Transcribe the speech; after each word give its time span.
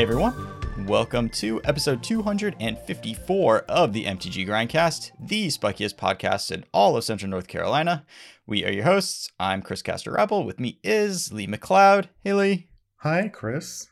Hey 0.00 0.04
everyone, 0.04 0.86
welcome 0.86 1.28
to 1.28 1.60
episode 1.64 2.02
254 2.02 3.58
of 3.68 3.92
the 3.92 4.06
MTG 4.06 4.46
Grindcast, 4.46 5.10
the 5.20 5.48
spikiest 5.48 5.96
podcast 5.96 6.50
in 6.50 6.64
all 6.72 6.96
of 6.96 7.04
Central 7.04 7.28
North 7.28 7.48
Carolina. 7.48 8.06
We 8.46 8.64
are 8.64 8.72
your 8.72 8.84
hosts. 8.84 9.30
I'm 9.38 9.60
Chris 9.60 9.82
Castor 9.82 10.12
Rebel. 10.12 10.42
With 10.42 10.58
me 10.58 10.78
is 10.82 11.34
Lee 11.34 11.46
McLeod. 11.46 12.06
Hey 12.24 12.32
Lee. 12.32 12.68
Hi, 13.00 13.28
Chris. 13.28 13.88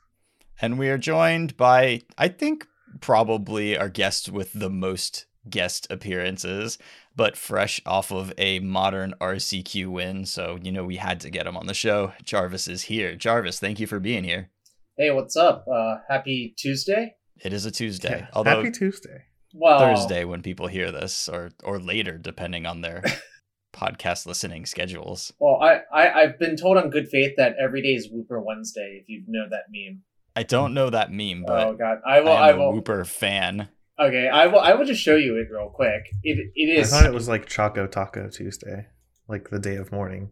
And 0.62 0.78
we 0.78 0.88
are 0.88 0.96
joined 0.96 1.58
by, 1.58 2.00
I 2.16 2.28
think, 2.28 2.66
probably 3.02 3.76
our 3.76 3.90
guest 3.90 4.30
with 4.30 4.54
the 4.54 4.70
most 4.70 5.26
guest 5.50 5.86
appearances, 5.90 6.78
but 7.16 7.36
fresh 7.36 7.82
off 7.84 8.10
of 8.10 8.32
a 8.38 8.60
modern 8.60 9.12
RCQ 9.20 9.88
win. 9.88 10.24
So, 10.24 10.58
you 10.62 10.72
know, 10.72 10.86
we 10.86 10.96
had 10.96 11.20
to 11.20 11.28
get 11.28 11.46
him 11.46 11.58
on 11.58 11.66
the 11.66 11.74
show. 11.74 12.14
Jarvis 12.24 12.66
is 12.66 12.84
here. 12.84 13.14
Jarvis, 13.14 13.60
thank 13.60 13.78
you 13.78 13.86
for 13.86 14.00
being 14.00 14.24
here. 14.24 14.48
Hey, 15.00 15.12
what's 15.12 15.36
up? 15.36 15.64
Uh, 15.72 15.98
happy 16.08 16.54
Tuesday. 16.58 17.14
It 17.44 17.52
is 17.52 17.64
a 17.64 17.70
Tuesday. 17.70 18.18
Yeah, 18.22 18.26
although 18.32 18.56
Happy 18.56 18.72
Tuesday. 18.72 19.26
Well, 19.54 19.78
Thursday 19.78 20.24
when 20.24 20.42
people 20.42 20.66
hear 20.66 20.90
this, 20.90 21.28
or 21.28 21.50
or 21.62 21.78
later, 21.78 22.18
depending 22.18 22.66
on 22.66 22.80
their 22.80 23.04
podcast 23.72 24.26
listening 24.26 24.66
schedules. 24.66 25.32
Well, 25.38 25.60
I, 25.62 25.82
I 25.94 26.22
I've 26.22 26.38
been 26.40 26.56
told 26.56 26.78
on 26.78 26.90
good 26.90 27.08
faith 27.08 27.34
that 27.36 27.54
every 27.62 27.80
day 27.80 27.90
is 27.90 28.08
Wooper 28.08 28.44
Wednesday. 28.44 29.04
If 29.04 29.08
you 29.08 29.22
know 29.28 29.46
that 29.48 29.66
meme. 29.70 30.02
I 30.34 30.42
don't 30.42 30.74
know 30.74 30.90
that 30.90 31.12
meme, 31.12 31.44
but 31.46 31.68
oh 31.68 31.74
God, 31.74 31.98
I 32.04 32.20
will. 32.20 32.32
I 32.32 32.48
I, 32.48 32.50
am 32.50 32.58
a 32.58 32.70
will. 32.72 32.82
Wooper 32.82 33.06
fan. 33.06 33.68
Okay, 34.00 34.28
I 34.28 34.48
will. 34.48 34.58
I 34.58 34.74
will 34.74 34.84
just 34.84 35.00
show 35.00 35.14
you 35.14 35.36
it 35.36 35.46
real 35.48 35.70
quick. 35.72 36.10
It 36.24 36.50
it 36.56 36.80
I 36.80 36.82
thought 36.82 37.06
it 37.06 37.14
was 37.14 37.28
like 37.28 37.46
Choco 37.46 37.86
Taco 37.86 38.28
Tuesday, 38.30 38.88
like 39.28 39.50
the 39.50 39.60
day 39.60 39.76
of 39.76 39.92
mourning. 39.92 40.30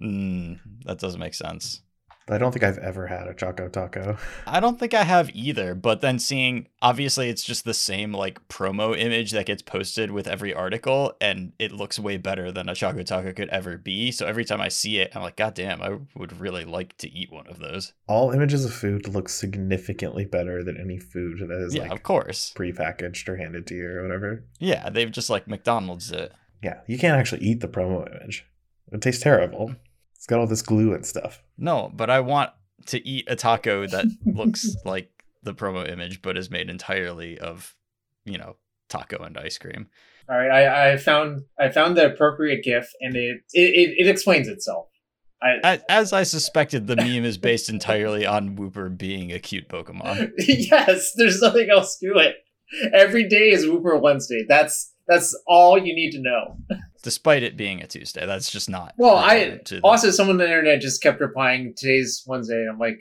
Mm, 0.00 0.60
that 0.84 1.00
doesn't 1.00 1.18
make 1.18 1.34
sense. 1.34 1.82
I 2.28 2.38
don't 2.38 2.50
think 2.50 2.64
I've 2.64 2.78
ever 2.78 3.06
had 3.06 3.28
a 3.28 3.34
Choco 3.34 3.68
Taco. 3.68 4.16
I 4.46 4.58
don't 4.58 4.80
think 4.80 4.94
I 4.94 5.04
have 5.04 5.30
either, 5.32 5.76
but 5.76 6.00
then 6.00 6.18
seeing 6.18 6.66
obviously 6.82 7.28
it's 7.28 7.44
just 7.44 7.64
the 7.64 7.74
same 7.74 8.12
like 8.12 8.46
promo 8.48 8.98
image 8.98 9.30
that 9.30 9.46
gets 9.46 9.62
posted 9.62 10.10
with 10.10 10.26
every 10.26 10.52
article 10.52 11.14
and 11.20 11.52
it 11.60 11.70
looks 11.70 11.98
way 12.00 12.16
better 12.16 12.50
than 12.50 12.68
a 12.68 12.74
Choco 12.74 13.04
Taco 13.04 13.32
could 13.32 13.48
ever 13.50 13.78
be. 13.78 14.10
So 14.10 14.26
every 14.26 14.44
time 14.44 14.60
I 14.60 14.68
see 14.68 14.98
it, 14.98 15.14
I'm 15.14 15.22
like, 15.22 15.36
God 15.36 15.54
damn, 15.54 15.80
I 15.80 15.98
would 16.16 16.40
really 16.40 16.64
like 16.64 16.96
to 16.98 17.10
eat 17.10 17.30
one 17.30 17.46
of 17.46 17.60
those. 17.60 17.92
All 18.08 18.32
images 18.32 18.64
of 18.64 18.74
food 18.74 19.06
look 19.06 19.28
significantly 19.28 20.24
better 20.24 20.64
than 20.64 20.76
any 20.76 20.98
food 20.98 21.38
that 21.48 21.64
is 21.64 21.74
yeah, 21.74 21.82
like 21.82 21.92
of 21.92 22.02
course. 22.02 22.52
prepackaged 22.56 23.28
or 23.28 23.36
handed 23.36 23.68
to 23.68 23.74
you 23.76 23.88
or 23.88 24.02
whatever. 24.02 24.44
Yeah, 24.58 24.90
they've 24.90 25.12
just 25.12 25.30
like 25.30 25.46
McDonald's 25.46 26.10
it. 26.10 26.32
Yeah, 26.62 26.80
you 26.88 26.98
can't 26.98 27.18
actually 27.18 27.42
eat 27.42 27.60
the 27.60 27.68
promo 27.68 28.10
image. 28.20 28.46
It 28.90 29.00
tastes 29.00 29.22
terrible. 29.22 29.76
It's 30.26 30.30
got 30.32 30.40
all 30.40 30.48
this 30.48 30.62
glue 30.62 30.92
and 30.92 31.06
stuff. 31.06 31.40
No, 31.56 31.88
but 31.94 32.10
I 32.10 32.18
want 32.18 32.50
to 32.86 33.08
eat 33.08 33.26
a 33.28 33.36
taco 33.36 33.86
that 33.86 34.06
looks 34.24 34.74
like 34.84 35.08
the 35.44 35.54
promo 35.54 35.88
image, 35.88 36.20
but 36.20 36.36
is 36.36 36.50
made 36.50 36.68
entirely 36.68 37.38
of, 37.38 37.76
you 38.24 38.36
know, 38.36 38.56
taco 38.88 39.22
and 39.22 39.38
ice 39.38 39.56
cream. 39.56 39.86
All 40.28 40.36
right, 40.36 40.50
I, 40.50 40.94
I 40.94 40.96
found 40.96 41.44
I 41.60 41.68
found 41.68 41.96
the 41.96 42.06
appropriate 42.06 42.64
GIF, 42.64 42.90
and 43.00 43.14
it 43.14 43.42
it, 43.52 43.60
it, 43.60 43.94
it 43.98 44.08
explains 44.08 44.48
itself. 44.48 44.88
I 45.40 45.58
As, 45.62 45.82
as 45.88 46.12
I 46.12 46.24
suspected, 46.24 46.88
the 46.88 46.96
meme 46.96 47.24
is 47.24 47.38
based 47.38 47.68
entirely 47.68 48.26
on 48.26 48.56
Wooper 48.56 48.98
being 48.98 49.30
a 49.30 49.38
cute 49.38 49.68
Pokemon. 49.68 50.32
yes, 50.38 51.12
there's 51.14 51.40
nothing 51.40 51.68
else 51.70 51.98
to 51.98 52.18
it. 52.18 52.34
Every 52.92 53.28
day 53.28 53.50
is 53.50 53.64
Wooper 53.64 54.00
Wednesday. 54.02 54.44
That's 54.48 54.92
that's 55.06 55.40
all 55.46 55.78
you 55.78 55.94
need 55.94 56.10
to 56.10 56.20
know. 56.20 56.56
Despite 57.06 57.44
it 57.44 57.56
being 57.56 57.80
a 57.82 57.86
Tuesday, 57.86 58.26
that's 58.26 58.50
just 58.50 58.68
not. 58.68 58.92
Well, 58.98 59.14
I 59.14 59.60
also 59.84 60.10
someone 60.10 60.34
on 60.34 60.38
the 60.38 60.44
internet 60.46 60.80
just 60.80 61.00
kept 61.00 61.20
replying 61.20 61.72
today's 61.76 62.24
Wednesday, 62.26 62.56
and 62.62 62.68
I'm 62.68 62.80
like, 62.80 62.98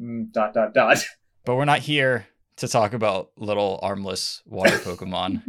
mm, 0.00 0.30
dot 0.30 0.54
dot 0.54 0.72
dot. 0.74 1.04
But 1.44 1.56
we're 1.56 1.64
not 1.64 1.80
here 1.80 2.28
to 2.58 2.68
talk 2.68 2.92
about 2.92 3.30
little 3.36 3.80
armless 3.82 4.42
water 4.46 4.70
Pokemon. 4.84 5.42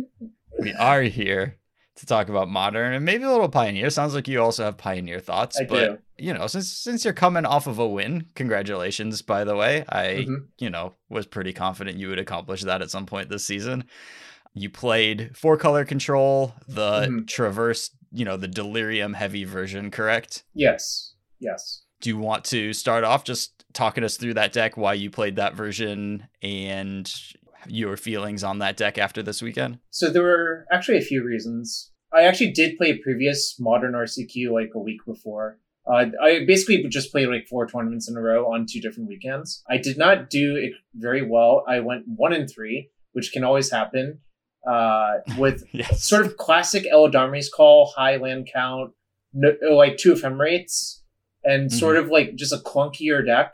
we 0.60 0.74
are 0.74 1.04
here 1.04 1.58
to 1.98 2.06
talk 2.08 2.30
about 2.30 2.50
modern 2.50 2.94
and 2.94 3.06
maybe 3.06 3.26
a 3.26 3.30
little 3.30 3.48
pioneer. 3.48 3.92
Sounds 3.92 4.16
like 4.16 4.28
you 4.28 4.42
also 4.42 4.64
have 4.64 4.76
pioneer 4.76 5.20
thoughts. 5.20 5.60
I 5.62 5.66
but 5.66 5.76
do. 6.18 6.26
you 6.26 6.34
know, 6.34 6.48
since 6.48 6.68
since 6.68 7.06
you're 7.06 7.14
coming 7.14 7.46
off 7.46 7.68
of 7.68 7.78
a 7.78 7.88
win, 7.88 8.26
congratulations, 8.34 9.22
by 9.22 9.44
the 9.44 9.56
way. 9.56 9.86
I 9.88 10.26
Mhm. 10.28 10.48
you 10.58 10.72
know, 10.72 10.96
was 11.10 11.28
pretty 11.28 11.54
confident 11.54 12.00
you 12.00 12.10
would 12.10 12.18
accomplish 12.18 12.64
that 12.64 12.82
at 12.82 12.90
some 12.90 13.06
point 13.06 13.30
this 13.30 13.46
season. 13.46 13.84
You 14.56 14.72
played 14.72 15.38
four 15.38 15.58
color 15.58 15.86
control, 15.86 16.56
the 16.68 17.02
Mhm. 17.08 17.28
traverse, 17.28 17.92
you 18.12 18.26
know, 18.26 18.38
the 18.38 18.48
delirium 18.48 19.14
heavy 19.14 19.44
version, 19.44 19.92
correct? 19.92 20.44
Yes, 20.54 21.14
yes. 21.40 21.84
Do 22.02 22.10
you 22.10 22.18
want 22.18 22.46
to 22.46 22.74
start 22.74 23.04
off 23.04 23.24
just 23.24 23.66
talking 23.74 24.04
us 24.04 24.18
through 24.18 24.36
that 24.36 24.54
deck, 24.54 24.78
why 24.78 24.94
you 24.94 25.10
played 25.10 25.36
that 25.36 25.54
version, 25.54 26.28
and 26.42 27.12
your 27.68 27.98
feelings 27.98 28.44
on 28.44 28.60
that 28.60 28.78
deck 28.78 28.98
after 28.98 29.22
this 29.22 29.42
weekend? 29.42 29.80
So 29.90 30.10
there 30.10 30.24
were 30.24 30.66
actually 30.72 30.98
a 30.98 31.02
few 31.02 31.24
reasons. 31.24 31.92
I 32.14 32.24
actually 32.24 32.52
did 32.52 32.78
play 32.78 32.92
a 32.92 32.98
previous 32.98 33.60
modern 33.60 33.94
RCQ 33.94 34.52
like 34.52 34.72
a 34.74 34.80
week 34.80 35.02
before. 35.06 35.60
Uh, 35.86 36.06
I 36.22 36.46
basically 36.46 36.84
just 36.90 37.12
played 37.12 37.30
like 37.30 37.48
four 37.48 37.68
tournaments 37.68 38.10
in 38.10 38.16
a 38.16 38.22
row 38.22 38.52
on 38.52 38.66
two 38.70 38.80
different 38.80 39.10
weekends. 39.10 39.64
I 39.70 39.78
did 39.78 39.98
not 39.98 40.30
do 40.30 40.56
it 40.56 40.74
very 40.96 41.22
well. 41.22 41.64
I 41.68 41.80
went 41.80 42.04
one 42.08 42.34
and 42.34 42.50
three, 42.50 42.90
which 43.14 43.32
can 43.32 43.44
always 43.44 43.72
happen. 43.72 44.20
Uh, 44.68 45.20
with 45.38 45.64
Yes. 45.72 46.04
sort 46.04 46.26
of 46.26 46.38
classic 46.38 46.86
Eladamri's 46.94 47.50
call, 47.50 47.94
high 47.96 48.18
land 48.18 48.50
count, 48.54 48.92
no, 49.34 49.54
like 49.72 49.98
two 49.98 50.14
ephemerates, 50.14 51.04
and 51.44 51.72
sort 51.72 51.96
of 51.98 52.10
like 52.10 52.36
just 52.36 52.54
a 52.54 52.58
clunkier 52.58 53.26
deck. 53.26 53.54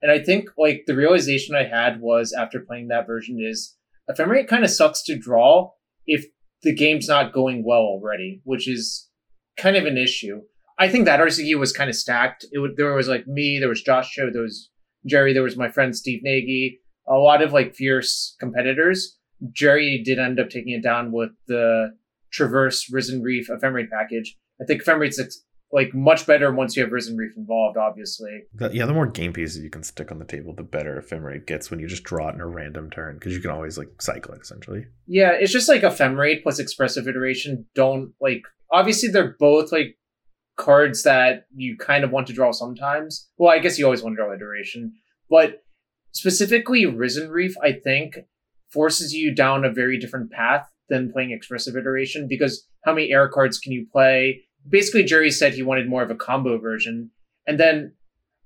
And 0.00 0.10
I 0.10 0.18
think 0.20 0.50
like 0.56 0.84
the 0.86 0.96
realization 0.96 1.54
I 1.54 1.64
had 1.64 2.00
was 2.00 2.32
after 2.32 2.60
playing 2.60 2.88
that 2.88 3.06
version 3.06 3.38
is 3.40 3.76
ephemerate 4.10 4.48
kind 4.48 4.64
of 4.64 4.70
sucks 4.70 5.02
to 5.04 5.18
draw 5.18 5.72
if 6.06 6.24
the 6.62 6.74
game's 6.74 7.08
not 7.08 7.32
going 7.32 7.64
well 7.64 7.82
already, 7.82 8.40
which 8.44 8.68
is 8.68 9.08
kind 9.56 9.76
of 9.76 9.84
an 9.84 9.98
issue. 9.98 10.40
I 10.78 10.88
think 10.88 11.04
that 11.04 11.20
RCQ 11.20 11.58
was 11.58 11.72
kind 11.72 11.90
of 11.90 11.96
stacked. 11.96 12.46
It 12.52 12.76
there 12.76 12.94
was 12.94 13.08
like 13.08 13.26
me, 13.26 13.58
there 13.58 13.68
was 13.68 13.82
Josh 13.82 14.12
Cho, 14.12 14.30
there 14.32 14.42
was 14.42 14.70
Jerry, 15.06 15.32
there 15.32 15.42
was 15.42 15.56
my 15.56 15.68
friend 15.68 15.94
Steve 15.96 16.20
Nagy, 16.22 16.80
a 17.08 17.14
lot 17.14 17.42
of 17.42 17.52
like 17.52 17.74
fierce 17.74 18.36
competitors. 18.38 19.17
Jerry 19.52 20.02
did 20.04 20.18
end 20.18 20.40
up 20.40 20.50
taking 20.50 20.72
it 20.72 20.82
down 20.82 21.12
with 21.12 21.30
the 21.46 21.92
Traverse 22.32 22.90
Risen 22.92 23.22
Reef 23.22 23.48
Ephemerate 23.48 23.90
package. 23.90 24.36
I 24.60 24.64
think 24.64 24.82
Ephemerate's 24.82 25.20
ex- 25.20 25.44
like 25.70 25.94
much 25.94 26.26
better 26.26 26.52
once 26.52 26.76
you 26.76 26.82
have 26.82 26.92
Risen 26.92 27.16
Reef 27.16 27.32
involved, 27.36 27.76
obviously. 27.76 28.44
The- 28.54 28.70
yeah, 28.72 28.86
the 28.86 28.94
more 28.94 29.06
game 29.06 29.32
pieces 29.32 29.62
you 29.62 29.70
can 29.70 29.82
stick 29.82 30.10
on 30.10 30.18
the 30.18 30.24
table, 30.24 30.54
the 30.54 30.62
better 30.62 31.00
ephemerate 31.00 31.46
gets 31.46 31.70
when 31.70 31.78
you 31.78 31.86
just 31.86 32.04
draw 32.04 32.28
it 32.30 32.34
in 32.34 32.40
a 32.40 32.46
random 32.46 32.90
turn 32.90 33.14
because 33.16 33.34
you 33.34 33.40
can 33.40 33.50
always 33.50 33.76
like 33.78 34.00
cycle 34.00 34.34
it 34.34 34.40
essentially. 34.42 34.86
Yeah, 35.06 35.32
it's 35.32 35.52
just 35.52 35.68
like 35.68 35.82
Ephemerate 35.82 36.42
plus 36.42 36.58
Expressive 36.58 37.06
Iteration 37.06 37.66
don't 37.74 38.12
like. 38.20 38.42
Obviously, 38.72 39.08
they're 39.10 39.36
both 39.38 39.70
like 39.72 39.96
cards 40.56 41.02
that 41.04 41.44
you 41.54 41.76
kind 41.78 42.02
of 42.02 42.10
want 42.10 42.26
to 42.26 42.32
draw 42.32 42.50
sometimes. 42.50 43.28
Well, 43.36 43.52
I 43.52 43.58
guess 43.60 43.78
you 43.78 43.84
always 43.84 44.02
want 44.02 44.14
to 44.16 44.22
draw 44.22 44.34
Iteration, 44.34 44.94
but 45.30 45.62
specifically 46.12 46.84
Risen 46.86 47.30
Reef, 47.30 47.54
I 47.62 47.72
think, 47.72 48.16
forces 48.72 49.12
you 49.12 49.34
down 49.34 49.64
a 49.64 49.72
very 49.72 49.98
different 49.98 50.30
path 50.30 50.68
than 50.88 51.12
playing 51.12 51.30
Expressive 51.30 51.76
Iteration 51.76 52.26
because 52.28 52.66
how 52.84 52.94
many 52.94 53.12
air 53.12 53.28
cards 53.28 53.58
can 53.58 53.72
you 53.72 53.86
play? 53.90 54.42
Basically, 54.68 55.04
Jerry 55.04 55.30
said 55.30 55.54
he 55.54 55.62
wanted 55.62 55.88
more 55.88 56.02
of 56.02 56.10
a 56.10 56.14
combo 56.16 56.58
version. 56.58 57.10
And 57.46 57.58
then 57.58 57.94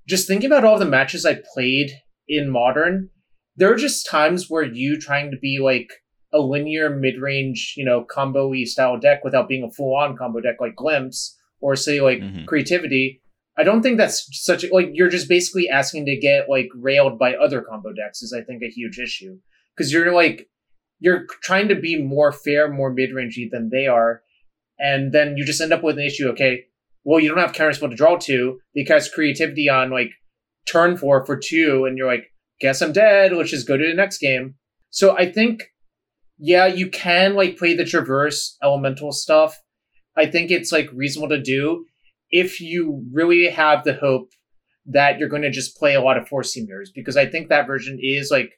just 0.07 0.27
thinking 0.27 0.47
about 0.47 0.65
all 0.65 0.79
the 0.79 0.85
matches 0.85 1.25
I 1.25 1.41
played 1.53 1.91
in 2.27 2.49
Modern, 2.49 3.09
there 3.55 3.71
are 3.71 3.77
just 3.77 4.09
times 4.09 4.49
where 4.49 4.63
you 4.63 4.99
trying 4.99 5.31
to 5.31 5.37
be 5.37 5.59
like 5.61 5.89
a 6.33 6.39
linear 6.39 6.89
mid-range, 6.89 7.75
you 7.77 7.85
know, 7.85 8.03
combo-y 8.03 8.63
style 8.63 8.99
deck 8.99 9.23
without 9.23 9.47
being 9.47 9.63
a 9.63 9.71
full-on 9.71 10.17
combo 10.17 10.41
deck 10.41 10.55
like 10.59 10.75
Glimpse 10.75 11.37
or 11.61 11.75
say 11.75 12.01
like 12.01 12.19
Mhm. 12.19 12.45
Creativity. 12.45 13.21
I 13.55 13.63
don't 13.63 13.83
think 13.83 13.97
that's 13.97 14.27
such 14.43 14.63
a, 14.63 14.73
like 14.73 14.89
you're 14.93 15.09
just 15.09 15.29
basically 15.29 15.69
asking 15.69 16.05
to 16.07 16.17
get 16.17 16.49
like 16.49 16.69
railed 16.75 17.19
by 17.19 17.35
other 17.35 17.61
combo 17.61 17.93
decks 17.93 18.23
is 18.23 18.33
I 18.33 18.41
think 18.41 18.63
a 18.63 18.69
huge 18.69 18.97
issue 18.97 19.37
because 19.75 19.91
you're 19.91 20.13
like 20.13 20.49
you're 20.99 21.25
trying 21.41 21.67
to 21.67 21.75
be 21.75 22.01
more 22.01 22.31
fair, 22.31 22.71
more 22.71 22.93
mid-rangey 22.93 23.49
than 23.51 23.69
they 23.69 23.87
are, 23.87 24.21
and 24.79 25.11
then 25.11 25.35
you 25.37 25.45
just 25.45 25.61
end 25.61 25.73
up 25.73 25.83
with 25.83 25.97
an 25.97 26.05
issue. 26.05 26.29
Okay, 26.29 26.65
well 27.03 27.19
you 27.19 27.29
don't 27.29 27.37
have 27.37 27.53
counterspell 27.53 27.89
to 27.89 27.95
draw 27.95 28.17
to 28.17 28.59
because 28.73 29.09
creativity 29.09 29.69
on 29.69 29.91
like 29.91 30.11
turn 30.65 30.97
four 30.97 31.25
for 31.25 31.37
two, 31.37 31.85
and 31.85 31.97
you're 31.97 32.07
like, 32.07 32.31
guess 32.59 32.81
I'm 32.81 32.93
dead. 32.93 33.33
Let's 33.33 33.51
just 33.51 33.67
go 33.67 33.77
to 33.77 33.87
the 33.87 33.93
next 33.93 34.19
game. 34.19 34.55
So 34.89 35.17
I 35.17 35.31
think, 35.31 35.63
yeah, 36.37 36.67
you 36.67 36.89
can 36.89 37.35
like 37.35 37.57
play 37.57 37.75
the 37.75 37.85
traverse 37.85 38.57
elemental 38.63 39.11
stuff. 39.11 39.59
I 40.15 40.27
think 40.27 40.51
it's 40.51 40.71
like 40.71 40.89
reasonable 40.93 41.35
to 41.35 41.41
do 41.41 41.85
if 42.29 42.61
you 42.61 43.03
really 43.11 43.49
have 43.49 43.83
the 43.83 43.93
hope 43.93 44.29
that 44.85 45.17
you're 45.17 45.29
going 45.29 45.41
to 45.43 45.51
just 45.51 45.77
play 45.77 45.95
a 45.95 46.01
lot 46.01 46.17
of 46.17 46.27
4C 46.27 46.67
mirrors 46.67 46.91
because 46.93 47.17
I 47.17 47.25
think 47.25 47.49
that 47.49 47.67
version 47.67 47.99
is 48.01 48.29
like 48.31 48.53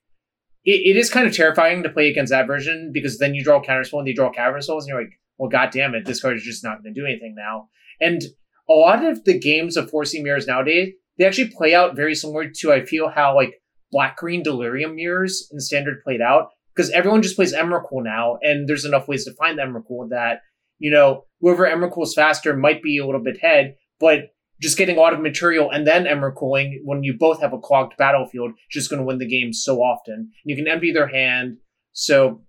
it, 0.66 0.96
it 0.96 0.98
is 0.98 1.10
kind 1.10 1.28
of 1.28 1.36
terrifying 1.36 1.84
to 1.84 1.90
play 1.90 2.10
against 2.10 2.32
that 2.32 2.48
version 2.48 2.92
because 2.94 3.18
then 3.20 3.36
you 3.36 3.44
draw 3.44 3.62
counterspell 3.62 4.00
and 4.00 4.08
you 4.08 4.16
draw 4.16 4.32
souls 4.60 4.86
and 4.86 4.90
you're 4.90 5.02
like, 5.02 5.14
well, 5.38 5.50
god 5.50 5.70
damn 5.72 5.96
it, 5.96 6.06
this 6.06 6.22
card 6.22 6.36
is 6.36 6.44
just 6.44 6.64
not 6.64 6.82
going 6.82 6.94
to 6.94 7.00
do 7.00 7.06
anything 7.06 7.36
now. 7.38 7.70
And 8.02 8.22
a 8.70 8.74
lot 8.74 9.06
of 9.06 9.24
the 9.26 9.40
games 9.40 9.78
of 9.78 9.92
4C 9.92 10.24
mirrors 10.24 10.48
nowadays, 10.48 10.94
they 11.18 11.26
actually 11.26 11.50
play 11.50 11.74
out 11.74 11.96
very 11.96 12.16
similar 12.16 12.50
to 12.50 12.74
I 12.74 12.84
feel 12.84 13.10
how 13.10 13.36
like 13.36 13.62
black 13.92 14.18
green 14.18 14.44
delirium 14.44 14.96
mirrors 14.96 15.48
in 15.52 15.60
standard 15.60 16.02
played 16.04 16.22
out 16.22 16.50
because 16.76 16.92
everyone 16.92 17.22
just 17.22 17.36
plays 17.38 17.54
Emrakul 17.54 18.04
now, 18.04 18.38
and 18.42 18.68
there's 18.68 18.84
enough 18.84 19.08
ways 19.08 19.24
to 19.26 19.34
find 19.36 19.58
the 19.58 19.64
Emrakul 19.64 20.10
that 20.10 20.42
you 20.78 20.92
know 20.92 21.26
whoever 21.40 21.66
Emrakul's 21.66 22.14
faster 22.14 22.56
might 22.56 22.84
be 22.84 22.98
a 22.98 23.06
little 23.06 23.24
bit 23.24 23.38
ahead, 23.38 23.76
but 24.00 24.32
just 24.62 24.78
getting 24.78 24.98
a 24.98 25.00
lot 25.00 25.14
of 25.14 25.20
material 25.20 25.70
and 25.70 25.86
then 25.86 26.06
Emrakuling 26.06 26.80
when 26.84 27.04
you 27.04 27.16
both 27.18 27.42
have 27.42 27.54
a 27.54 27.60
clogged 27.60 27.98
battlefield 27.98 28.52
just 28.70 28.90
going 28.90 29.00
to 29.00 29.06
win 29.06 29.18
the 29.18 29.28
game 29.28 29.52
so 29.52 29.78
often. 29.78 30.32
You 30.44 30.56
can 30.56 30.68
empty 30.68 30.92
their 30.92 31.08
hand. 31.08 31.58
So, 31.94 32.42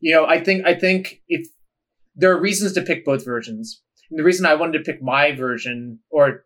you 0.00 0.12
know, 0.12 0.26
I 0.26 0.42
think 0.42 0.66
I 0.66 0.74
think 0.74 1.22
if 1.28 1.46
there 2.14 2.32
are 2.32 2.40
reasons 2.40 2.72
to 2.74 2.82
pick 2.82 3.04
both 3.04 3.24
versions. 3.24 3.82
And 4.10 4.18
the 4.18 4.24
reason 4.24 4.46
I 4.46 4.54
wanted 4.54 4.78
to 4.78 4.92
pick 4.92 5.02
my 5.02 5.34
version 5.34 5.98
or 6.10 6.44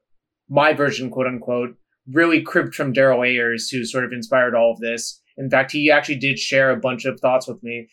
my 0.48 0.72
version, 0.72 1.10
quote 1.10 1.26
unquote, 1.26 1.76
really 2.10 2.40
cribbed 2.40 2.74
from 2.74 2.94
Daryl 2.94 3.26
Ayers, 3.26 3.69
who 3.69 3.84
sort 3.84 4.04
of 4.04 4.12
inspired 4.12 4.54
all 4.54 4.72
of 4.72 4.81
this. 4.81 5.20
In 5.36 5.50
fact, 5.50 5.72
he 5.72 5.90
actually 5.90 6.19
did 6.19 6.38
share 6.38 6.70
a 6.70 6.76
bunch 6.76 7.04
of 7.04 7.20
thoughts 7.20 7.46
with 7.46 7.62
me. 7.62 7.88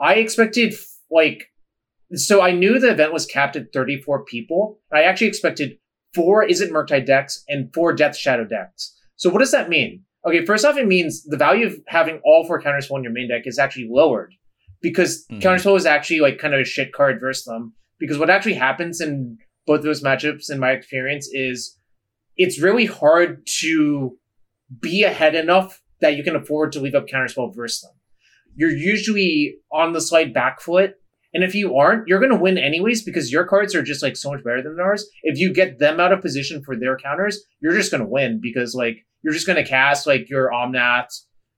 I 0.00 0.14
expected 0.14 0.74
like 1.10 1.48
so 2.14 2.40
I 2.40 2.50
knew 2.50 2.78
the 2.78 2.90
event 2.90 3.12
was 3.12 3.26
capped 3.26 3.56
at 3.56 3.72
34 3.72 4.24
people. 4.24 4.80
I 4.92 5.02
actually 5.02 5.28
expected 5.28 5.78
four 6.14 6.46
Izzet 6.46 6.70
Murktide 6.70 7.06
decks 7.06 7.44
and 7.48 7.72
four 7.74 7.92
Death 7.92 8.16
Shadow 8.16 8.44
decks. 8.44 8.96
So 9.16 9.30
what 9.30 9.40
does 9.40 9.52
that 9.52 9.68
mean? 9.68 10.04
Okay, 10.26 10.44
first 10.44 10.64
off, 10.64 10.76
it 10.76 10.86
means 10.86 11.24
the 11.24 11.36
value 11.36 11.66
of 11.66 11.76
having 11.86 12.20
all 12.24 12.46
four 12.46 12.60
counterspell 12.60 12.98
in 12.98 13.04
your 13.04 13.12
main 13.12 13.28
deck 13.28 13.42
is 13.46 13.58
actually 13.58 13.88
lowered 13.90 14.34
because 14.82 15.26
mm-hmm. 15.26 15.46
counterspell 15.46 15.76
is 15.76 15.86
actually 15.86 16.20
like 16.20 16.38
kind 16.38 16.54
of 16.54 16.60
a 16.60 16.64
shit 16.64 16.92
card 16.92 17.20
versus 17.20 17.44
them. 17.44 17.74
Because 17.98 18.18
what 18.18 18.30
actually 18.30 18.54
happens 18.54 19.00
in 19.00 19.38
both 19.66 19.82
those 19.82 20.02
matchups, 20.02 20.50
in 20.50 20.58
my 20.58 20.70
experience, 20.70 21.28
is 21.32 21.76
it's 22.36 22.60
really 22.60 22.86
hard 22.86 23.46
to 23.60 24.16
be 24.80 25.04
ahead 25.04 25.34
enough 25.34 25.82
that 26.00 26.16
you 26.16 26.22
can 26.22 26.36
afford 26.36 26.72
to 26.72 26.80
leave 26.80 26.94
up 26.94 27.06
counterspell 27.06 27.54
versus 27.54 27.82
them. 27.82 27.92
You're 28.56 28.70
usually 28.70 29.56
on 29.72 29.92
the 29.92 30.00
slight 30.00 30.32
back 30.32 30.60
foot 30.60 30.94
and 31.32 31.44
if 31.44 31.54
you 31.54 31.76
aren't, 31.76 32.08
you're 32.08 32.18
going 32.18 32.32
to 32.32 32.38
win 32.38 32.58
anyways 32.58 33.02
because 33.02 33.30
your 33.30 33.44
cards 33.44 33.74
are 33.74 33.82
just 33.82 34.02
like 34.02 34.16
so 34.16 34.30
much 34.30 34.42
better 34.42 34.62
than 34.62 34.80
ours. 34.80 35.08
If 35.22 35.38
you 35.38 35.52
get 35.52 35.78
them 35.78 36.00
out 36.00 36.12
of 36.12 36.20
position 36.20 36.62
for 36.62 36.76
their 36.76 36.96
counters, 36.96 37.40
you're 37.60 37.74
just 37.74 37.90
going 37.90 38.02
to 38.02 38.08
win 38.08 38.40
because 38.42 38.74
like 38.74 39.06
you're 39.22 39.34
just 39.34 39.46
going 39.46 39.62
to 39.62 39.68
cast 39.68 40.06
like 40.06 40.28
your 40.28 40.50
Omnath, 40.50 41.12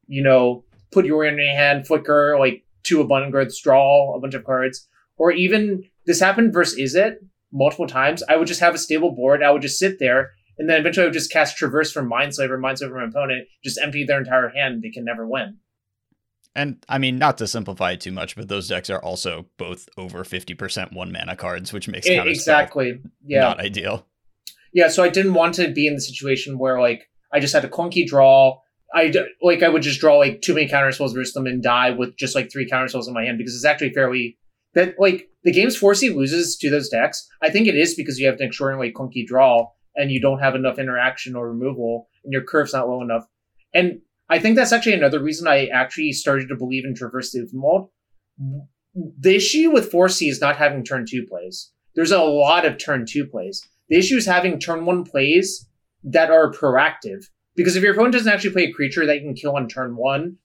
you 0.07 0.23
know, 0.23 0.65
put 0.91 1.07
your 1.07 1.25
in 1.25 1.39
hand, 1.39 1.87
flicker 1.87 2.37
like 2.39 2.65
two 2.83 3.01
abundant 3.01 3.33
growths, 3.33 3.61
draw 3.63 4.15
a 4.15 4.21
bunch 4.21 4.35
of 4.35 4.45
cards, 4.45 4.87
or 5.17 5.33
even 5.33 5.85
this 6.07 6.21
happened 6.21 6.53
versus 6.53 6.79
Izzet 6.79 7.15
multiple 7.53 7.87
times. 7.87 8.23
I 8.29 8.37
would 8.37 8.49
just 8.49 8.61
have 8.61 8.75
a 8.75 8.79
stable 8.79 9.15
board. 9.15 9.43
I 9.43 9.51
would 9.51 9.63
just 9.63 9.79
sit 9.79 9.99
there. 9.99 10.31
And 10.59 10.69
then 10.69 10.81
eventually 10.81 11.05
I 11.05 11.07
would 11.07 11.15
just 11.15 11.33
cast 11.33 11.57
Traverse 11.57 11.93
from 11.93 12.11
Mindslaver, 12.11 12.59
Mindslaver 12.59 12.97
my 12.97 13.05
opponent, 13.05 13.49
just 13.65 13.81
empty 13.83 14.05
their 14.05 14.19
entire 14.19 14.51
hand. 14.51 14.83
They 14.83 14.91
can 14.91 15.05
never 15.05 15.27
win. 15.27 15.57
And 16.55 16.85
I 16.89 16.99
mean, 16.99 17.19
not 17.19 17.39
to 17.39 17.47
simplify 17.47 17.93
it 17.93 18.01
too 18.01 18.13
much, 18.13 18.37
but 18.37 18.49
those 18.49 18.69
decks 18.69 18.91
are 18.91 19.03
also 19.03 19.47
both 19.57 19.89
over 19.97 20.23
50% 20.23 20.93
one 20.93 21.11
mana 21.11 21.35
cards, 21.35 21.73
which 21.73 21.89
makes 21.89 22.07
it, 22.07 22.27
exactly 22.27 23.01
yeah 23.25 23.41
not 23.41 23.61
ideal. 23.61 24.07
Yeah, 24.75 24.89
so 24.89 25.03
I 25.03 25.09
didn't 25.09 25.35
want 25.35 25.55
to 25.55 25.71
be 25.71 25.87
in 25.87 25.95
the 25.95 26.01
situation 26.01 26.59
where 26.59 26.81
like 26.81 27.09
I 27.33 27.41
just 27.41 27.55
had 27.55 27.65
a 27.65 27.69
clunky 27.69 28.07
draw. 28.07 28.61
I 28.95 29.13
like 29.41 29.63
I 29.63 29.69
would 29.69 29.83
just 29.83 30.01
draw 30.01 30.19
like 30.19 30.43
too 30.43 30.55
many 30.55 30.69
counter 30.69 30.93
spells 30.93 31.15
versus 31.15 31.33
them 31.33 31.47
and 31.47 31.63
die 31.63 31.91
with 31.91 32.17
just 32.19 32.35
like 32.35 32.53
three 32.53 32.69
counter 32.69 32.89
spells 32.89 33.09
in 33.09 33.15
my 33.15 33.25
hand 33.25 33.39
because 33.39 33.55
it's 33.55 33.65
actually 33.65 33.95
fairly 33.95 34.37
that 34.75 34.95
like 34.99 35.29
the 35.45 35.53
game's 35.53 35.79
4C 35.79 36.15
loses 36.15 36.57
to 36.59 36.71
those 36.71 36.89
decks. 36.89 37.27
I 37.43 37.51
think 37.51 37.67
it 37.67 37.77
is 37.77 37.95
because 37.95 38.19
you 38.19 38.27
have 38.27 38.37
an 38.37 38.47
extraordinarily 38.47 38.93
clunky 38.93 39.27
draw 39.27 39.69
and 39.97 40.11
you 40.11 40.21
don't 40.21 40.41
have 40.41 40.55
enough 40.55 40.79
interaction 40.79 41.35
or 41.35 41.49
removal 41.49 42.09
and 42.25 42.33
your 42.33 42.43
curve's 42.43 42.73
not 42.73 42.89
low 42.89 43.03
enough. 43.03 43.27
And 43.75 44.01
I 44.29 44.39
think 44.39 44.57
that's 44.57 44.73
actually 44.73 44.95
another 44.95 45.21
reason 45.21 45.47
I 45.47 45.67
actually 45.67 46.13
started 46.13 46.49
to 46.49 46.57
believe 46.57 46.85
in 46.85 46.95
Traverse 46.95 47.33
the 47.33 47.41
Ulvenwald. 47.41 47.91
The 48.95 49.37
issue 49.37 49.71
with 49.71 49.93
4C 49.93 50.29
is 50.29 50.41
not 50.41 50.57
having 50.57 50.85
turn 50.85 51.07
two 51.09 51.27
plays. 51.29 51.71
There's 51.95 52.13
a 52.13 52.23
lot 52.23 52.65
of 52.65 52.79
turn 52.79 53.05
two 53.09 53.27
plays. 53.27 53.67
The 53.89 53.99
issue 53.99 54.17
is 54.17 54.27
having 54.27 54.59
turn 54.59 54.87
one 54.87 55.05
plays 55.05 55.69
that 56.05 56.31
are 56.31 56.51
proactive. 56.51 57.27
Because 57.55 57.77
if 57.77 57.83
your 57.83 57.93
opponent 57.93 58.15
doesn't 58.15 58.33
actually 58.33 58.53
play 58.53 58.65
a 58.65 58.73
creature 58.73 59.05
that 59.05 59.17
you 59.17 59.23
can 59.23 59.35
kill 59.35 59.57
on 59.57 59.69
turn 59.69 59.97
one, 59.97 60.39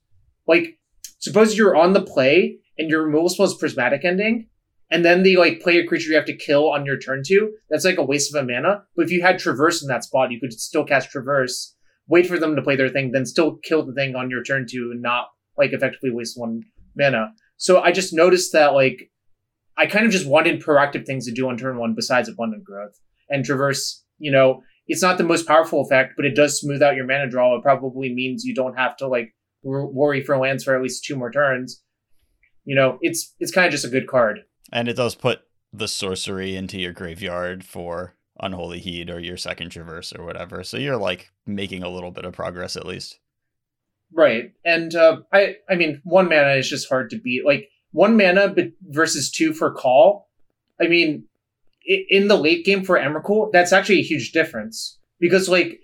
like 0.48 0.78
suppose 1.20 1.58
you're 1.58 1.76
on 1.76 1.94
the 1.94 2.02
play 2.02 2.58
and 2.78 2.90
your 2.90 3.04
removal 3.04 3.30
spell 3.30 3.46
is 3.46 3.54
prismatic 3.54 4.04
ending, 4.04 4.50
and 4.92 5.04
then 5.04 5.24
they 5.24 5.36
like 5.36 5.62
play 5.62 5.78
a 5.78 5.88
creature 5.88 6.10
you 6.10 6.16
have 6.16 6.26
to 6.26 6.36
kill 6.36 6.70
on 6.72 6.86
your 6.86 6.98
turn 6.98 7.24
two, 7.26 7.54
that's 7.70 7.86
like 7.86 7.98
a 7.98 8.04
waste 8.04 8.36
of 8.36 8.44
a 8.44 8.46
mana. 8.46 8.84
But 8.96 9.06
if 9.06 9.12
you 9.12 9.22
had 9.22 9.40
traverse 9.40 9.82
in 9.82 9.88
that 9.88 10.04
spot, 10.04 10.32
you 10.32 10.40
could 10.40 10.54
still 10.54 10.84
cast 10.84 11.10
traverse 11.10 11.76
wait 12.07 12.27
for 12.27 12.39
them 12.39 12.56
to 12.56 12.62
play 12.62 12.75
their 12.75 12.89
thing, 12.89 13.12
then 13.12 13.25
still 13.25 13.57
kill 13.63 13.86
the 13.86 13.94
thing 13.94 14.15
on 14.15 14.30
your 14.30 14.44
turn 14.44 14.65
to 14.69 14.94
not 14.95 15.27
like 15.57 15.74
effectively 15.74 16.12
waste 16.12 16.39
one 16.39 16.63
mana. 16.95 17.33
So 17.57 17.81
I 17.81 17.92
just 17.92 18.13
noticed 18.13 18.54
that 18.54 18.74
like 18.74 19.12
I 19.77 19.86
kind 19.86 20.06
of 20.06 20.12
just 20.12 20.27
wanted 20.27 20.62
proactive 20.62 21.06
things 21.06 21.25
to 21.25 21.31
do 21.31 21.48
on 21.50 21.57
turn 21.57 21.77
one 21.77 21.94
besides 21.94 22.30
abundant 22.30 22.63
growth 22.63 23.00
and 23.30 23.45
traverse. 23.45 24.04
You 24.18 24.31
know, 24.31 24.63
it's 24.88 25.01
not 25.01 25.18
the 25.18 25.24
most 25.24 25.48
powerful 25.48 25.81
effect, 25.81 26.13
but 26.15 26.25
it 26.25 26.36
does 26.36 26.59
smooth 26.59 26.81
out 26.81 26.95
your 26.95 27.06
mana 27.06 27.30
draw. 27.30 27.56
It 27.56 27.63
probably 27.63 28.13
means 28.13 28.44
you 28.44 28.56
don't 28.56 28.77
have 28.77 28.98
to 28.98 29.07
like 29.07 29.36
worry 29.63 30.24
for 30.24 30.38
lands 30.38 30.63
for 30.63 30.75
at 30.75 30.81
least 30.81 31.04
two 31.04 31.15
more 31.15 31.31
turns. 31.31 31.81
You 32.65 32.75
know, 32.75 32.98
it's 33.01 33.33
it's 33.39 33.51
kind 33.51 33.68
of 33.68 33.71
just 33.71 33.86
a 33.86 33.89
good 33.89 34.07
card. 34.07 34.39
And 34.71 34.88
it 34.88 34.95
does 34.95 35.15
put 35.15 35.42
the 35.71 35.88
sorcery 35.88 36.56
into 36.56 36.80
your 36.80 36.94
graveyard 36.94 37.63
for 37.63 38.15
unholy 38.39 38.80
heat 38.80 39.10
or 39.10 39.19
your 39.19 39.38
second 39.38 39.69
traverse 39.69 40.13
or 40.13 40.25
whatever. 40.25 40.63
So 40.63 40.78
you're 40.78 40.98
like 40.98 41.31
making 41.45 41.84
a 41.84 41.89
little 41.89 42.12
bit 42.12 42.25
of 42.25 42.34
progress 42.34 42.75
at 42.75 42.86
least. 42.86 43.19
Right. 44.13 44.54
And 44.63 44.95
uh, 44.95 45.22
I 45.34 45.57
I 45.69 45.75
mean 45.75 46.01
one 46.04 46.30
mana 46.30 46.54
is 46.54 46.69
just 46.69 46.89
hard 46.89 47.10
to 47.10 47.19
beat. 47.19 47.45
Like 47.45 47.69
one 47.92 48.18
mana 48.18 48.54
versus 48.89 49.31
two 49.31 49.54
for 49.54 49.72
call. 49.72 50.30
I 50.80 50.88
mean 50.88 51.25
in 51.88 52.28
the 52.28 52.38
late 52.38 52.66
game 52.66 52.84
for 52.84 52.98
Emrakul, 52.98 53.51
that's 53.51 53.72
actually 53.72 54.00
a 54.00 54.04
huge 54.04 54.31
difference 54.31 54.98
because 55.19 55.48
like 55.48 55.80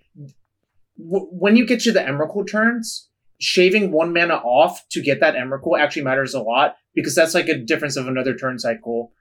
w- 0.97 1.27
when 1.31 1.55
you 1.55 1.65
get 1.65 1.79
to 1.81 1.91
the 1.91 2.01
Emrakul 2.01 2.47
turns, 2.47 3.09
shaving 3.39 3.91
one 3.91 4.13
mana 4.13 4.35
off 4.35 4.87
to 4.89 5.01
get 5.01 5.19
that 5.21 5.35
Emrakul 5.35 5.79
actually 5.79 6.03
matters 6.03 6.33
a 6.33 6.41
lot 6.41 6.75
because 6.93 7.15
that's 7.15 7.33
like 7.33 7.47
a 7.47 7.57
difference 7.57 7.95
of 7.95 8.07
another 8.07 8.35
turn 8.35 8.59
cycle 8.59 9.11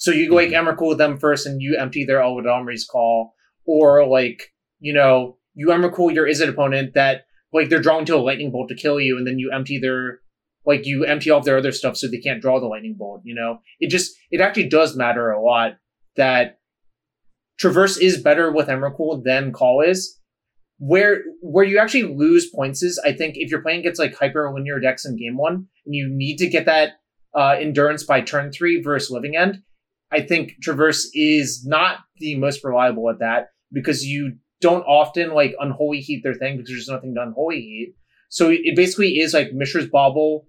so 0.00 0.10
you 0.12 0.30
go 0.30 0.34
like 0.34 0.48
mm-hmm. 0.48 0.66
Emrakul 0.66 0.96
them 0.96 1.18
first 1.18 1.46
and 1.46 1.60
you 1.60 1.76
empty 1.76 2.06
their 2.06 2.22
Elwood 2.22 2.46
call. 2.90 3.34
Or 3.66 4.06
like, 4.06 4.54
you 4.78 4.94
know, 4.94 5.36
you 5.54 5.68
Emrakul 5.68 6.14
your 6.14 6.26
Izzet 6.26 6.48
opponent 6.48 6.94
that 6.94 7.26
like 7.52 7.68
they're 7.68 7.82
drawing 7.82 8.06
to 8.06 8.16
a 8.16 8.16
lightning 8.16 8.50
bolt 8.50 8.70
to 8.70 8.74
kill 8.74 8.98
you, 8.98 9.18
and 9.18 9.26
then 9.26 9.38
you 9.38 9.52
empty 9.52 9.78
their 9.78 10.20
like 10.64 10.86
you 10.86 11.04
empty 11.04 11.28
all 11.28 11.42
their 11.42 11.58
other 11.58 11.70
stuff 11.70 11.98
so 11.98 12.08
they 12.08 12.18
can't 12.18 12.40
draw 12.40 12.58
the 12.58 12.66
lightning 12.66 12.96
bolt, 12.98 13.20
you 13.24 13.34
know? 13.34 13.60
It 13.78 13.90
just 13.90 14.12
it 14.30 14.40
actually 14.40 14.70
does 14.70 14.96
matter 14.96 15.30
a 15.30 15.42
lot 15.42 15.72
that 16.16 16.60
Traverse 17.58 17.98
is 17.98 18.22
better 18.22 18.50
with 18.50 18.68
Emrakul 18.68 19.22
than 19.22 19.52
Call 19.52 19.82
is. 19.82 20.18
Where 20.78 21.20
where 21.42 21.64
you 21.64 21.78
actually 21.78 22.04
lose 22.04 22.48
points 22.48 22.82
is 22.82 22.98
I 23.04 23.12
think 23.12 23.34
if 23.36 23.50
you're 23.50 23.60
playing 23.60 23.80
against 23.80 24.00
like 24.00 24.16
hyper 24.16 24.50
linear 24.50 24.80
decks 24.80 25.04
in 25.04 25.18
game 25.18 25.36
one 25.36 25.66
and 25.84 25.94
you 25.94 26.08
need 26.10 26.38
to 26.38 26.48
get 26.48 26.64
that 26.64 26.92
uh, 27.36 27.56
endurance 27.60 28.02
by 28.02 28.22
turn 28.22 28.50
three 28.50 28.80
versus 28.80 29.10
living 29.10 29.36
end, 29.36 29.62
I 30.12 30.20
think 30.22 30.54
Traverse 30.62 31.10
is 31.14 31.64
not 31.66 31.98
the 32.18 32.36
most 32.36 32.64
reliable 32.64 33.08
at 33.10 33.20
that 33.20 33.50
because 33.72 34.04
you 34.04 34.36
don't 34.60 34.82
often 34.82 35.32
like 35.32 35.54
unholy 35.58 36.00
heat 36.00 36.22
their 36.22 36.34
thing 36.34 36.56
because 36.56 36.70
there's 36.70 36.88
nothing 36.88 37.14
to 37.14 37.22
unholy 37.22 37.60
heat. 37.60 37.94
So 38.28 38.50
it 38.50 38.76
basically 38.76 39.18
is 39.18 39.34
like 39.34 39.52
Mishra's 39.52 39.88
Bauble. 39.88 40.46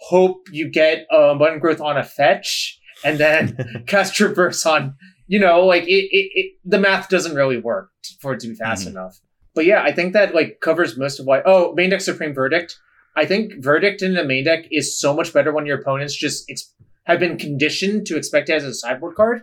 Hope 0.00 0.48
you 0.52 0.70
get 0.70 1.06
um, 1.12 1.38
button 1.38 1.58
growth 1.58 1.80
on 1.80 1.96
a 1.96 2.04
fetch 2.04 2.78
and 3.04 3.18
then 3.18 3.84
cast 3.86 4.14
Traverse 4.14 4.64
on. 4.66 4.96
You 5.26 5.40
know, 5.40 5.64
like 5.64 5.84
it, 5.84 6.08
it, 6.10 6.30
it, 6.34 6.52
the 6.66 6.78
math 6.78 7.08
doesn't 7.08 7.34
really 7.34 7.58
work 7.58 7.88
for 8.20 8.34
it 8.34 8.40
to 8.40 8.48
be 8.48 8.54
fast 8.54 8.82
mm-hmm. 8.82 8.98
enough. 8.98 9.20
But 9.54 9.64
yeah, 9.64 9.82
I 9.82 9.90
think 9.90 10.12
that 10.12 10.34
like 10.34 10.58
covers 10.60 10.98
most 10.98 11.18
of 11.18 11.24
why. 11.24 11.42
Oh, 11.46 11.72
main 11.74 11.90
deck 11.90 12.02
Supreme 12.02 12.34
Verdict. 12.34 12.78
I 13.16 13.24
think 13.24 13.62
Verdict 13.62 14.02
in 14.02 14.14
the 14.14 14.24
main 14.24 14.44
deck 14.44 14.66
is 14.70 14.98
so 14.98 15.14
much 15.14 15.32
better 15.32 15.52
when 15.52 15.66
your 15.66 15.80
opponents 15.80 16.14
just 16.14 16.44
ex- 16.50 16.73
have 17.04 17.20
been 17.20 17.38
conditioned 17.38 18.06
to 18.06 18.16
expect 18.16 18.48
it 18.48 18.54
as 18.54 18.64
a 18.64 18.74
sideboard 18.74 19.14
card. 19.14 19.42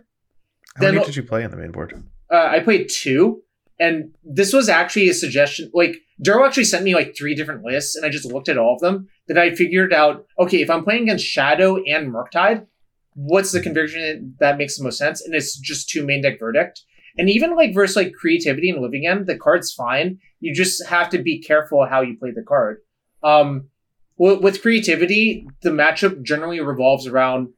How 0.76 0.82
then, 0.84 0.96
many 0.96 1.06
did 1.06 1.16
you 1.16 1.24
play 1.24 1.44
on 1.44 1.52
the 1.52 1.58
main 1.58 1.72
board? 1.72 2.04
Uh, 2.32 2.48
I 2.52 2.60
played 2.60 2.90
two, 2.90 3.44
and 3.80 4.14
this 4.24 4.54
was 4.54 4.70
actually 4.70 5.10
a 5.10 5.14
suggestion. 5.14 5.70
Like 5.74 5.98
Daryl 6.24 6.46
actually 6.46 6.66
sent 6.66 6.84
me 6.84 6.96
like 6.96 7.16
three 7.18 7.36
different 7.36 7.64
lists, 7.64 7.96
and 7.96 8.06
I 8.06 8.10
just 8.10 8.26
looked 8.26 8.50
at 8.50 8.58
all 8.58 8.76
of 8.76 8.82
them. 8.82 9.08
That 9.28 9.38
I 9.38 9.56
figured 9.56 9.94
out, 9.94 10.26
okay, 10.40 10.62
if 10.62 10.70
I'm 10.70 10.84
playing 10.84 11.04
against 11.04 11.26
Shadow 11.26 11.78
and 11.84 12.12
Murktide, 12.14 12.66
what's 13.14 13.52
the 13.52 13.62
configuration 13.62 14.36
that 14.40 14.58
makes 14.58 14.78
the 14.78 14.84
most 14.84 14.98
sense? 14.98 15.22
And 15.22 15.34
it's 15.34 15.58
just 15.58 15.90
two 15.90 16.06
main 16.06 16.22
deck 16.22 16.40
verdict. 16.40 16.82
And 17.18 17.30
even 17.30 17.56
like 17.56 17.74
versus 17.74 17.96
like 17.96 18.14
creativity 18.14 18.70
and 18.70 18.82
living 18.82 19.06
end, 19.06 19.28
the 19.28 19.38
card's 19.38 19.74
fine. 19.74 20.20
You 20.40 20.54
just 20.54 20.86
have 20.88 21.10
to 21.10 21.22
be 21.22 21.42
careful 21.42 21.86
how 21.86 22.02
you 22.02 22.18
play 22.18 22.32
the 22.32 22.44
card. 22.44 22.80
Um, 23.24 23.70
with 24.22 24.62
creativity, 24.62 25.48
the 25.64 25.72
matchup 25.72 26.22
generally 26.22 26.60
revolves 26.60 27.08
around 27.08 27.50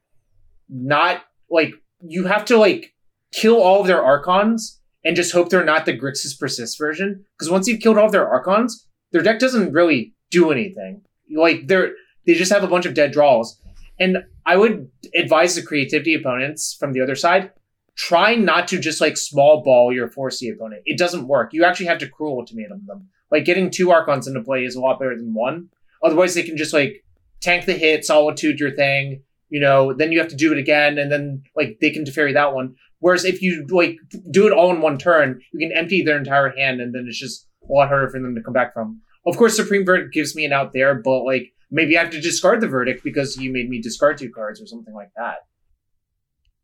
not 0.69 1.23
like 1.49 1.73
you 2.01 2.25
have 2.25 2.45
to 2.45 2.57
like 2.57 2.93
kill 3.33 3.61
all 3.61 3.81
of 3.81 3.87
their 3.87 4.03
archons 4.03 4.79
and 5.03 5.15
just 5.15 5.33
hope 5.33 5.49
they're 5.49 5.65
not 5.65 5.85
the 5.85 5.97
Grixis 5.97 6.39
persist 6.39 6.77
version. 6.77 7.25
Because 7.37 7.51
once 7.51 7.67
you've 7.67 7.81
killed 7.81 7.97
all 7.97 8.05
of 8.05 8.13
their 8.13 8.27
archons, 8.27 8.87
their 9.11 9.21
deck 9.21 9.39
doesn't 9.39 9.73
really 9.73 10.13
do 10.31 10.51
anything. 10.51 11.01
Like 11.35 11.67
they're 11.67 11.91
they 12.25 12.33
just 12.33 12.53
have 12.53 12.63
a 12.63 12.67
bunch 12.67 12.85
of 12.85 12.93
dead 12.93 13.11
draws. 13.11 13.59
And 13.99 14.19
I 14.45 14.55
would 14.55 14.89
advise 15.13 15.55
the 15.55 15.61
creativity 15.61 16.15
opponents 16.15 16.75
from 16.79 16.93
the 16.93 17.01
other 17.01 17.15
side 17.15 17.51
try 17.95 18.35
not 18.35 18.67
to 18.69 18.79
just 18.79 19.01
like 19.01 19.17
small 19.17 19.61
ball 19.63 19.93
your 19.93 20.07
4C 20.07 20.53
opponent. 20.53 20.81
It 20.85 20.97
doesn't 20.97 21.27
work. 21.27 21.53
You 21.53 21.63
actually 21.63 21.85
have 21.87 21.99
to 21.99 22.09
cruel 22.09 22.39
ultimatum 22.39 22.85
them. 22.87 23.09
Like 23.29 23.45
getting 23.45 23.69
two 23.69 23.91
Archons 23.91 24.27
into 24.27 24.41
play 24.41 24.63
is 24.63 24.75
a 24.75 24.81
lot 24.81 24.99
better 24.99 25.15
than 25.15 25.33
one. 25.33 25.69
Otherwise, 26.03 26.33
they 26.33 26.43
can 26.43 26.57
just 26.57 26.73
like 26.73 27.03
tank 27.41 27.65
the 27.65 27.73
hit, 27.73 28.05
solitude 28.05 28.59
your 28.59 28.71
thing, 28.71 29.21
you 29.49 29.59
know, 29.59 29.93
then 29.93 30.11
you 30.11 30.19
have 30.19 30.29
to 30.29 30.35
do 30.35 30.51
it 30.51 30.57
again, 30.57 30.97
and 30.97 31.11
then 31.11 31.43
like 31.55 31.77
they 31.81 31.89
can 31.91 32.03
Teferi 32.05 32.33
that 32.33 32.53
one. 32.53 32.75
Whereas 32.99 33.25
if 33.25 33.41
you 33.41 33.65
like 33.69 33.97
do 34.31 34.47
it 34.47 34.53
all 34.53 34.73
in 34.73 34.81
one 34.81 34.97
turn, 34.97 35.41
you 35.51 35.59
can 35.67 35.75
empty 35.77 36.01
their 36.01 36.17
entire 36.17 36.49
hand, 36.49 36.81
and 36.81 36.93
then 36.93 37.05
it's 37.07 37.19
just 37.19 37.47
a 37.69 37.71
lot 37.71 37.87
harder 37.89 38.09
for 38.09 38.19
them 38.19 38.35
to 38.35 38.41
come 38.41 38.53
back 38.53 38.73
from. 38.73 39.01
Of 39.25 39.37
course, 39.37 39.55
Supreme 39.55 39.85
Verdict 39.85 40.13
gives 40.13 40.35
me 40.35 40.45
an 40.45 40.53
out 40.53 40.73
there, 40.73 40.95
but 40.95 41.23
like 41.23 41.53
maybe 41.71 41.97
I 41.97 42.03
have 42.03 42.11
to 42.11 42.21
discard 42.21 42.61
the 42.61 42.67
verdict 42.67 43.03
because 43.03 43.37
you 43.37 43.51
made 43.51 43.69
me 43.69 43.81
discard 43.81 44.17
two 44.17 44.31
cards 44.31 44.61
or 44.61 44.67
something 44.67 44.93
like 44.93 45.11
that. 45.17 45.37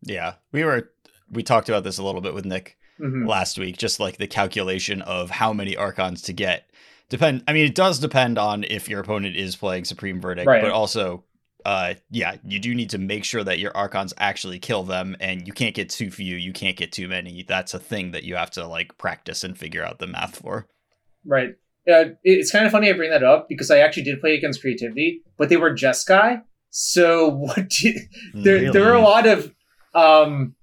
Yeah, 0.02 0.36
we 0.52 0.64
were 0.64 0.92
we 1.32 1.44
talked 1.44 1.70
about 1.70 1.84
this 1.84 1.98
a 1.98 2.04
little 2.04 2.22
bit 2.22 2.34
with 2.34 2.46
Nick 2.46 2.78
Mhm. 3.00 3.28
last 3.28 3.58
week, 3.60 3.78
just 3.78 4.00
like 4.00 4.18
the 4.18 4.28
calculation 4.28 5.02
of 5.02 5.30
how 5.30 5.54
many 5.54 5.76
archons 5.76 6.22
to 6.24 6.34
get. 6.34 6.69
Depend. 7.10 7.44
I 7.48 7.54
mean, 7.54 7.66
it 7.66 7.76
does 7.76 8.00
depend 8.00 8.38
on 8.38 8.64
if 8.64 8.88
your 8.88 9.00
opponent 9.00 9.36
is 9.36 9.56
playing 9.56 9.86
Supreme 9.86 10.22
Verdict, 10.22 10.48
Right. 10.48 10.62
but 10.62 10.72
also, 10.72 11.24
uh, 11.66 11.96
yeah, 12.12 12.36
you 12.46 12.60
do 12.60 12.76
need 12.76 12.92
to 12.92 12.98
make 12.98 13.26
sure 13.26 13.44
that 13.44 13.60
your 13.60 13.76
archons 13.76 14.14
actually 14.18 14.60
kill 14.60 14.84
them, 14.84 15.18
and 15.20 15.48
you 15.48 15.54
can't 15.54 15.76
get 15.76 15.90
too 15.90 16.12
few, 16.12 16.36
you 16.36 16.54
can't 16.54 16.78
get 16.78 16.92
too 16.92 17.08
many. 17.08 17.44
That's 17.48 17.74
a 17.74 17.80
thing 17.80 18.12
that 18.12 18.24
you 18.24 18.36
have 18.36 18.52
to 18.52 18.68
like 18.68 18.98
practice 18.98 19.44
and 19.44 19.58
figure 19.58 19.84
out 19.84 20.00
the 20.00 20.08
math 20.08 20.38
for. 20.38 20.68
Right. 21.26 21.56
Uh, 21.92 22.12
it's 22.24 22.52
kind 22.52 22.66
of 22.66 22.72
funny 22.72 22.90
I 22.90 22.94
bring 22.94 23.10
that 23.10 23.24
up 23.24 23.50
because 23.50 23.72
I 23.72 23.80
actually 23.80 24.04
did 24.04 24.22
play 24.22 24.36
against 24.36 24.62
creativity, 24.62 25.24
but 25.38 25.50
they 25.50 25.58
were 25.58 25.74
Jeskai. 25.74 26.44
So 26.70 27.28
what? 27.36 27.70
Do 27.70 27.90
you, 27.90 28.00
there, 28.36 28.72
there 28.72 28.86
were 28.86 28.94
a 28.94 29.02
lot 29.02 29.26
of. 29.26 29.52
Um, 29.96 30.56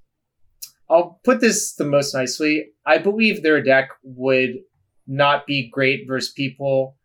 I'll 0.88 1.20
put 1.24 1.40
this 1.40 1.74
the 1.74 1.84
most 1.84 2.14
nicely. 2.14 2.68
I 2.86 2.98
believe 2.98 3.42
their 3.42 3.60
deck 3.60 3.88
would 4.04 4.58
not 5.06 5.46
be 5.46 5.70
great 5.70 6.06
versus 6.06 6.32
people 6.32 6.96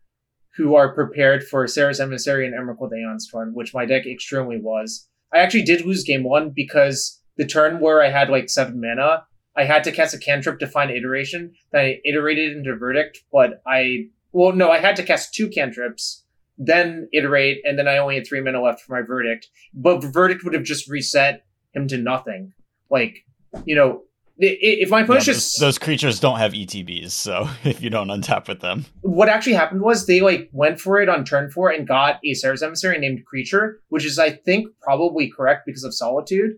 who 0.56 0.74
are 0.74 0.94
prepared 0.94 1.44
for 1.44 1.66
Serra's 1.66 2.00
Emissary 2.00 2.46
and 2.46 2.54
Emrakul 2.54 2.90
Aeons 2.92 3.28
Torn, 3.28 3.54
which 3.54 3.74
my 3.74 3.86
deck 3.86 4.06
extremely 4.06 4.58
was. 4.60 5.08
I 5.32 5.38
actually 5.38 5.62
did 5.62 5.86
lose 5.86 6.04
game 6.04 6.24
one 6.24 6.50
because 6.54 7.20
the 7.36 7.46
turn 7.46 7.80
where 7.80 8.02
I 8.02 8.10
had 8.10 8.28
like 8.28 8.50
seven 8.50 8.80
mana, 8.80 9.24
I 9.56 9.64
had 9.64 9.84
to 9.84 9.92
cast 9.92 10.14
a 10.14 10.18
cantrip 10.18 10.58
to 10.58 10.66
find 10.66 10.90
iteration. 10.90 11.52
Then 11.72 11.84
I 11.84 12.00
iterated 12.04 12.56
into 12.56 12.76
verdict, 12.76 13.20
but 13.32 13.62
I 13.66 14.08
well 14.32 14.52
no, 14.52 14.70
I 14.70 14.78
had 14.78 14.96
to 14.96 15.02
cast 15.02 15.34
two 15.34 15.48
cantrips, 15.48 16.24
then 16.58 17.08
iterate, 17.12 17.60
and 17.64 17.78
then 17.78 17.88
I 17.88 17.98
only 17.98 18.16
had 18.16 18.26
three 18.26 18.40
mana 18.40 18.62
left 18.62 18.82
for 18.82 18.94
my 18.94 19.06
verdict. 19.06 19.48
But 19.72 20.04
verdict 20.04 20.44
would 20.44 20.54
have 20.54 20.64
just 20.64 20.88
reset 20.88 21.44
him 21.74 21.88
to 21.88 21.98
nothing. 21.98 22.52
Like, 22.90 23.24
you 23.64 23.74
know, 23.74 24.02
if 24.42 24.90
my 24.90 24.98
Yeah, 24.98 25.04
opponent 25.04 25.26
those, 25.26 25.34
just 25.34 25.60
those 25.60 25.78
creatures 25.78 26.20
don't 26.20 26.38
have 26.38 26.52
ETBs, 26.52 27.10
so 27.10 27.48
if 27.64 27.80
you 27.82 27.90
don't 27.90 28.08
untap 28.08 28.48
with 28.48 28.60
them, 28.60 28.86
what 29.02 29.28
actually 29.28 29.54
happened 29.54 29.82
was 29.82 30.06
they 30.06 30.20
like 30.20 30.48
went 30.52 30.80
for 30.80 31.00
it 31.00 31.08
on 31.08 31.24
turn 31.24 31.50
four 31.50 31.70
and 31.70 31.86
got 31.86 32.18
a 32.24 32.34
Serra's 32.34 32.62
emissary 32.62 32.98
named 32.98 33.24
Creature, 33.24 33.80
which 33.88 34.04
is 34.04 34.18
I 34.18 34.30
think 34.30 34.68
probably 34.80 35.30
correct 35.30 35.66
because 35.66 35.84
of 35.84 35.94
Solitude. 35.94 36.52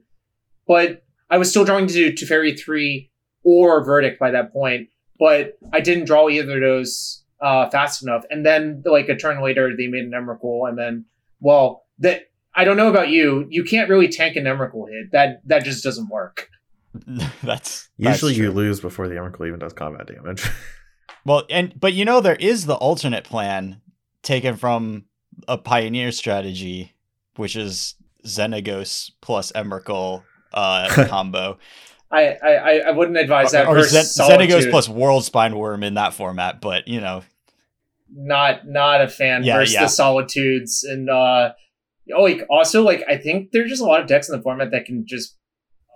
But 0.67 1.05
I 1.31 1.39
was 1.39 1.51
still 1.51 1.65
drawing 1.65 1.87
to 1.89 2.13
Teferi 2.13 2.59
three 2.59 3.11
or 3.45 3.85
Verdict 3.85 4.19
by 4.19 4.31
that 4.31 4.53
point, 4.53 4.89
but 5.19 5.59
I 5.73 5.81
didn't 5.81 6.07
draw 6.07 6.29
either 6.29 6.55
of 6.55 6.61
those 6.61 7.23
uh, 7.41 7.69
fast 7.69 8.03
enough. 8.03 8.25
And 8.31 8.47
then 8.47 8.83
like 8.87 9.09
a 9.09 9.17
turn 9.17 9.43
later, 9.43 9.77
they 9.77 9.87
made 9.89 10.05
an 10.05 10.13
Emrakul, 10.13 10.69
and 10.69 10.79
then 10.79 11.05
well, 11.41 11.85
that 11.99 12.31
I 12.55 12.65
don't 12.65 12.77
know 12.77 12.89
about 12.89 13.09
you, 13.09 13.47
you 13.51 13.65
can't 13.65 13.91
really 13.91 14.09
tank 14.09 14.37
an 14.37 14.45
Emrakul 14.45 14.89
hit. 14.89 15.13
That 15.13 15.43
that 15.47 15.65
just 15.65 15.85
doesn't 15.85 16.09
work. 16.09 16.49
that's 17.43 17.89
Usually 17.97 18.33
that's 18.33 18.39
you 18.39 18.51
lose 18.53 18.81
before 18.81 19.09
the 19.09 19.15
Emrakul 19.17 19.47
even 19.47 19.59
does 19.59 19.73
combat 19.73 20.07
damage. 20.07 20.49
Well, 21.27 21.45
and 21.49 21.73
but 21.81 21.95
you 21.95 22.05
know 22.05 22.21
there 22.21 22.37
is 22.37 22.67
the 22.67 22.75
alternate 22.75 23.25
plan 23.25 23.81
taken 24.23 24.57
from 24.57 25.07
a 25.49 25.57
pioneer 25.57 26.13
strategy, 26.13 26.93
which 27.37 27.57
is 27.57 27.95
Xenagos 28.27 29.11
plus 29.23 29.51
Emrakul 29.53 30.23
uh, 30.53 30.89
combo, 31.09 31.59
I 32.11 32.37
I, 32.43 32.51
I- 32.55 32.83
I 32.89 32.91
wouldn't 32.91 33.17
advise 33.17 33.53
that. 33.53 33.67
or, 33.67 33.79
or 33.79 33.83
Zen- 33.85 34.05
Xenagos 34.05 34.69
plus 34.71 34.87
Worldspine 34.87 35.55
Wurm 35.55 35.83
in 35.83 35.95
that 35.95 36.13
format. 36.13 36.61
But 36.61 36.89
you 36.89 37.01
know, 37.01 37.23
not 38.15 38.67
not 38.67 39.01
a 39.01 39.09
fan 39.09 39.45
Yeah, 39.45 39.57
versus 39.59 39.75
yeah. 39.75 39.83
the 39.85 39.89
solitudes 39.89 40.85
and 40.85 41.09
uh 41.09 41.53
oh 42.15 42.23
like 42.23 42.43
also 42.51 42.83
like 42.83 43.03
I 43.09 43.17
think 43.17 43.51
there's 43.53 43.71
just 43.71 43.81
a 43.83 43.87
lot 43.87 44.01
of 44.03 44.07
decks 44.07 44.29
in 44.29 44.37
the 44.37 44.43
format 44.43 44.71
that 44.73 44.85
can 44.85 45.07
just 45.07 45.37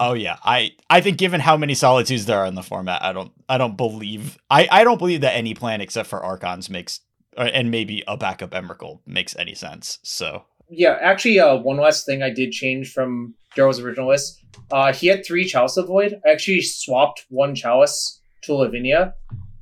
oh 0.00 0.14
yeah, 0.14 0.37
I 0.45 0.73
I 0.90 1.00
think 1.00 1.19
given 1.19 1.40
how 1.40 1.57
many 1.57 1.75
solitudes 1.75 2.26
there 2.26 2.38
are 2.38 2.47
in 2.47 2.55
the 2.55 2.62
format, 2.62 3.02
I 3.02 3.12
don't 3.12 3.33
I 3.49 3.59
don't 3.59 3.76
believe 3.76 4.38
I 4.50 4.69
I 4.71 4.85
don't 4.85 4.99
believe 4.99 5.21
that 5.23 5.35
any 5.35 5.55
plan 5.55 5.81
except 5.81 6.09
for 6.09 6.23
Archons 6.23 6.69
makes 6.71 7.00
or, 7.37 7.47
and 7.47 7.71
maybe 7.71 8.02
a 8.09 8.17
backup 8.17 8.50
Emrakul 8.50 9.00
makes 9.07 9.37
any 9.37 9.55
sense. 9.55 9.99
So. 10.02 10.45
Yeah 10.71 10.99
actually 11.00 11.38
uh 11.40 11.57
one 11.57 11.78
last 11.78 12.05
thing 12.05 12.23
I 12.23 12.28
did 12.31 12.52
change 12.52 12.93
from 12.93 13.35
Daryl's 13.57 13.81
original 13.81 14.09
list. 14.09 14.38
Uh 14.71 14.93
he 14.93 15.07
had 15.07 15.25
three 15.25 15.45
Chalice 15.47 15.76
of 15.78 15.87
Void. 15.87 16.14
I 16.26 16.31
actually 16.31 16.61
swapped 16.61 17.25
one 17.31 17.55
Chalice 17.55 18.21
to 18.43 18.55
Lavinia 18.55 19.14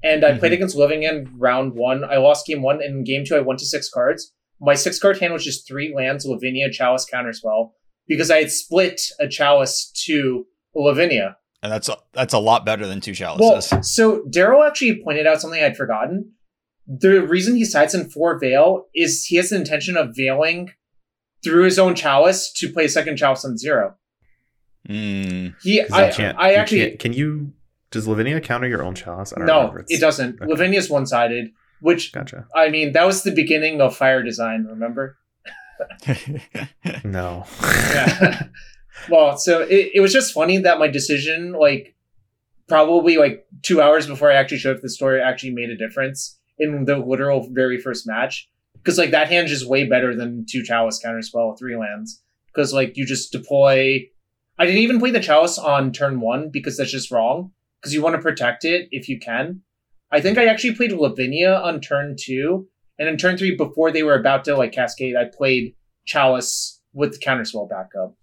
and 0.03 0.25
I 0.25 0.37
played 0.37 0.53
Mhm. 0.53 0.57
against 0.57 0.77
in 0.77 1.33
round 1.39 1.75
one. 1.75 2.03
I 2.05 2.17
lost 2.17 2.47
game 2.47 2.63
one. 2.63 2.83
And 2.83 2.97
in 2.99 3.05
game 3.05 3.25
two 3.25 3.37
I 3.37 3.41
went 3.41 3.61
to 3.61 3.67
six 3.67 3.89
cards. 3.89 4.33
My 4.61 4.75
six 4.75 4.99
card 4.99 5.19
hand 5.21 5.33
was 5.33 5.45
just 5.45 5.69
three 5.69 5.95
lands 5.95 6.25
Lavinia 6.25 6.71
Chalice 6.73 7.07
Counterspell 7.13 7.71
because 8.09 8.31
I 8.31 8.39
had 8.39 8.51
split 8.51 9.01
a 9.21 9.29
Chalice 9.29 9.91
to 10.07 10.47
Lavinia 10.75 11.37
and 11.63 11.73
that's 11.73 11.89
a, 11.89 11.97
that's 12.13 12.35
a 12.35 12.39
lot 12.39 12.65
better 12.67 12.87
than 12.87 13.01
two 13.01 13.15
chalices. 13.15 13.73
Well, 13.73 13.83
so 13.83 14.23
Daryl 14.31 14.65
actually 14.67 15.03
pointed 15.03 15.27
out 15.27 15.41
something 15.41 15.61
I'd 15.63 15.77
forgotten. 15.77 16.33
The 16.87 17.27
reason 17.27 17.57
he 17.57 17.65
sides 17.65 17.95
in 17.95 18.09
four 18.09 18.39
veil 18.39 18.87
is 18.95 19.25
he 19.25 19.37
has 19.37 19.49
the 19.51 19.57
intention 19.57 19.97
of 19.97 20.15
veiling 20.15 20.71
through 21.43 21.65
his 21.65 21.79
own 21.79 21.95
chalice 21.97 22.53
to 22.53 22.73
play 22.73 22.85
a 22.85 22.89
second 22.89 23.17
chalice 23.17 23.45
on 23.45 23.57
zero. 23.59 23.97
Mm. 24.89 25.55
He, 25.63 25.83
'Cause 25.83 25.93
I, 25.93 26.07
you 26.09 26.13
can't- 26.15 26.39
I 26.39 26.51
you 26.53 26.57
actually 26.57 26.79
can't- 26.91 26.99
can 27.01 27.13
you? 27.13 27.53
Does 27.91 28.07
Lavinia 28.07 28.41
counter 28.41 28.69
your 28.69 28.83
own 28.85 28.95
chalice? 28.95 29.33
I 29.33 29.39
don't 29.39 29.47
no, 29.47 29.57
remember. 29.61 29.81
It's- 29.81 29.99
it 29.99 30.01
doesn't. 30.01 30.41
okay. 30.41 30.47
Lavinia's 30.51 30.91
one 30.91 31.07
sided, 31.07 31.51
which 31.81 32.13
Gotcha. 32.13 32.47
I 32.55 32.69
mean 32.69 32.93
that 32.93 33.05
was 33.05 33.23
the 33.23 33.33
beginning 33.33 33.81
of 33.81 33.97
fire 33.97 34.23
design. 34.23 34.67
Remember? 34.69 35.17
No. 37.05 37.45
Yeah. 37.63 38.43
well, 39.11 39.37
so 39.39 39.61
it, 39.61 39.91
it 39.95 40.01
was 40.01 40.13
just 40.13 40.33
funny 40.33 40.59
that 40.59 40.79
my 40.79 40.89
decision, 40.89 41.53
like, 41.53 41.97
probably 42.69 43.17
like 43.17 43.47
two 43.63 43.81
hours 43.81 44.07
before 44.07 44.31
I 44.31 44.35
actually 44.35 44.59
showed 44.59 44.77
up 44.77 44.83
the 44.83 44.91
story, 44.91 45.21
actually 45.21 45.53
made 45.53 45.71
a 45.71 45.77
difference 45.77 46.39
in 46.59 46.85
the 46.85 46.97
literal 46.97 47.49
very 47.53 47.79
first 47.79 48.07
match. 48.07 48.49
Because 48.75 48.99
like 48.99 49.11
that 49.11 49.29
hand 49.29 49.49
is 49.49 49.67
way 49.67 49.85
better 49.85 50.15
than 50.15 50.47
two 50.49 50.63
chalice 50.63 51.01
counterspell 51.05 51.51
with 51.51 51.59
three 51.59 51.77
lands. 51.77 52.23
Because 52.47 52.73
like 52.73 52.97
you 52.97 53.07
just 53.07 53.33
deploy. 53.33 54.09
I 54.59 54.65
didn't 54.65 54.81
even 54.81 54.99
play 54.99 55.11
the 55.11 55.21
chalice 55.21 55.59
on 55.59 55.93
turn 55.93 56.21
one 56.21 56.51
because 56.51 56.77
that's 56.77 56.91
just 56.91 57.11
wrong. 57.11 57.53
Because 57.81 57.93
you 57.93 58.03
want 58.03 58.17
to 58.17 58.23
protect 58.23 58.65
it 58.65 58.89
if 58.91 59.09
you 59.09 59.19
can. 59.19 59.63
I 60.11 60.21
think 60.21 60.39
I 60.39 60.47
actually 60.47 60.75
played 60.77 60.93
Lavinia 60.93 61.53
on 61.53 61.81
turn 61.81 62.17
two, 62.19 62.69
and 62.99 63.09
in 63.09 63.17
turn 63.17 63.37
three, 63.37 63.55
before 63.55 63.91
they 63.91 64.03
were 64.03 64.19
about 64.19 64.45
to 64.45 64.57
like 64.57 64.73
cascade, 64.73 65.17
I 65.17 65.25
played 65.25 65.75
chalice 66.05 66.81
with 66.93 67.13
the 67.13 67.19
counterspell 67.19 67.69
backup. 67.69 68.15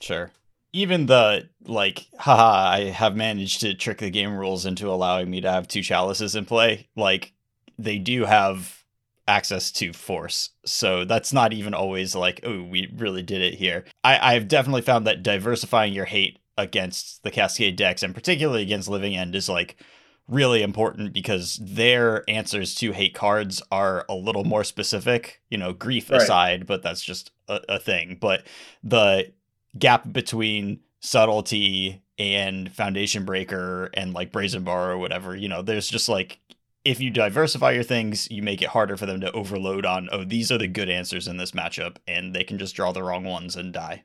Sure. 0.00 0.30
Even 0.72 1.06
the 1.06 1.48
like, 1.64 2.06
haha, 2.18 2.70
I 2.70 2.84
have 2.90 3.16
managed 3.16 3.60
to 3.60 3.74
trick 3.74 3.98
the 3.98 4.10
game 4.10 4.36
rules 4.36 4.66
into 4.66 4.90
allowing 4.90 5.30
me 5.30 5.40
to 5.40 5.50
have 5.50 5.68
two 5.68 5.82
chalices 5.82 6.36
in 6.36 6.44
play. 6.44 6.88
Like, 6.96 7.32
they 7.78 7.98
do 7.98 8.24
have 8.24 8.84
access 9.28 9.72
to 9.72 9.92
force. 9.92 10.50
So 10.64 11.04
that's 11.04 11.32
not 11.32 11.52
even 11.52 11.74
always 11.74 12.14
like, 12.14 12.40
oh, 12.44 12.62
we 12.62 12.92
really 12.96 13.22
did 13.22 13.40
it 13.40 13.54
here. 13.54 13.84
I, 14.04 14.34
I've 14.34 14.48
definitely 14.48 14.82
found 14.82 15.06
that 15.06 15.22
diversifying 15.22 15.92
your 15.92 16.04
hate 16.04 16.38
against 16.58 17.22
the 17.22 17.30
Cascade 17.30 17.76
decks 17.76 18.02
and 18.02 18.14
particularly 18.14 18.62
against 18.62 18.88
Living 18.88 19.16
End 19.16 19.34
is 19.34 19.48
like 19.48 19.76
really 20.28 20.62
important 20.62 21.12
because 21.12 21.56
their 21.62 22.28
answers 22.28 22.74
to 22.76 22.92
hate 22.92 23.14
cards 23.14 23.62
are 23.70 24.04
a 24.08 24.14
little 24.14 24.44
more 24.44 24.64
specific, 24.64 25.40
you 25.50 25.58
know, 25.58 25.72
grief 25.72 26.10
Right. 26.10 26.20
aside, 26.22 26.66
but 26.66 26.82
that's 26.82 27.02
just 27.02 27.30
a, 27.48 27.60
a 27.68 27.78
thing. 27.78 28.18
But 28.20 28.44
the 28.82 29.32
gap 29.78 30.12
between 30.12 30.80
subtlety 31.00 32.02
and 32.18 32.72
foundation 32.72 33.24
breaker 33.24 33.90
and 33.94 34.14
like 34.14 34.32
brazen 34.32 34.64
bar 34.64 34.90
or 34.90 34.96
whatever 34.98 35.36
you 35.36 35.48
know 35.48 35.60
there's 35.60 35.86
just 35.88 36.08
like 36.08 36.38
if 36.82 36.98
you 36.98 37.10
diversify 37.10 37.70
your 37.72 37.82
things 37.82 38.28
you 38.30 38.42
make 38.42 38.62
it 38.62 38.68
harder 38.68 38.96
for 38.96 39.04
them 39.04 39.20
to 39.20 39.30
overload 39.32 39.84
on 39.84 40.08
oh 40.10 40.24
these 40.24 40.50
are 40.50 40.56
the 40.56 40.66
good 40.66 40.88
answers 40.88 41.28
in 41.28 41.36
this 41.36 41.50
matchup 41.52 41.96
and 42.08 42.34
they 42.34 42.42
can 42.42 42.56
just 42.58 42.74
draw 42.74 42.90
the 42.90 43.02
wrong 43.02 43.22
ones 43.22 43.54
and 43.54 43.72
die 43.74 44.02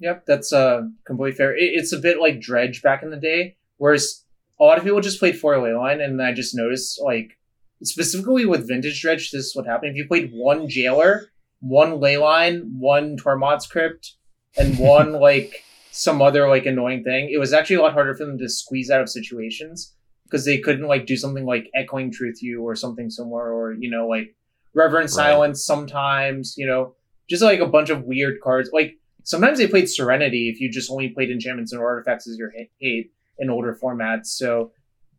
Yep, 0.00 0.26
that's 0.26 0.52
uh 0.52 0.82
completely 1.06 1.36
fair. 1.36 1.56
It, 1.56 1.70
it's 1.74 1.92
a 1.92 1.98
bit 1.98 2.18
like 2.18 2.40
Dredge 2.40 2.82
back 2.82 3.02
in 3.02 3.10
the 3.10 3.16
day, 3.16 3.56
whereas 3.76 4.21
a 4.62 4.64
lot 4.64 4.78
of 4.78 4.84
people 4.84 5.00
just 5.00 5.18
played 5.18 5.38
four 5.38 5.56
oh 5.56 5.62
ley 5.64 5.74
line, 5.74 6.00
and 6.00 6.22
I 6.22 6.32
just 6.32 6.54
noticed 6.54 7.02
like 7.02 7.36
specifically 7.82 8.46
with 8.46 8.68
Vintage 8.68 9.02
Dredge, 9.02 9.32
this 9.32 9.46
is 9.46 9.56
what 9.56 9.66
happened. 9.66 9.90
If 9.90 9.96
you 9.96 10.06
played 10.06 10.30
one 10.32 10.68
Jailer, 10.68 11.32
one 11.58 11.98
Leyline, 11.98 12.70
one 12.78 13.16
Tormod's 13.16 13.66
Crypt, 13.66 14.14
and 14.56 14.78
one 14.78 15.14
like 15.14 15.64
some 15.90 16.22
other 16.22 16.48
like 16.48 16.64
annoying 16.64 17.02
thing, 17.02 17.30
it 17.32 17.38
was 17.38 17.52
actually 17.52 17.76
a 17.76 17.82
lot 17.82 17.92
harder 17.92 18.14
for 18.14 18.24
them 18.24 18.38
to 18.38 18.48
squeeze 18.48 18.88
out 18.88 19.00
of 19.00 19.08
situations 19.08 19.96
because 20.26 20.44
they 20.44 20.58
couldn't 20.58 20.86
like 20.86 21.06
do 21.06 21.16
something 21.16 21.44
like 21.44 21.68
Echoing 21.74 22.12
Truth 22.12 22.40
You 22.40 22.62
or 22.62 22.76
something 22.76 23.10
similar, 23.10 23.52
or 23.52 23.74
you 23.74 23.90
know 23.90 24.06
like 24.06 24.36
Reverent 24.74 25.10
Silence 25.10 25.66
sometimes, 25.66 26.54
you 26.56 26.68
know, 26.68 26.94
just 27.28 27.42
like 27.42 27.58
a 27.58 27.66
bunch 27.66 27.90
of 27.90 28.04
weird 28.04 28.40
cards. 28.40 28.70
Like 28.72 28.94
sometimes 29.24 29.58
they 29.58 29.66
played 29.66 29.90
Serenity 29.90 30.48
if 30.48 30.60
you 30.60 30.70
just 30.70 30.88
only 30.88 31.08
played 31.08 31.30
enchantments 31.30 31.72
and 31.72 31.82
artifacts 31.82 32.28
as 32.28 32.36
your 32.38 32.52
hate 32.78 33.10
in 33.38 33.50
older 33.50 33.76
formats. 33.80 34.26
So 34.26 34.72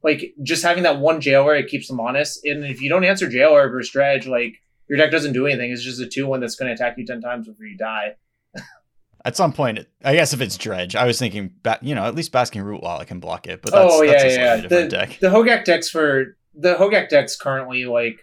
like 0.03 0.33
just 0.43 0.63
having 0.63 0.83
that 0.83 0.99
one 0.99 1.21
jailer, 1.21 1.55
it 1.55 1.67
keeps 1.67 1.87
them 1.87 1.99
honest. 1.99 2.45
And 2.45 2.65
if 2.65 2.81
you 2.81 2.89
don't 2.89 3.03
answer 3.05 3.29
jailer 3.29 3.69
versus 3.69 3.91
dredge, 3.91 4.27
like 4.27 4.55
your 4.89 4.97
deck 4.97 5.11
doesn't 5.11 5.33
do 5.33 5.47
anything. 5.47 5.71
It's 5.71 5.83
just 5.83 6.01
a 6.01 6.07
two 6.07 6.27
one 6.27 6.39
that's 6.39 6.55
going 6.55 6.67
to 6.67 6.73
attack 6.73 6.97
you 6.97 7.05
ten 7.05 7.21
times 7.21 7.47
before 7.47 7.65
you 7.65 7.77
die. 7.77 8.15
At 9.25 9.37
some 9.37 9.53
point, 9.53 9.87
I 10.03 10.15
guess 10.15 10.33
if 10.33 10.41
it's 10.41 10.57
dredge, 10.57 10.95
I 10.95 11.05
was 11.05 11.17
thinking, 11.17 11.53
ba- 11.63 11.79
you 11.81 11.95
know, 11.95 12.03
at 12.03 12.13
least 12.13 12.33
Basking 12.33 12.61
Rootwalla 12.61 13.07
can 13.07 13.21
block 13.21 13.47
it. 13.47 13.61
But 13.61 13.71
that's, 13.71 13.93
oh 13.93 14.01
yeah, 14.01 14.11
that's 14.11 14.23
yeah, 14.23 14.29
slightly 14.29 14.45
yeah. 14.45 14.61
different 14.61 14.89
The, 14.89 14.97
deck. 14.97 15.17
the 15.21 15.27
Hogak 15.29 15.63
decks 15.63 15.89
for 15.89 16.37
the 16.53 16.75
Hogak 16.75 17.07
decks 17.07 17.37
currently 17.37 17.85
like 17.85 18.19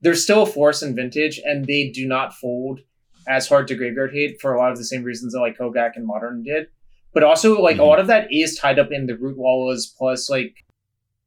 they're 0.00 0.16
still 0.16 0.42
a 0.42 0.46
force 0.46 0.82
in 0.82 0.96
vintage, 0.96 1.40
and 1.44 1.64
they 1.64 1.90
do 1.90 2.08
not 2.08 2.34
fold 2.34 2.80
as 3.28 3.48
hard 3.48 3.68
to 3.68 3.76
graveyard 3.76 4.12
hate 4.12 4.40
for 4.40 4.52
a 4.52 4.58
lot 4.58 4.72
of 4.72 4.78
the 4.78 4.84
same 4.84 5.04
reasons 5.04 5.32
that 5.32 5.40
like 5.40 5.56
Hogak 5.56 5.92
and 5.94 6.04
Modern 6.04 6.42
did. 6.42 6.66
But 7.14 7.22
also, 7.24 7.60
like 7.60 7.76
a 7.76 7.80
Mhm. 7.80 7.86
lot 7.86 7.98
of 8.00 8.06
that 8.06 8.28
is 8.32 8.56
tied 8.56 8.78
up 8.78 8.88
in 8.90 9.06
the 9.06 9.14
Rootwallas 9.14 9.84
plus 9.96 10.30
like 10.30 10.54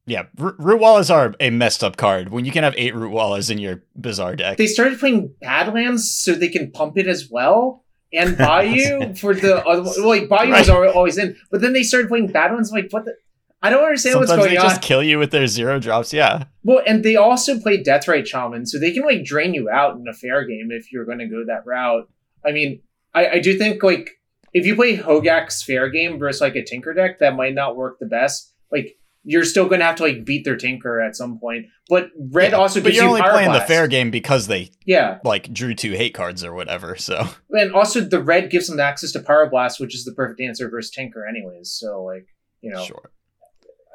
Yeah, 0.08 0.24
R- 0.40 0.52
Rootwallas 0.58 1.12
are 1.12 1.34
a 1.40 1.50
messed 1.50 1.82
up 1.82 1.96
card. 1.96 2.28
When 2.30 2.44
you 2.44 2.52
can 2.52 2.62
have 2.62 2.74
eight 2.76 2.94
Rootwallas 2.94 3.50
in 3.50 3.58
your 3.58 3.82
bizarre 4.00 4.36
deck, 4.36 4.56
they 4.56 4.66
started 4.68 4.98
playing 5.00 5.34
Badlands 5.40 6.08
so 6.10 6.32
they 6.34 6.48
can 6.48 6.70
pump 6.70 6.96
it 6.96 7.06
as 7.08 7.28
well. 7.30 7.84
And 8.12 8.38
Bayou 8.38 9.14
for 9.20 9.34
the 9.34 9.64
other 9.66 9.90
like 10.06 10.28
Bayou 10.28 10.52
was 10.52 10.68
Right. 10.68 10.88
al- 10.88 10.92
always 10.94 11.18
in, 11.18 11.36
but 11.50 11.60
then 11.60 11.72
they 11.72 11.82
started 11.82 12.08
playing 12.08 12.28
Badlands. 12.28 12.70
Like 12.70 12.88
what 12.90 13.04
the? 13.04 13.14
I 13.62 13.70
don't 13.70 13.82
understand 13.82 14.12
sometimes 14.12 14.28
what's 14.30 14.38
going 14.42 14.50
they 14.50 14.56
on. 14.58 14.64
just 14.68 14.82
kill 14.82 15.02
you 15.02 15.18
with 15.18 15.30
their 15.32 15.46
zero 15.48 15.80
drops. 15.80 16.12
Yeah, 16.12 16.44
Well, 16.62 16.82
and 16.86 17.02
they 17.02 17.16
also 17.16 17.58
play 17.58 17.82
Deathrite 17.82 18.26
Shaman, 18.26 18.66
so 18.66 18.78
they 18.78 18.92
can 18.92 19.02
like 19.04 19.24
drain 19.24 19.54
you 19.54 19.68
out 19.70 19.96
in 19.96 20.06
a 20.08 20.12
fair 20.12 20.44
game 20.44 20.68
if 20.70 20.92
you're 20.92 21.04
going 21.06 21.18
to 21.18 21.26
go 21.26 21.42
that 21.46 21.66
route. 21.66 22.08
I 22.44 22.52
mean, 22.52 22.80
I, 23.12 23.28
I 23.28 23.38
do 23.40 23.58
think 23.58 23.82
like 23.82 24.10
if 24.52 24.66
you 24.66 24.74
play 24.76 24.96
Hogak's 24.96 25.62
fair 25.62 25.88
game 25.90 26.18
versus 26.18 26.40
like 26.40 26.56
a 26.56 26.64
Tinker 26.64 26.94
deck, 26.94 27.18
that 27.20 27.36
might 27.36 27.54
not 27.54 27.76
work 27.76 27.98
the 27.98 28.06
best. 28.06 28.54
Like 28.72 28.96
you're 29.28 29.44
still 29.44 29.66
going 29.68 29.80
to 29.80 29.84
have 29.86 29.96
to 29.96 30.04
like 30.04 30.24
beat 30.24 30.44
their 30.44 30.56
Tinker 30.56 31.00
at 31.00 31.16
some 31.16 31.38
point. 31.40 31.66
But 31.88 32.10
Red 32.16 32.52
Yeah, 32.52 32.58
also 32.58 32.80
but 32.80 32.86
gives 32.86 32.96
you're 32.96 33.04
you 33.06 33.10
only 33.10 33.22
playing 33.22 33.52
the 33.52 33.60
fair 33.60 33.88
game 33.88 34.10
because 34.10 34.46
they 34.46 34.70
Yeah, 34.84 35.18
like 35.24 35.52
drew 35.52 35.74
two 35.74 35.92
hate 35.92 36.14
cards 36.14 36.44
or 36.44 36.54
whatever. 36.54 36.94
So 36.96 37.26
and 37.50 37.72
also 37.72 38.00
the 38.00 38.22
Red 38.22 38.50
gives 38.50 38.68
them 38.68 38.78
access 38.80 39.12
to 39.12 39.20
Pyroblast, 39.20 39.80
which 39.80 39.94
is 39.94 40.04
the 40.04 40.12
perfect 40.12 40.40
answer 40.40 40.68
versus 40.70 40.90
Tinker, 40.92 41.26
anyways. 41.26 41.70
So 41.72 42.04
like 42.04 42.26
you 42.60 42.70
know, 42.70 42.84
sure. 42.84 43.10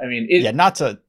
I 0.02 0.06
mean, 0.08 0.28
it, 0.30 0.42
yeah, 0.42 0.52
not 0.52 0.76
to 0.76 1.00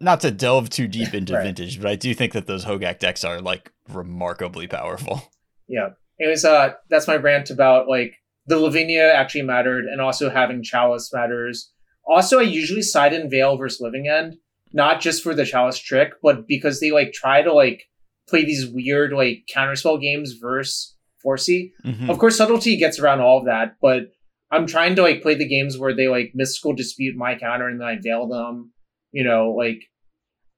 not 0.00 0.20
to 0.20 0.30
delve 0.30 0.70
too 0.70 0.86
deep 0.86 1.12
into 1.14 1.34
Right. 1.34 1.42
vintage, 1.44 1.80
but 1.80 1.90
I 1.90 1.96
do 1.96 2.14
think 2.14 2.32
that 2.34 2.46
those 2.46 2.64
Hogak 2.64 2.98
decks 2.98 3.24
are 3.24 3.40
like 3.40 3.72
remarkably 3.88 4.66
powerful. 4.68 5.22
Yeah. 5.68 5.90
Anyways, 6.20 6.44
uh, 6.44 6.74
that's 6.90 7.08
my 7.08 7.16
rant 7.16 7.50
about 7.50 7.88
like 7.88 8.14
the 8.46 8.58
Lavinia 8.58 9.12
actually 9.12 9.42
mattered, 9.42 9.84
and 9.84 10.00
also 10.00 10.30
having 10.30 10.62
Chalice 10.62 11.12
matters. 11.12 11.70
Also, 12.04 12.38
I 12.40 12.42
usually 12.42 12.82
side 12.82 13.12
in 13.12 13.30
Veil 13.30 13.56
versus 13.56 13.80
Living 13.80 14.08
End, 14.08 14.36
not 14.72 15.00
just 15.00 15.22
for 15.22 15.34
the 15.34 15.44
Chalice 15.44 15.78
trick, 15.78 16.12
but 16.22 16.46
because 16.48 16.80
they 16.80 16.90
like 16.90 17.12
try 17.12 17.42
to 17.42 17.52
like 17.52 17.84
play 18.28 18.44
these 18.44 18.66
weird 18.68 19.12
like 19.12 19.44
counterspell 19.54 20.00
games 20.00 20.34
versus 20.40 20.96
4C. 21.24 21.72
Mhm. 21.84 22.08
Of 22.10 22.18
course, 22.18 22.36
subtlety 22.36 22.76
gets 22.76 22.98
around 22.98 23.20
all 23.20 23.38
of 23.38 23.44
that, 23.46 23.76
but 23.80 24.08
I'm 24.50 24.66
trying 24.66 24.96
to 24.96 25.02
like 25.02 25.22
play 25.22 25.34
the 25.34 25.48
games 25.48 25.78
where 25.78 25.94
they 25.94 26.08
like 26.08 26.32
mystical 26.34 26.74
dispute 26.74 27.16
my 27.16 27.36
counter 27.36 27.68
and 27.68 27.80
then 27.80 27.88
I 27.88 27.98
veil 28.02 28.26
them. 28.28 28.72
You 29.12 29.24
know, 29.24 29.50
like 29.56 29.80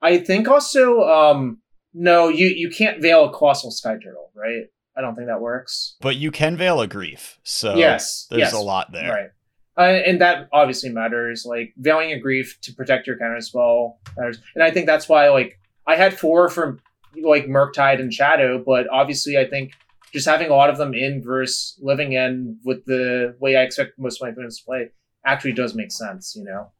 I 0.01 0.19
think 0.19 0.49
also 0.49 1.03
um 1.03 1.61
no, 1.93 2.29
you 2.29 2.49
you 2.49 2.71
can't 2.71 3.03
veil 3.03 3.27
a 3.27 3.33
colossal 3.33 3.71
sky 3.71 3.95
turtle, 4.03 4.31
right? 4.35 4.65
I 4.97 5.01
don't 5.01 5.15
think 5.15 5.29
that 5.29 5.41
works. 5.41 5.97
But 6.01 6.17
you 6.17 6.31
can 6.31 6.57
veil 6.57 6.81
a 6.81 6.87
grief, 6.87 7.39
so 7.43 7.75
yes, 7.75 8.27
there's 8.31 8.41
yes, 8.41 8.53
a 8.53 8.59
lot 8.59 8.93
there. 8.93 9.11
right? 9.11 9.31
Uh, 9.77 10.03
and 10.07 10.21
that 10.21 10.49
obviously 10.53 10.91
matters. 10.91 11.45
Like 11.45 11.75
veiling 11.77 12.13
a 12.13 12.19
grief 12.19 12.59
to 12.63 12.73
protect 12.73 13.07
your 13.07 13.19
counterspell 13.19 13.97
matters, 14.17 14.39
and 14.55 14.63
I 14.63 14.71
think 14.71 14.87
that's 14.87 15.09
why 15.09 15.29
like 15.31 15.59
I 15.87 15.97
had 15.97 16.19
four 16.19 16.49
from 16.49 16.81
like 17.23 17.47
Murktide 17.47 18.01
and 18.01 18.13
Shadow, 18.13 18.63
but 18.65 18.87
obviously 18.89 19.37
I 19.37 19.47
think 19.47 19.73
just 20.13 20.27
having 20.27 20.49
a 20.49 20.55
lot 20.55 20.71
of 20.71 20.79
them 20.79 20.95
in 20.95 21.23
versus 21.23 21.77
living 21.83 22.13
in 22.13 22.59
with 22.65 22.85
the 22.85 23.35
way 23.41 23.57
I 23.57 23.63
expect 23.63 23.99
most 23.99 24.21
of 24.21 24.27
my 24.27 24.31
opponents 24.31 24.61
to 24.61 24.65
play 24.65 24.91
actually 25.27 25.53
does 25.53 25.75
make 25.75 25.91
sense. 25.91 26.35
You 26.37 26.45
know? 26.45 26.71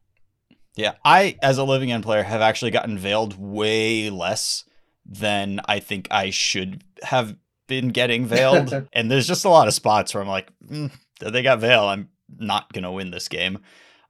Yeah, 0.77 0.95
I 1.05 1.37
as 1.43 1.59
a 1.59 1.65
living 1.65 1.91
end 1.91 2.05
player 2.05 2.23
have 2.23 2.41
actually 2.41 2.71
gotten 2.71 2.97
veiled 2.97 3.39
way 3.39 4.11
less 4.11 4.65
than 5.07 5.61
I 5.67 5.81
think 5.81 6.09
I 6.11 6.31
should 6.31 6.83
have 7.03 7.37
been 7.67 7.89
getting 7.89 8.27
veiled, 8.27 8.89
and 8.93 9.11
there's 9.11 9.27
just 9.27 9.45
a 9.45 9.51
lot 9.51 9.69
of 9.69 9.75
spots 9.75 10.15
where 10.15 10.23
I'm 10.23 10.29
like, 10.29 10.51
mm, 10.65 10.91
they 11.21 11.43
got 11.43 11.61
veil, 11.61 11.85
I'm 11.85 12.09
not 12.39 12.73
gonna 12.73 12.93
win 12.93 13.11
this 13.11 13.29
game, 13.29 13.59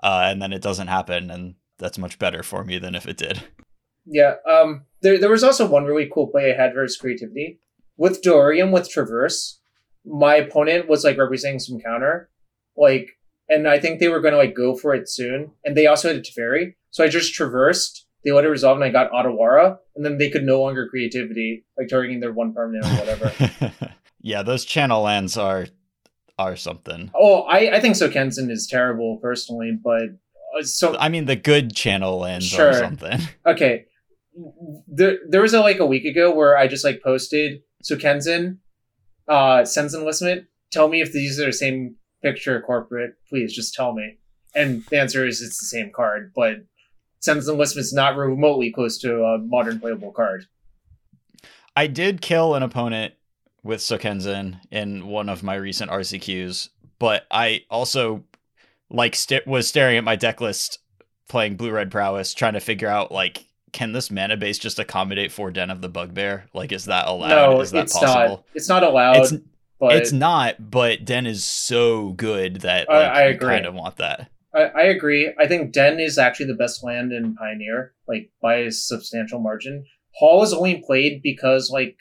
uh, 0.03 0.27
and 0.27 0.40
then 0.40 0.53
it 0.53 0.62
doesn't 0.62 0.88
happen, 0.88 1.31
and 1.31 1.55
that's 1.79 1.99
much 1.99 2.19
better 2.19 2.43
for 2.43 2.64
me 2.64 2.79
than 2.79 2.95
if 2.95 3.07
it 3.07 3.17
did. 3.17 3.43
Yeah. 4.07 4.35
Um. 4.49 4.85
There, 5.03 5.19
there 5.19 5.31
was 5.31 5.45
also 5.45 5.67
one 5.67 5.85
really 5.85 6.11
cool 6.12 6.29
play 6.29 6.53
I 6.53 6.57
had 6.57 6.75
versus 6.75 6.97
creativity 6.97 7.61
with 7.97 8.23
Yorion 8.23 8.73
with 8.73 8.88
Traverse. 8.88 9.61
My 10.05 10.37
opponent 10.37 10.88
was 10.88 11.05
like 11.05 11.19
representing 11.19 11.59
some 11.59 11.81
counter, 11.81 12.29
like, 12.77 13.11
and 13.49 13.67
I 13.67 13.79
think 13.79 14.01
they 14.01 14.09
were 14.09 14.21
going 14.21 14.33
to 14.33 14.38
like 14.38 14.55
go 14.55 14.75
for 14.77 14.95
it 14.95 15.09
soon. 15.09 15.53
And 15.64 15.77
they 15.77 15.87
also 15.87 16.09
had 16.09 16.17
a 16.19 16.21
Teferi, 16.21 16.75
so 16.90 17.05
I 17.05 17.09
just 17.09 17.35
traversed. 17.35 18.04
They 18.24 18.32
let 18.32 18.44
it 18.44 18.48
resolve, 18.48 18.76
and 18.78 18.84
I 18.84 18.90
got 18.90 19.10
Otawara, 19.12 19.78
and 19.96 20.04
then 20.04 20.18
they 20.18 20.30
could 20.30 20.44
no 20.44 20.60
longer 20.62 20.88
creativity, 20.88 21.64
like 21.78 21.88
targeting 21.88 22.20
their 22.20 22.32
one 22.32 22.54
permanent 22.54 22.87
or 22.87 22.96
whatever. 23.04 23.32
yeah, 24.20 24.42
those 24.42 24.64
channel 24.64 25.02
lands 25.02 25.37
are 25.37 25.66
are 26.38 26.56
something. 26.56 27.10
oh, 27.14 27.42
I 27.42 27.76
I 27.76 27.80
think 27.80 27.96
so. 27.96 28.08
Kenson 28.10 28.50
is 28.50 28.66
terrible 28.66 29.18
personally, 29.18 29.78
but 29.82 30.02
uh, 30.58 30.62
so 30.62 30.96
I 30.98 31.08
mean, 31.08 31.26
the 31.26 31.37
good 31.37 31.74
channel 31.76 32.18
lands 32.18 32.46
Sure. 32.46 32.70
are 32.70 32.74
something. 32.74 33.20
okay 33.46 33.84
there 34.88 35.18
there 35.28 35.42
was 35.42 35.54
a 35.54 35.60
like 35.60 35.78
a 35.78 35.87
week 35.87 36.04
ago 36.04 36.34
where 36.34 36.56
i 36.56 36.66
just 36.66 36.84
like 36.84 37.00
posted 37.04 37.60
Sokenzan 37.84 38.58
uh 39.28 39.64
sends 39.64 39.94
enlistment 39.94 40.46
tell 40.72 40.88
me 40.88 41.00
if 41.00 41.12
these 41.12 41.38
are 41.38 41.46
the 41.46 41.52
same 41.52 41.94
picture 42.20 42.60
corporate 42.60 43.12
please 43.28 43.52
just 43.54 43.74
tell 43.74 43.92
me 43.94 44.18
and 44.54 44.84
the 44.87 44.98
answer 44.98 45.24
is 45.24 45.40
it's 45.40 45.60
the 45.60 45.66
same 45.66 45.92
card 45.94 46.32
but 46.34 46.56
sends 47.24 47.48
enlistment's 47.48 47.92
not 47.92 48.16
remotely 48.16 48.70
close 48.70 48.98
to 48.98 49.22
a 49.24 49.38
modern 49.38 49.80
playable 49.80 50.12
card 50.12 50.46
I 51.76 51.87
did 51.88 52.20
kill 52.20 52.54
an 52.54 52.62
opponent 52.62 53.14
with 53.64 53.80
Sokenzan 53.80 54.60
in 54.70 55.06
one 55.06 55.28
of 55.28 55.42
my 55.42 55.54
recent 55.56 55.90
RCQs, 55.90 56.68
but 57.00 57.26
I 57.32 57.62
also 57.68 58.22
like 58.90 59.16
st- 59.16 59.46
was 59.46 59.66
staring 59.66 59.96
at 59.96 60.04
my 60.04 60.14
deck 60.14 60.40
list 60.40 60.78
playing 61.28 61.56
blue 61.56 61.72
red 61.72 61.90
prowess 61.90 62.32
trying 62.34 62.52
to 62.52 62.60
figure 62.60 62.87
out 62.88 63.10
like 63.10 63.44
can 63.72 63.90
this 63.92 64.08
mana 64.08 64.37
base 64.37 64.58
just 64.58 64.78
accommodate 64.78 65.32
four 65.32 65.50
den 65.50 65.68
of 65.70 65.80
the 65.80 65.88
bugbear? 65.88 66.44
Like 66.54 66.70
is 66.70 66.84
that 66.84 67.08
allowed? 67.08 67.28
no 67.54 67.60
is 67.60 67.72
that 67.72 67.84
it's 67.84 67.92
possible? 67.98 68.37
not 68.37 68.44
it's 68.54 68.68
not 68.68 68.82
allowed 68.84 69.16
It's 69.16 69.32
but 69.80 69.96
it's 69.96 70.12
not, 70.12 70.70
but 70.70 71.04
Den 71.04 71.26
is 71.26 71.42
so 71.42 72.12
good 72.12 72.60
that 72.60 72.88
I- 72.88 72.98
like, 72.98 73.10
I 73.12 73.24
you 73.24 73.34
agree. 73.34 73.48
kind 73.48 73.66
of 73.66 73.74
want 73.74 73.96
that. 73.96 74.30
I, 74.55 74.62
I 74.62 74.83
agree. 74.85 75.33
I 75.38 75.47
think 75.47 75.73
Den 75.73 75.99
is 76.01 76.19
actually 76.19 76.47
the 76.47 76.55
best 76.55 76.85
land 76.85 77.12
in 77.12 77.35
Pioneer, 77.35 77.93
like 78.07 78.31
by 78.40 78.57
a 78.57 78.71
substantial 78.71 79.40
margin. 79.40 79.85
Hall 80.12 80.43
is 80.43 80.53
only 80.53 80.83
played 80.87 81.23
because, 81.23 81.71
like, 81.71 81.99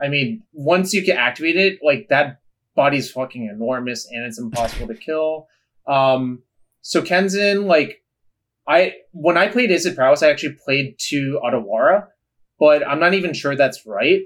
I 0.00 0.08
mean, 0.08 0.42
once 0.52 0.94
you 0.94 1.02
can 1.02 1.16
activate 1.16 1.56
it, 1.56 1.80
like 1.82 2.08
that 2.08 2.40
body's 2.76 3.10
fucking 3.10 3.46
enormous 3.46 4.08
and 4.10 4.24
it's 4.24 4.38
impossible 4.38 4.86
to 4.88 4.94
kill. 4.94 5.48
Um, 5.86 6.42
so 6.80 7.02
Kenzen, 7.02 7.66
like, 7.66 8.02
I 8.68 8.94
when 9.12 9.36
I 9.36 9.48
played 9.48 9.70
Izzet 9.70 9.96
Prowess, 9.96 10.22
I 10.22 10.30
actually 10.30 10.54
played 10.64 10.96
to 11.08 11.40
Otawara, 11.42 12.06
but 12.58 12.86
I'm 12.86 13.00
not 13.00 13.14
even 13.14 13.34
sure 13.34 13.56
that's 13.56 13.84
right. 13.84 14.22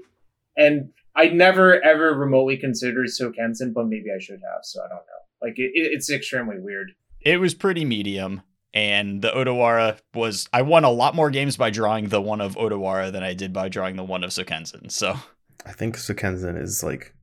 And 0.55 0.89
I 1.15 1.29
never 1.29 1.83
ever 1.83 2.13
remotely 2.13 2.57
considered 2.57 3.07
Sokenzan, 3.07 3.73
but 3.73 3.87
maybe 3.87 4.07
I 4.15 4.19
should 4.21 4.41
have. 4.41 4.63
So 4.63 4.81
I 4.81 4.87
don't 4.87 4.97
know. 4.97 5.21
Like, 5.41 5.57
it- 5.57 5.71
it's 5.73 6.11
extremely 6.11 6.59
weird. 6.59 6.91
It 7.25 7.39
was 7.39 7.53
pretty 7.53 7.83
medium, 7.83 8.43
and 8.73 9.21
the 9.21 9.31
Otawara 9.31 9.97
was 10.13 10.47
I 10.53 10.61
won 10.61 10.83
a 10.83 10.91
lot 10.91 11.15
more 11.15 11.31
games 11.31 11.57
by 11.57 11.71
drawing 11.71 12.09
the 12.09 12.21
one 12.21 12.39
of 12.39 12.55
Otawara 12.55 13.11
than 13.11 13.23
I 13.23 13.33
did 13.33 13.51
by 13.51 13.67
drawing 13.67 13.95
the 13.95 14.03
one 14.03 14.23
of 14.23 14.29
Sokenzan. 14.29 14.91
So 14.91 15.15
I 15.65 15.71
think 15.71 15.97
Sokenzan 15.97 16.61
is 16.61 16.83
like 16.83 17.13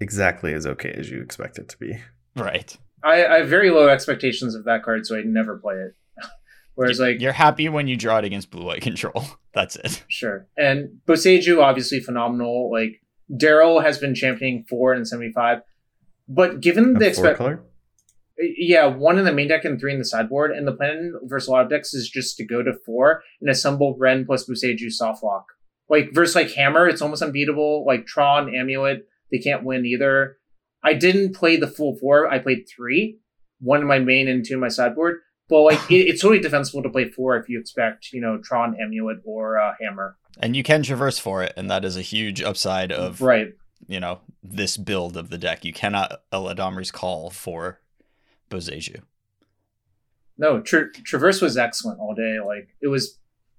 exactly 0.00 0.52
as 0.52 0.66
okay 0.66 0.90
as 0.90 1.10
you 1.10 1.22
expect 1.22 1.58
it 1.58 1.68
to 1.70 1.78
be. 1.78 1.98
right. 2.36 2.76
I, 3.04 3.26
I 3.26 3.38
have 3.38 3.48
very 3.48 3.70
low 3.70 3.88
expectations 3.88 4.54
of 4.54 4.64
that 4.64 4.82
card, 4.82 5.06
so 5.06 5.16
I'd 5.16 5.26
never 5.26 5.58
play 5.58 5.74
it. 5.74 5.94
Whereas 6.74 6.98
like 6.98 7.20
You're 7.20 7.32
happy 7.32 7.68
when 7.68 7.86
you 7.86 7.96
draw 7.96 8.18
it 8.18 8.24
against 8.24 8.50
blue 8.50 8.64
white 8.64 8.82
control. 8.82 9.24
That's 9.54 9.76
it. 9.76 10.02
Sure. 10.08 10.48
And 10.56 11.00
Boseiju, 11.06 11.62
obviously 11.62 12.00
phenomenal. 12.00 12.72
Like, 12.72 13.02
Daryl 13.30 13.84
has 13.84 13.98
been 13.98 14.14
championing 14.14 14.64
four 14.68 14.94
and 14.94 15.06
75. 15.06 15.60
But 16.28 16.60
given 16.60 16.94
the 16.94 17.06
expect, 17.06 17.38
color? 17.38 17.62
Yeah, 18.38 18.86
one 18.86 19.18
in 19.18 19.24
the 19.24 19.32
main 19.32 19.48
deck 19.48 19.64
and 19.64 19.78
three 19.78 19.92
in 19.92 19.98
the 19.98 20.04
sideboard, 20.04 20.50
and 20.50 20.66
the 20.66 20.72
plan 20.72 21.12
versus 21.24 21.48
a 21.48 21.52
lot 21.52 21.64
of 21.64 21.70
decks 21.70 21.94
is 21.94 22.08
just 22.08 22.36
to 22.38 22.44
go 22.44 22.62
to 22.62 22.72
four 22.84 23.22
and 23.40 23.48
assemble 23.48 23.96
Wrenn 23.98 24.26
plus 24.26 24.48
Boseiju 24.48 24.90
soft 24.90 25.22
lock. 25.22 25.46
Like, 25.88 26.10
versus 26.12 26.34
like 26.34 26.52
Hammer, 26.52 26.88
it's 26.88 27.02
almost 27.02 27.22
unbeatable. 27.22 27.84
Like, 27.86 28.06
Tron, 28.06 28.52
Amulet, 28.54 29.06
they 29.30 29.38
can't 29.38 29.64
win 29.64 29.86
either. 29.86 30.38
I 30.82 30.94
didn't 30.94 31.34
play 31.36 31.56
the 31.56 31.66
full 31.68 31.96
four, 31.96 32.28
I 32.30 32.38
played 32.38 32.64
three, 32.74 33.18
one 33.60 33.80
in 33.80 33.86
my 33.86 33.98
main 34.00 34.26
and 34.28 34.44
two 34.44 34.54
in 34.54 34.60
my 34.60 34.68
sideboard. 34.68 35.20
But 35.48 35.60
like, 35.62 35.90
it, 35.90 36.08
it's 36.08 36.22
totally 36.22 36.40
defensible 36.40 36.82
to 36.82 36.90
play 36.90 37.08
four 37.10 37.36
if 37.36 37.48
you 37.48 37.60
expect, 37.60 38.08
you 38.12 38.20
know, 38.20 38.38
Tron, 38.42 38.76
Amulet, 38.82 39.18
or 39.24 39.58
uh, 39.60 39.74
Hammer. 39.80 40.16
And 40.40 40.56
you 40.56 40.62
can 40.62 40.82
traverse 40.82 41.18
for 41.18 41.42
it, 41.42 41.52
and 41.56 41.70
that 41.70 41.84
is 41.84 41.96
a 41.96 42.02
huge 42.02 42.42
upside 42.42 42.90
of 42.90 43.20
Right. 43.20 43.48
you 43.86 44.00
know 44.00 44.20
this 44.42 44.76
build 44.76 45.16
of 45.16 45.30
the 45.30 45.38
deck. 45.38 45.64
You 45.64 45.72
cannot 45.72 46.22
Eladamri's 46.32 46.90
call 46.90 47.30
for 47.30 47.80
Boseiju. 48.54 49.00
No, 50.36 50.60
tra- 50.60 50.92
Traverse 50.92 51.40
was 51.40 51.56
excellent 51.56 52.00
all 52.00 52.14
day. 52.14 52.38
Like 52.44 52.68
it 52.80 52.88
was, 52.88 53.18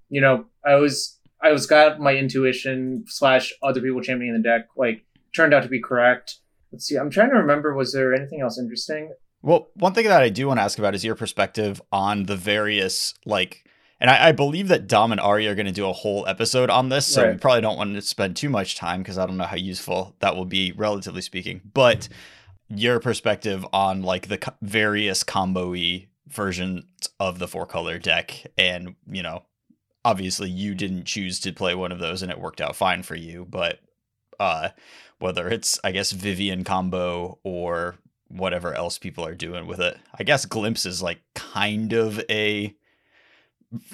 you 0.09 0.21
know, 0.21 0.45
I 0.65 0.75
was 0.75 1.19
I 1.41 1.51
was 1.51 1.65
got 1.65 1.99
my 1.99 2.15
intuition 2.15 3.05
slash 3.07 3.53
other 3.61 3.81
people 3.81 4.01
championing 4.01 4.41
the 4.41 4.47
deck 4.47 4.67
like 4.75 5.05
turned 5.35 5.53
out 5.53 5.63
to 5.63 5.69
be 5.69 5.81
correct. 5.81 6.39
Let's 6.71 6.85
see. 6.85 6.97
I'm 6.97 7.09
trying 7.09 7.29
to 7.29 7.37
remember. 7.37 7.73
Was 7.73 7.93
there 7.93 8.13
anything 8.13 8.41
else 8.41 8.59
interesting? 8.59 9.13
Well, 9.41 9.69
one 9.75 9.93
thing 9.93 10.05
that 10.05 10.23
I 10.23 10.29
do 10.29 10.47
want 10.47 10.57
to 10.57 10.63
ask 10.63 10.79
about 10.79 10.95
is 10.95 11.05
your 11.05 11.15
perspective 11.15 11.79
on 11.91 12.23
the 12.23 12.35
various 12.35 13.13
like, 13.25 13.63
and 13.99 14.09
I, 14.09 14.29
I 14.29 14.31
believe 14.31 14.69
that 14.69 14.87
Dom 14.87 15.11
and 15.11 15.21
Ari 15.21 15.47
are 15.47 15.53
going 15.55 15.67
to 15.67 15.71
do 15.71 15.87
a 15.87 15.93
whole 15.93 16.27
episode 16.27 16.71
on 16.71 16.89
this, 16.89 17.05
so 17.05 17.31
we 17.31 17.37
probably 17.37 17.61
don't 17.61 17.77
want 17.77 17.93
to 17.93 18.01
spend 18.01 18.35
too 18.35 18.49
much 18.49 18.75
time 18.75 19.01
because 19.01 19.19
I 19.19 19.25
don't 19.27 19.37
know 19.37 19.45
how 19.45 19.55
useful 19.55 20.15
that 20.19 20.35
will 20.35 20.45
be, 20.45 20.71
relatively 20.71 21.21
speaking. 21.21 21.61
But 21.73 22.09
your 22.69 22.99
perspective 22.99 23.65
on 23.73 24.01
like 24.01 24.27
the 24.27 24.37
co- 24.37 24.53
various 24.61 25.23
combo-y 25.23 26.07
versions 26.27 26.85
of 27.19 27.39
the 27.39 27.47
four 27.47 27.65
color 27.65 27.99
deck, 27.99 28.45
and 28.57 28.95
you 29.07 29.23
know, 29.23 29.43
obviously 30.03 30.49
you 30.49 30.75
didn't 30.75 31.05
choose 31.05 31.39
to 31.41 31.53
play 31.53 31.75
one 31.75 31.91
of 31.91 31.99
those, 31.99 32.21
and 32.21 32.31
it 32.31 32.39
worked 32.39 32.61
out 32.61 32.75
fine 32.75 33.03
for 33.03 33.15
you, 33.15 33.45
but 33.49 33.79
uh, 34.39 34.69
whether 35.19 35.47
it's 35.47 35.79
I 35.83 35.91
guess 35.91 36.11
Vivien 36.11 36.63
combo 36.63 37.39
or 37.43 37.95
whatever 38.27 38.73
else 38.73 38.97
people 38.97 39.25
are 39.25 39.35
doing 39.35 39.67
with 39.67 39.79
it. 39.79 39.97
I 40.17 40.23
guess 40.23 40.45
Glimpse 40.45 40.85
is 40.85 41.01
like 41.01 41.21
kind 41.35 41.93
of 41.93 42.19
a 42.29 42.75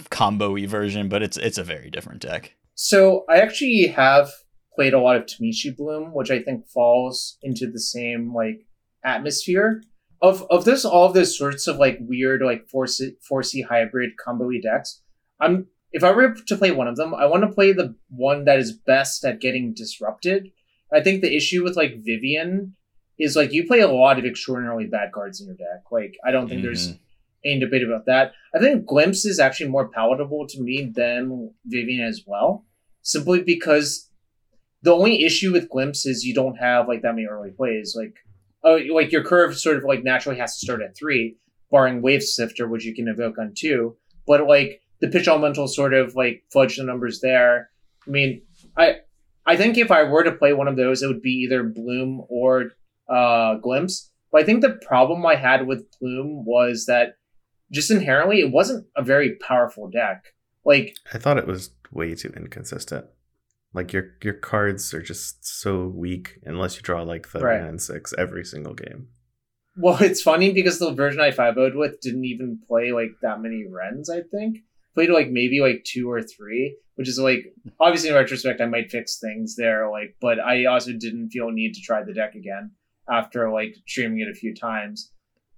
combo-y 0.09 0.65
version, 0.65 1.09
but 1.09 1.21
it's 1.21 1.37
it's 1.37 1.57
a 1.57 1.63
very 1.63 1.89
different 1.89 2.21
deck. 2.21 2.55
So 2.75 3.25
I 3.29 3.37
actually 3.37 3.87
have 3.87 4.31
played 4.75 4.93
a 4.93 4.99
lot 4.99 5.15
of 5.17 5.25
Tameshi 5.25 5.75
Bloom, 5.75 6.13
which 6.13 6.31
I 6.31 6.41
think 6.41 6.67
falls 6.67 7.37
into 7.43 7.69
the 7.69 7.79
same 7.79 8.33
like 8.33 8.65
atmosphere 9.03 9.81
of 10.21 10.45
of 10.49 10.65
this 10.65 10.85
all 10.85 11.05
of 11.07 11.13
those 11.13 11.37
sorts 11.37 11.67
of 11.67 11.77
like 11.77 11.97
weird 12.01 12.41
like 12.41 12.67
four 12.67 12.87
C, 12.87 13.13
four 13.27 13.43
C 13.43 13.61
hybrid 13.61 14.11
combo 14.23 14.49
decks. 14.61 15.01
I'm 15.39 15.67
if 15.91 16.03
I 16.03 16.11
were 16.11 16.33
to 16.33 16.55
play 16.55 16.71
one 16.71 16.87
of 16.87 16.95
them, 16.95 17.13
I 17.13 17.25
want 17.25 17.43
to 17.43 17.49
play 17.53 17.73
the 17.73 17.95
one 18.09 18.45
that 18.45 18.59
is 18.59 18.71
best 18.71 19.25
at 19.25 19.41
getting 19.41 19.73
disrupted. 19.73 20.51
I 20.93 21.01
think 21.01 21.21
the 21.21 21.35
issue 21.35 21.63
with 21.63 21.75
like 21.75 22.03
Vivien 22.03 22.73
is 23.19 23.35
like 23.35 23.51
you 23.51 23.67
play 23.67 23.79
a 23.79 23.87
lot 23.91 24.17
of 24.19 24.25
extraordinarily 24.25 24.85
bad 24.85 25.11
cards 25.11 25.41
in 25.41 25.47
your 25.47 25.55
deck. 25.55 25.83
Like 25.91 26.13
I 26.25 26.31
don't 26.31 26.47
think 26.47 26.61
there's 26.61 26.89
Mhm. 26.93 26.99
any 27.45 27.59
debate 27.59 27.83
about 27.83 28.05
that. 28.05 28.33
I 28.55 28.59
think 28.59 28.85
Glimpse 28.85 29.25
is 29.25 29.39
actually 29.39 29.69
more 29.69 29.89
palatable 29.89 30.47
to 30.47 30.61
me 30.61 30.91
than 30.95 31.53
Vivien 31.65 32.01
as 32.07 32.23
well, 32.27 32.65
simply 33.01 33.41
because 33.41 34.09
the 34.83 34.93
only 34.93 35.23
issue 35.23 35.51
with 35.51 35.69
Glimpse 35.69 36.05
is 36.05 36.25
you 36.25 36.33
don't 36.33 36.55
have 36.55 36.87
like 36.87 37.01
that 37.01 37.15
many 37.15 37.27
early 37.27 37.51
plays. 37.51 37.95
Like, 37.95 38.15
oh, 38.63 38.79
like 38.93 39.11
your 39.11 39.23
curve 39.23 39.57
sort 39.57 39.77
of 39.77 39.83
like 39.83 40.03
naturally 40.03 40.39
has 40.39 40.55
to 40.55 40.65
start 40.65 40.81
at 40.81 40.95
three, 40.95 41.37
barring 41.69 42.01
Wave 42.01 42.23
Sifter, 42.23 42.67
which 42.67 42.85
you 42.85 42.95
can 42.95 43.07
evoke 43.07 43.37
on 43.37 43.53
two. 43.55 43.95
But 44.25 44.47
like 44.47 44.81
the 44.99 45.07
pitch 45.07 45.27
elemental 45.27 45.67
sort 45.67 45.93
of 45.93 46.15
like 46.15 46.43
fudge 46.51 46.77
the 46.77 46.83
numbers 46.83 47.21
there. 47.21 47.69
I 48.07 48.11
mean, 48.11 48.41
I 48.77 48.97
I 49.45 49.57
think 49.57 49.77
if 49.77 49.91
I 49.91 50.03
were 50.03 50.23
to 50.23 50.31
play 50.31 50.53
one 50.53 50.67
of 50.67 50.77
those, 50.77 51.01
it 51.01 51.07
would 51.07 51.21
be 51.21 51.43
either 51.45 51.63
Bloom 51.63 52.23
or 52.29 52.71
uh, 53.09 53.55
Glimpse. 53.55 54.11
But 54.31 54.41
I 54.41 54.45
think 54.45 54.61
the 54.61 54.79
problem 54.87 55.25
I 55.25 55.35
had 55.35 55.67
with 55.67 55.85
Bloom 55.99 56.45
was 56.45 56.85
that 56.85 57.15
just 57.71 57.91
inherently 57.91 58.39
it 58.39 58.51
wasn't 58.51 58.87
a 58.95 59.03
very 59.03 59.35
powerful 59.35 59.89
deck. 59.89 60.25
Like 60.65 60.95
I 61.13 61.17
thought 61.17 61.37
it 61.37 61.47
was 61.47 61.71
way 61.91 62.15
too 62.15 62.33
inconsistent. 62.35 63.05
Like 63.73 63.93
your 63.93 64.11
your 64.23 64.33
cards 64.33 64.93
are 64.93 65.01
just 65.01 65.45
so 65.45 65.87
weak 65.87 66.39
unless 66.43 66.75
you 66.75 66.81
draw 66.81 67.03
like 67.03 67.31
the 67.31 67.39
Right. 67.39 67.61
and 67.61 67.81
six 67.81 68.13
every 68.17 68.43
single 68.43 68.73
game. 68.73 69.07
Well, 69.77 70.01
it's 70.01 70.21
funny 70.21 70.51
because 70.51 70.79
the 70.79 70.93
version 70.93 71.21
I 71.21 71.31
5 71.31 71.55
would 71.55 71.75
with 71.75 72.01
didn't 72.01 72.25
even 72.25 72.59
play 72.67 72.91
like 72.91 73.11
that 73.21 73.41
many 73.41 73.65
Wrenns, 73.69 74.09
I 74.09 74.21
think. 74.21 74.57
Played 74.93 75.09
like 75.09 75.29
maybe 75.29 75.61
like 75.61 75.85
two 75.85 76.11
or 76.11 76.21
three, 76.21 76.77
which 76.95 77.07
is 77.07 77.17
like 77.17 77.45
obviously 77.79 78.09
in 78.09 78.15
retrospect 78.15 78.59
I 78.59 78.65
might 78.65 78.91
fix 78.91 79.19
things 79.19 79.55
there, 79.55 79.89
like 79.89 80.17
but 80.19 80.39
I 80.39 80.65
also 80.65 80.91
didn't 80.91 81.29
feel 81.29 81.47
a 81.47 81.51
need 81.53 81.73
to 81.75 81.81
try 81.81 82.03
the 82.03 82.13
deck 82.13 82.35
again 82.35 82.71
after 83.09 83.49
like 83.49 83.73
streaming 83.87 84.19
it 84.19 84.27
a 84.29 84.33
few 84.33 84.53
times. 84.53 85.11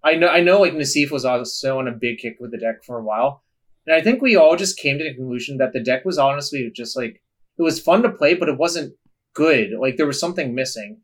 I 0.04 0.14
know 0.16 0.28
I 0.28 0.42
know 0.42 0.62
like 0.62 0.74
Nasif 0.74 1.10
was 1.10 1.26
also 1.26 1.80
on 1.80 1.88
a 1.88 1.92
big 1.92 2.20
kick 2.20 2.38
with 2.40 2.52
the 2.52 2.60
deck 2.60 2.84
for 2.86 3.00
a 3.00 3.04
while. 3.04 3.44
And 3.88 3.96
I 3.96 4.02
think 4.02 4.22
we 4.22 4.36
all 4.36 4.56
just 4.56 4.78
came 4.78 5.00
to 5.00 5.04
the 5.04 5.16
conclusion 5.16 5.58
that 5.58 5.74
the 5.74 5.84
deck 5.84 6.06
was 6.06 6.20
honestly 6.20 6.70
just 6.76 6.96
like 6.96 7.23
it 7.58 7.62
was 7.62 7.80
fun 7.80 8.02
to 8.04 8.10
play, 8.10 8.34
but 8.34 8.50
it 8.50 8.58
wasn't 8.58 8.96
good. 9.34 9.72
Like 9.80 9.98
there 9.98 10.08
was 10.08 10.20
something 10.20 10.54
missing. 10.56 11.02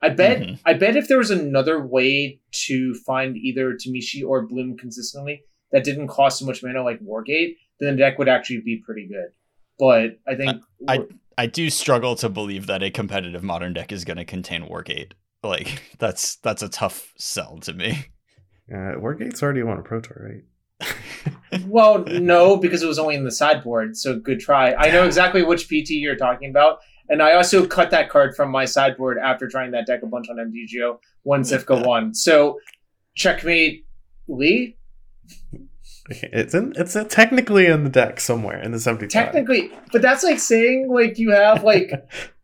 I 0.00 0.08
bet 0.08 0.40
Mhm. 0.40 0.58
I 0.64 0.74
bet 0.74 0.96
if 0.96 1.08
there 1.08 1.18
was 1.18 1.30
another 1.30 1.84
way 1.84 2.40
to 2.66 2.94
find 3.06 3.36
either 3.36 3.72
Tameshi 3.74 4.24
or 4.26 4.46
Bloom 4.46 4.76
consistently 4.76 5.44
that 5.70 5.84
didn't 5.84 6.08
cost 6.08 6.38
so 6.40 6.46
much 6.46 6.62
mana 6.62 6.82
like 6.82 7.00
Wargate, 7.00 7.56
then 7.78 7.96
the 7.96 8.02
deck 8.02 8.18
would 8.18 8.28
actually 8.28 8.60
be 8.60 8.82
pretty 8.84 9.06
good. 9.06 9.30
But 9.78 10.18
I 10.26 10.34
think 10.34 10.62
I 10.88 11.06
I 11.38 11.46
do 11.46 11.70
struggle 11.70 12.14
to 12.16 12.28
believe 12.28 12.66
that 12.66 12.82
a 12.82 12.90
competitive 12.90 13.42
modern 13.42 13.72
deck 13.72 13.92
is 13.92 14.04
going 14.04 14.18
to 14.18 14.24
contain 14.24 14.68
Wargate. 14.68 15.12
Like 15.42 15.82
that's 15.98 16.36
that's 16.36 16.62
a 16.62 16.68
tough 16.68 17.12
sell 17.16 17.58
to 17.58 17.72
me. 17.72 18.06
Uh, 18.72 18.94
Wargate's 18.96 19.42
already 19.42 19.62
won 19.62 19.78
a 19.78 19.82
Pro 19.82 20.00
Tour, 20.00 20.30
right? 20.32 20.44
Well, 21.66 22.04
no, 22.06 22.56
because 22.56 22.82
it 22.82 22.86
was 22.86 22.98
only 22.98 23.14
in 23.14 23.24
the 23.24 23.30
sideboard. 23.30 23.96
So 23.96 24.18
good 24.18 24.40
try. 24.40 24.74
I 24.74 24.90
know 24.90 25.04
exactly 25.04 25.42
which 25.42 25.68
PT 25.68 25.90
you're 25.90 26.16
talking 26.16 26.48
about. 26.48 26.78
And 27.08 27.22
I 27.22 27.34
also 27.34 27.66
cut 27.66 27.90
that 27.90 28.08
card 28.08 28.34
from 28.34 28.50
my 28.50 28.64
sideboard 28.64 29.18
after 29.18 29.48
trying 29.48 29.72
that 29.72 29.86
deck 29.86 30.02
a 30.02 30.06
bunch 30.06 30.28
on 30.30 30.36
MTGO 30.36 30.98
when 31.24 31.42
Cifka 31.42 31.84
won. 31.84 32.14
So 32.14 32.58
checkmate 33.14 33.84
Lee. 34.28 34.76
It's 36.08 36.54
in 36.54 36.72
it's 36.76 36.96
technically 37.08 37.66
in 37.66 37.84
the 37.84 37.90
deck 37.90 38.18
somewhere 38.18 38.60
in 38.60 38.72
the 38.72 38.80
seventy 38.80 39.04
five. 39.04 39.10
Technically, 39.10 39.70
but 39.92 40.02
that's 40.02 40.24
like 40.24 40.40
saying 40.40 40.90
like 40.92 41.18
you 41.18 41.30
have 41.30 41.64
like 41.64 41.92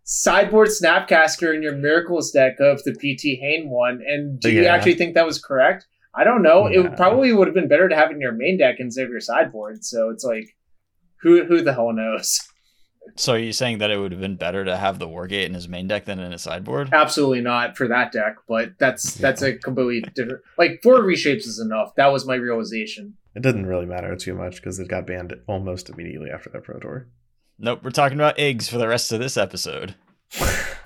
sideboard 0.05 0.69
Snapcaster 0.69 1.55
in 1.55 1.63
your 1.63 1.77
Miracles 1.77 2.31
deck 2.31 2.61
of 2.61 2.83
the 2.85 2.93
PT 2.93 3.41
Hain 3.41 3.69
one, 3.69 4.01
and 4.07 4.39
do 4.39 4.51
you 4.51 4.67
actually 4.67 4.95
think 4.95 5.15
that 5.15 5.27
was 5.27 5.43
correct? 5.43 5.87
I 6.19 6.25
don't 6.25 6.43
know. 6.43 6.67
It 6.67 6.97
probably 6.97 7.33
would 7.33 7.47
have 7.47 7.55
been 7.55 7.69
better 7.69 7.89
to 7.89 7.95
have 7.95 8.11
it 8.11 8.15
in 8.15 8.21
your 8.21 8.33
main 8.33 8.59
deck 8.59 8.77
instead 8.81 9.05
of 9.05 9.11
your 9.11 9.21
sideboard. 9.21 9.85
So 9.85 10.11
it's 10.11 10.25
like, 10.25 10.57
who 11.23 11.45
who 11.45 11.63
the 11.63 11.73
hell 11.73 11.93
knows? 11.93 12.41
so 13.17 13.35
are 13.35 13.39
you 13.39 13.53
saying 13.53 13.79
that 13.79 13.93
it 13.93 13.99
would 13.99 14.11
have 14.11 14.21
been 14.21 14.35
better 14.35 14.65
to 14.65 14.77
have 14.77 14.99
the 14.99 15.07
Wargate 15.07 15.47
in 15.47 15.55
his 15.55 15.69
main 15.69 15.87
deck 15.87 16.07
than 16.07 16.19
in 16.19 16.33
his 16.33 16.43
sideboard? 16.43 16.91
Absolutely 16.93 17.41
not 17.41 17.77
for 17.77 17.87
that 17.87 18.11
deck, 18.11 18.35
but 18.49 18.71
that's 18.81 19.15
that's 19.15 19.43
a 19.43 19.57
completely 19.57 20.11
different. 20.15 20.43
Like 20.57 20.81
four 20.83 21.01
reshapes 21.03 21.47
is 21.47 21.61
enough. 21.61 21.95
That 21.95 22.09
was 22.09 22.27
my 22.27 22.35
realization. 22.35 23.17
It 23.37 23.43
didn't 23.43 23.67
really 23.67 23.87
matter 23.87 24.17
too 24.17 24.35
much 24.35 24.57
because 24.57 24.81
it 24.81 24.89
got 24.89 25.07
banned 25.07 25.35
almost 25.47 25.89
immediately 25.89 26.31
after 26.31 26.51
that 26.51 26.65
Pro 26.65 26.81
Tour. 26.81 27.07
Nope, 27.61 27.85
we're 27.85 27.91
talking 27.91 28.19
about 28.19 28.39
eggs 28.39 28.69
for 28.69 28.79
the 28.79 28.89
rest 28.89 29.13
of 29.13 29.21
this 29.21 29.37
episode. 29.37 29.95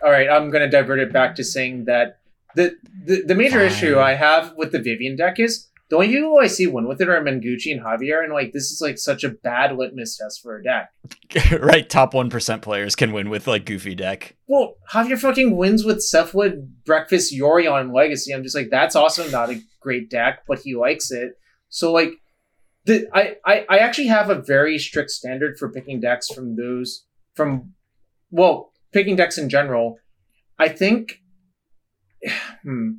All 0.03 0.11
right, 0.11 0.29
I'm 0.29 0.51
going 0.51 0.63
to 0.63 0.71
divert 0.71 1.01
it 1.01 1.13
back 1.13 1.35
to 1.37 1.45
saying 1.45 1.87
that 1.87 2.19
the 2.55 2.77
the, 3.05 3.23
the 3.23 3.35
major 3.35 3.59
Fine. 3.59 3.67
issue 3.67 3.99
I 3.99 4.15
have 4.15 4.55
with 4.57 4.73
the 4.73 4.79
Vivien 4.79 5.17
deck 5.17 5.39
is 5.39 5.69
the 5.93 5.97
only 5.99 6.09
people 6.09 6.39
I 6.39 6.47
see 6.47 6.67
win 6.67 6.89
with 6.89 7.03
it 7.03 7.11
are 7.11 7.21
Mengucci 7.21 7.71
and 7.71 7.83
Javier, 7.83 8.25
and 8.25 8.33
like 8.33 8.53
this 8.53 8.71
is 8.71 8.81
like 8.81 8.97
such 8.97 9.25
a 9.25 9.29
bad 9.29 9.77
litmus 9.77 10.17
test 10.17 10.41
for 10.41 10.57
a 10.57 10.63
deck. 10.65 10.91
right, 11.61 11.87
top 11.87 12.15
1% 12.15 12.63
players 12.63 12.97
can 12.97 13.13
win 13.13 13.29
with 13.29 13.47
like 13.47 13.67
goofy 13.67 13.95
deck. 13.95 14.35
Well, 14.47 14.77
Javier 14.91 15.19
fucking 15.19 15.55
wins 15.55 15.85
with 15.85 15.99
Cephalid, 15.99 16.67
Breakfast, 16.87 17.35
Yorion, 17.35 17.79
and 17.79 17.93
Legacy. 17.93 18.33
I'm 18.33 18.43
just 18.43 18.57
like, 18.57 18.71
that's 18.71 18.97
also 18.97 19.29
not 19.29 19.51
a 19.51 19.61
great 19.81 20.09
deck, 20.09 20.45
but 20.49 20.61
he 20.61 20.75
likes 20.75 21.11
it. 21.11 21.33
So 21.69 21.93
like, 21.93 22.15
the 22.87 23.07
I, 23.13 23.37
I 23.45 23.67
I 23.69 23.79
actually 23.81 24.07
have 24.07 24.31
a 24.31 24.41
very 24.41 24.79
strict 24.79 25.11
standard 25.11 25.59
for 25.59 25.71
picking 25.71 26.01
decks 26.01 26.33
from 26.33 26.57
those 26.57 27.05
from, 27.35 27.75
well, 28.31 28.73
picking 28.93 29.17
decks 29.17 29.37
in 29.37 29.51
general. 29.51 29.99
I 30.59 30.69
think, 30.69 31.21
hmm, 32.63 32.93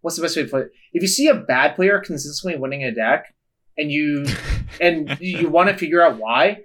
what's 0.00 0.16
the 0.16 0.22
best 0.22 0.36
way 0.36 0.44
to 0.44 0.48
put 0.48 0.62
it? 0.62 0.72
If 0.92 1.02
you 1.02 1.08
see 1.08 1.28
a 1.28 1.34
bad 1.34 1.76
player 1.76 2.00
consistently 2.00 2.58
winning 2.58 2.84
a 2.84 2.92
deck, 2.92 3.34
and 3.76 3.90
you 3.90 4.26
and 4.80 5.16
you 5.20 5.48
want 5.48 5.70
to 5.70 5.76
figure 5.76 6.02
out 6.02 6.18
why, 6.18 6.64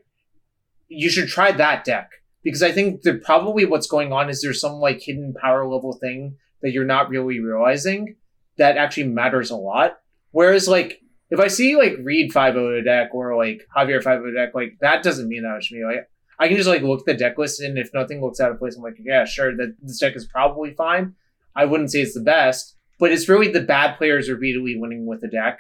you 0.88 1.10
should 1.10 1.30
try 1.30 1.52
that 1.52 1.86
deck 1.86 2.10
because 2.44 2.64
I 2.64 2.72
think 2.72 3.04
that 3.04 3.24
probably 3.24 3.66
what's 3.66 3.88
going 3.88 4.12
on 4.12 4.30
is 4.30 4.42
there's 4.42 4.60
some 4.60 4.74
like 4.74 5.02
hidden 5.02 5.34
power 5.34 5.66
level 5.66 5.94
thing 5.94 6.36
that 6.62 6.72
you're 6.72 6.86
not 6.86 7.10
really 7.10 7.40
realizing 7.40 8.16
that 8.58 8.78
actually 8.78 9.08
matters 9.08 9.50
a 9.50 9.56
lot. 9.56 10.00
Whereas 10.32 10.68
like 10.68 11.02
if 11.30 11.40
I 11.40 11.48
see 11.48 11.76
like 11.76 11.96
Reed 12.04 12.32
5 12.32 12.84
deck 12.86 13.10
or 13.14 13.36
like 13.36 13.62
Javier 13.76 14.04
5 14.04 14.22
deck, 14.36 14.54
like 14.54 14.78
that 14.82 15.04
doesn't 15.04 15.30
mean 15.30 15.44
that 15.44 15.54
much 15.56 15.70
to 15.70 15.76
me. 15.76 15.86
Like 15.86 16.10
I 16.40 16.48
can 16.48 16.58
just 16.58 16.70
like 16.70 16.82
look 16.82 17.06
the 17.06 17.14
deck 17.14 17.38
list 17.38 17.62
and 17.62 17.78
if 17.78 17.94
nothing 17.94 18.22
looks 18.22 18.40
out 18.40 18.52
of 18.52 18.60
place, 18.60 18.76
I'm 18.76 18.84
like, 18.84 18.98
yeah, 19.00 19.26
sure, 19.26 19.56
that 19.56 19.76
this 19.82 20.00
deck 20.00 20.16
is 20.16 20.26
probably 20.26 20.74
fine. 20.74 21.16
I 21.56 21.66
wouldn't 21.66 21.92
say 21.92 22.02
it's 22.02 22.14
the 22.14 22.22
best, 22.22 22.76
but 23.00 23.12
it's 23.12 23.30
really 23.30 23.52
the 23.52 23.62
bad 23.62 23.98
players 23.98 24.30
repeatedly 24.30 24.78
winning 24.78 25.06
with 25.06 25.22
the 25.22 25.28
deck 25.28 25.60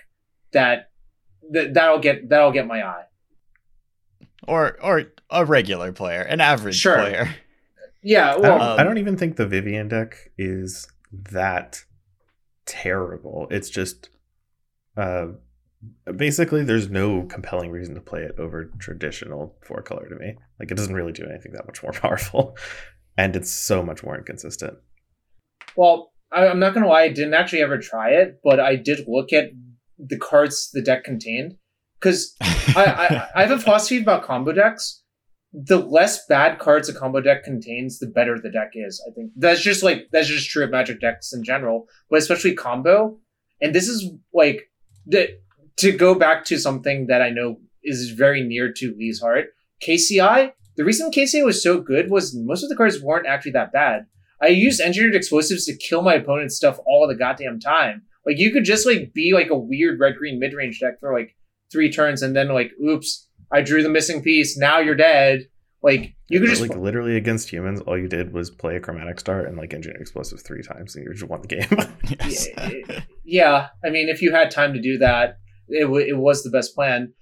that 0.51 0.89
that 1.51 1.73
that'll 1.73 1.99
get 1.99 2.29
that'll 2.29 2.51
get 2.51 2.67
my 2.67 2.82
eye. 2.84 3.03
Or 4.47 4.77
or 4.82 5.03
a 5.29 5.45
regular 5.45 5.91
player, 5.91 6.21
an 6.21 6.41
average 6.41 6.75
Sure. 6.75 6.95
player. 6.97 7.36
Yeah, 8.01 8.34
I, 8.34 8.38
well, 8.38 8.60
don't, 8.60 8.62
Um, 8.62 8.79
I 8.79 8.84
don't 8.84 8.97
even 8.97 9.17
think 9.17 9.38
the 9.38 9.47
Vivien 9.47 9.88
deck 9.88 10.32
is 10.38 10.88
that 11.12 11.84
terrible. 12.65 13.47
It's 13.49 13.69
just 13.69 14.10
uh, 14.97 15.27
basically 16.15 16.63
there's 16.63 16.89
no 16.89 17.23
compelling 17.23 17.71
reason 17.71 17.95
to 17.95 18.01
play 18.01 18.23
it 18.23 18.36
over 18.38 18.65
traditional 18.79 19.56
four 19.63 19.82
color 19.82 20.08
to 20.10 20.15
me. 20.15 20.36
Like 20.60 20.71
it 20.71 20.75
doesn't 20.75 20.93
really 20.93 21.13
do 21.13 21.25
anything 21.25 21.53
that 21.53 21.65
much 21.65 21.82
more 21.82 21.91
powerful, 21.93 22.58
and 23.17 23.36
it's 23.36 23.51
so 23.51 23.82
much 23.84 24.03
more 24.03 24.17
inconsistent. 24.17 24.77
Well, 25.77 26.12
I, 26.31 26.47
I'm 26.47 26.59
not 26.59 26.73
gonna 26.73 26.88
lie, 26.88 27.03
I 27.03 27.09
didn't 27.09 27.33
actually 27.33 27.62
ever 27.62 27.77
try 27.77 28.09
it, 28.12 28.39
but 28.43 28.59
I 28.59 28.75
did 28.75 29.05
look 29.07 29.33
at 29.33 29.49
the 29.97 30.17
cards 30.17 30.69
the 30.73 30.81
deck 30.81 31.03
contained 31.03 31.55
because 31.99 32.36
I, 32.41 32.86
I 32.86 33.27
I 33.36 33.41
have 33.45 33.51
a 33.51 33.59
philosophy 33.59 34.01
about 34.01 34.23
combo 34.23 34.51
decks. 34.51 35.01
The 35.55 35.77
less 35.77 36.25
bad 36.25 36.57
cards 36.57 36.89
a 36.89 36.93
combo 36.93 37.21
deck 37.21 37.43
contains, 37.43 37.99
the 37.99 38.07
better 38.07 38.39
the 38.39 38.49
deck 38.49 38.71
is. 38.73 39.03
I 39.07 39.13
think 39.13 39.31
that's 39.36 39.62
just 39.62 39.83
like 39.83 40.07
that's 40.12 40.27
just 40.27 40.49
true 40.49 40.63
of 40.63 40.71
Magic 40.71 40.99
decks 40.99 41.31
in 41.31 41.43
general, 41.43 41.86
but 42.09 42.19
especially 42.19 42.55
combo. 42.55 43.19
And 43.62 43.73
this 43.73 43.88
is 43.88 44.12
like 44.33 44.69
the, 45.05 45.29
to 45.77 45.91
go 45.91 46.15
back 46.15 46.43
to 46.45 46.57
something 46.57 47.07
that 47.07 47.21
I 47.21 47.29
know 47.29 47.57
is 47.83 48.12
very 48.12 48.43
near 48.43 48.71
to 48.73 48.95
Lee's 48.97 49.21
heart. 49.21 49.47
KCI. 49.81 50.53
The 50.75 50.83
reason 50.83 51.12
KCI 51.12 51.45
was 51.45 51.62
so 51.62 51.79
good 51.79 52.09
was 52.09 52.36
most 52.36 52.63
of 52.63 52.69
the 52.69 52.75
cards 52.75 53.01
weren't 53.01 53.27
actually 53.27 53.51
that 53.51 53.71
bad. 53.71 54.07
I 54.43 54.47
used 54.47 54.82
engineered 54.82 55.15
explosives 55.15 55.65
to 55.65 55.77
kill 55.77 56.01
my 56.01 56.15
opponent's 56.15 56.56
stuff 56.58 56.77
all 56.86 57.08
the 57.08 57.15
goddamn 57.15 57.60
time. 57.60 58.01
Like 58.25 58.38
you 58.38 58.51
could 58.51 58.65
just 58.65 58.86
like 58.86 59.13
be 59.13 59.34
like 59.34 59.49
a 59.49 59.58
weird 59.58 59.99
red 59.99 60.17
green 60.17 60.38
mid 60.39 60.53
range 60.53 60.79
deck 60.82 60.99
for 60.99 61.13
like 61.17 61.36
three 61.71 61.89
turns 61.91 62.21
and 62.21 62.36
then 62.36 62.49
like, 62.49 62.71
oops, 62.86 63.27
I 63.51 63.62
drew 63.62 63.82
the 63.84 63.89
missing 63.89 64.21
piece. 64.21 64.58
Now 64.58 64.79
you're 64.79 64.95
dead. 64.95 65.47
Like 65.82 66.15
you 66.29 66.39
could 66.39 66.49
just 66.49 66.62
like 66.62 66.75
literally 66.75 67.17
against 67.17 67.49
humans, 67.49 67.82
all 67.82 67.97
you 67.97 68.08
did 68.08 68.34
was 68.34 68.49
play 68.49 68.75
a 68.75 68.79
chromatic 68.79 69.19
star 69.19 69.41
and 69.41 69.58
like 69.58 69.73
engineer 69.73 69.99
explosives 69.99 70.41
three 70.41 70.62
times, 70.63 70.95
and 70.95 71.06
you 71.06 71.13
just 71.13 71.29
won 71.29 71.41
the 71.41 71.47
game. 71.47 71.67
Yes. 72.19 72.47
Yeah, 72.58 73.01
yeah. 73.25 73.67
I 73.84 73.89
mean, 73.89 74.08
if 74.10 74.21
you 74.21 74.32
had 74.32 74.51
time 74.51 74.73
to 74.73 74.82
do 74.82 74.97
that, 74.99 75.38
it 75.67 75.84
w- 75.84 76.06
it 76.06 76.17
was 76.17 76.43
the 76.43 76.49
best 76.49 76.75
plan. 76.75 77.13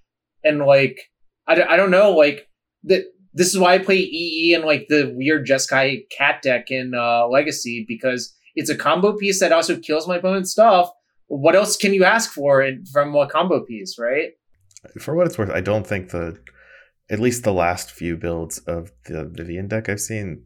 And 0.43 0.59
like, 0.59 0.99
I, 1.47 1.55
d- 1.55 1.61
I 1.63 1.75
don't 1.75 1.91
know, 1.91 2.11
like 2.11 2.47
that. 2.83 3.03
This 3.33 3.47
is 3.47 3.59
why 3.59 3.75
I 3.75 3.79
play 3.79 3.97
EE 3.97 4.53
and 4.53 4.65
like 4.65 4.87
the 4.89 5.13
weird 5.15 5.47
Jeskai 5.47 6.09
cat 6.09 6.41
deck 6.41 6.69
in 6.69 6.93
uh, 6.93 7.27
Legacy 7.27 7.85
because 7.87 8.35
it's 8.55 8.69
a 8.69 8.75
combo 8.75 9.15
piece 9.17 9.39
that 9.39 9.53
also 9.53 9.77
kills 9.77 10.07
my 10.07 10.17
opponent's 10.17 10.51
stuff. 10.51 10.89
What 11.27 11.55
else 11.55 11.77
can 11.77 11.93
you 11.93 12.03
ask 12.03 12.31
for 12.31 12.61
in, 12.61 12.85
from 12.85 13.15
a 13.15 13.27
combo 13.27 13.63
piece, 13.63 13.97
right? 13.97 14.31
For 14.99 15.15
what 15.15 15.27
it's 15.27 15.37
worth, 15.37 15.49
I 15.49 15.61
don't 15.61 15.87
think 15.87 16.09
the 16.09 16.37
at 17.09 17.19
least 17.19 17.43
the 17.43 17.53
last 17.53 17.91
few 17.91 18.15
builds 18.17 18.59
of 18.59 18.91
the 19.05 19.25
Vivien 19.25 19.67
deck 19.67 19.89
I've 19.89 19.99
seen, 19.99 20.43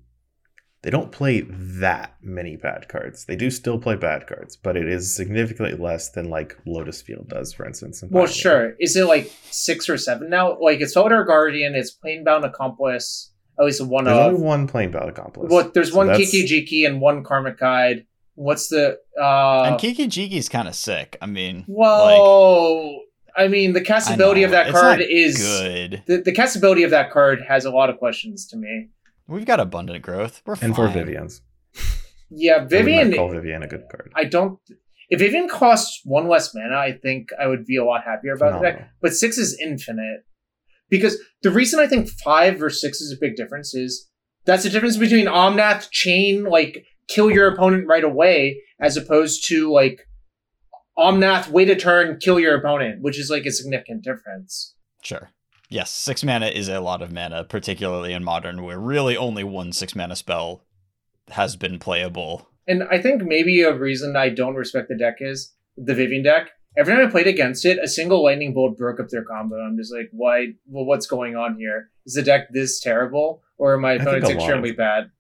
they 0.85 0.91
don't 0.91 1.11
play 1.11 1.41
that 1.49 2.13
many 2.21 2.55
bad 2.57 2.87
cards. 2.87 3.25
They 3.25 3.35
do 3.35 3.49
still 3.49 3.79
play 3.79 3.95
bad 3.95 4.27
cards, 4.27 4.55
but 4.55 4.77
it 4.77 4.87
is 4.87 5.15
significantly 5.15 5.75
less 5.75 6.09
than 6.11 6.29
like 6.29 6.55
Lotus 6.67 7.01
Field 7.01 7.27
does, 7.27 7.51
for 7.53 7.65
instance. 7.65 8.03
in 8.03 8.09
Well, 8.11 8.25
Pioneer. 8.25 8.35
sure. 8.39 8.75
Is 8.79 8.95
it 8.95 9.05
like 9.07 9.31
six 9.49 9.89
or 9.89 9.97
seven 9.97 10.29
now? 10.29 10.59
Like 10.59 10.81
it's 10.81 10.95
Felidar 10.95 11.25
Guardian, 11.25 11.73
it's 11.73 11.91
Planebound 11.91 12.45
Accomplice, 12.45 13.31
at 13.59 13.65
least 13.65 13.83
one 13.83 14.03
There's 14.05 14.15
of. 14.15 14.33
only 14.35 14.41
one 14.41 14.67
playing 14.67 14.91
Battle 14.91 15.09
Accomplice. 15.09 15.49
What 15.51 15.73
there's 15.73 15.89
So 15.91 15.97
one 15.97 16.07
that's- 16.07 16.29
Kiki 16.29 16.47
Jiki 16.83 16.87
and 16.87 17.01
one 17.01 17.23
Karmic 17.23 17.57
Guide. 17.57 18.05
What's 18.35 18.67
the 18.67 18.99
uh 19.19 19.63
and 19.63 19.79
Kiki 19.79 20.07
Jiki's 20.07 20.49
kind 20.49 20.67
of 20.67 20.75
sick. 20.75 21.17
I 21.19 21.25
mean, 21.25 21.65
like, 21.67 22.19
Whoa! 22.19 22.99
I 23.37 23.47
mean, 23.47 23.73
the 23.73 23.81
I 23.81 23.83
castability 23.83 24.45
of 24.45 24.51
that 24.51 24.67
it's 24.67 24.79
card 24.79 25.01
is 25.01 25.37
good. 25.37 26.03
the, 26.05 26.17
the 26.21 26.31
castability 26.31 26.85
of 26.85 26.91
that 26.91 27.11
card 27.11 27.41
has 27.47 27.65
a 27.65 27.71
lot 27.71 27.89
of 27.89 27.97
questions 27.97 28.45
to 28.47 28.57
me. 28.57 28.89
We've 29.27 29.45
got 29.45 29.59
abundant 29.59 30.03
growth. 30.03 30.41
We're 30.45 30.55
fine. 30.55 30.69
and 30.69 30.75
for 30.75 30.87
Vivien's. 30.87 31.41
Yeah, 32.29 32.57
I 32.61 32.65
Vivien. 32.65 33.13
call 33.13 33.29
Vivien 33.29 33.63
a 33.63 33.67
good 33.67 33.85
card. 33.89 34.11
I 34.15 34.25
don't. 34.25 34.59
If 35.09 35.19
Vivien 35.19 35.47
costs 35.47 36.01
one 36.03 36.27
less 36.27 36.53
mana, 36.53 36.75
I 36.75 36.93
think 36.93 37.29
I 37.39 37.47
would 37.47 37.65
be 37.65 37.77
a 37.77 37.85
lot 37.85 38.03
happier 38.03 38.33
about 38.33 38.53
the 38.53 38.59
deck. 38.59 38.73
Phenomenal. 38.73 38.89
But 39.01 39.13
six 39.13 39.37
is 39.37 39.57
infinite. 39.61 40.25
Because 40.89 41.17
the 41.41 41.51
reason 41.51 41.79
I 41.79 41.87
think 41.87 42.09
five 42.09 42.59
versus 42.59 42.81
six 42.81 43.01
is 43.01 43.11
a 43.11 43.19
big 43.19 43.35
difference 43.35 43.73
is 43.73 44.09
that's 44.45 44.63
the 44.63 44.69
difference 44.69 44.97
between 44.97 45.25
Omnath 45.25 45.89
chain, 45.91 46.43
like 46.43 46.85
kill 47.07 47.31
your 47.31 47.47
opponent 47.47 47.87
right 47.87 48.03
away, 48.03 48.61
as 48.79 48.97
opposed 48.97 49.47
to 49.47 49.71
like 49.71 50.01
Omnath 50.97 51.49
wait 51.49 51.69
a 51.69 51.75
turn, 51.75 52.17
kill 52.19 52.39
your 52.39 52.55
opponent, 52.55 53.01
which 53.01 53.19
is 53.19 53.29
like 53.29 53.45
a 53.45 53.51
significant 53.51 54.03
difference. 54.03 54.75
Sure. 55.01 55.31
Yes, 55.75 55.91
six 55.91 56.23
mana 56.23 56.45
is 56.47 56.69
a 56.69 56.79
lot 56.79 57.01
of 57.01 57.11
mana, 57.11 57.43
particularly 57.43 58.13
in 58.13 58.23
modern, 58.23 58.63
where 58.63 58.79
really 58.79 59.17
only 59.17 59.43
one 59.43 59.73
six 59.73 59.93
mana 59.93 60.15
spell 60.15 60.63
has 61.31 61.57
been 61.57 61.79
playable. 61.79 62.47
And 62.65 62.83
I 62.89 63.01
think 63.01 63.23
maybe 63.23 63.61
a 63.61 63.73
reason 63.77 64.15
I 64.15 64.29
don't 64.29 64.55
respect 64.55 64.87
the 64.87 64.95
deck 64.97 65.15
is 65.19 65.53
the 65.75 65.93
Vivien 65.93 66.23
deck. 66.23 66.51
Every 66.77 66.93
time 66.93 67.05
I 67.05 67.11
played 67.11 67.27
against 67.27 67.65
it, 67.65 67.77
a 67.83 67.89
single 67.89 68.23
lightning 68.23 68.53
bolt 68.53 68.77
broke 68.77 69.01
up 69.01 69.09
their 69.09 69.25
combo. 69.25 69.57
I'm 69.57 69.75
just 69.75 69.93
like, 69.93 70.07
why? 70.13 70.53
Well, 70.65 70.85
what's 70.85 71.07
going 71.07 71.35
on 71.35 71.57
here? 71.57 71.89
Is 72.05 72.13
the 72.13 72.21
deck 72.23 72.47
this 72.53 72.79
terrible, 72.79 73.43
or 73.57 73.73
am 73.75 73.83
I 73.83 73.97
think 73.97 74.07
opponents 74.07 74.29
extremely 74.29 74.69
of- 74.69 74.77
bad? 74.77 75.11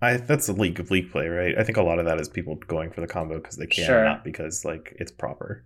I 0.00 0.16
that's 0.16 0.48
a 0.48 0.52
league 0.52 0.80
of 0.80 0.90
league 0.90 1.12
play, 1.12 1.28
right? 1.28 1.54
I 1.56 1.62
think 1.62 1.78
a 1.78 1.82
lot 1.84 2.00
of 2.00 2.06
that 2.06 2.18
is 2.20 2.28
people 2.28 2.56
going 2.66 2.90
for 2.90 3.00
the 3.00 3.06
combo 3.06 3.36
because 3.36 3.54
they 3.56 3.66
can, 3.68 3.84
Sure. 3.86 4.04
not 4.04 4.24
because 4.24 4.64
like 4.64 4.96
it's 4.98 5.12
proper. 5.12 5.64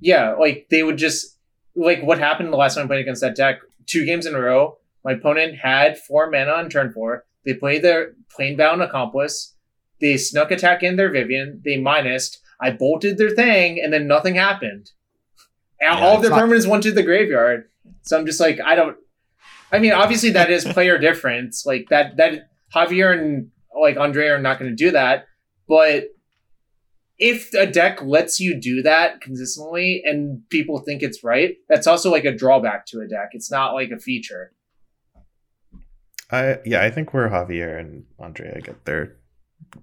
Yeah, 0.00 0.32
like 0.40 0.68
they 0.70 0.82
would 0.82 0.96
just 0.96 1.36
like 1.76 2.02
what 2.02 2.18
happened 2.18 2.50
the 2.50 2.56
last 2.56 2.76
time 2.76 2.84
I 2.84 2.86
played 2.86 3.00
against 3.00 3.20
that 3.20 3.36
deck. 3.36 3.58
Two 3.86 4.04
games 4.06 4.26
in 4.26 4.34
a 4.34 4.40
row, 4.40 4.78
my 5.04 5.12
opponent 5.12 5.56
had 5.58 5.98
four 5.98 6.30
mana 6.30 6.52
on 6.52 6.70
turn 6.70 6.92
four. 6.92 7.24
They 7.44 7.54
played 7.54 7.82
their 7.82 8.14
planebound 8.36 8.82
accomplice. 8.82 9.54
They 10.00 10.16
snuck 10.16 10.50
attack 10.50 10.82
in 10.82 10.96
their 10.96 11.10
Vivien. 11.10 11.60
They 11.64 11.76
minused. 11.76 12.38
I 12.60 12.70
bolted 12.70 13.18
their 13.18 13.30
thing, 13.30 13.80
and 13.82 13.92
then 13.92 14.06
nothing 14.06 14.34
happened. 14.36 14.90
And 15.80 15.98
Yeah, 15.98 16.04
all 16.04 16.16
of 16.16 16.22
their 16.22 16.30
not- 16.30 16.42
permanents 16.42 16.66
went 16.66 16.82
to 16.84 16.92
the 16.92 17.02
graveyard. 17.02 17.68
So 18.02 18.18
I'm 18.18 18.26
just 18.26 18.40
like, 18.40 18.60
I 18.64 18.74
don't. 18.74 18.96
I 19.72 19.78
mean, 19.78 19.92
obviously 19.92 20.30
that 20.30 20.50
is 20.50 20.64
player 20.64 20.98
difference. 21.08 21.66
Like 21.66 21.88
that. 21.90 22.16
That 22.16 22.48
Javier 22.74 23.12
and 23.18 23.50
like 23.78 23.96
Andre 23.96 24.28
are 24.28 24.38
not 24.40 24.58
going 24.58 24.70
to 24.70 24.76
do 24.76 24.92
that, 24.92 25.26
but 25.68 26.04
if 27.18 27.52
a 27.54 27.66
deck 27.66 28.02
lets 28.02 28.40
you 28.40 28.60
do 28.60 28.82
that 28.82 29.20
consistently 29.20 30.02
and 30.04 30.42
people 30.50 30.80
think 30.80 31.02
it's 31.02 31.22
right, 31.22 31.56
that's 31.68 31.86
also 31.86 32.10
like 32.10 32.24
a 32.24 32.34
drawback 32.34 32.86
to 32.86 33.00
a 33.00 33.08
deck. 33.08 33.30
It's 33.32 33.50
not 33.50 33.74
like 33.74 33.90
a 33.90 33.98
feature. 33.98 34.52
I 36.30 36.58
yeah, 36.64 36.82
I 36.82 36.90
think 36.90 37.12
where 37.12 37.28
Javier 37.28 37.78
and 37.78 38.04
Andrea 38.18 38.60
get 38.60 38.84
their 38.84 39.16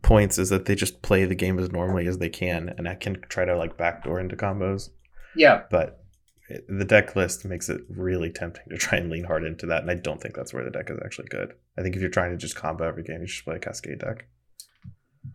points 0.02 0.38
is 0.38 0.50
that 0.50 0.65
they 0.65 0.76
just 0.76 1.02
play 1.02 1.26
the 1.26 1.36
game 1.36 1.60
as 1.60 1.72
normally 1.72 2.08
as 2.08 2.17
they 2.17 2.30
can, 2.30 2.74
and 2.78 2.88
I 2.88 2.96
can 2.96 3.22
try 3.30 3.46
to 3.46 3.58
like 3.58 3.78
backdoor 3.78 4.20
into 4.20 4.36
combos. 4.36 4.89
Yeah, 5.36 5.63
But 5.70 6.04
it, 6.50 6.65
the 6.67 6.84
deck 6.84 7.15
list 7.15 7.46
makes 7.46 7.70
it 7.70 7.82
really 7.89 8.30
tempting 8.30 8.65
to 8.70 8.78
try 8.78 8.98
and 8.98 9.10
lean 9.10 9.24
hard 9.24 9.44
into 9.44 9.65
that, 9.67 9.82
and 9.82 9.91
I 9.91 9.96
don't 9.96 10.22
think 10.22 10.36
that's 10.36 10.54
where 10.54 10.63
the 10.63 10.72
deck 10.72 10.89
is 10.89 11.00
actually 11.04 11.30
good. 11.30 11.54
I 11.78 11.82
think 11.82 11.96
if 11.96 12.02
you're 12.02 12.10
trying 12.10 12.32
to 12.32 12.38
just 12.38 12.56
combo 12.56 12.88
every 12.88 13.04
game, 13.04 13.22
you 13.22 13.28
should 13.28 13.46
play 13.46 13.56
a 13.56 13.60
Cascade 13.60 14.00
deck. 14.00 14.26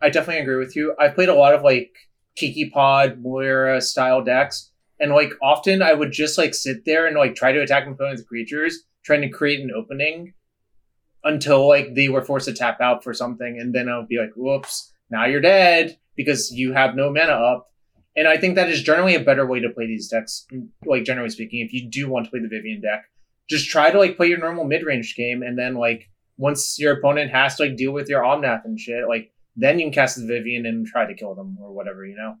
I 0.01 0.09
definitely 0.09 0.41
agree 0.41 0.57
with 0.57 0.75
you. 0.75 0.95
I've 0.99 1.15
played 1.15 1.29
a 1.29 1.33
lot 1.33 1.53
of 1.53 1.63
like 1.63 1.95
Kiki 2.35 2.69
Pod, 2.69 3.19
Moira 3.19 3.81
style 3.81 4.23
decks, 4.23 4.71
and 4.99 5.11
like 5.11 5.31
often 5.41 5.81
I 5.81 5.93
would 5.93 6.11
just 6.11 6.37
like 6.37 6.53
sit 6.53 6.85
there 6.85 7.07
and 7.07 7.17
like 7.17 7.35
try 7.35 7.51
to 7.51 7.61
attack 7.61 7.85
my 7.85 7.93
opponent's 7.93 8.23
creatures, 8.23 8.83
trying 9.03 9.21
to 9.21 9.29
create 9.29 9.59
an 9.59 9.71
opening 9.75 10.33
until 11.23 11.67
like 11.67 11.95
they 11.95 12.09
were 12.09 12.23
forced 12.23 12.47
to 12.47 12.53
tap 12.53 12.79
out 12.81 13.03
for 13.03 13.13
something, 13.13 13.59
and 13.59 13.73
then 13.73 13.89
I 13.89 13.97
would 13.97 14.07
be 14.07 14.19
like, 14.19 14.33
"Whoops, 14.35 14.93
now 15.09 15.25
you're 15.25 15.41
dead 15.41 15.97
because 16.15 16.51
you 16.51 16.73
have 16.73 16.95
no 16.95 17.11
mana 17.11 17.33
up." 17.33 17.67
And 18.15 18.27
I 18.27 18.37
think 18.37 18.55
that 18.55 18.69
is 18.69 18.81
generally 18.81 19.15
a 19.15 19.19
better 19.19 19.45
way 19.45 19.59
to 19.59 19.69
play 19.69 19.85
these 19.85 20.07
decks. 20.07 20.47
Like 20.85 21.03
generally 21.03 21.29
speaking, 21.29 21.61
if 21.61 21.73
you 21.73 21.89
do 21.89 22.09
want 22.09 22.25
to 22.25 22.31
play 22.31 22.39
the 22.39 22.47
Vivien 22.47 22.81
deck, 22.81 23.05
just 23.49 23.69
try 23.69 23.91
to 23.91 23.97
like 23.99 24.17
play 24.17 24.27
your 24.27 24.39
normal 24.39 24.65
mid 24.65 24.83
range 24.83 25.15
game, 25.15 25.43
and 25.43 25.57
then 25.57 25.75
like 25.75 26.09
once 26.37 26.77
your 26.79 26.97
opponent 26.97 27.31
has 27.31 27.55
to 27.55 27.63
like 27.63 27.77
deal 27.77 27.91
with 27.91 28.09
your 28.09 28.21
Omnath 28.21 28.65
and 28.65 28.79
shit, 28.79 29.07
like 29.07 29.31
then 29.57 29.79
you 29.79 29.85
can 29.85 29.93
cast 29.93 30.15
the 30.17 30.25
Vivien 30.25 30.65
and 30.65 30.85
try 30.85 31.05
to 31.05 31.13
kill 31.15 31.35
them 31.35 31.57
or 31.59 31.73
whatever, 31.73 32.05
you 32.05 32.15
know? 32.15 32.35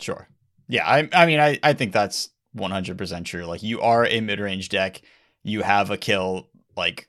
Sure. 0.00 0.28
Yeah, 0.68 0.86
I 0.86 1.08
I 1.12 1.26
mean 1.26 1.40
I, 1.40 1.58
I 1.62 1.72
think 1.72 1.92
that's 1.92 2.30
100% 2.56 3.24
true. 3.24 3.44
Like 3.44 3.62
you 3.62 3.80
are 3.80 4.06
a 4.06 4.20
mid-range 4.20 4.68
deck, 4.68 5.02
you 5.42 5.62
have 5.62 5.90
a 5.90 5.96
kill 5.96 6.48
like 6.76 7.08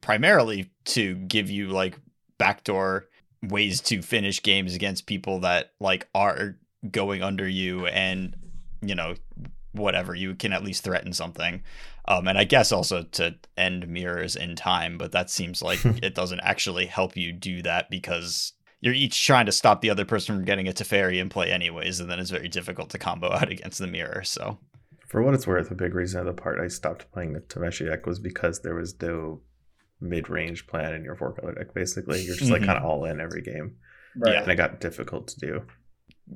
primarily 0.00 0.70
to 0.84 1.14
give 1.14 1.50
you 1.50 1.68
like 1.68 1.98
backdoor 2.38 3.08
ways 3.42 3.80
to 3.80 4.02
finish 4.02 4.42
games 4.42 4.74
against 4.74 5.06
people 5.06 5.40
that 5.40 5.72
like 5.80 6.08
are 6.14 6.56
going 6.90 7.22
under 7.22 7.48
you 7.48 7.86
and 7.86 8.36
you 8.80 8.94
know 8.94 9.14
whatever 9.72 10.14
you 10.14 10.34
can 10.34 10.52
at 10.52 10.62
least 10.62 10.84
threaten 10.84 11.12
something 11.12 11.62
um 12.08 12.26
and 12.28 12.36
i 12.36 12.44
guess 12.44 12.72
also 12.72 13.02
to 13.04 13.34
end 13.56 13.86
mirrors 13.88 14.36
in 14.36 14.54
time 14.54 14.98
but 14.98 15.12
that 15.12 15.30
seems 15.30 15.62
like 15.62 15.84
it 16.02 16.14
doesn't 16.14 16.40
actually 16.40 16.86
help 16.86 17.16
you 17.16 17.32
do 17.32 17.62
that 17.62 17.88
because 17.90 18.52
you're 18.82 18.92
each 18.92 19.24
trying 19.24 19.46
to 19.46 19.52
stop 19.52 19.80
the 19.80 19.88
other 19.88 20.04
person 20.04 20.34
from 20.34 20.44
getting 20.44 20.68
a 20.68 20.72
Teferi 20.72 21.18
in 21.18 21.28
play 21.30 21.50
anyways, 21.50 22.00
and 22.00 22.10
then 22.10 22.18
it's 22.18 22.30
very 22.30 22.48
difficult 22.48 22.90
to 22.90 22.98
combo 22.98 23.32
out 23.32 23.48
against 23.50 23.78
the 23.78 23.86
mirror. 23.86 24.22
So, 24.24 24.58
for 25.08 25.22
what 25.22 25.34
it's 25.34 25.46
worth, 25.46 25.70
a 25.70 25.74
big 25.74 25.94
reason 25.94 26.20
of 26.20 26.26
the 26.26 26.34
part 26.34 26.60
I 26.60 26.68
stopped 26.68 27.10
playing 27.12 27.32
the 27.32 27.40
Tameshi 27.40 27.88
deck 27.88 28.04
was 28.04 28.18
because 28.18 28.60
there 28.60 28.74
was 28.74 29.00
no 29.00 29.40
mid-range 30.00 30.66
plan 30.66 30.94
in 30.94 31.04
your 31.04 31.14
four 31.14 31.32
color 31.32 31.54
deck. 31.54 31.72
Basically, 31.72 32.22
you're 32.22 32.36
just 32.36 32.50
like 32.50 32.60
mm-hmm. 32.60 32.70
kind 32.70 32.78
of 32.78 32.84
all 32.84 33.04
in 33.04 33.20
every 33.20 33.40
game. 33.40 33.76
Right. 34.16 34.34
Yeah, 34.34 34.42
and 34.42 34.50
it 34.50 34.56
got 34.56 34.80
difficult 34.80 35.28
to 35.28 35.40
do. 35.40 35.62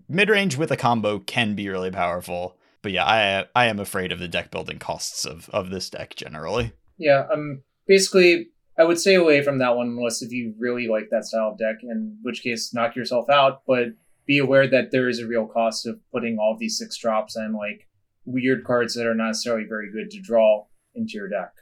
Mid-range 0.09 0.57
with 0.57 0.71
a 0.71 0.77
combo 0.77 1.19
can 1.19 1.57
be 1.57 1.69
really 1.69 1.91
powerful, 1.91 2.57
but 2.81 2.93
yeah, 2.93 3.05
I 3.05 3.47
I 3.57 3.67
am 3.67 3.81
afraid 3.81 4.13
of 4.13 4.21
the 4.21 4.29
deck 4.29 4.53
building 4.53 4.79
costs 4.79 5.25
of 5.25 5.51
of 5.51 5.71
this 5.71 5.91
deck 5.91 6.15
generally. 6.15 6.73
Yeah, 6.97 7.27
I'm 7.31 7.65
basically 7.89 8.51
I 8.79 8.85
would 8.85 8.99
stay 8.99 9.15
away 9.15 9.43
from 9.43 9.59
that 9.59 9.77
one 9.77 9.89
unless 9.89 10.23
if 10.23 10.33
you 10.33 10.55
really 10.59 10.87
like 10.89 11.09
that 11.11 11.25
style 11.25 11.51
of 11.51 11.59
deck, 11.59 11.77
in 11.83 12.19
which 12.23 12.43
case 12.43 12.75
knock 12.75 12.95
yourself 12.95 13.31
out. 13.31 13.63
But 13.67 13.89
be 14.27 14.39
aware 14.39 14.69
that 14.69 14.91
there 14.91 15.09
is 15.09 15.21
a 15.21 15.27
real 15.27 15.47
cost 15.47 15.87
of 15.87 15.99
putting 16.13 16.39
all 16.39 16.57
these 16.59 16.77
six 16.77 16.97
drops 16.97 17.37
and 17.37 17.55
like 17.55 17.89
weird 18.25 18.65
cards 18.65 18.95
that 18.95 19.07
are 19.07 19.15
not 19.15 19.29
necessarily 19.29 19.65
very 19.67 19.91
good 19.91 20.11
to 20.11 20.21
draw 20.21 20.67
into 20.95 21.15
your 21.15 21.29
deck. 21.29 21.53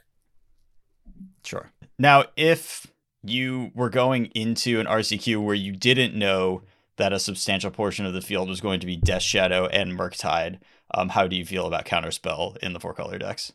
Sure. 1.43 1.69
Now, 1.97 2.25
if 2.35 2.87
you 3.23 3.71
were 3.75 3.89
going 3.89 4.25
into 4.27 4.79
an 4.79 4.87
RCQ 4.87 5.43
where 5.43 5.55
you 5.55 5.71
didn't 5.71 6.15
know 6.15 6.63
that 6.97 7.13
a 7.13 7.19
substantial 7.19 7.71
portion 7.71 8.05
of 8.05 8.13
the 8.13 8.21
field 8.21 8.49
was 8.49 8.61
going 8.61 8.79
to 8.79 8.85
be 8.85 8.95
Death 8.95 9.21
Shadow 9.21 9.67
and 9.67 9.97
Murktide, 9.97 10.59
um, 10.93 11.09
how 11.09 11.27
do 11.27 11.35
you 11.35 11.45
feel 11.45 11.67
about 11.67 11.85
Counterspell 11.85 12.57
in 12.57 12.73
the 12.73 12.79
four 12.79 12.93
color 12.93 13.17
decks? 13.17 13.53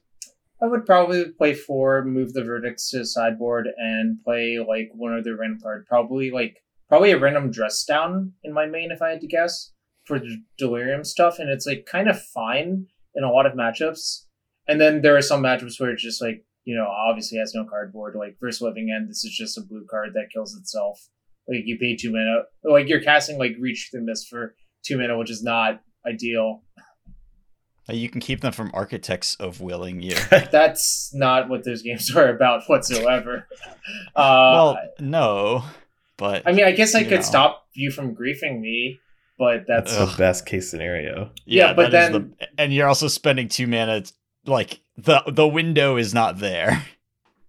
I 0.63 0.67
would 0.67 0.85
probably 0.85 1.25
play 1.31 1.55
four, 1.55 2.05
move 2.05 2.35
the 2.35 2.45
verdicts 2.45 2.91
to 2.91 2.99
the 2.99 3.07
sideboard, 3.07 3.69
and 3.79 4.23
play 4.23 4.59
like 4.59 4.91
one 4.95 5.17
other 5.17 5.37
random 5.37 5.61
card. 5.63 5.87
Probably 5.87 6.31
like 6.31 6.59
probably 6.89 7.13
a 7.13 7.19
random 7.19 7.51
dress 7.51 7.85
down 7.85 8.33
in 8.45 8.53
my 8.53 8.67
main 8.67 8.91
if 8.91 9.01
I 9.01 9.11
had 9.11 9.21
to 9.23 9.27
guess 9.27 9.73
for 10.05 10.19
the 10.19 10.37
delirium 10.59 11.05
stuff, 11.05 11.39
and 11.39 11.49
it's 11.49 11.67
like 11.67 11.87
kind 11.87 12.09
of 12.09 12.21
fine 12.21 12.87
in 13.15 13.25
a 13.25 13.31
lot 13.31 13.47
of 13.47 13.55
matchups. 13.55 14.27
And 14.69 14.81
then 14.81 15.01
there 15.03 15.17
are 15.17 15.23
some 15.23 15.43
matchups 15.43 15.81
where 15.81 15.91
it's 15.91 16.03
just 16.03 16.21
like 16.21 16.45
you 16.65 16.77
know 16.77 16.87
obviously 16.87 17.39
has 17.39 17.55
no 17.55 17.65
cardboard. 17.65 18.15
Like 18.15 18.37
first 18.39 18.61
living 18.61 18.95
end, 18.95 19.09
this 19.09 19.25
is 19.25 19.35
just 19.35 19.57
a 19.57 19.63
blue 19.63 19.87
card 19.91 20.11
that 20.15 20.31
kills 20.33 20.55
itself. 20.55 21.09
Like 21.49 21.63
you 21.65 21.79
pay 21.79 21.97
two 21.97 22.13
mana, 22.13 22.43
like 22.65 22.87
you're 22.87 23.01
casting 23.01 23.39
like 23.39 23.57
reach 23.59 23.89
the 23.93 24.01
mist 24.01 24.29
for 24.29 24.55
two 24.85 24.99
mana, 24.99 25.17
which 25.17 25.31
is 25.31 25.43
not 25.43 25.81
ideal. 26.07 26.65
You 27.93 28.09
can 28.09 28.21
keep 28.21 28.41
them 28.41 28.53
from 28.53 28.71
architects 28.75 29.37
of 29.37 29.61
willing 29.61 30.03
you. 30.03 30.17
That's 30.31 31.11
not 31.15 31.49
what 31.49 31.65
those 31.65 31.83
games 31.83 32.15
are 32.15 32.29
about 32.29 32.63
whatsoever. 32.67 33.47
Uh, 34.15 34.53
well, 34.55 34.79
no, 35.01 35.65
but 36.17 36.43
I 36.47 36.53
mean, 36.53 36.65
I 36.65 36.73
guess 36.73 36.95
I 36.95 37.03
could 37.03 37.21
know. 37.21 37.23
stop 37.23 37.67
you 37.73 37.91
from 37.91 38.15
griefing 38.15 38.61
me, 38.61 39.01
but 39.39 39.65
that's 39.67 39.97
Ugh. 39.97 40.11
the 40.11 40.17
best 40.17 40.47
case 40.47 40.71
scenario. 40.71 41.33
Yeah, 41.45 41.69
yeah 41.69 41.73
but 41.73 41.91
then 41.91 42.13
the, 42.13 42.49
and 42.59 42.73
you're 42.73 42.87
also 42.87 43.09
spending 43.09 43.49
two 43.49 43.67
mana. 43.67 44.05
Like 44.47 44.81
the 44.97 45.23
the 45.27 45.49
window 45.49 45.97
is 45.97 46.15
not 46.15 46.39
there. 46.39 46.85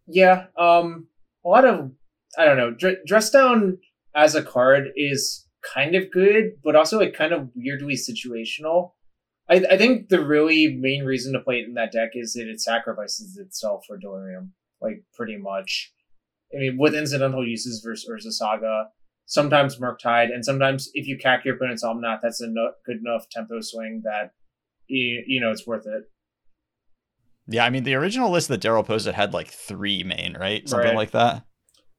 Yeah, 0.08 0.48
um, 0.58 1.08
a 1.46 1.50
lot 1.50 1.64
of 1.64 1.92
I 2.38 2.46
don't 2.46 2.58
know. 2.58 2.72
Dr- 2.72 3.06
Dress 3.06 3.30
down 3.30 3.78
as 4.16 4.36
a 4.36 4.44
card 4.44 4.90
is 4.96 5.46
kind 5.74 5.96
of 5.96 6.12
good, 6.12 6.54
but 6.64 6.76
also 6.76 7.00
like 7.00 7.14
kind 7.14 7.34
of 7.34 7.50
weirdly 7.56 7.96
situational 7.96 8.92
I, 9.50 9.64
I 9.72 9.78
think 9.78 10.10
the 10.10 10.24
really 10.24 10.76
main 10.76 11.04
reason 11.04 11.34
to 11.34 11.40
play 11.40 11.60
it 11.60 11.68
in 11.68 11.74
that 11.74 11.92
deck 11.92 12.12
is 12.14 12.34
that 12.34 12.48
it 12.48 12.62
sacrifices 12.62 13.38
itself 13.38 13.84
for 13.88 13.98
Delirium, 13.98 14.54
like 14.82 15.04
pretty 15.14 15.38
much. 15.38 15.92
I 16.54 16.60
mean, 16.60 16.78
with 16.78 16.94
incidental 16.94 17.48
uses 17.48 17.82
versus 17.86 18.10
Urza 18.10 18.32
Saga, 18.32 18.86
sometimes 19.26 19.78
Murktide, 19.78 20.34
and 20.34 20.44
sometimes 20.44 20.90
if 20.94 21.08
you 21.08 21.18
cack 21.18 21.46
your 21.46 21.56
opponent's 21.56 21.84
Omnath, 21.84 22.20
that's 22.22 22.42
a 22.42 22.48
no- 22.48 22.74
good 22.86 22.98
enough 22.98 23.30
tempo 23.30 23.62
swing 23.62 24.02
that 24.04 24.32
you, 24.88 25.24
you 25.26 25.40
know 25.40 25.52
it's 25.52 25.66
worth 25.66 25.86
it. 25.88 26.04
Yeah, 27.48 27.66
I 27.66 27.70
mean 27.70 27.84
the 27.84 27.96
original 27.96 28.30
list 28.30 28.50
that 28.50 28.62
Daryl 28.62 28.86
posted 28.86 29.16
had 29.16 29.34
like 29.34 29.48
three 29.48 30.04
main, 30.04 30.36
right? 30.40 30.68
Something 30.68 30.90
right. 30.90 30.96
like 30.96 31.12
that. 31.12 31.44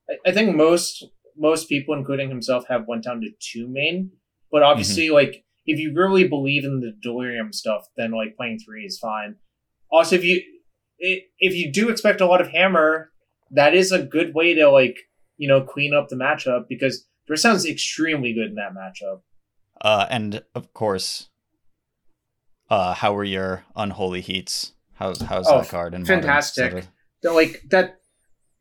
I, 0.09 0.31
I 0.31 0.33
think 0.33 0.55
most 0.55 1.05
most 1.37 1.68
people, 1.68 1.94
including 1.94 2.28
himself, 2.28 2.64
have 2.68 2.87
went 2.87 3.05
down 3.05 3.20
to 3.22 3.31
two 3.40 3.68
main, 3.68 4.11
but 4.50 4.62
obviously, 4.62 5.07
mm-hmm. 5.07 5.14
like 5.14 5.44
if 5.66 5.79
you 5.79 5.92
really 5.94 6.27
believe 6.27 6.64
in 6.64 6.81
the 6.81 6.92
delirium 7.03 7.53
stuff, 7.53 7.87
then 7.96 8.12
like 8.12 8.37
playing 8.37 8.59
three 8.59 8.85
is 8.85 8.98
fine. 8.98 9.37
Also, 9.90 10.16
if 10.16 10.25
you 10.25 10.42
if 10.98 11.55
you 11.55 11.72
do 11.72 11.88
expect 11.88 12.20
a 12.20 12.27
lot 12.27 12.40
of 12.40 12.48
hammer, 12.48 13.11
that 13.51 13.75
is 13.75 13.92
a 13.92 14.03
good 14.03 14.35
way 14.35 14.55
to 14.55 14.70
like 14.70 14.98
you 15.37 15.48
know 15.48 15.62
clean 15.62 15.94
up 15.94 16.09
the 16.09 16.16
matchup 16.16 16.64
because 16.68 17.07
there 17.27 17.37
sounds 17.37 17.66
extremely 17.66 18.33
good 18.33 18.48
in 18.48 18.55
that 18.57 18.75
matchup. 18.75 19.20
Uh, 19.81 20.07
and 20.11 20.42
of 20.55 20.72
course, 20.72 21.29
uh, 22.70 22.94
how 22.94 23.12
were 23.12 23.25
your 23.25 23.64
unholy 23.77 24.20
heats? 24.20 24.72
How's 24.94 25.20
how's 25.20 25.48
oh, 25.48 25.59
that 25.59 25.68
card? 25.68 25.94
And 25.94 26.07
fantastic. 26.07 26.72
Modern, 26.72 27.37
like 27.37 27.62
that, 27.70 28.01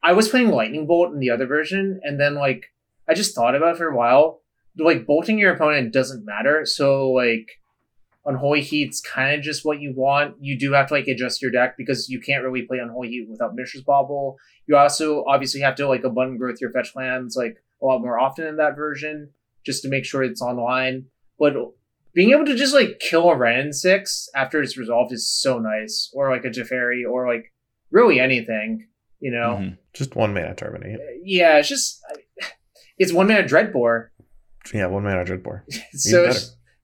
I 0.03 0.13
was 0.13 0.29
playing 0.29 0.49
lightning 0.49 0.87
bolt 0.87 1.13
in 1.13 1.19
the 1.19 1.29
other 1.29 1.45
version, 1.47 1.99
and 2.03 2.19
then 2.19 2.35
like 2.35 2.65
I 3.07 3.13
just 3.13 3.35
thought 3.35 3.55
about 3.55 3.75
it 3.75 3.77
for 3.77 3.87
a 3.87 3.95
while 3.95 4.40
like 4.77 5.05
bolting 5.05 5.37
your 5.37 5.53
opponent 5.53 5.93
doesn't 5.93 6.25
matter. 6.25 6.65
So 6.65 7.11
like 7.11 7.49
Unholy 8.25 8.61
Heat's 8.61 9.01
kind 9.01 9.35
of 9.35 9.41
just 9.41 9.65
what 9.65 9.81
you 9.81 9.93
want. 9.95 10.35
You 10.39 10.57
do 10.57 10.73
have 10.73 10.87
to 10.87 10.93
like 10.93 11.07
adjust 11.07 11.41
your 11.41 11.51
deck 11.51 11.75
because 11.77 12.07
you 12.09 12.19
can't 12.21 12.43
really 12.43 12.61
play 12.61 12.77
Unholy 12.77 13.09
Heat 13.09 13.27
without 13.29 13.55
Mishra's 13.55 13.83
Bauble. 13.83 14.37
You 14.67 14.77
also 14.77 15.23
obviously 15.25 15.61
have 15.61 15.75
to 15.75 15.87
like 15.87 16.03
abundant 16.03 16.39
growth 16.39 16.61
your 16.61 16.71
fetch 16.71 16.95
lands 16.95 17.35
like 17.35 17.57
a 17.81 17.85
lot 17.85 18.01
more 18.01 18.19
often 18.19 18.45
in 18.45 18.57
that 18.57 18.75
version 18.75 19.29
just 19.65 19.81
to 19.83 19.89
make 19.89 20.05
sure 20.05 20.23
it's 20.23 20.41
online. 20.41 21.05
But 21.39 21.53
being 22.13 22.31
able 22.31 22.45
to 22.45 22.55
just 22.55 22.75
like 22.75 22.99
kill 22.99 23.29
a 23.29 23.35
Wrenn 23.35 23.73
six 23.73 24.29
after 24.35 24.61
it's 24.61 24.77
resolved 24.77 25.11
is 25.11 25.27
so 25.27 25.57
nice. 25.57 26.11
Or 26.13 26.29
like 26.29 26.45
a 26.45 26.49
Teferi 26.49 27.01
or 27.09 27.27
like 27.27 27.51
really 27.89 28.19
anything, 28.19 28.87
you 29.19 29.31
know. 29.31 29.57
Mm-hmm. 29.59 29.75
Just 29.93 30.15
one 30.15 30.33
mana 30.33 30.53
terminate. 30.53 30.99
Yeah, 31.23 31.57
it's 31.57 31.69
just 31.69 31.99
it's 32.99 33.11
one 33.11 33.27
mana 33.27 33.43
Dreadbore 33.43 34.09
yeah, 34.73 34.87
one 34.87 35.03
mana 35.03 35.25
Dreadbore. 35.25 35.61
so 35.93 36.31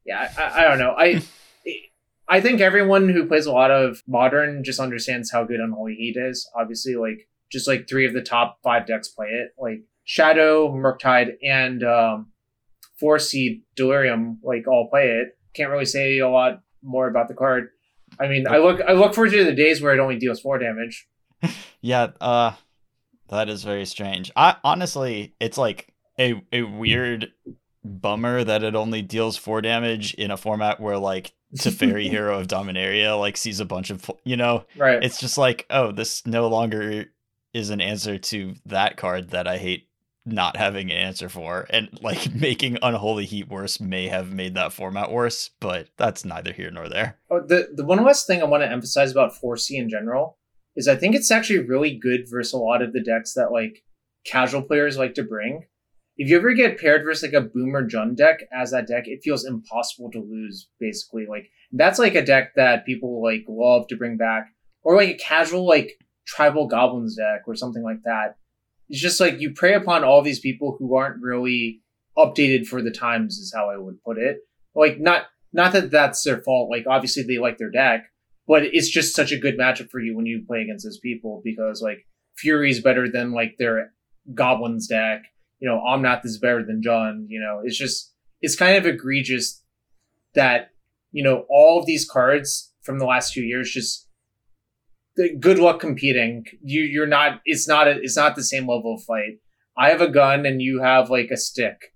yeah, 0.06 0.32
I, 0.38 0.62
I 0.62 0.68
don't 0.68 0.80
know. 0.80 0.96
I 0.98 1.22
I 2.30 2.42
think 2.42 2.60
everyone 2.60 3.10
who 3.10 3.26
plays 3.26 3.46
a 3.46 3.52
lot 3.52 3.72
of 3.72 4.04
modern 4.08 4.64
just 4.64 4.80
understands 4.80 5.32
how 5.32 5.44
good 5.44 5.60
Unholy 5.60 5.96
Heat 5.96 6.18
is. 6.18 6.50
Obviously, 6.56 6.96
like 6.96 7.28
just 7.52 7.68
like 7.68 7.88
three 7.88 8.06
of 8.06 8.14
the 8.14 8.22
top 8.22 8.60
five 8.64 8.86
decks 8.86 9.08
play 9.08 9.28
it. 9.28 9.52
Like 9.58 9.84
Shadow, 10.04 10.70
Murktide, 10.70 11.36
and 11.44 11.84
um, 11.84 12.32
4C 13.02 13.62
Delirium, 13.76 14.40
like 14.44 14.68
all 14.68 14.90
play 14.90 15.10
it. 15.10 15.38
Can't 15.54 15.70
really 15.70 15.86
say 15.86 16.20
a 16.20 16.30
lot 16.30 16.62
more 16.84 17.08
about 17.08 17.28
the 17.28 17.34
card. 17.34 17.70
I 18.20 18.28
mean, 18.28 18.48
I 18.48 18.58
look 18.58 18.82
I 18.82 18.94
look 18.94 19.14
forward 19.14 19.32
to 19.32 19.44
the 19.44 19.54
days 19.54 19.82
where 19.82 19.94
it 19.94 20.00
only 20.00 20.18
deals 20.18 20.40
four 20.40 20.58
damage. 20.58 21.08
yeah, 21.82 22.08
uh, 22.22 22.54
that 23.30 23.50
is 23.50 23.64
very 23.64 23.86
strange. 23.86 24.32
I 24.36 24.56
honestly, 24.64 25.36
it's 25.40 25.58
like 25.58 25.94
a 26.20 26.42
a 26.52 26.64
weird 26.64 27.32
bummer 27.88 28.44
that 28.44 28.64
it 28.64 28.76
only 28.76 29.02
deals 29.02 29.38
four 29.38 29.62
damage 29.62 30.14
in 30.14 30.32
a 30.32 30.38
format 30.38 30.80
where 30.80 30.98
like 30.98 31.34
Teferi 31.56 32.10
Hero 32.10 32.40
of 32.40 32.48
Dominaria 32.48 33.18
like 33.20 33.38
sees 33.38 33.60
a 33.60 33.66
bunch 33.66 33.90
of 33.90 34.10
you 34.24 34.38
know? 34.38 34.66
Right. 34.76 35.04
It's 35.04 35.20
just 35.20 35.38
like 35.38 35.66
oh 35.70 35.92
this 35.92 36.26
no 36.26 36.48
longer 36.48 37.06
is 37.54 37.70
an 37.70 37.82
answer 37.82 38.18
to 38.18 38.56
that 38.66 38.98
card 38.98 39.30
that 39.32 39.48
I 39.48 39.58
hate 39.58 39.88
not 40.26 40.58
having 40.58 40.92
an 40.92 40.98
answer 40.98 41.30
for. 41.30 41.66
And 41.70 41.90
like 42.02 42.34
making 42.36 42.78
unholy 42.82 43.26
heat 43.26 43.48
worse 43.48 43.80
may 43.80 44.08
have 44.08 44.34
made 44.34 44.56
that 44.56 44.74
format 44.74 45.12
worse 45.12 45.50
but 45.60 45.90
that's 45.98 46.26
neither 46.26 46.54
here 46.54 46.72
nor 46.72 46.90
there. 46.90 47.18
Oh, 47.32 47.42
the 47.42 47.70
the 47.74 47.86
one 47.86 48.04
last 48.04 48.28
thing 48.28 48.42
i 48.42 48.46
want 48.46 48.64
to 48.64 48.72
emphasize 48.72 49.12
about 49.12 49.34
4c 49.34 49.72
in 49.72 49.90
general 49.90 50.38
is 50.76 50.88
i 50.88 50.96
think 50.96 51.16
it's 51.16 51.32
actually 51.32 51.60
really 51.60 51.98
good 51.98 52.26
versus 52.30 52.54
a 52.54 52.58
lot 52.58 52.82
of 52.82 52.94
the 52.94 53.02
decks 53.02 53.34
that 53.34 53.52
like 53.52 53.84
casual 54.26 54.62
players 54.62 54.98
like 54.98 55.14
to 55.16 55.24
bring 55.24 55.66
if 56.18 56.30
you 56.30 56.38
ever 56.38 56.54
get 56.54 56.80
paired 56.80 57.04
versus 57.04 57.32
like 57.32 57.42
a 57.42 57.46
Boomer 57.46 57.88
Jund 57.88 58.16
deck 58.16 58.40
as 58.52 58.72
that 58.72 58.88
deck, 58.88 59.08
it 59.08 59.22
feels 59.24 59.46
impossible 59.46 60.10
to 60.12 60.20
lose. 60.20 60.68
Basically, 60.80 61.26
like 61.30 61.50
that's 61.72 62.00
like 62.00 62.16
a 62.16 62.26
deck 62.26 62.54
that 62.56 62.86
people 62.86 63.22
like 63.24 63.46
love 63.48 63.88
to 63.88 63.98
bring 63.98 64.18
back, 64.18 64.48
or 64.84 64.96
like 64.96 65.10
a 65.10 65.18
casual 65.18 65.68
like 65.68 66.00
tribal 66.26 66.68
goblins 66.68 67.16
deck 67.16 67.44
or 67.48 67.56
something 67.56 67.84
like 67.84 68.02
that. 68.04 68.36
It's 68.90 69.02
just 69.02 69.20
like 69.20 69.40
you 69.40 69.52
prey 69.54 69.74
upon 69.74 70.04
all 70.04 70.22
these 70.22 70.40
people 70.40 70.76
who 70.80 70.96
aren't 70.96 71.22
really 71.22 71.82
updated 72.18 72.66
for 72.66 72.82
the 72.82 72.92
times, 72.92 73.38
is 73.38 73.54
how 73.56 73.70
I 73.70 73.78
would 73.78 74.02
put 74.04 74.18
it. 74.18 74.38
Like 74.74 75.00
not 75.00 75.26
not 75.54 75.74
that 75.74 75.92
that's 75.92 76.24
their 76.24 76.42
fault. 76.42 76.72
Like 76.72 76.86
obviously 76.90 77.24
they 77.24 77.38
like 77.38 77.58
their 77.60 77.70
deck, 77.70 78.06
but 78.48 78.64
it's 78.64 78.90
just 78.90 79.16
such 79.16 79.32
a 79.32 79.40
good 79.40 79.58
matchup 79.58 79.90
for 79.90 80.00
you 80.00 80.16
when 80.16 80.26
you 80.26 80.44
play 80.48 80.62
against 80.62 80.86
those 80.86 81.00
people 81.00 81.42
because 81.44 81.82
like 81.82 82.08
Fury's 82.38 82.82
better 82.82 83.10
than 83.10 83.34
like 83.34 83.56
their 83.60 83.94
Goblins 84.34 84.88
deck. 84.88 85.24
You 85.60 85.70
know, 85.70 85.82
Omnath 85.86 86.26
is 86.26 86.38
better 86.40 86.64
than 86.64 86.82
John. 86.82 87.26
You 87.30 87.40
know, 87.40 87.62
it's 87.64 87.78
just 87.78 88.14
it's 88.42 88.56
kind 88.56 88.78
of 88.78 88.86
egregious 88.86 89.64
that 90.36 90.72
you 91.12 91.24
know 91.24 91.46
all 91.50 91.80
of 91.80 91.86
these 91.86 92.08
cards 92.10 92.74
from 92.82 93.00
the 93.00 93.06
last 93.06 93.34
few 93.34 93.44
years 93.44 93.72
just 93.72 94.08
the 95.18 95.36
good 95.36 95.60
luck 95.60 95.80
competing. 95.80 96.46
You 96.62 96.84
you're 96.84 97.08
not. 97.08 97.42
It's 97.44 97.68
not. 97.68 97.88
A, 97.88 98.00
it's 98.02 98.16
not 98.16 98.36
the 98.36 98.44
same 98.44 98.68
level 98.68 98.96
of 98.96 99.04
fight. 99.04 99.40
I 99.76 99.90
have 99.90 100.02
a 100.02 100.10
gun 100.10 100.46
and 100.46 100.62
you 100.62 100.82
have 100.82 101.10
like 101.10 101.30
a 101.32 101.38
stick. 101.38 101.94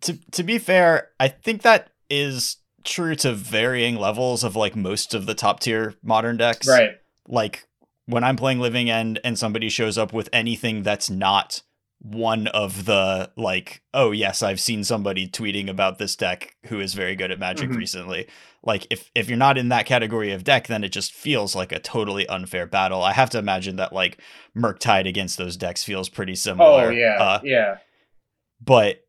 to 0.00 0.18
to 0.32 0.42
be 0.42 0.58
fair, 0.58 1.10
I 1.20 1.28
think 1.28 1.62
that 1.62 1.90
is 2.10 2.56
true 2.84 3.14
to 3.14 3.32
varying 3.32 3.96
levels 3.96 4.42
of 4.42 4.56
like 4.56 4.74
most 4.74 5.14
of 5.14 5.26
the 5.26 5.34
top 5.34 5.60
tier 5.60 5.94
modern 6.02 6.36
decks. 6.36 6.66
Right. 6.66 6.92
Like 7.28 7.68
when 8.06 8.24
I'm 8.24 8.36
playing 8.36 8.58
Living 8.58 8.90
End 8.90 9.20
and 9.22 9.38
somebody 9.38 9.68
shows 9.68 9.96
up 9.96 10.12
with 10.12 10.28
anything 10.32 10.82
that's 10.82 11.08
not 11.08 11.62
one 12.02 12.48
of 12.48 12.84
the 12.84 13.30
like 13.36 13.80
oh 13.94 14.10
yes 14.10 14.42
i've 14.42 14.60
seen 14.60 14.82
somebody 14.82 15.28
tweeting 15.28 15.68
about 15.68 15.98
this 15.98 16.16
deck 16.16 16.56
who 16.66 16.80
is 16.80 16.94
very 16.94 17.14
good 17.14 17.30
at 17.30 17.38
magic 17.38 17.68
mm-hmm. 17.68 17.78
recently. 17.78 18.28
Like 18.64 18.88
if 18.90 19.08
if 19.14 19.28
you're 19.28 19.38
not 19.38 19.56
in 19.56 19.68
that 19.68 19.86
category 19.86 20.32
of 20.32 20.42
deck 20.42 20.66
then 20.66 20.82
it 20.82 20.90
just 20.90 21.12
feels 21.12 21.54
like 21.54 21.70
a 21.70 21.78
totally 21.78 22.26
unfair 22.26 22.66
battle. 22.66 23.04
I 23.04 23.12
have 23.12 23.30
to 23.30 23.38
imagine 23.38 23.76
that 23.76 23.92
like 23.92 24.20
murktide 24.56 25.08
against 25.08 25.38
those 25.38 25.56
decks 25.56 25.84
feels 25.84 26.08
pretty 26.08 26.34
similar 26.34 26.86
oh 26.86 26.90
yeah 26.90 27.16
uh, 27.20 27.40
yeah. 27.44 27.76
but 28.60 29.04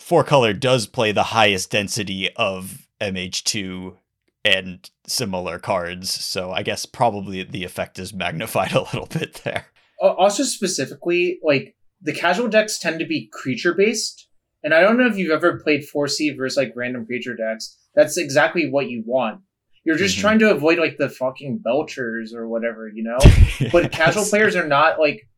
four 0.00 0.24
color 0.24 0.52
does 0.52 0.88
play 0.88 1.12
the 1.12 1.22
highest 1.22 1.70
density 1.70 2.30
of 2.34 2.88
mh2 3.00 3.96
and 4.44 4.90
similar 5.06 5.58
cards 5.58 6.10
so 6.10 6.52
i 6.52 6.62
guess 6.62 6.84
probably 6.84 7.42
the 7.42 7.64
effect 7.64 7.98
is 7.98 8.12
magnified 8.12 8.72
a 8.74 8.82
little 8.82 9.06
bit 9.06 9.34
there 9.44 9.66
also 10.10 10.42
specifically 10.42 11.38
like 11.42 11.74
the 12.02 12.12
casual 12.12 12.48
decks 12.48 12.78
tend 12.78 12.98
to 12.98 13.06
be 13.06 13.28
creature 13.32 13.74
based 13.74 14.28
and 14.62 14.74
i 14.74 14.80
don't 14.80 14.98
know 14.98 15.06
if 15.06 15.16
you've 15.16 15.30
ever 15.30 15.60
played 15.60 15.84
4c 15.94 16.36
versus 16.36 16.56
like 16.56 16.72
random 16.76 17.06
creature 17.06 17.36
decks. 17.36 17.78
That's 17.94 18.16
exactly 18.16 18.68
what 18.68 18.90
you 18.90 19.04
want. 19.06 19.40
You're 19.84 19.96
just 19.96 20.14
mm-hmm. 20.16 20.20
trying 20.22 20.38
to 20.40 20.50
avoid 20.50 20.78
like 20.78 20.96
the 20.98 21.08
fucking 21.08 21.62
belchers 21.64 22.34
or 22.34 22.48
whatever 22.48 22.88
you 22.88 23.04
know? 23.04 23.18
Yes. 23.60 23.70
but 23.70 23.92
casual 23.92 24.24
players 24.24 24.56
are 24.56 24.66
not 24.66 24.98
like 24.98 25.28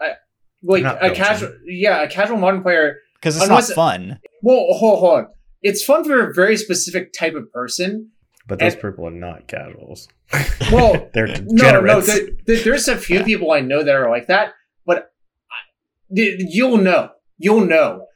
I, 0.00 0.14
like 0.64 0.82
not 0.82 1.04
a 1.04 1.14
casual 1.14 1.56
yeah 1.64 2.02
a 2.02 2.08
casual 2.08 2.38
modern 2.38 2.62
player 2.62 2.96
because 3.14 3.36
it's 3.36 3.46
unless, 3.46 3.68
not 3.68 3.74
fun. 3.74 4.20
Well 4.42 4.66
hold, 4.70 4.98
hold 4.98 5.18
on. 5.18 5.26
It's 5.62 5.84
fun 5.84 6.04
for 6.04 6.28
a 6.28 6.34
very 6.34 6.56
specific 6.56 7.12
type 7.12 7.34
of 7.34 7.52
person 7.52 8.10
but 8.46 8.58
those 8.58 8.74
and, 8.74 8.82
people 8.82 9.06
are 9.06 9.10
not 9.10 9.46
casuals. 9.48 10.08
Well, 10.72 11.10
they're 11.14 11.26
no, 11.26 11.80
no. 11.80 12.00
The, 12.00 12.36
the, 12.46 12.62
there's 12.62 12.88
a 12.88 12.96
few 12.96 13.22
people 13.24 13.52
I 13.52 13.60
know 13.60 13.82
that 13.82 13.94
are 13.94 14.08
like 14.08 14.28
that, 14.28 14.54
but 14.86 15.12
you'll 16.08 16.78
know, 16.78 17.10
you'll 17.36 17.66
know. 17.66 18.06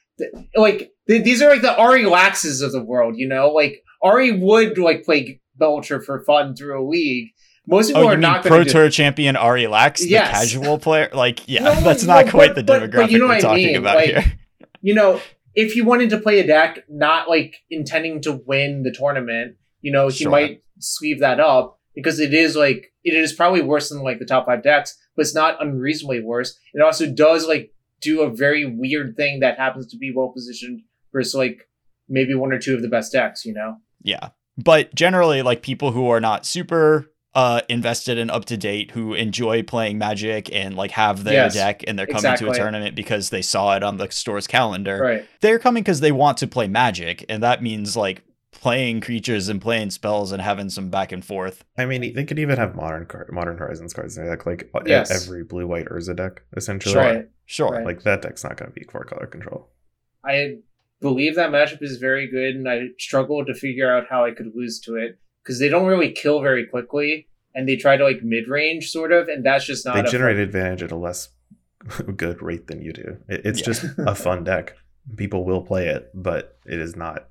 Like 0.55 0.93
these 1.07 1.43
are 1.43 1.51
like 1.51 1.61
the 1.61 1.77
Ari 1.77 2.05
Laxes 2.05 2.62
of 2.62 2.72
the 2.72 2.83
world, 2.83 3.16
you 3.18 3.29
know. 3.29 3.51
Like 3.51 3.83
Ari 4.03 4.33
would 4.41 4.79
like 4.79 5.05
play 5.05 5.41
Belcher 5.57 6.01
for 6.01 6.24
fun 6.24 6.55
through 6.57 6.83
a 6.83 6.85
league. 6.89 7.31
Most 7.66 7.89
people 7.89 8.05
oh, 8.05 8.09
are 8.09 8.16
not 8.16 8.45
pro 8.45 8.64
tour 8.64 8.89
champion 8.91 9.37
Ari 9.37 9.66
Lax, 9.66 10.01
the 10.01 10.11
casual 10.11 10.79
player. 10.79 11.11
Like, 11.12 11.47
yeah, 11.49 11.64
no, 11.64 11.81
that's 11.81 12.05
not 12.05 12.29
quite 12.29 12.55
the 12.55 12.62
demographic 12.62 12.93
but, 12.93 12.93
but 12.93 13.11
you 13.11 13.18
know 13.18 13.27
we're 13.27 13.41
talking 13.41 13.66
mean. 13.66 13.77
about 13.77 13.97
like, 13.97 14.11
here. 14.11 14.39
You 14.83 14.95
know, 14.95 15.20
if 15.55 15.74
you 15.74 15.85
wanted 15.85 16.11
to 16.11 16.18
play 16.18 16.39
a 16.39 16.47
deck 16.47 16.85
not 16.89 17.29
like 17.29 17.57
intending 17.68 18.22
to 18.22 18.41
win 18.47 18.85
the 18.85 18.93
tournament, 18.93 19.57
you 19.81 19.93
know, 19.93 20.09
he 20.09 20.24
sure. 20.24 20.31
might 20.31 20.62
sleeve 20.79 21.20
that 21.20 21.41
up 21.41 21.81
because 21.95 22.20
it 22.20 22.35
is 22.35 22.57
like 22.57 22.93
it 23.05 23.14
is 23.14 23.33
probably 23.33 23.62
worse 23.62 23.89
than 23.89 24.03
like 24.03 24.18
the 24.18 24.27
top 24.27 24.47
five 24.47 24.62
decks, 24.62 24.97
but 25.16 25.22
it's 25.22 25.35
not 25.35 25.62
unreasonably 25.62 26.20
worse. 26.20 26.59
It 26.74 26.83
also 26.83 27.11
does 27.11 27.47
like 27.47 27.72
do 28.01 28.22
a 28.22 28.31
very 28.31 28.64
weird 28.64 29.16
thing 29.16 29.41
that 29.41 29.59
happens 29.59 29.87
to 29.89 29.97
be 29.97 30.12
well 30.14 30.29
positioned 30.29 30.83
versus 31.12 31.35
like 31.35 31.68
maybe 32.09 32.35
one 32.35 32.53
or 32.53 32.59
two 32.59 32.74
of 32.74 32.83
the 32.83 32.89
best 32.89 33.12
decks, 33.12 33.45
you 33.45 33.55
know? 33.55 33.77
Yeah. 34.03 34.31
But 34.59 34.95
generally, 34.95 35.43
like 35.43 35.62
people 35.62 35.93
who 35.93 36.09
are 36.09 36.20
not 36.20 36.47
super 36.47 37.11
uh, 37.35 37.61
invested 37.68 38.16
and 38.16 38.31
up 38.31 38.47
to 38.47 38.57
date, 38.57 38.93
who 38.93 39.12
enjoy 39.12 39.62
playing 39.62 39.99
Magic 39.99 40.51
and 40.55 40.74
like 40.74 40.93
have 40.93 41.24
their 41.24 41.35
yes, 41.35 41.55
deck 41.55 41.85
and 41.87 41.99
they're 41.99 42.07
coming 42.07 42.18
exactly. 42.18 42.47
to 42.47 42.53
a 42.53 42.57
tournament 42.57 42.97
because 42.97 43.29
they 43.29 43.43
saw 43.43 43.77
it 43.77 43.83
on 43.83 43.99
the 43.99 44.11
store's 44.11 44.47
calendar. 44.47 44.99
Right. 44.99 45.29
They're 45.43 45.59
coming 45.59 45.83
because 45.83 46.01
they 46.01 46.12
want 46.12 46.39
to 46.39 46.47
play 46.47 46.66
Magic, 46.68 47.27
and 47.29 47.43
that 47.43 47.62
means 47.62 47.95
like 47.97 48.22
playing 48.61 49.00
creatures 49.00 49.48
and 49.48 49.61
playing 49.61 49.90
spells 49.90 50.32
and 50.32 50.40
having 50.40 50.68
some 50.68 50.88
back 50.88 51.12
and 51.12 51.24
forth. 51.24 51.64
I 51.76 51.84
mean, 51.84 52.14
they 52.14 52.24
could 52.24 52.38
even 52.38 52.57
have 52.57 52.74
modern 52.74 53.07
card, 53.07 53.30
modern 53.32 53.59
horizons 53.59 53.92
cards 53.92 54.16
in 54.16 54.24
their 54.24 54.36
deck, 54.36 54.46
like 54.46 54.70
uh, 54.74 54.80
yes. 54.86 55.11
every 55.11 55.44
blue 55.44 55.66
white 55.66 55.86
Urza 55.86 56.16
deck, 56.16 56.42
essentially. 56.57 56.94
Sure, 56.94 57.28
sure. 57.44 57.70
Right. 57.70 57.86
Like 57.86 58.02
that 58.02 58.22
deck's 58.22 58.44
not 58.44 58.57
going 58.57 58.70
to 58.70 58.74
be 58.74 58.86
four 58.90 59.04
color 59.04 59.26
control. 59.26 59.68
I 60.24 60.57
believe 61.00 61.36
that 61.36 61.50
matchup 61.50 61.82
is 61.82 61.98
very 61.98 62.28
good, 62.28 62.57
and 62.57 62.68
I 62.68 62.88
struggle 62.98 63.44
to 63.44 63.54
figure 63.54 63.94
out 63.94 64.04
how 64.09 64.24
I 64.24 64.32
could 64.32 64.52
lose 64.54 64.80
to 64.80 64.96
it 64.96 65.18
because 65.42 65.61
they 65.61 65.68
don't 65.68 65.86
really 65.86 66.11
kill 66.11 66.40
very 66.40 66.66
quickly, 66.66 67.28
and 67.54 67.68
they 67.68 67.76
try 67.76 67.96
to 67.96 68.04
like 68.04 68.22
mid 68.22 68.48
range 68.48 68.90
sort 68.90 69.12
of, 69.12 69.28
and 69.28 69.44
that's 69.44 69.66
just 69.66 69.84
not. 69.84 69.94
They 69.94 70.11
generate 70.11 70.36
fun... 70.36 70.44
advantage 70.44 70.82
at 70.82 70.92
a 70.92 70.96
less 70.96 71.28
good 72.16 72.42
rate 72.42 72.66
than 72.66 72.80
you 72.80 72.92
do. 72.92 73.18
it's 73.28 73.61
yeah. 73.61 73.66
just 73.66 73.84
a 73.98 74.14
fun 74.14 74.44
deck. 74.44 74.74
People 75.16 75.44
will 75.44 75.62
play 75.62 75.86
it, 75.86 76.11
but 76.14 76.59
it 76.66 76.80
is 76.80 76.96
not 76.96 77.28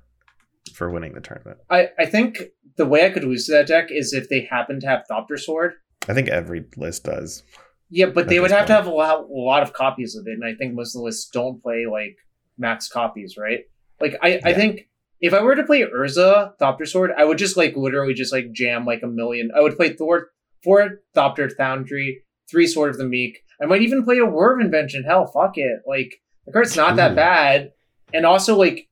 for 0.74 0.90
winning 0.90 1.14
the 1.14 1.20
tournament. 1.20 1.58
I, 1.70 1.90
I 1.98 2.06
think 2.06 2.42
the 2.76 2.86
way 2.86 3.06
I 3.06 3.10
could 3.10 3.24
lose 3.24 3.46
to 3.46 3.52
that 3.52 3.66
deck 3.66 3.88
is 3.90 4.12
if 4.12 4.28
they 4.28 4.42
happen 4.42 4.80
to 4.80 4.86
have 4.86 5.04
Thopter 5.10 5.38
Sword. 5.38 5.74
I 6.08 6.14
think 6.14 6.28
every 6.28 6.64
list 6.76 7.04
does. 7.04 7.42
Yeah, 7.88 8.06
but 8.06 8.28
they 8.28 8.40
would 8.40 8.50
have 8.50 8.60
point. 8.60 8.68
to 8.68 8.74
have 8.74 8.86
a 8.86 8.90
lot, 8.90 9.20
a 9.20 9.32
lot 9.32 9.62
of 9.62 9.72
copies 9.72 10.16
of 10.16 10.26
it, 10.26 10.32
and 10.32 10.44
I 10.44 10.54
think 10.54 10.74
most 10.74 10.94
of 10.94 11.00
the 11.00 11.04
lists 11.04 11.30
don't 11.30 11.62
play 11.62 11.86
like 11.90 12.16
max 12.58 12.88
copies, 12.88 13.36
right? 13.36 13.60
Like 14.00 14.16
I, 14.22 14.28
yeah. 14.28 14.40
I 14.44 14.54
think 14.54 14.88
if 15.20 15.32
I 15.32 15.42
were 15.42 15.54
to 15.54 15.64
play 15.64 15.82
Urza 15.82 16.52
Thopter 16.60 16.86
Sword, 16.86 17.12
I 17.16 17.24
would 17.24 17.38
just 17.38 17.56
like 17.56 17.76
literally 17.76 18.14
just 18.14 18.32
like 18.32 18.52
jam 18.52 18.84
like 18.84 19.02
a 19.02 19.08
million. 19.08 19.50
I 19.56 19.60
would 19.60 19.76
play 19.76 19.92
Thor 19.92 20.30
four 20.62 21.00
Thopter 21.14 21.50
Foundry, 21.56 22.22
three 22.50 22.66
Sword 22.66 22.90
of 22.90 22.98
the 22.98 23.04
Meek. 23.04 23.38
I 23.62 23.66
might 23.66 23.82
even 23.82 24.04
play 24.04 24.18
a 24.18 24.26
Whir 24.26 24.60
Invention. 24.60 25.04
Hell, 25.04 25.26
fuck 25.26 25.56
it. 25.56 25.80
Like 25.86 26.20
the 26.44 26.52
card's 26.52 26.76
not 26.76 26.94
Ooh. 26.94 26.96
that 26.96 27.16
bad. 27.16 27.70
And 28.12 28.26
also 28.26 28.56
like 28.56 28.85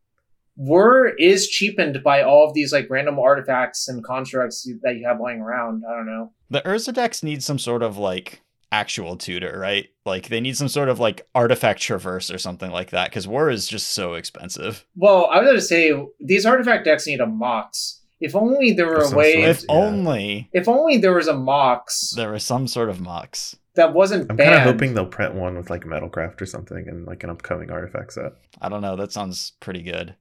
Whir 0.56 1.08
is 1.16 1.48
cheapened 1.48 2.02
by 2.02 2.22
all 2.22 2.46
of 2.46 2.54
these 2.54 2.72
like 2.72 2.88
random 2.88 3.18
artifacts 3.18 3.88
and 3.88 4.04
constructs 4.04 4.68
that 4.82 4.96
you 4.96 5.06
have 5.06 5.20
lying 5.20 5.40
around. 5.40 5.82
I 5.88 5.96
don't 5.96 6.06
know. 6.06 6.32
The 6.50 6.62
Urza 6.62 6.94
decks 6.94 7.22
need 7.22 7.42
some 7.42 7.58
sort 7.58 7.82
of 7.82 7.98
like 7.98 8.40
actual 8.70 9.16
tutor, 9.16 9.58
right? 9.58 9.88
Like 10.04 10.28
they 10.28 10.40
need 10.40 10.56
some 10.56 10.68
sort 10.68 10.88
of 10.88 11.00
like 11.00 11.26
artifact 11.34 11.80
traverse 11.80 12.30
or 12.30 12.38
something 12.38 12.70
like 12.70 12.90
that 12.90 13.10
because 13.10 13.26
Whir 13.26 13.50
is 13.50 13.66
just 13.66 13.92
so 13.92 14.14
expensive. 14.14 14.84
Well, 14.96 15.26
I 15.26 15.38
was 15.38 15.46
going 15.46 15.56
to 15.56 15.62
say 15.62 16.06
these 16.20 16.46
artifact 16.46 16.84
decks 16.84 17.06
need 17.06 17.20
a 17.20 17.26
mox. 17.26 18.00
If 18.20 18.34
only 18.34 18.72
there 18.72 18.86
were 18.86 19.02
a 19.02 19.10
way. 19.10 19.42
If 19.42 19.62
yeah. 19.68 19.74
only. 19.74 20.48
If 20.52 20.68
only 20.68 20.98
there 20.98 21.14
was 21.14 21.28
a 21.28 21.36
mox. 21.36 22.12
There 22.16 22.32
was 22.32 22.44
some 22.44 22.66
sort 22.66 22.88
of 22.88 23.00
mox 23.00 23.56
that 23.74 23.92
wasn't. 23.92 24.30
I'm 24.30 24.36
kind 24.36 24.54
of 24.54 24.62
hoping 24.62 24.94
they'll 24.94 25.06
print 25.06 25.34
one 25.34 25.56
with 25.56 25.70
like 25.70 25.84
Metalcraft 25.84 26.40
or 26.40 26.46
something 26.46 26.88
and 26.88 27.06
like 27.06 27.24
an 27.24 27.30
upcoming 27.30 27.70
artifact 27.70 28.12
set. 28.12 28.32
I 28.60 28.68
don't 28.68 28.82
know. 28.82 28.96
That 28.96 29.12
sounds 29.12 29.52
pretty 29.60 29.82
good. 29.82 30.14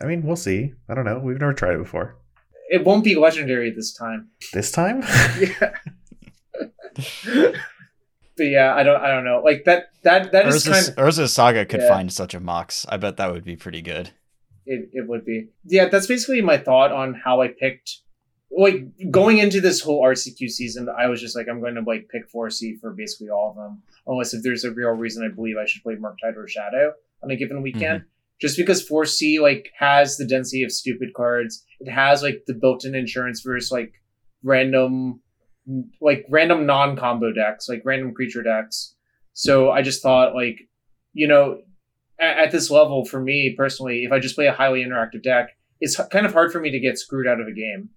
I 0.00 0.06
mean, 0.06 0.22
we'll 0.22 0.36
see. 0.36 0.72
I 0.88 0.94
don't 0.94 1.04
know. 1.04 1.18
We've 1.18 1.38
never 1.38 1.52
tried 1.52 1.74
it 1.74 1.78
before. 1.78 2.16
It 2.68 2.84
won't 2.84 3.04
be 3.04 3.16
legendary 3.16 3.70
this 3.70 3.92
time. 3.92 4.28
This 4.52 4.70
time? 4.70 5.02
yeah. 5.40 5.72
but 8.36 8.44
yeah, 8.44 8.74
I 8.74 8.82
don't. 8.82 9.00
I 9.00 9.08
don't 9.08 9.24
know. 9.24 9.42
Like 9.44 9.64
that. 9.64 9.90
That 10.02 10.32
that 10.32 10.46
is 10.46 10.66
Urza's, 10.66 10.88
kind 10.88 10.88
of, 10.88 11.04
Urza's 11.04 11.32
Saga 11.32 11.66
could 11.66 11.80
yeah. 11.80 11.88
find 11.88 12.12
such 12.12 12.34
a 12.34 12.40
mox. 12.40 12.86
I 12.88 12.96
bet 12.96 13.16
that 13.16 13.32
would 13.32 13.44
be 13.44 13.56
pretty 13.56 13.82
good. 13.82 14.10
It 14.66 14.90
it 14.92 15.08
would 15.08 15.24
be. 15.24 15.48
Yeah, 15.64 15.88
that's 15.88 16.06
basically 16.06 16.40
my 16.40 16.58
thought 16.58 16.92
on 16.92 17.14
how 17.14 17.40
I 17.42 17.48
picked. 17.48 17.98
Like 18.52 18.84
going 19.12 19.38
into 19.38 19.60
this 19.60 19.80
whole 19.80 20.02
RCQ 20.02 20.50
season, 20.50 20.88
I 20.88 21.06
was 21.06 21.20
just 21.20 21.36
like, 21.36 21.46
I'm 21.48 21.60
going 21.60 21.76
to 21.76 21.82
like 21.82 22.08
pick 22.10 22.22
4C 22.32 22.80
for 22.80 22.92
basically 22.92 23.28
all 23.28 23.50
of 23.50 23.56
them, 23.56 23.82
unless 24.08 24.34
if 24.34 24.42
there's 24.42 24.64
a 24.64 24.72
real 24.72 24.90
reason 24.90 25.24
I 25.24 25.32
believe 25.32 25.54
I 25.56 25.66
should 25.66 25.84
play 25.84 25.94
Murktide 25.94 26.36
or 26.36 26.48
Shadow 26.48 26.92
on 27.22 27.30
a 27.30 27.36
given 27.36 27.62
weekend. 27.62 28.00
Mm-hmm 28.00 28.08
just 28.40 28.56
because 28.56 28.88
4C 28.88 29.40
like 29.40 29.70
has 29.78 30.16
the 30.16 30.26
density 30.26 30.62
of 30.62 30.72
stupid 30.72 31.10
cards, 31.14 31.64
it 31.78 31.90
has 31.90 32.22
like 32.22 32.42
the 32.46 32.54
built-in 32.54 32.94
insurance 32.94 33.42
versus 33.42 33.70
like 33.70 33.92
random 34.42 35.20
like 36.00 36.24
random 36.30 36.66
non-combo 36.66 37.32
decks, 37.32 37.68
like 37.68 37.82
random 37.84 38.14
creature 38.14 38.42
decks. 38.42 38.94
So 39.34 39.70
I 39.70 39.82
just 39.82 40.02
thought 40.02 40.34
like, 40.34 40.58
you 41.12 41.28
know, 41.28 41.60
at, 42.18 42.38
at 42.38 42.50
this 42.50 42.70
level 42.70 43.04
for 43.04 43.20
me 43.20 43.54
personally, 43.56 44.04
if 44.04 44.12
I 44.12 44.18
just 44.18 44.34
play 44.34 44.46
a 44.46 44.52
highly 44.52 44.84
interactive 44.84 45.22
deck, 45.22 45.50
it's 45.80 46.00
kind 46.10 46.26
of 46.26 46.32
hard 46.32 46.52
for 46.52 46.60
me 46.60 46.70
to 46.70 46.80
get 46.80 46.98
screwed 46.98 47.26
out 47.26 47.40
of 47.40 47.46
a 47.46 47.52
game. 47.52 47.90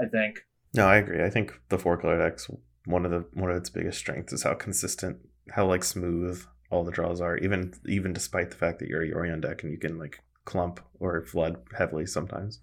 I 0.00 0.08
think. 0.08 0.40
No, 0.74 0.86
I 0.86 0.96
agree. 0.96 1.24
I 1.24 1.30
think 1.30 1.60
the 1.70 1.78
four 1.78 1.96
color 1.96 2.18
decks 2.18 2.48
one 2.84 3.04
of 3.04 3.10
the 3.10 3.24
one 3.34 3.50
of 3.50 3.56
its 3.56 3.68
biggest 3.68 3.98
strengths 3.98 4.32
is 4.32 4.44
how 4.44 4.54
consistent, 4.54 5.18
how 5.50 5.66
like 5.66 5.84
smooth 5.84 6.44
all 6.70 6.84
the 6.84 6.92
draws 6.92 7.20
are, 7.20 7.36
even 7.38 7.72
even 7.86 8.12
despite 8.12 8.50
the 8.50 8.56
fact 8.56 8.78
that 8.78 8.88
you're 8.88 9.02
a 9.02 9.10
Yorion 9.10 9.40
deck 9.40 9.62
and 9.62 9.72
you 9.72 9.78
can 9.78 9.98
like 9.98 10.20
clump 10.44 10.80
or 10.98 11.22
flood 11.24 11.56
heavily 11.76 12.06
sometimes. 12.06 12.60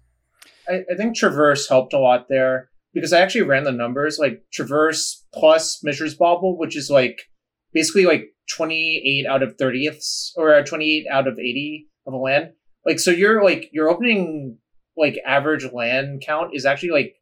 I, 0.68 0.82
I 0.90 0.96
think 0.96 1.16
Traverse 1.16 1.68
helped 1.68 1.92
a 1.92 1.98
lot 1.98 2.26
there 2.28 2.70
because 2.92 3.12
I 3.12 3.20
actually 3.20 3.42
ran 3.42 3.64
the 3.64 3.72
numbers. 3.72 4.18
Like 4.18 4.44
Traverse 4.52 5.24
plus 5.34 5.80
Mishra's 5.82 6.14
Bauble, 6.14 6.58
which 6.58 6.76
is 6.76 6.90
like 6.90 7.22
basically 7.72 8.06
like 8.06 8.34
28 8.56 9.26
out 9.26 9.42
of 9.42 9.56
30ths 9.56 10.30
or 10.36 10.62
28 10.62 11.06
out 11.10 11.28
of 11.28 11.38
80 11.38 11.88
of 12.06 12.14
a 12.14 12.16
land. 12.16 12.52
Like 12.84 13.00
so 13.00 13.10
you're 13.10 13.42
like 13.42 13.68
your 13.72 13.88
opening 13.88 14.58
like 14.96 15.16
average 15.26 15.70
land 15.72 16.22
count 16.24 16.50
is 16.54 16.64
actually 16.64 16.90
like 16.90 17.14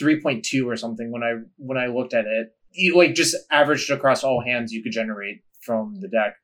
3.2 0.00 0.66
or 0.66 0.76
something 0.76 1.10
when 1.10 1.22
I 1.22 1.34
when 1.56 1.78
I 1.78 1.86
looked 1.86 2.14
at 2.14 2.26
it. 2.26 2.48
You 2.72 2.96
like 2.96 3.14
just 3.14 3.36
averaged 3.50 3.90
across 3.90 4.24
all 4.24 4.42
hands 4.44 4.72
you 4.72 4.82
could 4.82 4.92
generate 4.92 5.42
from 5.66 5.96
the 6.00 6.08
deck. 6.08 6.36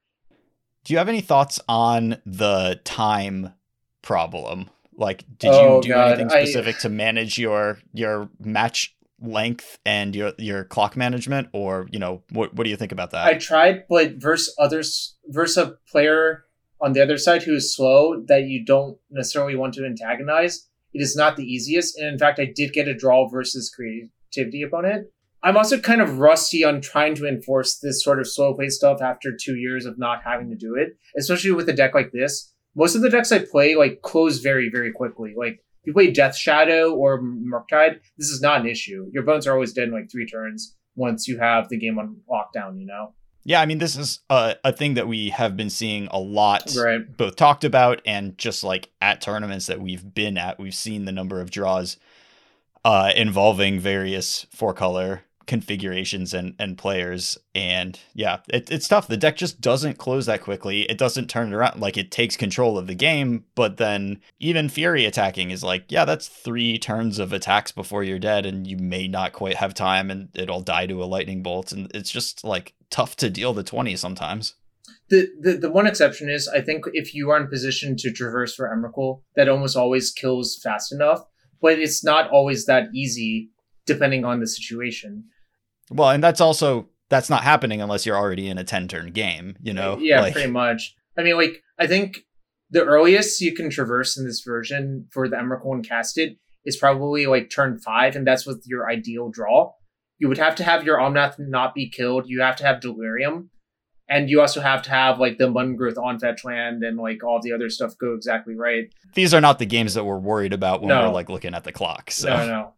Do 0.84 0.92
you 0.92 0.98
have 0.98 1.08
any 1.08 1.20
thoughts 1.20 1.60
on 1.68 2.18
the 2.26 2.80
time 2.84 3.52
problem? 4.02 4.68
Like, 4.94 5.24
did 5.38 5.50
Oh, 5.52 5.76
you 5.76 5.82
do 5.82 5.88
God, 5.90 6.08
anything 6.08 6.30
I- 6.32 6.44
specific 6.44 6.78
to 6.80 6.88
manage 6.88 7.38
your 7.38 7.78
your 7.94 8.28
match 8.40 8.94
length 9.20 9.78
and 9.86 10.14
your 10.16 10.32
your 10.38 10.64
clock 10.64 10.96
management, 10.96 11.48
or 11.52 11.86
you 11.92 11.98
know, 12.00 12.22
what 12.30 12.52
what 12.54 12.64
do 12.64 12.70
you 12.70 12.76
think 12.76 12.92
about 12.92 13.12
that? 13.12 13.26
I 13.26 13.34
tried, 13.38 13.84
but 13.88 14.14
versus 14.16 14.54
others, 14.58 15.16
versus 15.28 15.56
a 15.56 15.76
player 15.90 16.44
on 16.80 16.92
the 16.92 17.02
other 17.02 17.16
side 17.16 17.44
who 17.44 17.54
is 17.54 17.74
slow 17.74 18.20
that 18.26 18.42
you 18.44 18.64
don't 18.64 18.98
necessarily 19.08 19.54
want 19.54 19.72
to 19.74 19.86
antagonize, 19.86 20.68
it 20.92 21.00
is 21.00 21.14
not 21.14 21.36
the 21.36 21.44
easiest. 21.44 21.96
And 21.96 22.08
in 22.08 22.18
fact, 22.18 22.40
I 22.40 22.46
did 22.52 22.72
get 22.72 22.88
a 22.88 22.94
draw 22.94 23.28
versus 23.28 23.70
creativity 23.70 24.62
opponent. 24.62 25.06
I'm 25.45 25.57
also 25.57 25.78
kind 25.78 26.01
of 26.01 26.18
rusty 26.18 26.64
on 26.64 26.80
trying 26.80 27.14
to 27.16 27.26
enforce 27.26 27.78
this 27.78 28.03
sort 28.03 28.20
of 28.20 28.28
slow 28.28 28.55
play 28.55 28.68
stuff 28.68 29.03
after 29.03 29.36
two 29.36 29.57
years 29.57 29.86
of 29.86 29.99
not 29.99 30.22
having 30.24 30.49
to 30.51 30.57
do 30.57 30.76
it, 30.76 30.97
especially 31.18 31.53
with 31.53 31.68
a 31.68 31.72
deck 31.72 31.95
like 31.95 32.12
this. 32.12 32.53
Most 32.74 32.95
of 32.95 33.03
the 33.03 33.11
decks 33.11 33.32
I 33.32 33.40
play 33.40 33.74
like 33.74 34.03
close 34.03 34.38
very, 34.38 34.70
very 34.70 34.93
quickly. 34.93 35.34
Like 35.36 35.55
if 35.55 35.86
you 35.86 35.93
play 35.93 36.11
Death 36.11 36.36
Shadow 36.36 36.95
or 36.95 37.20
Murktide, 37.20 38.01
this 38.16 38.28
is 38.28 38.40
not 38.40 38.61
an 38.61 38.68
issue. 38.68 39.11
Your 39.12 39.24
bones 39.24 39.47
are 39.47 39.53
always 39.53 39.72
dead 39.72 39.88
in 39.88 39.95
like 39.95 40.11
three 40.11 40.26
turns 40.26 40.76
once 40.95 41.26
you 41.26 41.38
have 41.38 41.68
the 41.68 41.78
game 41.78 41.99
on 41.99 42.16
lockdown, 42.30 42.78
you 42.78 42.86
know? 42.86 43.14
yeah, 43.45 43.61
I 43.61 43.66
mean, 43.66 43.78
this 43.78 43.97
is 43.97 44.20
a 44.30 44.57
a 44.64 44.72
thing 44.72 44.95
that 44.95 45.09
we 45.09 45.30
have 45.30 45.57
been 45.57 45.70
seeing 45.70 46.07
a 46.11 46.18
lot. 46.18 46.72
Right. 46.76 47.16
both 47.16 47.36
talked 47.36 47.64
about 47.64 48.01
and 48.07 48.38
just 48.38 48.62
like 48.62 48.90
at 49.01 49.20
tournaments 49.20 49.66
that 49.66 49.80
we've 49.80 50.14
been 50.14 50.38
at, 50.38 50.59
we've 50.59 50.74
seen 50.74 51.05
the 51.05 51.12
number 51.12 51.40
of 51.40 51.51
draws 51.51 51.97
uh, 52.84 53.12
involving 53.14 53.80
various 53.80 54.47
four 54.51 54.74
color 54.74 55.22
configurations 55.47 56.34
and 56.34 56.55
and 56.59 56.78
players. 56.78 57.38
And 57.55 57.99
yeah, 58.14 58.38
it, 58.49 58.70
it's 58.70 58.88
tough. 58.88 59.09
The 59.09 59.16
deck 59.16 59.36
just 59.36 59.61
doesn't 59.61 59.99
close 59.99 60.26
that 60.26 60.43
quickly. 60.43 60.82
It 60.82 60.99
doesn't 60.99 61.28
turn 61.28 61.53
it 61.53 61.57
around 61.57 61.80
like 61.80 61.97
it 61.97 62.11
takes 62.11 62.36
control 62.36 62.78
of 62.78 62.86
the 62.86 62.95
game. 62.95 63.45
But 63.55 63.76
then 63.76 64.20
even 64.40 64.68
Fury 64.68 65.05
attacking 65.05 65.51
is 65.51 65.62
like, 65.62 65.84
yeah, 65.88 66.05
that's 66.05 66.28
three 66.28 66.78
turns 66.78 67.18
of 67.18 67.32
attacks 67.32 67.72
before 67.72 68.03
you're 68.03 68.18
dead, 68.18 68.47
and 68.47 68.66
you 68.66 68.76
may 68.76 69.09
not 69.09 69.32
quite 69.32 69.57
have 69.57 69.74
time, 69.74 70.11
and 70.11 70.28
it'll 70.34 70.62
die 70.62 70.86
to 70.86 71.03
a 71.03 71.07
lightning 71.07 71.43
bolt. 71.43 71.72
And 71.72 71.90
it's 71.95 72.11
just 72.11 72.45
like 72.45 72.74
tough 72.90 73.16
to 73.16 73.30
deal 73.30 73.53
the 73.53 73.62
twenty 73.62 73.97
sometimes. 73.97 74.55
The, 75.11 75.28
the 75.40 75.53
the 75.55 75.70
one 75.70 75.86
exception 75.86 76.28
is 76.28 76.49
I 76.49 76.61
think 76.61 76.84
if 76.93 77.14
you 77.14 77.30
are 77.30 77.40
in 77.40 77.49
position 77.49 77.97
to 77.99 78.12
traverse 78.12 78.55
for 78.55 78.68
Emrakul, 78.68 79.22
that 79.36 79.49
almost 79.49 79.76
always 79.76 80.11
kills 80.11 80.59
fast 80.62 80.93
enough, 80.93 81.24
but 81.61 81.78
it's 81.78 82.03
not 82.03 82.30
always 82.30 82.66
that 82.66 82.88
easy 82.95 83.51
depending 83.86 84.24
on 84.24 84.40
the 84.40 84.46
situation. 84.46 85.24
Well, 85.90 86.10
and 86.10 86.22
that's 86.22 86.40
also 86.40 86.88
that's 87.10 87.28
not 87.28 87.42
happening 87.42 87.80
unless 87.82 88.06
you're 88.06 88.16
already 88.16 88.48
in 88.48 88.56
a 88.58 88.64
10 88.64 88.88
turn 88.88 89.10
game, 89.12 89.56
you 89.62 89.74
know? 89.74 89.98
yeah, 89.98 90.20
Like, 90.22 90.32
pretty 90.32 90.50
much. 90.50 90.94
I 91.18 91.22
mean, 91.22 91.36
like 91.36 91.62
I 91.78 91.86
think 91.86 92.20
the 92.70 92.84
earliest 92.84 93.40
you 93.42 93.54
can 93.54 93.68
traverse 93.68 94.16
in 94.16 94.24
this 94.24 94.40
version 94.46 95.06
for 95.10 95.28
the 95.28 95.36
Emrakul 95.36 95.74
and 95.74 95.86
casted 95.86 96.36
is 96.64 96.76
probably 96.76 97.26
like 97.26 97.50
turn 97.50 97.78
five, 97.78 98.16
and 98.16 98.26
that's 98.26 98.46
with 98.46 98.64
your 98.66 98.88
ideal 98.90 99.28
draw. 99.28 99.72
You 100.18 100.28
would 100.28 100.38
have 100.38 100.54
to 100.56 100.64
have 100.64 100.84
your 100.84 100.96
Omnath 100.98 101.34
not 101.38 101.74
be 101.74 101.90
killed. 101.90 102.28
You 102.28 102.40
have 102.40 102.56
to 102.56 102.64
have 102.64 102.80
Delirium, 102.80 103.50
and 104.08 104.30
you 104.30 104.40
also 104.40 104.60
have 104.62 104.80
to 104.82 104.90
have 104.90 105.18
like 105.18 105.36
the 105.36 105.48
Abundant 105.48 105.76
Growth 105.76 105.98
on 105.98 106.18
fetch 106.18 106.44
land 106.44 106.82
and 106.84 106.96
like 106.96 107.22
all 107.24 107.40
the 107.42 107.52
other 107.52 107.68
stuff 107.68 107.98
go 107.98 108.14
exactly 108.14 108.54
right. 108.54 108.84
these 109.14 109.34
are 109.34 109.40
not 109.40 109.58
the 109.58 109.66
games 109.66 109.92
that 109.94 110.04
we're 110.04 110.18
worried 110.18 110.52
about 110.54 110.80
when 110.80 110.88
No. 110.88 111.08
we're 111.08 111.12
like 111.12 111.28
looking 111.28 111.54
at 111.54 111.64
the 111.64 111.72
clock. 111.72 112.10
So 112.10 112.28
No, 112.34 112.46
no. 112.46 112.72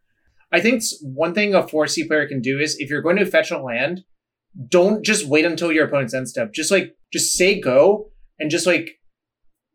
I 0.55 0.61
think 0.61 0.83
one 1.03 1.35
thing 1.35 1.55
a 1.55 1.63
4C 1.63 2.07
player 2.07 2.27
can 2.29 2.41
do 2.41 2.59
is 2.61 2.77
if 2.79 2.89
you're 2.91 3.03
going 3.03 3.17
to 3.17 3.27
fetch 3.27 3.51
a 3.51 3.59
land, 3.59 4.05
don't 4.69 5.05
just 5.05 5.27
wait 5.27 5.45
until 5.45 5.73
your 5.73 5.87
opponent's 5.87 6.15
end 6.15 6.29
step. 6.29 6.53
Just 6.53 6.71
like, 6.71 6.95
just 7.13 7.37
say 7.37 7.61
go 7.61 8.11
and 8.39 8.51
just 8.51 8.67
like 8.67 8.91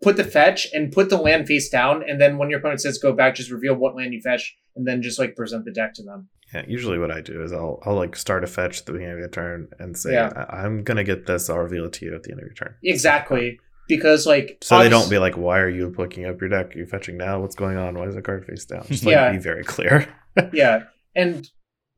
put 0.01 0.15
the 0.15 0.23
fetch 0.23 0.67
and 0.73 0.91
put 0.91 1.09
the 1.09 1.17
land 1.17 1.47
face 1.47 1.69
down. 1.69 2.01
And 2.07 2.19
then 2.21 2.37
when 2.37 2.49
your 2.49 2.59
opponent 2.59 2.81
says 2.81 2.97
go 2.97 3.11
back, 3.11 3.35
just 3.35 3.51
reveal 3.51 3.75
what 3.75 3.95
land 3.95 4.13
you 4.13 4.21
fetch 4.21 4.55
and 4.75 4.87
then 4.87 5.01
just 5.01 5.19
like 5.19 5.35
present 5.35 5.65
the 5.65 5.71
deck 5.71 5.93
to 5.95 6.03
them. 6.03 6.29
Yeah, 6.53 6.63
usually 6.67 6.97
what 6.97 7.11
I 7.11 7.21
do 7.21 7.43
is 7.43 7.51
I'll 7.51 7.79
I'll 7.85 7.95
like 7.95 8.15
start 8.15 8.43
a 8.43 8.47
fetch 8.47 8.79
at 8.79 8.85
the 8.85 8.93
beginning 8.93 9.13
of 9.13 9.19
your 9.19 9.29
turn 9.29 9.67
and 9.79 9.97
say 9.97 10.13
Yeah. 10.13 10.31
I- 10.35 10.61
I'm 10.63 10.83
gonna 10.83 11.03
get 11.03 11.27
this. 11.27 11.49
I'll 11.49 11.59
reveal 11.59 11.85
it 11.85 11.93
to 11.93 12.05
you 12.05 12.15
at 12.15 12.23
the 12.23 12.31
end 12.31 12.39
of 12.39 12.45
your 12.45 12.53
turn. 12.55 12.75
Exactly. 12.83 13.59
Because 13.89 14.25
like, 14.25 14.59
So 14.61 14.79
they 14.79 14.87
don't 14.87 15.09
be 15.09 15.17
like, 15.17 15.35
"Why 15.35 15.59
are 15.59 15.67
you 15.67 15.89
picking 15.89 16.25
up 16.25 16.39
your 16.39 16.49
deck? 16.49 16.73
Are 16.73 16.79
you 16.79 16.85
fetching 16.85 17.17
now? 17.17 17.41
What's 17.41 17.55
going 17.55 17.75
on? 17.75 17.95
Why 17.97 18.05
is 18.05 18.15
the 18.15 18.21
card 18.21 18.45
face 18.45 18.63
down?" 18.63 18.85
Just 18.87 19.03
like 19.03 19.13
Yeah. 19.13 19.31
be 19.33 19.37
very 19.39 19.63
clear. 19.65 20.07
yeah 20.53 20.83
and 21.15 21.49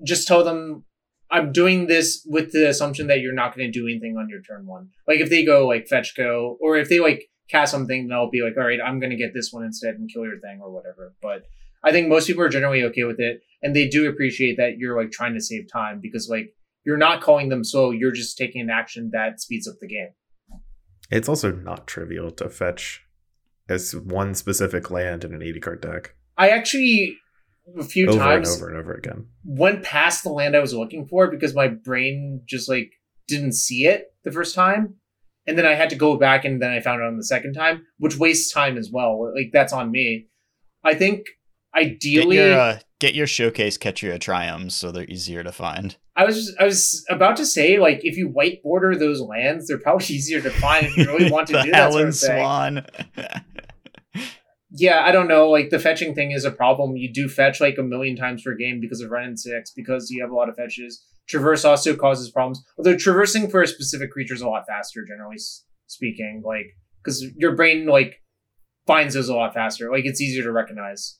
just 0.04 0.26
tell 0.28 0.44
them 0.44 0.84
i'm 1.30 1.52
doing 1.52 1.88
this 1.88 2.26
with 2.26 2.52
the 2.54 2.68
assumption 2.68 3.08
that 3.08 3.20
you're 3.20 3.34
not 3.34 3.56
going 3.56 3.70
to 3.72 3.80
do 3.80 3.86
anything 3.88 4.16
on 4.18 4.30
your 4.30 4.42
turn 4.42 4.66
one 4.66 4.90
like 5.08 5.20
if 5.20 5.30
they 5.30 5.44
go 5.46 5.68
like 5.68 5.86
fetch 5.88 6.16
go 6.16 6.58
or 6.62 6.78
if 6.78 6.88
they 6.90 7.00
like 7.00 7.30
cast 7.50 7.72
something 7.72 8.08
they'll 8.08 8.32
be 8.32 8.42
like 8.42 8.54
all 8.58 8.64
right 8.64 8.80
i'm 8.84 9.00
going 9.00 9.10
to 9.12 9.18
get 9.18 9.34
this 9.34 9.52
one 9.52 9.64
instead 9.66 9.96
and 9.96 10.10
kill 10.12 10.24
your 10.24 10.40
thing 10.40 10.60
or 10.64 10.72
whatever 10.72 11.14
but 11.22 11.44
i 11.84 11.92
think 11.92 12.08
most 12.08 12.26
people 12.26 12.42
are 12.42 12.50
generally 12.50 12.84
okay 12.84 13.04
with 13.04 13.20
it 13.20 13.42
and 13.62 13.76
they 13.76 13.88
do 13.88 14.08
appreciate 14.10 14.56
that 14.58 14.78
you're 14.78 15.00
like 15.00 15.12
trying 15.12 15.34
to 15.34 15.42
save 15.42 15.70
time 15.72 16.00
because 16.02 16.30
like 16.30 16.56
you're 16.86 16.98
not 16.98 17.22
calling 17.22 17.50
them 17.50 17.64
slow 17.66 17.92
you're 17.92 18.12
just 18.14 18.38
taking 18.38 18.62
an 18.62 18.70
action 18.70 19.10
that 19.12 19.42
speeds 19.42 19.68
up 19.68 19.76
the 19.82 19.88
game 19.88 20.10
It's 21.12 21.30
also 21.30 21.52
not 21.52 21.88
trivial 21.88 22.32
to 22.32 22.50
fetch 22.50 23.06
as 23.70 23.96
one 23.96 24.34
specific 24.34 24.90
land 24.90 25.24
in 25.24 25.34
an 25.34 25.42
80 25.42 25.60
card 25.60 25.82
deck 25.82 26.16
i 26.38 26.50
actually 26.50 27.16
a 27.78 27.84
few 27.84 28.10
over 28.10 28.18
times 28.18 28.50
and 28.50 28.58
over 28.58 28.70
and 28.70 28.80
over 28.80 28.94
again. 28.94 29.28
went 29.46 29.84
past 29.84 30.24
the 30.24 30.30
land 30.30 30.56
I 30.56 30.60
was 30.60 30.74
looking 30.74 31.06
for 31.06 31.30
because 31.30 31.56
my 31.56 31.68
brain 31.68 32.42
just 32.46 32.68
like 32.68 32.92
didn't 33.28 33.54
see 33.54 33.86
it 33.86 34.14
the 34.24 34.32
first 34.32 34.56
time. 34.56 34.96
And 35.48 35.58
then 35.58 35.66
I 35.66 35.74
had 35.74 35.90
to 35.90 35.96
go 35.96 36.18
back 36.18 36.46
and 36.46 36.62
then 36.62 36.72
I 36.72 36.82
found 36.82 37.02
it 37.02 37.08
on 37.08 37.18
the 37.18 37.24
second 37.24 37.54
time, 37.54 37.86
which 37.98 38.18
wastes 38.18 38.52
time 38.52 38.78
as 38.78 38.92
well. 38.92 39.32
Like 39.34 39.52
that's 39.52 39.74
on 39.74 39.92
me. 39.92 40.28
I 40.84 40.94
think 40.94 41.26
get 41.74 41.86
ideally 41.88 42.38
your 42.38 42.60
uh, 42.60 42.80
get 43.00 43.16
your 43.16 43.28
showcase 43.28 43.78
Ketria 43.78 44.20
Triomes 44.20 44.74
so 44.74 44.92
they're 44.92 45.06
easier 45.06 45.44
to 45.44 45.52
find. 45.52 45.98
I 46.16 46.26
was 46.26 46.56
I 46.60 46.66
was 46.66 47.06
about 47.10 47.38
to 47.38 47.46
say 47.46 47.80
like 47.80 48.02
if 48.04 48.18
you 48.18 48.28
white 48.28 48.62
border 48.64 48.96
those 48.96 49.22
lands, 49.22 49.68
they're 49.68 49.78
probably 49.78 50.06
easier 50.10 50.42
to 50.42 50.50
find 50.50 50.88
if 50.88 50.98
you 50.98 51.06
really 51.06 51.32
want 51.32 51.48
to 51.48 51.54
do 51.64 51.72
that 51.72 51.92
sort 51.92 52.04
Helen 52.04 52.08
of 52.08 52.18
thing. 52.18 52.40
Swan. 52.40 52.86
Yeah, 54.74 55.04
I 55.06 55.12
don't 55.12 55.28
know. 55.28 55.50
Like 55.50 55.70
the 55.70 55.80
fetching 55.80 56.16
thing 56.16 56.32
is 56.32 56.46
a 56.46 56.52
problem. 56.52 56.96
You 56.96 57.12
do 57.12 57.28
fetch 57.28 57.60
like 57.60 57.78
a 57.78 57.84
million 57.84 58.16
times 58.16 58.44
per 58.44 58.56
game 58.56 58.80
because 58.80 59.02
of 59.02 59.12
Wrenn 59.12 59.28
and 59.28 59.40
Six, 59.40 59.72
because 59.72 60.10
you 60.10 60.22
have 60.22 60.32
a 60.32 60.36
lot 60.36 60.48
of 60.48 60.56
fetches. 60.56 61.04
Traverse 61.28 61.66
also 61.66 61.96
causes 61.96 62.32
problems. 62.32 62.64
Although 62.78 62.98
traversing 62.98 63.50
for 63.50 63.62
a 63.62 63.68
specific 63.68 64.12
creature 64.12 64.34
is 64.34 64.42
a 64.42 64.48
lot 64.48 64.66
faster, 64.68 65.06
generally 65.06 65.38
speaking. 65.88 66.42
Like 66.46 66.68
because 67.04 67.26
your 67.36 67.56
brain 67.56 67.86
like 67.86 68.22
finds 68.88 69.14
those 69.14 69.30
a 69.30 69.36
lot 69.36 69.54
faster. 69.54 69.92
Like 69.92 70.06
it's 70.06 70.22
easier 70.22 70.44
to 70.44 70.52
recognize. 70.52 71.20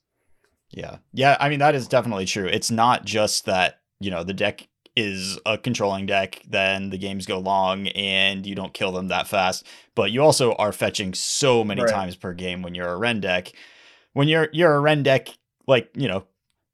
Yeah. 0.72 0.98
Yeah, 1.14 1.38
I 1.40 1.50
mean 1.50 1.60
that 1.60 1.76
is 1.76 1.88
definitely 1.88 2.26
true. 2.26 2.48
It's 2.48 2.72
not 2.72 3.06
just 3.06 3.46
that, 3.46 3.82
you 4.00 4.10
know, 4.12 4.24
the 4.24 4.34
deck 4.34 4.68
is 4.96 5.40
a 5.46 5.58
controlling 5.58 6.06
deck, 6.06 6.42
then 6.48 6.90
the 6.90 6.98
games 6.98 7.26
go 7.26 7.40
long 7.40 7.88
and 7.90 8.46
you 8.46 8.56
don't 8.56 8.74
kill 8.74 8.92
them 8.92 9.08
that 9.08 9.28
fast, 9.28 9.66
but 9.96 10.12
you 10.12 10.22
also 10.22 10.54
are 10.56 10.74
fetching 10.74 11.14
so 11.14 11.64
many 11.64 11.82
Right. 11.82 11.92
times 11.92 12.16
per 12.16 12.34
game 12.34 12.62
when 12.62 12.76
you're 12.76 12.90
a 12.90 12.98
Wrenn 12.98 13.22
deck. 13.22 13.52
When 14.14 14.28
you're 14.28 14.50
you're 14.52 14.76
a 14.76 14.80
Ren 14.80 15.04
deck 15.04 15.30
like, 15.68 15.90
you 15.96 16.08
know, 16.08 16.26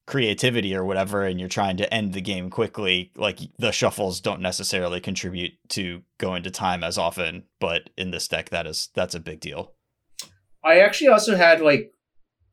creativity 0.08 0.74
or 0.74 0.86
whatever 0.86 1.26
and 1.26 1.40
you're 1.40 1.50
trying 1.50 1.78
to 1.78 1.94
end 1.94 2.14
the 2.14 2.22
game 2.22 2.50
quickly, 2.50 3.12
like 3.16 3.40
the 3.60 3.72
shuffles 3.72 4.22
don't 4.22 4.42
necessarily 4.42 5.00
contribute 5.02 5.52
to 5.70 6.02
going 6.18 6.42
to 6.44 6.50
time 6.50 6.84
as 6.84 6.98
often, 6.98 7.44
but 7.60 7.90
in 7.98 8.12
this 8.12 8.28
deck 8.28 8.50
that 8.50 8.66
is 8.66 8.90
that's 8.96 9.16
a 9.16 9.20
big 9.20 9.40
deal. 9.40 9.74
I 10.64 10.80
actually 10.80 11.10
also 11.10 11.36
had 11.36 11.62
like 11.62 11.92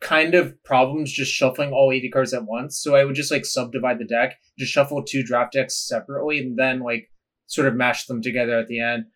kind 0.05 0.35
of 0.35 0.63
problems 0.65 1.11
just 1.11 1.33
shuffling 1.33 1.73
all 1.73 1.91
80 1.91 2.11
cards 2.11 2.35
at 2.35 2.45
once. 2.45 2.79
So 2.79 2.95
I 2.95 3.05
would 3.05 3.15
just 3.15 3.31
like 3.33 3.47
subdivide 3.47 3.99
the 3.99 4.05
deck, 4.05 4.37
just 4.59 4.71
shuffle 4.71 5.03
two 5.03 5.25
draft 5.25 5.55
decks 5.55 5.89
separately, 5.89 6.39
and 6.39 6.57
then 6.59 6.81
like 6.81 7.11
sort 7.47 7.67
of 7.67 7.75
mash 7.75 8.07
them 8.07 8.23
together 8.23 8.59
at 8.59 8.69
the 8.69 8.81
end. 8.81 9.07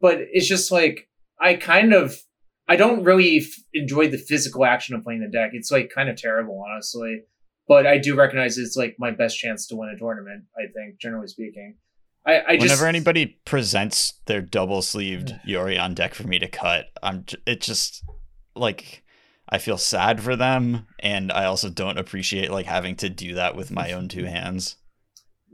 But 0.00 0.18
it's 0.20 0.46
just 0.46 0.70
like 0.70 1.08
I 1.40 1.54
kind 1.54 1.92
of 1.92 2.16
I 2.68 2.76
don't 2.76 3.02
really 3.02 3.38
f- 3.38 3.62
enjoy 3.74 4.08
the 4.08 4.16
physical 4.16 4.64
action 4.64 4.94
of 4.94 5.02
playing 5.02 5.20
the 5.20 5.28
deck. 5.28 5.50
It's 5.52 5.72
like 5.72 5.90
kind 5.92 6.08
of 6.08 6.16
terrible, 6.16 6.64
honestly. 6.70 7.22
But 7.66 7.86
I 7.86 7.98
do 7.98 8.14
recognize 8.14 8.56
it's 8.56 8.76
like 8.76 8.96
my 8.98 9.10
best 9.10 9.38
chance 9.38 9.66
to 9.66 9.76
win 9.76 9.90
a 9.90 9.98
tournament. 9.98 10.44
I 10.56 10.72
think, 10.72 10.98
generally 11.00 11.26
speaking, 11.26 11.76
I, 12.24 12.42
I 12.46 12.56
just 12.56 12.64
Whenever 12.64 12.86
anybody 12.86 13.38
presents 13.44 14.14
their 14.26 14.40
double 14.40 14.82
sleeved 14.82 15.34
Yorion 15.46 15.94
deck 15.94 16.14
for 16.14 16.26
me 16.26 16.38
to 16.38 16.48
cut, 16.48 16.86
I'm 17.02 17.24
j- 17.24 17.38
it 17.46 17.60
just 17.60 18.04
like 18.54 19.02
I 19.50 19.58
feel 19.58 19.78
sad 19.78 20.20
for 20.22 20.36
them, 20.36 20.86
and 21.00 21.32
I 21.32 21.44
also 21.46 21.70
don't 21.70 21.98
appreciate 21.98 22.50
like 22.50 22.66
having 22.66 22.96
to 22.96 23.08
do 23.08 23.34
that 23.34 23.56
with 23.56 23.70
my 23.70 23.92
own 23.92 24.08
two 24.08 24.24
hands. 24.36 24.76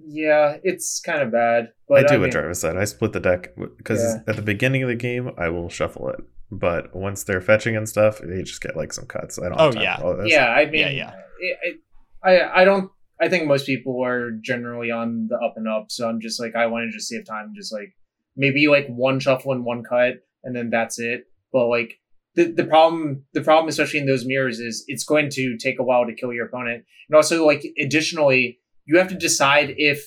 Yeah, 0.06 0.56
it's 0.62 1.00
kind 1.00 1.22
of 1.22 1.30
bad. 1.30 1.68
But 1.88 1.98
I 2.04 2.08
do 2.08 2.14
I 2.14 2.18
what 2.18 2.22
mean, 2.24 2.32
Jarvis 2.32 2.60
said. 2.60 2.76
I 2.76 2.84
split 2.84 3.12
the 3.12 3.20
deck 3.20 3.48
because 3.78 4.00
Yeah. 4.02 4.20
at 4.26 4.36
the 4.36 4.42
beginning 4.42 4.82
of 4.82 4.88
the 4.88 4.96
game, 4.96 5.30
I 5.38 5.48
will 5.48 5.68
shuffle 5.68 6.08
it. 6.10 6.20
But 6.50 6.94
once 6.94 7.24
they're 7.24 7.40
fetching 7.40 7.76
and 7.76 7.88
stuff, 7.88 8.18
they 8.22 8.42
just 8.42 8.60
get 8.60 8.76
like 8.76 8.92
some 8.92 9.06
cuts. 9.06 9.38
I 9.38 9.48
don't. 9.48 9.60
Oh, 9.60 9.64
have 9.66 9.74
time 9.74 9.82
yeah. 9.82 9.96
for 9.98 10.04
all 10.04 10.16
this. 10.16 10.30
yeah, 10.30 10.46
I 10.48 10.66
mean, 10.66 10.80
Yeah, 10.80 10.90
yeah. 10.90 11.12
it- 11.40 11.80
I, 12.22 12.38
I, 12.38 12.62
I 12.62 12.64
don't. 12.64 12.90
I 13.20 13.28
think 13.28 13.46
most 13.46 13.64
people 13.66 14.04
are 14.04 14.32
generally 14.42 14.90
on 14.90 15.28
the 15.28 15.36
up 15.36 15.54
and 15.56 15.68
up. 15.68 15.86
So 15.90 16.08
I'm 16.08 16.20
just 16.20 16.40
like, 16.40 16.56
I 16.56 16.66
want 16.66 16.90
to 16.90 16.96
just 16.96 17.08
save 17.08 17.24
time, 17.24 17.46
and 17.46 17.56
just 17.56 17.72
like 17.72 17.94
maybe 18.36 18.66
like 18.66 18.86
one 18.88 19.20
shuffle 19.20 19.52
and 19.52 19.64
one 19.64 19.84
cut, 19.84 20.14
and 20.42 20.54
then 20.56 20.70
that's 20.70 20.98
it. 20.98 21.24
But 21.52 21.68
like 21.68 21.94
the 22.36 22.44
the 22.52 22.64
problem, 22.64 23.24
the 23.32 23.40
problem, 23.42 23.68
especially 23.68 24.00
in 24.00 24.06
those 24.06 24.24
mirrors, 24.26 24.58
is 24.60 24.84
it's 24.88 25.04
going 25.04 25.30
to 25.30 25.56
take 25.56 25.78
a 25.78 25.82
while 25.84 26.04
to 26.06 26.14
kill 26.14 26.32
your 26.32 26.46
opponent, 26.46 26.84
and 27.08 27.16
also 27.16 27.46
like 27.46 27.64
additionally, 27.80 28.58
you 28.84 28.98
have 28.98 29.08
to 29.08 29.14
decide 29.14 29.74
if, 29.76 30.04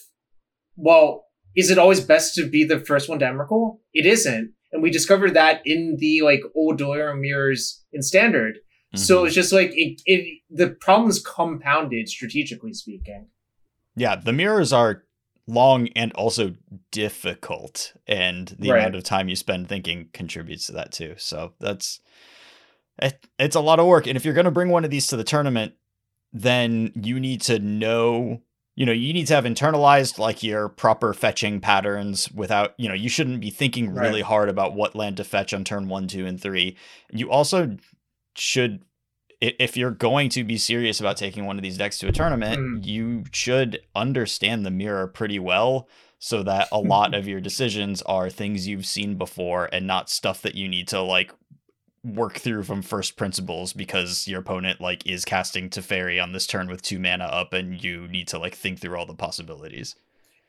well, 0.75 1.25
is 1.55 1.71
it 1.71 1.78
always 1.78 2.01
best 2.01 2.36
to 2.36 2.47
be 2.47 2.63
the 2.63 2.80
first 2.80 3.09
one 3.09 3.19
to 3.19 3.25
Emrakul? 3.25 3.80
It 3.93 4.05
isn't, 4.05 4.53
and 4.71 4.84
we 4.84 4.91
discovered 4.91 5.34
that 5.34 5.61
in 5.65 5.97
the 5.99 6.21
like 6.21 6.41
old 6.55 6.78
delirium 6.78 7.21
mirrors 7.21 7.84
in 7.93 8.01
standard. 8.01 8.59
So 8.95 9.23
Mhm. 9.23 9.25
it's 9.28 9.36
just 9.36 9.51
like 9.53 9.71
it, 9.73 10.01
it 10.05 10.39
the 10.49 10.69
problem's 10.69 11.21
compounded 11.21 12.07
strategically 12.09 12.73
speaking. 12.73 13.28
yeah, 13.95 14.15
the 14.15 14.32
mirrors 14.34 14.71
are 14.71 15.03
long 15.47 15.87
and 15.95 16.11
also 16.13 16.55
difficult, 16.91 17.93
and 18.05 18.55
the 18.59 18.69
Right. 18.71 18.79
amount 18.79 18.95
of 18.95 19.03
time 19.03 19.29
you 19.29 19.35
spend 19.35 19.69
thinking 19.69 20.09
contributes 20.13 20.67
to 20.67 20.73
that 20.73 20.91
too. 20.91 21.15
So 21.17 21.53
that's 21.59 21.99
it, 23.01 23.27
it's 23.39 23.55
a 23.55 23.61
lot 23.61 23.79
of 23.79 23.85
work. 23.85 24.07
And 24.07 24.15
if 24.17 24.25
you're 24.25 24.33
going 24.33 24.45
to 24.45 24.51
bring 24.51 24.69
one 24.69 24.83
of 24.83 24.91
these 24.91 25.07
to 25.07 25.17
the 25.17 25.23
tournament, 25.23 25.73
then 26.33 26.91
you 26.95 27.19
need 27.19 27.41
to 27.43 27.59
know. 27.59 28.41
You 28.75 28.85
know, 28.85 28.91
you 28.91 29.11
need 29.11 29.25
to 29.27 29.33
have 29.33 29.45
internalized 29.45 30.19
like 30.19 30.43
your 30.43 30.69
proper 30.69 31.11
fetching 31.15 31.59
patterns 31.59 32.31
without, 32.31 32.75
you 32.77 32.87
know, 32.87 32.93
you 32.93 33.09
shouldn't 33.09 33.41
be 33.41 33.49
thinking 33.49 33.91
Right. 33.91 34.03
really 34.03 34.21
hard 34.21 34.49
about 34.49 34.75
what 34.75 34.95
land 34.95 35.17
to 35.17 35.23
fetch 35.23 35.51
on 35.51 35.63
turn 35.63 35.87
one, 35.87 36.07
two, 36.07 36.27
and 36.27 36.39
three. 36.39 36.77
You 37.11 37.31
also 37.31 37.75
should 38.35 38.83
if 39.39 39.77
you're 39.77 39.91
going 39.91 40.29
to 40.29 40.43
be 40.43 40.57
serious 40.57 40.99
about 40.99 41.17
taking 41.17 41.45
one 41.45 41.57
of 41.57 41.63
these 41.63 41.77
decks 41.77 41.99
to 41.99 42.07
a 42.07 42.11
tournament, 42.11 42.59
Mm. 42.59 42.85
you 42.85 43.23
should 43.31 43.79
understand 43.95 44.65
the 44.65 44.71
mirror 44.71 45.07
pretty 45.07 45.38
well 45.39 45.88
so 46.19 46.41
that 46.43 46.67
a 46.71 46.79
lot 46.95 47.13
of 47.13 47.27
your 47.27 47.39
decisions 47.39 48.01
are 48.03 48.29
things 48.29 48.67
you've 48.67 48.85
seen 48.85 49.15
before 49.15 49.69
and 49.71 49.85
not 49.85 50.09
stuff 50.09 50.41
that 50.41 50.55
you 50.55 50.67
need 50.67 50.88
to 50.88 51.01
like 51.01 51.31
work 52.03 52.35
through 52.38 52.63
from 52.63 52.81
first 52.81 53.17
principles 53.17 53.73
because 53.73 54.27
your 54.27 54.39
opponent 54.39 54.79
like 54.79 55.05
is 55.05 55.25
casting 55.25 55.69
Teferi 55.69 56.21
on 56.21 56.31
this 56.31 56.47
turn 56.47 56.67
with 56.67 56.81
two 56.81 56.99
mana 56.99 57.25
up 57.25 57.53
and 57.53 57.83
you 57.83 58.07
need 58.07 58.27
to 58.29 58.39
like 58.39 58.55
think 58.55 58.79
through 58.79 58.97
all 58.97 59.05
the 59.05 59.13
possibilities. 59.13 59.95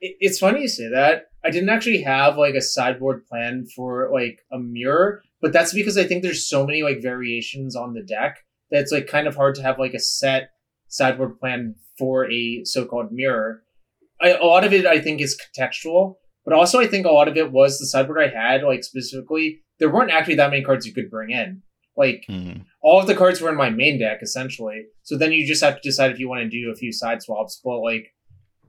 It's 0.00 0.38
funny 0.38 0.60
you 0.62 0.68
say 0.68 0.88
that. 0.90 1.30
I 1.44 1.50
didn't 1.50 1.70
actually 1.70 2.02
have 2.02 2.38
like 2.38 2.54
a 2.54 2.60
sideboard 2.60 3.26
plan 3.26 3.66
for 3.74 4.08
like 4.12 4.40
a 4.52 4.58
mirror, 4.58 5.22
but 5.40 5.52
that's 5.52 5.74
because 5.74 5.98
I 5.98 6.04
think 6.04 6.22
there's 6.22 6.48
so 6.48 6.64
many 6.64 6.82
like 6.82 7.02
variations 7.02 7.74
on 7.74 7.92
the 7.94 8.02
deck 8.02 8.44
that 8.70 8.80
it's 8.80 8.92
like 8.92 9.06
kind 9.06 9.26
of 9.26 9.36
hard 9.36 9.54
to 9.56 9.62
have 9.62 9.78
like 9.78 9.94
a 9.94 9.98
set 10.00 10.50
sideboard 10.88 11.38
plan 11.38 11.74
for 11.98 12.30
a 12.30 12.64
so-called 12.64 13.12
mirror. 13.12 13.62
I, 14.20 14.30
a 14.30 14.44
lot 14.44 14.64
of 14.64 14.72
it 14.72 14.86
I 14.86 15.00
think 15.00 15.20
is 15.20 15.38
contextual, 15.40 16.16
but 16.44 16.54
also 16.54 16.80
I 16.80 16.86
think 16.86 17.06
a 17.06 17.10
lot 17.10 17.28
of 17.28 17.36
it 17.36 17.52
was 17.52 17.78
the 17.78 17.86
sideboard 17.86 18.20
I 18.20 18.28
had 18.28 18.62
like 18.62 18.84
specifically. 18.84 19.60
There 19.78 19.90
weren't 19.92 20.10
actually 20.10 20.36
that 20.36 20.50
many 20.50 20.62
cards 20.62 20.86
you 20.86 20.92
could 20.94 21.10
bring 21.10 21.30
in. 21.30 21.62
Like 21.96 22.24
Mhm. 22.28 22.64
all 22.82 23.00
of 23.00 23.06
the 23.06 23.14
cards 23.14 23.40
were 23.40 23.50
in 23.50 23.56
my 23.56 23.70
main 23.70 23.98
deck 23.98 24.18
essentially. 24.22 24.84
So 25.02 25.16
then 25.18 25.32
you 25.32 25.46
just 25.46 25.62
have 25.62 25.74
to 25.76 25.80
decide 25.82 26.10
if 26.12 26.18
you 26.18 26.28
want 26.28 26.42
to 26.42 26.48
do 26.48 26.70
a 26.70 26.76
few 26.76 26.92
side 26.92 27.22
swaps. 27.22 27.60
But 27.64 27.78
like, 27.80 28.14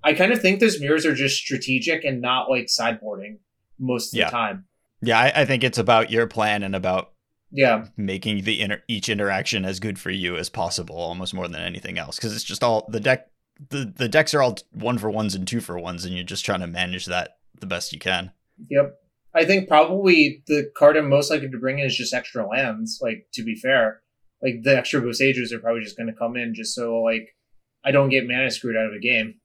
I 0.03 0.13
kind 0.13 0.31
of 0.31 0.41
think 0.41 0.59
those 0.59 0.79
mirrors 0.79 1.05
are 1.05 1.13
just 1.13 1.37
strategic 1.37 2.03
and 2.03 2.21
not 2.21 2.49
like 2.49 2.67
sideboarding 2.67 3.39
most 3.79 4.13
of 4.13 4.17
Yeah. 4.19 4.25
the 4.25 4.31
time. 4.31 4.65
Yeah, 5.01 5.19
I, 5.19 5.41
I 5.41 5.45
think 5.45 5.63
it's 5.63 5.77
about 5.77 6.09
your 6.11 6.27
plan 6.27 6.63
and 6.63 6.75
about 6.75 7.11
Yeah, 7.51 7.85
making 7.97 8.43
the 8.43 8.61
inter- 8.61 8.83
each 8.87 9.09
interaction 9.09 9.65
as 9.65 9.79
good 9.79 9.99
for 9.99 10.11
you 10.11 10.35
as 10.37 10.49
possible 10.49 10.97
almost 10.97 11.33
more 11.33 11.47
than 11.47 11.61
anything 11.61 11.97
else 11.97 12.15
because 12.15 12.35
it's 12.35 12.43
just 12.43 12.63
all 12.63 12.87
the 12.89 12.99
deck 12.99 13.27
the, 13.69 13.91
the 13.97 14.07
decks 14.07 14.33
are 14.33 14.41
all 14.41 14.57
one 14.71 14.97
for 14.97 15.09
ones 15.09 15.35
and 15.35 15.47
two 15.47 15.59
for 15.59 15.77
ones 15.77 16.05
and 16.05 16.13
you're 16.13 16.23
just 16.23 16.45
trying 16.45 16.61
to 16.61 16.67
manage 16.67 17.07
that 17.07 17.37
the 17.59 17.65
best 17.65 17.91
you 17.91 17.99
can 17.99 18.31
yep. 18.69 18.95
I 19.33 19.45
think 19.45 19.67
probably 19.67 20.43
the 20.47 20.71
card 20.75 20.97
I'm 20.97 21.09
most 21.09 21.29
likely 21.29 21.49
to 21.49 21.57
bring 21.59 21.79
in 21.79 21.85
is 21.85 21.95
just 21.95 22.15
extra 22.15 22.47
lands. 22.47 22.99
Like 22.99 23.27
to 23.33 23.43
be 23.43 23.53
fair, 23.53 24.01
like 24.41 24.63
the 24.63 24.75
extra 24.75 25.01
Boseijus 25.01 25.51
are 25.51 25.59
probably 25.59 25.83
just 25.83 25.97
going 25.97 26.07
to 26.07 26.13
come 26.13 26.35
in 26.35 26.55
just 26.55 26.73
so 26.73 27.01
like 27.01 27.35
I 27.83 27.91
don't 27.91 28.09
get 28.09 28.27
mana 28.27 28.49
screwed 28.49 28.75
out 28.75 28.87
of 28.87 28.93
a 28.93 28.99
game. 28.99 29.35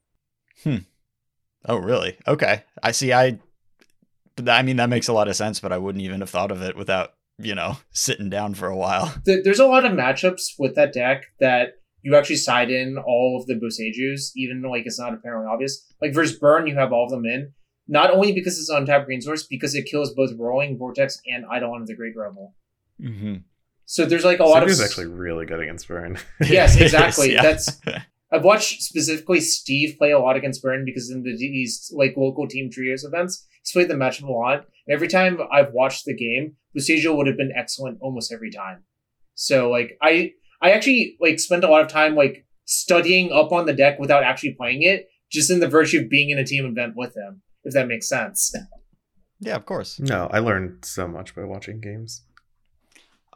Hmm. 0.63 0.85
Oh 1.67 1.77
really 1.79 2.17
okay 2.29 2.63
i 2.83 2.91
see 2.91 3.13
i 3.13 3.39
i 4.47 4.63
mean 4.63 4.77
that 4.77 4.91
makes 4.91 5.09
a 5.09 5.13
lot 5.13 5.29
of 5.29 5.37
sense 5.37 5.61
but 5.61 5.73
i 5.73 5.79
wouldn't 5.79 6.05
even 6.05 6.21
have 6.21 6.31
thought 6.31 6.51
of 6.51 6.63
it 6.63 6.77
without 6.77 7.15
you 7.39 7.55
know 7.55 7.79
sitting 7.91 8.31
down 8.31 8.55
for 8.55 8.69
a 8.69 8.77
while 8.77 9.15
There's 9.25 9.59
a 9.59 9.67
lot 9.67 9.85
of 9.85 9.93
matchups 9.93 10.53
with 10.59 10.75
that 10.77 10.93
deck 10.93 11.25
that 11.41 11.75
you 12.05 12.15
actually 12.15 12.37
side 12.37 12.71
in 12.71 12.99
all 12.99 13.39
of 13.41 13.47
the 13.47 13.55
Boseijus, 13.55 14.33
even 14.37 14.63
like 14.63 14.85
it's 14.85 15.01
not 15.01 15.15
apparently 15.15 15.51
obvious. 15.51 15.91
Like 16.03 16.13
versus 16.13 16.39
Burn, 16.39 16.67
you 16.67 16.77
have 16.77 16.93
all 16.93 17.05
of 17.05 17.11
them 17.11 17.25
in. 17.25 17.53
Not 17.89 18.11
only 18.11 18.33
because 18.33 18.59
it's 18.59 18.71
on 18.71 18.85
tap 18.85 19.07
green 19.07 19.23
source, 19.23 19.43
because 19.43 19.75
it 19.75 19.87
kills 19.87 20.15
both 20.15 20.31
Roiling, 20.39 20.79
Vortex, 20.79 21.19
and 21.27 21.45
Eidolon 21.45 21.83
of 21.83 21.87
the 21.87 21.97
Great 21.97 22.15
Revel. 22.17 22.55
mm-hmm. 23.01 23.37
So 23.87 24.05
there's 24.05 24.25
like 24.25 24.39
a 24.39 24.45
lot 24.45 24.63
of 24.63 24.71
Sigur's 24.71 24.91
actually 24.91 25.07
really 25.07 25.45
good 25.47 25.61
against 25.61 25.89
Burn. 25.89 26.19
Yes, 26.41 26.77
exactly. 26.81 27.33
Yeah. 27.33 27.43
That's 27.43 27.81
I've 28.31 28.45
watched 28.45 28.83
specifically 28.83 29.41
Steve 29.41 29.97
play 29.99 30.11
a 30.11 30.19
lot 30.19 30.37
against 30.37 30.63
Burn 30.63 30.85
because 30.85 31.11
in 31.11 31.23
the 31.23 31.37
these 31.37 31.91
like 31.95 32.15
local 32.17 32.47
team 32.47 32.71
trios 32.71 33.05
events, 33.05 33.47
he's 33.63 33.73
played 33.73 33.89
the 33.89 33.95
matchup 33.95 34.25
a 34.25 34.33
lot. 34.33 34.67
And 34.87 34.95
every 34.95 35.09
time 35.09 35.39
I've 35.53 35.73
watched 35.73 36.05
the 36.05 36.15
game, 36.15 36.57
Boseiju 36.77 37.17
would 37.17 37.27
have 37.27 37.37
been 37.37 37.53
excellent 37.57 37.99
almost 38.01 38.33
every 38.33 38.51
time. 38.51 38.85
So 39.35 39.71
like 39.71 39.97
I 40.03 40.33
I 40.63 40.71
actually 40.71 41.17
like 41.21 41.39
spent 41.39 41.65
a 41.65 41.69
lot 41.69 41.83
of 41.83 41.89
time 41.89 42.15
like 42.15 42.47
studying 42.65 43.33
up 43.33 43.53
on 43.53 43.67
the 43.67 43.73
deck 43.73 43.99
without 43.99 44.23
actually 44.23 44.55
playing 44.55 44.83
it, 44.83 45.09
just 45.31 45.51
in 45.51 45.61
the 45.61 45.69
virtue 45.69 46.01
of 46.01 46.11
being 46.11 46.31
in 46.31 46.39
a 46.39 46.45
team 46.45 46.65
event 46.65 46.95
with 46.97 47.17
him, 47.17 47.43
if 47.65 47.75
that 47.75 47.89
makes 47.89 48.09
sense. 48.09 48.53
yeah 49.41 49.57
of 49.57 49.67
course 49.67 49.99
no, 50.01 50.29
I 50.33 50.39
learned 50.39 50.85
so 50.85 51.07
much 51.09 51.35
by 51.35 51.45
watching 51.45 51.81
games. 51.81 52.23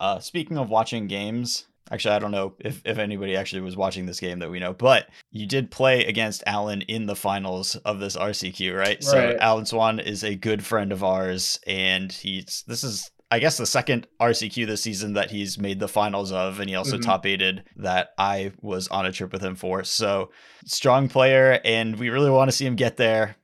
Uh, 0.01 0.21
speaking 0.21 0.57
of 0.57 0.71
watching 0.71 1.09
games, 1.09 1.67
actually, 1.91 2.15
I 2.15 2.19
don't 2.19 2.31
know 2.31 2.55
if, 2.61 2.83
if 2.85 2.99
anybody 2.99 3.37
actually 3.37 3.63
was 3.63 3.77
watching 3.77 4.07
this 4.07 4.21
game 4.21 4.39
that 4.41 4.51
we 4.51 4.59
know, 4.61 4.73
but 4.73 5.09
you 5.31 5.47
did 5.47 5.71
play 5.71 6.05
against 6.05 6.43
Alan 6.47 6.83
in 6.83 7.07
the 7.07 7.17
finals 7.17 7.77
of 7.77 8.01
this 8.01 8.17
RCQ, 8.17 8.77
right? 8.77 8.87
right. 8.89 9.05
So. 9.05 9.37
Alan 9.41 9.67
Swan 9.67 10.01
is 10.01 10.25
a 10.25 10.35
good 10.35 10.65
friend 10.65 10.93
of 10.93 11.03
ours, 11.05 11.59
and 11.67 12.13
he's 12.13 12.65
this 12.67 12.85
is 12.85 13.11
I 13.31 13.41
guess 13.41 13.59
the 13.59 13.67
second 13.67 14.07
RCQ 14.21 14.67
this 14.67 14.81
season 14.83 15.13
that 15.13 15.31
he's 15.31 15.59
made 15.59 15.81
the 15.81 15.89
finals 15.89 16.33
of, 16.33 16.61
and 16.61 16.69
he 16.71 16.75
also 16.77 16.97
Mhm. 16.97 17.03
top 17.03 17.27
aided 17.27 17.63
that 17.77 18.11
I 18.17 18.53
was 18.63 18.89
on 18.89 19.05
a 19.05 19.13
trip 19.13 19.33
with 19.35 19.43
him 19.45 19.55
for. 19.55 19.85
So 19.85 20.31
strong 20.65 21.11
player, 21.11 21.61
and 21.63 21.99
we 21.99 22.09
really 22.09 22.31
want 22.31 22.51
to 22.51 22.57
see 22.57 22.65
him 22.65 22.75
get 22.75 22.97
there. 22.97 23.37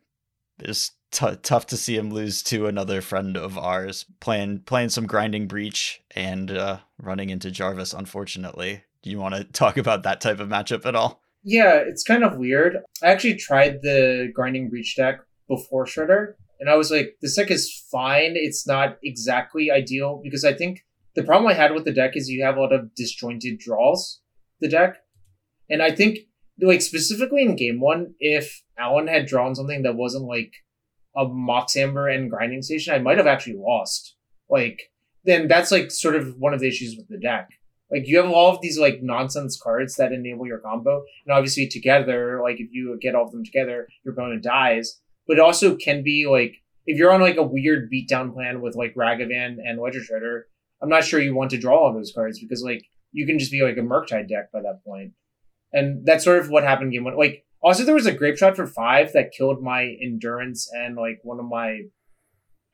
It's 0.59 0.93
t- 1.15 1.37
tough 1.43 1.67
to 1.69 1.77
see 1.77 1.97
him 1.97 2.11
lose 2.11 2.43
to 2.43 2.67
another 2.67 3.01
friend 3.01 3.37
of 3.37 3.57
ours 3.57 4.05
playing 4.21 4.61
playing 4.61 4.91
some 4.91 5.07
grinding 5.07 5.47
breach 5.47 6.03
and 6.15 6.51
uh, 6.51 6.79
running 7.01 7.31
into 7.31 7.51
Jarvis. 7.51 7.95
Unfortunately, 7.95 8.85
do 9.03 9.11
you 9.11 9.19
want 9.19 9.35
to 9.35 9.45
talk 9.45 9.77
about 9.77 10.03
that 10.03 10.21
type 10.21 10.41
of 10.41 10.49
matchup 10.49 10.85
at 10.85 10.95
all? 10.95 11.23
Yeah, 11.43 11.77
it's 11.77 12.03
kind 12.03 12.25
of 12.25 12.39
weird. 12.39 12.79
I 13.03 13.07
actually 13.07 13.37
tried 13.37 13.83
the 13.83 14.31
grinding 14.35 14.71
breach 14.71 14.97
deck 14.97 15.21
before 15.47 15.85
Shredder, 15.85 16.35
and 16.59 16.69
I 16.69 16.75
was 16.75 16.91
like, 16.91 17.17
this 17.21 17.37
deck 17.37 17.51
is 17.51 17.85
fine. 17.91 18.33
It's 18.35 18.67
not 18.67 18.97
exactly 19.03 19.71
ideal 19.71 20.21
because 20.23 20.45
I 20.45 20.55
think 20.55 20.81
the 21.15 21.23
problem 21.23 21.51
I 21.51 21.55
had 21.55 21.73
with 21.73 21.85
the 21.85 21.93
deck 21.93 22.17
is 22.17 22.29
you 22.29 22.45
have 22.45 22.57
a 22.57 22.61
lot 22.61 22.73
of 22.73 22.95
disjointed 22.95 23.59
draws. 23.59 24.21
The 24.61 24.69
deck, 24.69 24.97
and 25.71 25.83
I 25.83 25.91
think 25.91 26.19
like 26.61 26.83
specifically 26.83 27.43
in 27.43 27.57
game 27.57 27.81
one, 27.81 28.15
if 28.19 28.63
Alan 28.79 29.07
had 29.07 29.27
drawn 29.27 29.55
something 29.55 29.83
that 29.83 29.97
wasn't 29.97 30.25
like 30.25 30.53
a 31.17 31.27
Mox 31.27 31.77
Amber 31.77 32.09
and 32.09 32.31
grinding 32.31 32.63
station, 32.63 32.95
I 32.95 32.99
might 32.99 33.19
have 33.19 33.27
actually 33.27 33.57
lost. 33.57 34.17
Like 34.49 34.91
then 35.25 35.49
that's 35.49 35.71
like 35.71 35.91
sort 35.91 36.17
of 36.17 36.37
one 36.37 36.55
of 36.55 36.61
the 36.61 36.69
issues 36.69 36.97
with 36.97 37.09
the 37.09 37.19
deck. 37.19 37.49
Like 37.91 38.07
you 38.07 38.17
have 38.17 38.31
all 38.31 38.55
of 38.55 38.61
these 38.61 38.79
like 38.79 39.03
nonsense 39.03 39.61
cards 39.61 39.97
that 39.97 40.13
enable 40.13 40.47
your 40.47 40.59
combo, 40.59 41.05
and 41.27 41.35
obviously 41.35 41.69
together, 41.69 42.41
like 42.43 42.61
if 42.61 42.69
you 42.73 42.99
get 43.01 43.15
all 43.15 43.25
of 43.25 43.33
them 43.33 43.45
together, 43.45 43.89
your 44.05 44.15
opponent 44.15 44.43
dies. 44.43 45.01
But 45.27 45.39
it 45.39 45.41
also 45.41 45.77
can 45.77 46.03
be 46.03 46.27
like 46.27 46.57
if 46.87 46.99
you're 46.99 47.13
on 47.13 47.21
like 47.21 47.37
a 47.37 47.43
weird 47.43 47.91
beatdown 47.91 48.35
plan 48.35 48.61
with 48.61 48.77
like 48.77 48.95
Ragavan 48.95 49.57
and 49.65 49.81
Ledger 49.81 50.01
Shredder, 50.01 50.43
I'm 50.83 50.89
not 50.89 51.05
sure 51.05 51.21
you 51.21 51.35
want 51.35 51.51
to 51.51 51.59
draw 51.59 51.79
all 51.79 51.95
those 51.95 52.13
cards 52.15 52.39
because 52.41 52.63
like 52.63 52.85
you 53.13 53.27
can 53.27 53.39
just 53.39 53.53
be 53.53 53.63
like 53.63 53.77
a 53.77 53.81
Murktide 53.81 54.29
deck 54.29 54.53
by 54.53 54.61
that 54.61 54.85
point. 54.85 55.13
And 55.73 56.05
that's 56.05 56.25
sort 56.25 56.39
of 56.39 56.51
what 56.51 56.63
happened 56.63 56.93
game 56.93 57.05
one. 57.05 57.17
Like 57.17 57.44
also 57.65 57.85
there 57.85 57.95
was 57.95 58.07
a 58.07 58.15
Grapeshot 58.15 58.55
for 58.57 58.67
five 58.67 59.13
that 59.15 59.33
killed 59.37 59.63
my 59.63 59.97
endurance 60.03 60.71
and 60.73 60.97
like 60.97 61.19
one 61.25 61.41
of 61.41 61.47
my 61.47 61.71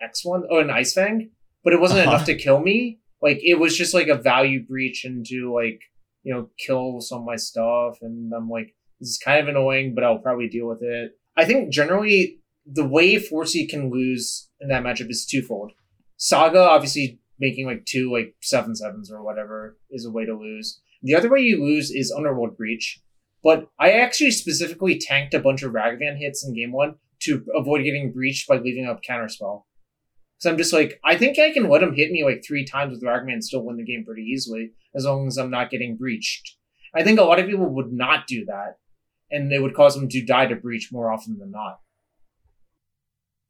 X 0.03 0.24
one 0.24 0.45
oh 0.51 0.59
an 0.61 0.70
Ice 0.70 0.93
Fang, 0.95 1.30
but 1.64 1.72
it 1.72 1.80
wasn't 1.80 2.01
Uh-huh. 2.01 2.11
enough 2.11 2.26
to 2.26 2.34
kill 2.36 2.61
me. 2.61 2.99
like 3.22 3.38
it 3.43 3.59
was 3.59 3.76
just 3.76 3.93
like 3.95 4.09
a 4.09 4.16
value 4.16 4.64
breach 4.66 5.05
into 5.05 5.53
like 5.55 5.80
you 6.22 6.32
know 6.34 6.49
kill 6.59 7.01
some 7.01 7.20
of 7.20 7.24
my 7.26 7.36
stuff, 7.36 7.99
and 8.03 8.32
I'm 8.36 8.49
like 8.49 8.74
this 8.99 9.09
is 9.11 9.18
kind 9.24 9.41
of 9.41 9.49
annoying, 9.49 9.95
but 9.95 10.05
I'll 10.05 10.18
probably 10.18 10.49
deal 10.49 10.66
with 10.66 10.82
it. 10.82 11.12
I 11.36 11.45
think 11.45 11.72
generally 11.72 12.38
the 12.66 12.86
way 12.86 13.16
4C 13.16 13.68
can 13.68 13.91
lose 13.91 14.49
in 14.61 14.68
that 14.68 14.82
matchup 14.82 15.11
is 15.11 15.26
twofold. 15.26 15.72
Saga 16.18 16.59
obviously 16.61 17.18
making 17.38 17.66
like 17.66 17.84
two 17.86 18.12
like 18.12 18.34
seven 18.43 18.74
sevens 18.76 19.11
or 19.11 19.22
whatever 19.22 19.78
is 19.91 20.05
a 20.05 20.11
way 20.11 20.24
to 20.26 20.36
lose. 20.36 20.80
The 21.03 21.14
other 21.14 21.30
way 21.30 21.41
you 21.41 21.62
lose 21.64 21.91
is 21.91 22.12
Underworld 22.14 22.57
Breach. 22.59 23.01
But 23.43 23.68
I 23.78 23.93
actually 23.93 24.32
specifically 24.32 24.99
tanked 24.99 25.34
a 25.34 25.41
bunch 25.41 25.62
of 25.62 25.72
Ragavan 25.72 26.18
hits 26.18 26.47
in 26.47 26.55
game 26.55 26.72
one 26.72 26.97
to 27.20 27.45
avoid 27.55 27.84
getting 27.84 28.12
breached 28.12 28.49
by 28.49 28.59
leaving 28.59 28.86
up 28.86 29.01
counterspell. 29.03 29.64
So 30.38 30.51
I'm 30.51 30.57
just 30.57 30.72
like, 30.72 30.99
I 31.05 31.16
think 31.16 31.38
I 31.38 31.53
can 31.53 31.68
let 31.68 31.82
him 31.82 31.95
hit 31.95 32.11
me 32.11 32.24
like 32.24 32.43
three 32.47 32.64
times 32.64 32.93
with 32.93 33.03
Ragavan 33.03 33.34
and 33.34 33.45
still 33.45 33.62
win 33.62 33.76
the 33.76 33.84
game 33.84 34.05
pretty 34.05 34.22
easily, 34.22 34.72
as 34.95 35.05
long 35.05 35.26
as 35.26 35.36
I'm 35.36 35.51
not 35.51 35.70
getting 35.70 35.97
breached. 35.97 36.57
I 36.95 37.03
think 37.03 37.20
a 37.20 37.24
lot 37.24 37.38
of 37.38 37.47
people 37.47 37.66
would 37.66 37.93
not 37.93 38.26
do 38.26 38.47
that, 38.47 38.78
and 39.30 39.53
they 39.53 39.59
would 39.59 39.74
cause 39.74 39.95
them 39.95 40.09
to 40.09 40.24
die 40.24 40.47
to 40.47 40.57
breach 40.57 40.91
more 40.91 41.12
often 41.12 41.38
than 41.38 41.51
not. 41.51 41.80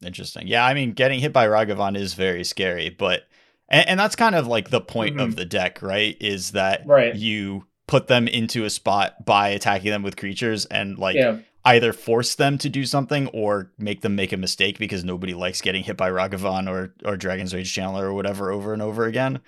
Interesting. 0.04 0.46
Yeah, 0.46 0.64
I 0.64 0.74
mean, 0.74 0.92
getting 0.92 1.20
hit 1.20 1.32
by 1.32 1.46
Ragavan 1.46 1.96
is 1.96 2.14
very 2.14 2.42
scary, 2.42 2.90
but 2.90 3.22
and, 3.68 3.88
and 3.90 4.00
that's 4.00 4.16
kind 4.16 4.34
of 4.34 4.46
like 4.46 4.70
the 4.70 4.80
point 4.80 5.16
mm-hmm. 5.16 5.28
of 5.28 5.36
the 5.36 5.44
deck, 5.44 5.82
right? 5.82 6.16
Is 6.20 6.52
that 6.52 6.86
right. 6.86 7.14
you 7.14 7.66
put 7.90 8.06
them 8.06 8.28
into 8.28 8.64
a 8.64 8.70
spot 8.70 9.24
by 9.26 9.48
attacking 9.48 9.90
them 9.90 10.04
with 10.04 10.16
creatures 10.16 10.64
and 10.66 10.96
like 10.96 11.16
yeah. 11.16 11.38
either 11.64 11.92
force 11.92 12.36
them 12.36 12.56
to 12.56 12.68
do 12.68 12.86
something 12.86 13.26
or 13.28 13.72
make 13.78 14.00
them 14.02 14.14
make 14.14 14.32
a 14.32 14.36
mistake 14.36 14.78
because 14.78 15.02
nobody 15.02 15.34
likes 15.34 15.60
getting 15.60 15.82
hit 15.82 15.96
by 15.96 16.08
Ragavan 16.08 16.70
or 16.70 16.94
or 17.04 17.16
Dragon's 17.16 17.52
Rage 17.52 17.74
Channeler 17.74 18.04
or 18.04 18.14
whatever 18.14 18.52
over 18.52 18.72
and 18.72 18.80
over 18.80 19.06
again. 19.06 19.40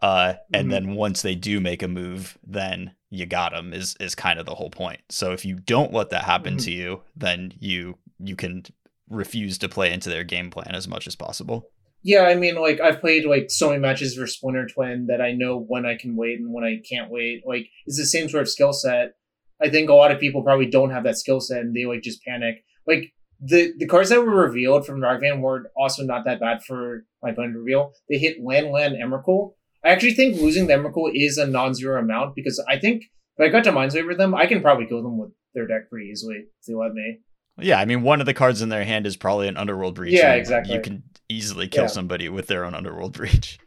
Uh, 0.00 0.34
and 0.54 0.70
mm-hmm. 0.70 0.86
then 0.86 0.94
once 0.94 1.22
they 1.22 1.34
do 1.34 1.60
make 1.60 1.82
a 1.82 1.88
move, 1.88 2.38
then 2.46 2.92
you 3.10 3.26
got 3.26 3.50
them 3.50 3.72
is 3.72 3.96
is 3.98 4.14
kind 4.14 4.38
of 4.38 4.46
the 4.46 4.54
whole 4.54 4.70
point. 4.70 5.00
So 5.08 5.32
if 5.32 5.44
you 5.44 5.56
don't 5.56 5.92
let 5.92 6.10
that 6.10 6.22
happen 6.22 6.54
mm-hmm. 6.54 6.66
to 6.66 6.70
you, 6.70 7.02
then 7.16 7.52
you 7.58 7.98
you 8.20 8.36
can 8.36 8.62
refuse 9.10 9.58
to 9.58 9.68
play 9.68 9.92
into 9.92 10.08
their 10.08 10.22
game 10.22 10.50
plan 10.50 10.72
as 10.72 10.86
much 10.86 11.08
as 11.08 11.16
possible. 11.16 11.68
Yeah, 12.02 12.22
I 12.22 12.34
mean, 12.36 12.54
like 12.54 12.80
I've 12.80 13.00
played 13.00 13.24
like 13.24 13.50
so 13.50 13.68
many 13.68 13.80
matches 13.80 14.14
for 14.14 14.26
Splinter 14.26 14.66
Twin 14.66 15.06
that 15.06 15.20
I 15.20 15.32
know 15.32 15.58
when 15.58 15.84
I 15.84 15.96
can 15.96 16.16
wait 16.16 16.38
and 16.38 16.52
when 16.52 16.64
I 16.64 16.80
can't 16.88 17.10
wait. 17.10 17.42
Like 17.46 17.68
it's 17.86 17.98
the 17.98 18.06
same 18.06 18.28
sort 18.28 18.42
of 18.42 18.48
skill 18.48 18.72
set. 18.72 19.14
I 19.60 19.68
think 19.68 19.90
a 19.90 19.94
lot 19.94 20.12
of 20.12 20.20
people 20.20 20.42
probably 20.42 20.66
don't 20.66 20.90
have 20.90 21.04
that 21.04 21.18
skill 21.18 21.40
set 21.40 21.60
and 21.60 21.74
they 21.74 21.86
like 21.86 22.02
just 22.02 22.22
panic. 22.22 22.64
Like 22.86 23.12
the 23.40 23.72
the 23.78 23.86
cards 23.86 24.10
that 24.10 24.20
were 24.20 24.46
revealed 24.46 24.86
from 24.86 25.00
Ragavan 25.00 25.40
were 25.40 25.70
also 25.76 26.04
not 26.04 26.24
that 26.24 26.40
bad 26.40 26.62
for 26.62 27.04
my 27.22 27.30
opponent 27.30 27.54
to 27.54 27.60
reveal. 27.60 27.92
They 28.08 28.18
hit 28.18 28.42
land, 28.42 28.70
land, 28.70 28.94
Emrakul. 28.94 29.54
I 29.84 29.90
actually 29.90 30.14
think 30.14 30.40
losing 30.40 30.66
the 30.66 30.74
Emrakul 30.74 31.10
is 31.14 31.38
a 31.38 31.46
non-zero 31.46 32.00
amount 32.00 32.34
because 32.34 32.62
I 32.68 32.78
think 32.78 33.04
if 33.36 33.44
I 33.44 33.48
got 33.48 33.64
to 33.64 33.72
Mindslaver 33.72 34.16
them, 34.16 34.34
I 34.34 34.46
can 34.46 34.60
probably 34.60 34.86
kill 34.86 35.02
them 35.02 35.18
with 35.18 35.30
their 35.54 35.66
deck 35.66 35.88
pretty 35.88 36.06
easily 36.06 36.36
if 36.36 36.66
they 36.66 36.74
let 36.74 36.92
me. 36.92 37.20
Yeah, 37.60 37.80
I 37.80 37.84
mean, 37.84 38.02
one 38.02 38.20
of 38.20 38.26
the 38.26 38.34
cards 38.34 38.62
in 38.62 38.68
their 38.68 38.84
hand 38.84 39.06
is 39.06 39.16
probably 39.16 39.48
an 39.48 39.56
Underworld 39.56 39.94
Breach. 39.94 40.14
Yeah, 40.14 40.34
exactly. 40.34 40.74
You 40.74 40.80
can 40.80 41.02
easily 41.28 41.68
kill 41.68 41.84
yeah. 41.84 41.88
somebody 41.88 42.28
with 42.28 42.46
their 42.46 42.64
own 42.64 42.74
Underworld 42.74 43.12
Breach. 43.16 43.58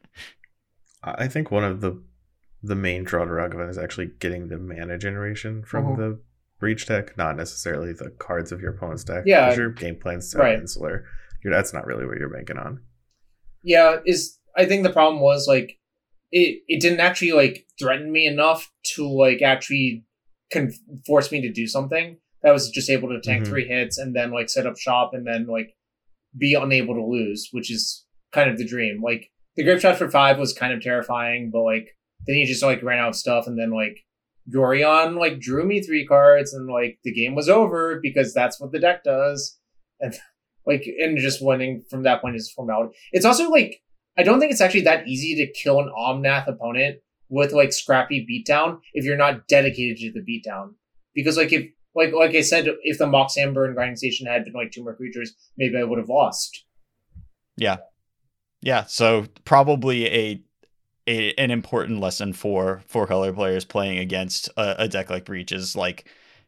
I 1.03 1.27
think 1.27 1.51
one 1.51 1.63
of 1.63 1.81
the 1.81 2.01
the 2.63 2.75
main 2.75 3.03
draw 3.03 3.25
to 3.25 3.31
Ragavan 3.31 3.69
is 3.69 3.77
actually 3.77 4.11
getting 4.19 4.47
the 4.47 4.59
mana 4.59 4.97
generation 4.97 5.63
from 5.63 5.87
uh-huh. 5.87 5.95
the 5.95 6.19
Breach 6.59 6.85
deck, 6.85 7.17
not 7.17 7.35
necessarily 7.35 7.91
the 7.91 8.11
cards 8.19 8.51
of 8.51 8.61
your 8.61 8.75
opponent's 8.75 9.03
deck. 9.03 9.23
Yeah, 9.25 9.45
because 9.45 9.57
your 9.57 9.69
game 9.71 9.97
plan's 9.99 10.29
so 10.29 10.39
right. 10.39 10.59
insular. 10.59 11.05
You're, 11.43 11.51
that's 11.51 11.73
not 11.73 11.87
really 11.87 12.05
what 12.05 12.19
you're 12.19 12.29
banking 12.29 12.59
on. 12.59 12.81
Yeah, 13.63 13.97
is 14.05 14.37
I 14.55 14.65
think 14.65 14.83
the 14.83 14.91
problem 14.91 15.21
was 15.21 15.47
like 15.47 15.79
it 16.31 16.61
it 16.67 16.79
didn't 16.79 16.99
actually 16.99 17.31
like 17.31 17.65
threaten 17.79 18.11
me 18.11 18.27
enough 18.27 18.71
to 18.95 19.07
like 19.07 19.41
actually 19.41 20.05
con- 20.53 20.71
force 21.07 21.31
me 21.31 21.41
to 21.41 21.51
do 21.51 21.65
something 21.65 22.17
that 22.43 22.51
was 22.51 22.69
just 22.69 22.89
able 22.89 23.09
to 23.09 23.19
tank 23.21 23.43
mm-hmm. 23.43 23.51
three 23.51 23.67
hits 23.67 23.97
and 23.97 24.15
then 24.15 24.31
like 24.31 24.49
set 24.49 24.65
up 24.65 24.77
shop 24.77 25.11
and 25.13 25.25
then 25.25 25.47
like 25.47 25.75
be 26.37 26.53
unable 26.53 26.95
to 26.95 27.05
lose, 27.05 27.49
which 27.51 27.71
is 27.71 28.05
kind 28.31 28.49
of 28.49 28.57
the 28.57 28.67
dream. 28.67 29.01
Like 29.01 29.29
the 29.55 29.63
Grapeshot 29.63 29.97
for 29.97 30.09
five 30.09 30.39
was 30.39 30.53
kind 30.53 30.73
of 30.73 30.81
terrifying, 30.81 31.51
but 31.51 31.61
like 31.61 31.89
then 32.25 32.35
he 32.35 32.45
just 32.45 32.63
like 32.63 32.83
ran 32.83 32.99
out 32.99 33.09
of 33.09 33.15
stuff 33.15 33.47
and 33.47 33.57
then 33.57 33.71
like 33.71 34.05
Yorion 34.53 35.19
like 35.19 35.39
drew 35.39 35.65
me 35.65 35.81
three 35.81 36.05
cards 36.05 36.53
and 36.53 36.67
like 36.67 36.99
the 37.03 37.13
game 37.13 37.35
was 37.35 37.49
over 37.49 37.99
because 38.01 38.33
that's 38.33 38.59
what 38.59 38.71
the 38.71 38.79
deck 38.79 39.03
does. 39.03 39.59
And 39.99 40.13
like 40.65 40.85
and 40.99 41.17
just 41.17 41.43
winning 41.43 41.83
from 41.89 42.03
that 42.03 42.21
point 42.21 42.35
is 42.35 42.51
formality. 42.51 42.95
It's 43.11 43.25
also 43.25 43.49
like 43.49 43.81
I 44.17 44.23
don't 44.23 44.39
think 44.39 44.51
it's 44.51 44.61
actually 44.61 44.81
that 44.81 45.07
easy 45.07 45.35
to 45.35 45.51
kill 45.51 45.79
an 45.79 45.91
Omnath 45.97 46.47
opponent 46.47 46.97
with 47.29 47.53
like 47.53 47.71
scrappy 47.71 48.25
beatdown 48.29 48.79
if 48.93 49.05
you're 49.05 49.17
not 49.17 49.47
dedicated 49.47 49.97
to 49.97 50.11
the 50.11 50.19
beatdown. 50.19 50.73
Because 51.15 51.37
like 51.37 51.53
if 51.53 51.71
like 51.95 52.13
like 52.13 52.35
I 52.35 52.41
said, 52.41 52.67
if 52.83 52.97
the 52.97 53.07
Mox 53.07 53.37
Amber 53.37 53.65
and 53.65 53.75
Grinding 53.75 53.97
Station 53.97 54.27
had 54.27 54.45
been 54.45 54.53
like 54.53 54.71
two 54.71 54.83
more 54.83 54.95
creatures, 54.95 55.33
maybe 55.57 55.77
I 55.77 55.83
would 55.83 55.99
have 55.99 56.09
lost. 56.09 56.65
Yeah, 57.57 57.77
yeah. 58.61 58.85
So 58.85 59.25
probably 59.45 60.07
a, 60.07 60.43
a 61.07 61.33
an 61.33 61.51
important 61.51 61.99
lesson 61.99 62.33
for 62.33 62.81
four 62.87 63.07
color 63.07 63.33
players 63.33 63.65
playing 63.65 63.97
against 63.97 64.49
a, 64.57 64.83
a 64.83 64.87
deck 64.87 65.09
like 65.09 65.25
Breach 65.25 65.51
is 65.51 65.75
like 65.75 66.07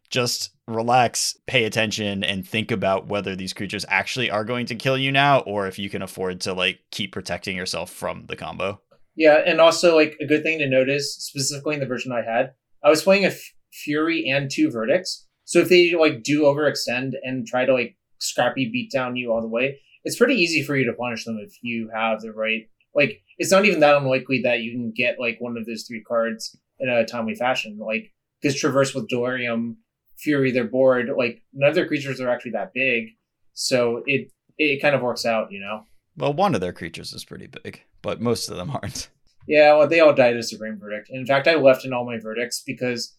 just 0.10 0.52
relax, 0.68 1.36
pay 1.48 1.66
attention, 1.66 2.24
and 2.24 2.48
think 2.48 2.72
about 2.72 3.08
whether 3.08 3.36
these 3.36 3.52
creatures 3.52 3.86
actually 3.90 4.30
are 4.30 4.46
going 4.46 4.68
to 4.68 4.76
kill 4.76 4.98
you 4.98 5.12
now, 5.12 5.40
or 5.40 5.68
if 5.68 5.80
you 5.80 5.90
can 5.90 6.02
afford 6.02 6.40
to 6.42 6.54
like 6.54 6.80
keep 6.92 7.12
protecting 7.12 7.58
yourself 7.58 7.92
from 7.92 8.26
the 8.28 8.36
combo. 8.36 8.80
Yeah, 9.16 9.42
and 9.46 9.60
also 9.60 9.96
like 9.96 10.16
a 10.22 10.26
good 10.26 10.44
thing 10.44 10.60
to 10.60 10.70
notice, 10.70 11.16
specifically 11.16 11.76
in 11.76 11.80
the 11.80 11.86
version 11.86 12.12
I 12.12 12.22
had, 12.22 12.54
I 12.84 12.90
was 12.90 13.04
playing 13.04 13.26
a 13.26 13.30
F- 13.30 13.54
Fury 13.72 14.30
and 14.30 14.50
two 14.52 14.72
Verdicts, 14.72 15.28
so 15.54 15.60
if 15.60 15.70
they 15.70 15.94
like 15.94 16.24
do 16.24 16.42
overextend 16.42 17.14
and 17.24 17.46
try 17.46 17.66
to 17.66 17.74
like 17.74 17.96
scrappy 18.20 18.70
beat 18.72 18.92
down 18.92 19.16
you 19.16 19.32
all 19.32 19.42
the 19.42 19.48
way, 19.48 19.80
it's 20.04 20.18
pretty 20.18 20.36
easy 20.36 20.64
for 20.64 20.76
you 20.76 20.86
to 20.86 20.94
punish 20.94 21.26
them 21.26 21.38
if 21.40 21.56
you 21.62 21.90
have 21.94 22.22
the 22.22 22.32
right 22.32 22.68
like 22.96 23.22
it's 23.38 23.52
not 23.52 23.66
even 23.66 23.80
that 23.80 23.96
unlikely 23.96 24.42
that 24.44 24.62
you 24.62 24.72
can 24.72 24.92
get 24.92 25.20
like 25.20 25.38
one 25.40 25.58
of 25.58 25.66
those 25.66 25.84
three 25.84 26.04
cards 26.04 26.58
in 26.80 26.90
a 26.90 27.06
timely 27.06 27.36
fashion. 27.36 27.78
Like 27.80 28.12
because 28.42 28.60
Traverse 28.60 28.94
with 28.94 29.08
Delirium, 29.08 29.78
Fury, 30.18 30.52
they're 30.52 30.66
bored. 30.66 31.10
Like 31.16 31.42
none 31.54 31.70
of 31.70 31.76
their 31.76 31.88
creatures 31.88 32.22
are 32.22 32.30
actually 32.30 32.52
that 32.52 32.74
big, 32.74 33.10
so 33.54 34.04
it 34.06 34.32
it 34.58 34.82
kind 34.82 34.96
of 34.96 35.02
works 35.02 35.26
out, 35.26 35.52
you 35.52 35.60
know. 35.60 35.86
Well, 36.16 36.34
one 36.34 36.54
of 36.54 36.62
their 36.62 36.74
creatures 36.74 37.14
is 37.14 37.26
pretty 37.26 37.48
big, 37.48 37.82
but 38.02 38.22
most 38.22 38.50
of 38.50 38.58
them 38.58 38.72
aren't. 38.72 39.10
Yeah, 39.48 39.76
well, 39.76 39.90
they 39.90 40.00
all 40.00 40.14
died 40.14 40.38
as 40.38 40.50
Supreme 40.50 40.80
Verdict. 40.80 41.10
In 41.10 41.26
fact, 41.26 41.48
I 41.48 41.56
left 41.56 41.84
in 41.84 41.92
all 41.92 42.06
my 42.06 42.18
verdicts 42.18 42.64
because 42.66 43.18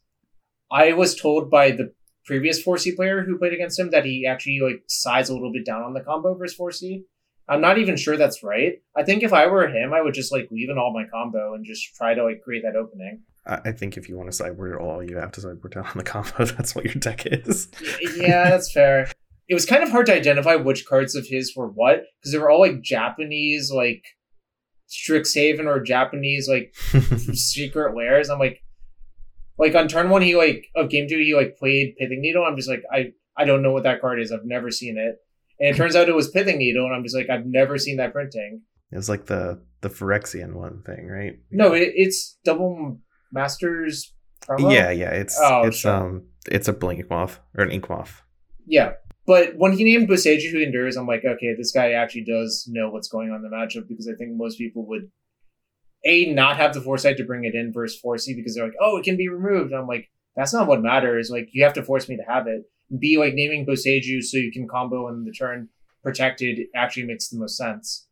I 0.71 0.93
was 0.93 1.15
told 1.15 1.51
by 1.51 1.71
the 1.73 1.93
previous 2.25 2.65
4C 2.65 2.97
player 2.97 3.23
who 3.23 3.39
played 3.39 3.53
against 3.53 3.79
him 3.79 3.91
that 3.91 4.05
he 4.05 4.27
actually 4.27 4.61
like 4.61 4.83
sides 4.89 5.29
a 5.29 5.35
little 5.35 5.53
bit 5.53 5.67
down 5.67 5.83
on 5.83 5.95
the 5.95 6.01
combo 6.01 6.35
versus 6.35 6.59
4C. 6.59 7.03
I'm 7.49 7.61
not 7.61 7.79
even 7.79 7.97
sure 7.97 8.17
that's 8.17 8.43
right. 8.43 8.75
I 8.97 9.03
think 9.03 9.23
if 9.23 9.33
I 9.33 9.47
were 9.47 9.69
him, 9.69 9.93
I 9.93 10.01
would 10.01 10.15
just 10.15 10.33
like 10.33 10.49
leave 10.51 10.71
in 10.71 10.79
all 10.79 10.93
my 10.95 11.05
combo 11.13 11.55
and 11.55 11.65
just 11.65 11.95
try 11.95 12.15
to 12.15 12.25
like 12.25 12.41
create 12.43 12.63
that 12.63 12.77
opening. 12.77 13.23
I 13.47 13.73
think 13.73 13.99
if 13.99 14.09
you 14.09 14.17
want 14.17 14.31
to 14.31 14.37
sideboard 14.37 14.73
at 14.73 14.81
all, 14.81 15.03
you 15.03 15.19
have 15.19 15.33
to 15.33 15.41
sideboard 15.43 15.75
down 15.75 15.85
on 15.85 15.99
the 15.99 16.03
combo. 16.03 16.45
That's 16.47 16.75
what 16.75 16.87
your 16.87 16.95
deck 16.95 17.27
is. 17.27 17.69
yeah, 18.17 18.49
that's 18.49 18.73
fair. 18.73 19.11
It 19.49 19.55
was 19.55 19.67
kind 19.67 19.83
of 19.83 19.91
hard 19.91 20.07
to 20.07 20.15
identify 20.15 20.55
which 20.55 20.87
cards 20.87 21.15
of 21.15 21.27
his 21.29 21.53
were 21.55 21.69
what 21.69 22.05
because 22.21 22.33
they 22.33 22.39
were 22.39 22.49
all 22.49 22.61
like 22.61 22.81
Japanese, 22.81 23.71
like 23.71 24.03
Strixhaven 24.89 25.67
or 25.67 25.81
Japanese, 25.81 26.49
like 26.49 26.75
secret 27.35 27.95
lairs. 27.95 28.31
I'm 28.31 28.39
like, 28.39 28.64
like 29.59 29.75
on 29.75 29.89
turn 29.89 30.11
one, 30.11 30.23
he 30.23 30.37
like 30.37 30.67
of 30.75 30.91
game 30.91 31.07
two, 31.09 31.19
he 31.19 31.35
like 31.35 31.57
played 31.57 31.95
Pithing 31.99 32.21
Needle. 32.21 32.45
I'm 32.45 32.57
just 32.57 32.69
like, 32.69 32.83
I 32.93 33.13
I 33.37 33.45
don't 33.45 33.63
know 33.63 33.73
what 33.73 33.85
that 33.85 34.01
card 34.01 34.21
is. 34.21 34.33
I've 34.33 34.45
never 34.45 34.71
seen 34.71 34.99
it. 34.99 35.17
And 35.61 35.75
it 35.75 35.77
turns 35.77 35.95
out 35.95 36.09
it 36.09 36.15
was 36.15 36.31
Pithing 36.31 36.59
Needle, 36.59 36.85
and 36.87 36.95
I'm 36.95 37.05
just 37.05 37.15
like, 37.15 37.31
I've 37.31 37.47
never 37.47 37.79
seen 37.79 37.99
that 37.99 38.13
printing. 38.13 38.63
It's 38.91 39.09
like 39.09 39.27
the 39.27 39.63
the 39.81 39.89
Phyrexian 39.89 40.55
one 40.55 40.83
thing, 40.83 41.09
right? 41.09 41.39
No, 41.51 41.73
it, 41.73 41.93
it's 41.95 42.39
double 42.45 43.01
masters. 43.33 44.13
Promo? 44.43 44.73
Yeah, 44.73 44.91
yeah. 44.91 45.11
It's 45.11 45.39
oh, 45.41 45.63
it's 45.63 45.79
sure. 45.79 45.95
um 45.95 46.25
it's 46.51 46.69
a 46.69 46.73
blink 46.73 47.09
moth 47.09 47.41
or 47.57 47.65
an 47.65 47.71
ink 47.71 47.89
moth. 47.89 48.23
Yeah. 48.67 48.93
But 49.27 49.57
when 49.57 49.73
he 49.73 49.85
named 49.85 50.09
Boseiju 50.09 50.51
who 50.51 50.61
endures, 50.61 50.97
I'm 50.97 51.07
like, 51.07 51.25
okay, 51.25 51.55
this 51.57 51.73
guy 51.73 51.93
actually 51.93 52.25
does 52.25 52.69
know 52.71 52.91
what's 52.91 53.09
going 53.09 53.31
on 53.31 53.37
in 53.37 53.43
the 53.43 53.57
matchup 53.57 53.89
because 53.89 54.07
I 54.07 54.15
think 54.17 54.33
most 54.35 54.59
people 54.59 54.87
would 54.89 55.11
a 56.05 56.33
not 56.33 56.57
have 56.57 56.75
the 56.75 56.81
foresight 56.81 57.17
to 57.17 57.25
bring 57.25 57.45
it 57.45 57.55
in 57.55 57.73
versus 57.73 58.01
4C 58.05 58.37
because 58.37 58.55
they're 58.55 58.65
like, 58.65 58.77
oh, 58.81 58.97
it 58.97 59.05
can 59.05 59.17
be 59.17 59.29
removed. 59.29 59.73
And 59.73 59.81
I'm 59.81 59.87
like, 59.87 60.11
that's 60.37 60.53
not 60.53 60.67
what 60.67 60.83
matters. 60.83 61.31
Like 61.31 61.49
you 61.53 61.65
have 61.65 61.75
to 61.75 61.83
force 61.83 62.09
me 62.09 62.17
to 62.17 62.33
have 62.33 62.47
it. 62.47 62.63
B 62.99 63.17
like 63.19 63.35
naming 63.35 63.67
Boseiju 63.67 64.23
so 64.23 64.37
you 64.37 64.53
can 64.53 64.69
combo 64.69 65.09
in 65.09 65.25
the 65.25 65.33
turn 65.33 65.69
protected 66.03 66.59
actually 66.77 67.07
makes 67.07 67.29
the 67.29 67.39
most 67.39 67.57
sense. 67.57 68.07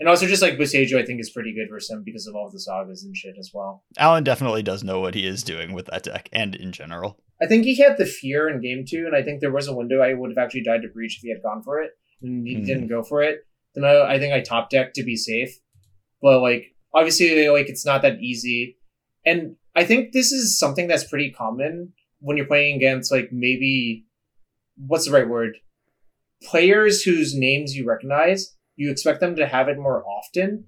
And 0.00 0.08
also 0.08 0.26
just 0.26 0.42
like 0.42 0.54
Boseiju, 0.54 1.00
I 1.00 1.04
think 1.04 1.20
is 1.20 1.30
pretty 1.30 1.54
good 1.54 1.68
versus 1.70 1.90
him 1.90 2.02
because 2.04 2.26
of 2.26 2.34
all 2.34 2.50
the 2.50 2.58
sagas 2.58 3.04
and 3.04 3.16
shit 3.16 3.36
as 3.38 3.50
well. 3.54 3.84
Alan 3.98 4.24
definitely 4.24 4.62
does 4.62 4.82
know 4.82 4.98
what 5.00 5.14
he 5.14 5.26
is 5.26 5.44
doing 5.44 5.74
with 5.74 5.86
that 5.86 6.02
deck 6.02 6.28
and 6.32 6.56
in 6.56 6.72
general. 6.72 7.20
I 7.40 7.46
think 7.46 7.64
he 7.64 7.76
had 7.76 7.98
the 7.98 8.06
fear 8.06 8.48
in 8.48 8.60
game 8.60 8.84
two, 8.88 9.04
and 9.06 9.14
I 9.14 9.22
think 9.22 9.40
there 9.40 9.52
was 9.52 9.68
a 9.68 9.74
window 9.74 10.00
I 10.00 10.14
would 10.14 10.30
have 10.30 10.42
actually 10.42 10.62
died 10.62 10.82
to 10.82 10.88
breach 10.88 11.16
if 11.18 11.22
he 11.22 11.30
had 11.30 11.42
gone 11.42 11.62
for 11.62 11.80
it, 11.82 11.90
and 12.22 12.46
he 12.46 12.56
mm-hmm. 12.56 12.64
didn't 12.64 12.88
go 12.88 13.02
for 13.02 13.22
it. 13.22 13.46
Then 13.74 13.84
I, 13.84 14.14
I 14.14 14.18
think 14.18 14.32
I 14.32 14.40
top 14.40 14.70
decked 14.70 14.94
to 14.96 15.04
be 15.04 15.16
safe. 15.16 15.58
But 16.20 16.40
like 16.40 16.71
obviously 16.94 17.48
like 17.48 17.68
it's 17.68 17.86
not 17.86 18.02
that 18.02 18.20
easy. 18.20 18.76
And 19.24 19.56
I 19.74 19.84
think 19.84 20.12
this 20.12 20.32
is 20.32 20.58
something 20.58 20.88
that's 20.88 21.04
pretty 21.04 21.30
common 21.30 21.92
when 22.20 22.36
you're 22.36 22.46
playing 22.46 22.76
against 22.76 23.10
like 23.10 23.30
maybe 23.32 24.06
what's 24.76 25.06
the 25.06 25.12
right 25.12 25.28
word? 25.28 25.56
Players 26.42 27.02
whose 27.02 27.36
names 27.36 27.74
you 27.74 27.86
recognize, 27.86 28.56
you 28.76 28.90
expect 28.90 29.20
them 29.20 29.36
to 29.36 29.46
have 29.46 29.68
it 29.68 29.78
more 29.78 30.04
often. 30.04 30.64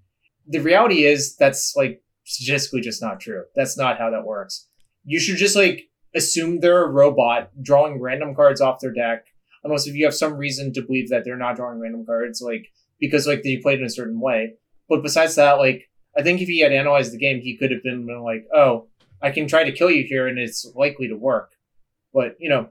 The 0.46 0.60
reality 0.60 1.04
is 1.04 1.36
that's 1.36 1.74
like 1.76 2.02
statistically 2.24 2.80
just 2.80 3.02
not 3.02 3.20
true. 3.20 3.44
That's 3.54 3.76
not 3.76 3.98
how 3.98 4.10
that 4.10 4.24
works. 4.24 4.68
You 5.04 5.18
should 5.18 5.36
just 5.36 5.56
like 5.56 5.88
assume 6.14 6.60
they're 6.60 6.84
a 6.84 6.90
robot 6.90 7.50
drawing 7.62 8.00
random 8.00 8.34
cards 8.34 8.60
off 8.60 8.80
their 8.80 8.92
deck, 8.92 9.26
unless 9.62 9.86
if 9.86 9.94
you 9.94 10.04
have 10.04 10.14
some 10.14 10.36
reason 10.36 10.72
to 10.72 10.82
believe 10.82 11.10
that 11.10 11.24
they're 11.24 11.36
not 11.36 11.56
drawing 11.56 11.80
random 11.80 12.06
cards, 12.06 12.40
like 12.40 12.68
because 13.00 13.26
like 13.26 13.42
they 13.42 13.56
played 13.58 13.80
in 13.80 13.86
a 13.86 13.90
certain 13.90 14.20
way. 14.20 14.54
But 14.88 15.02
besides 15.02 15.34
that, 15.34 15.54
like 15.54 15.90
I 16.16 16.22
think 16.22 16.40
if 16.40 16.48
he 16.48 16.60
had 16.60 16.72
analyzed 16.72 17.12
the 17.12 17.18
game, 17.18 17.40
he 17.40 17.56
could 17.56 17.70
have 17.70 17.82
been 17.82 18.06
like, 18.22 18.46
"Oh, 18.54 18.88
I 19.22 19.30
can 19.30 19.46
try 19.48 19.64
to 19.64 19.72
kill 19.72 19.90
you 19.90 20.04
here, 20.04 20.26
and 20.26 20.38
it's 20.38 20.64
likely 20.74 21.08
to 21.08 21.16
work." 21.16 21.52
But 22.12 22.36
you 22.38 22.48
know, 22.48 22.68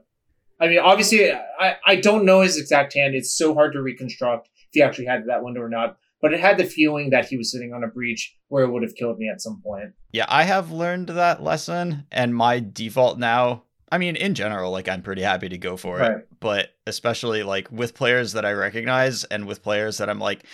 I 0.60 0.68
mean, 0.68 0.78
obviously, 0.78 1.32
I 1.32 1.76
I 1.84 1.96
don't 1.96 2.24
know 2.24 2.40
his 2.40 2.56
exact 2.56 2.94
hand. 2.94 3.14
It's 3.14 3.36
so 3.36 3.54
hard 3.54 3.72
to 3.74 3.82
reconstruct 3.82 4.48
if 4.48 4.68
he 4.72 4.82
actually 4.82 5.06
had 5.06 5.26
that 5.26 5.44
window 5.44 5.60
or 5.60 5.68
not. 5.68 5.98
But 6.22 6.32
it 6.32 6.40
had 6.40 6.56
the 6.56 6.64
feeling 6.64 7.10
that 7.10 7.26
he 7.26 7.36
was 7.36 7.52
sitting 7.52 7.74
on 7.74 7.84
a 7.84 7.88
breach 7.88 8.34
where 8.48 8.64
it 8.64 8.70
would 8.70 8.82
have 8.82 8.94
killed 8.94 9.18
me 9.18 9.28
at 9.28 9.42
some 9.42 9.60
point. 9.62 9.92
Yeah, 10.10 10.24
I 10.26 10.44
have 10.44 10.70
learned 10.72 11.08
that 11.10 11.42
lesson, 11.42 12.06
and 12.10 12.34
my 12.34 12.60
default 12.60 13.18
now. 13.18 13.64
I 13.92 13.98
mean, 13.98 14.16
in 14.16 14.34
general, 14.34 14.72
like 14.72 14.88
I'm 14.88 15.02
pretty 15.02 15.20
happy 15.22 15.50
to 15.50 15.58
go 15.58 15.76
for 15.76 15.98
Right. 15.98 16.12
it, 16.16 16.28
but 16.40 16.70
especially 16.86 17.42
like 17.42 17.70
with 17.70 17.94
players 17.94 18.32
that 18.32 18.44
I 18.46 18.52
recognize 18.52 19.24
and 19.24 19.46
with 19.46 19.62
players 19.62 19.98
that 19.98 20.08
I'm 20.08 20.18
like, 20.18 20.44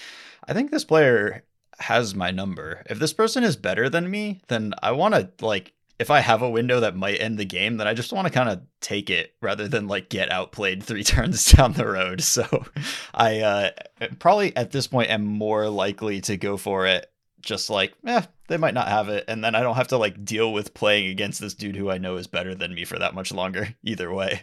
I 0.46 0.52
think 0.54 0.70
this 0.72 0.84
player 0.84 1.44
has 1.78 2.14
my 2.14 2.30
number. 2.30 2.82
If 2.88 2.98
this 2.98 3.12
person 3.12 3.44
is 3.44 3.56
better 3.56 3.88
than 3.88 4.10
me, 4.10 4.40
then 4.48 4.74
I 4.82 4.92
want 4.92 5.14
to 5.14 5.30
like 5.44 5.74
if 6.00 6.10
I 6.10 6.20
have 6.20 6.40
a 6.40 6.48
window 6.48 6.80
that 6.80 6.96
might 6.96 7.20
end 7.20 7.38
the 7.38 7.44
game, 7.44 7.76
then 7.76 7.86
I 7.86 7.92
just 7.92 8.10
want 8.10 8.26
to 8.26 8.32
kind 8.32 8.48
of 8.48 8.62
take 8.80 9.10
it 9.10 9.34
rather 9.42 9.68
than 9.68 9.86
like 9.86 10.08
get 10.08 10.32
outplayed 10.32 10.82
three 10.82 11.04
turns 11.04 11.52
down 11.52 11.74
the 11.74 11.86
road. 11.86 12.22
So 12.30 12.64
I 13.12 13.40
uh, 13.40 13.70
probably 14.18 14.56
at 14.56 14.70
this 14.70 14.86
point 14.86 15.10
am 15.10 15.24
more 15.24 15.68
likely 15.68 16.22
to 16.22 16.36
go 16.36 16.56
for 16.56 16.86
it. 16.86 17.10
Just 17.40 17.70
like, 17.70 17.94
eh, 18.06 18.22
they 18.48 18.56
might 18.56 18.74
not 18.74 18.88
have 18.88 19.08
it, 19.08 19.24
and 19.26 19.42
then 19.42 19.54
I 19.54 19.60
don't 19.60 19.76
have 19.76 19.88
to 19.88 19.96
like 19.96 20.24
deal 20.24 20.52
with 20.52 20.74
playing 20.74 21.08
against 21.08 21.40
this 21.40 21.54
dude 21.54 21.76
who 21.76 21.90
I 21.90 21.98
know 21.98 22.16
is 22.16 22.26
better 22.26 22.54
than 22.54 22.74
me 22.74 22.84
for 22.84 22.98
that 22.98 23.14
much 23.14 23.32
longer. 23.32 23.74
Either 23.82 24.12
way, 24.12 24.42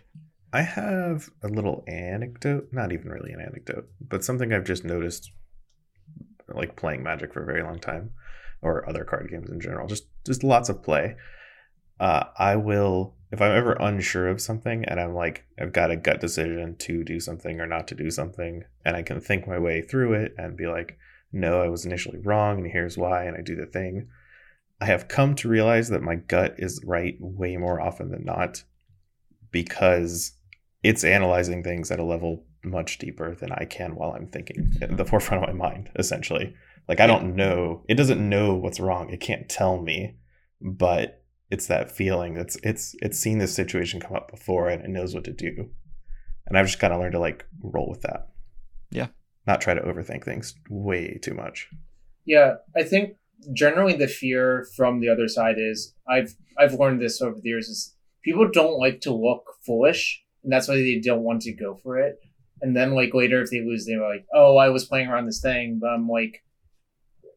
I 0.51 0.61
have 0.61 1.29
a 1.43 1.47
little 1.47 1.83
anecdote, 1.87 2.69
not 2.71 2.91
even 2.91 3.09
really 3.09 3.31
an 3.31 3.41
anecdote, 3.41 3.87
but 4.01 4.23
something 4.23 4.51
I've 4.51 4.65
just 4.65 4.83
noticed 4.83 5.31
like 6.53 6.75
playing 6.75 7.03
Magic 7.03 7.33
for 7.33 7.43
a 7.43 7.45
very 7.45 7.63
long 7.63 7.79
time 7.79 8.11
or 8.61 8.87
other 8.89 9.03
card 9.03 9.29
games 9.29 9.49
in 9.49 9.59
general. 9.59 9.87
Just 9.87 10.07
just 10.25 10.43
lots 10.43 10.69
of 10.69 10.83
play. 10.83 11.15
Uh, 11.99 12.25
I 12.37 12.55
will 12.55 13.15
if 13.31 13.41
I'm 13.41 13.55
ever 13.55 13.73
unsure 13.73 14.27
of 14.29 14.39
something 14.39 14.85
and 14.85 14.99
I'm 14.99 15.13
like 15.13 15.45
I've 15.59 15.73
got 15.73 15.91
a 15.91 15.97
gut 15.97 16.21
decision 16.21 16.75
to 16.79 17.03
do 17.03 17.19
something 17.19 17.59
or 17.59 17.67
not 17.67 17.87
to 17.89 17.95
do 17.95 18.09
something 18.09 18.63
and 18.85 18.95
I 18.95 19.01
can 19.01 19.19
think 19.19 19.47
my 19.47 19.59
way 19.59 19.81
through 19.81 20.13
it 20.13 20.33
and 20.37 20.55
be 20.55 20.67
like 20.67 20.97
no, 21.33 21.61
I 21.61 21.67
was 21.67 21.85
initially 21.85 22.19
wrong 22.19 22.59
and 22.59 22.71
here's 22.71 22.97
why 22.97 23.25
and 23.25 23.35
I 23.35 23.41
do 23.41 23.55
the 23.55 23.65
thing. 23.65 24.07
I 24.79 24.85
have 24.85 25.07
come 25.07 25.35
to 25.35 25.49
realize 25.49 25.89
that 25.89 26.03
my 26.03 26.15
gut 26.15 26.55
is 26.57 26.81
right 26.85 27.17
way 27.19 27.57
more 27.57 27.81
often 27.81 28.11
than 28.11 28.23
not 28.23 28.63
because 29.51 30.33
it's 30.83 31.03
analyzing 31.03 31.63
things 31.63 31.91
at 31.91 31.99
a 31.99 32.03
level 32.03 32.45
much 32.69 32.97
deeper 32.97 33.35
than 33.35 33.51
I 33.51 33.65
can 33.65 33.95
while 33.95 34.11
I'm 34.11 34.27
thinking 34.27 34.73
at 34.81 34.97
the 34.97 35.05
forefront 35.05 35.43
of 35.43 35.49
my 35.49 35.53
mind, 35.53 35.89
essentially. 35.97 36.53
Like 36.87 36.99
I 36.99 37.07
don't 37.07 37.35
know, 37.35 37.83
it 37.89 37.95
doesn't 37.95 38.29
know 38.29 38.55
what's 38.55 38.79
wrong. 38.79 39.09
It 39.09 39.19
can't 39.19 39.49
tell 39.49 39.81
me, 39.81 40.17
but 40.61 41.23
it's 41.49 41.67
that 41.67 41.91
feeling 41.91 42.33
that's 42.33 42.57
it's 42.63 42.95
it's 43.01 43.19
seen 43.19 43.37
this 43.37 43.53
situation 43.53 43.99
come 43.99 44.15
up 44.15 44.29
before 44.29 44.69
and 44.69 44.83
it 44.83 44.89
knows 44.89 45.13
what 45.13 45.23
to 45.25 45.33
do. 45.33 45.69
And 46.45 46.57
I've 46.57 46.65
just 46.65 46.79
kind 46.79 46.93
of 46.93 46.99
learned 46.99 47.13
to 47.13 47.19
like 47.19 47.45
roll 47.61 47.89
with 47.89 48.01
that. 48.01 48.29
Yeah. 48.89 49.07
Not 49.45 49.61
try 49.61 49.73
to 49.73 49.81
overthink 49.81 50.23
things 50.23 50.53
way 50.69 51.19
too 51.21 51.33
much. 51.33 51.69
Yeah, 52.25 52.55
I 52.75 52.83
think 52.83 53.15
generally 53.53 53.93
the 53.93 54.07
fear 54.07 54.67
from 54.75 54.99
the 54.99 55.09
other 55.09 55.27
side 55.27 55.55
is 55.57 55.93
I've 56.07 56.35
I've 56.57 56.73
learned 56.73 57.01
this 57.01 57.21
over 57.21 57.39
the 57.41 57.49
years 57.49 57.67
is 57.67 57.95
people 58.23 58.49
don't 58.51 58.79
like 58.79 59.01
to 59.01 59.13
look 59.13 59.43
foolish, 59.65 60.23
and 60.43 60.51
that's 60.51 60.67
why 60.67 60.75
they 60.75 60.99
don't 61.03 61.23
want 61.23 61.41
to 61.43 61.53
go 61.53 61.79
for 61.81 61.97
it. 61.97 62.19
And 62.61 62.75
then 62.75 62.93
like 62.95 63.13
later, 63.13 63.41
if 63.41 63.49
they 63.51 63.61
lose, 63.61 63.85
they're 63.85 64.01
like, 64.01 64.25
"Oh, 64.33 64.57
I 64.57 64.69
was 64.69 64.85
playing 64.85 65.07
around 65.09 65.25
this 65.25 65.41
thing," 65.41 65.79
but 65.79 65.87
I'm 65.91 66.07
like, 66.09 66.43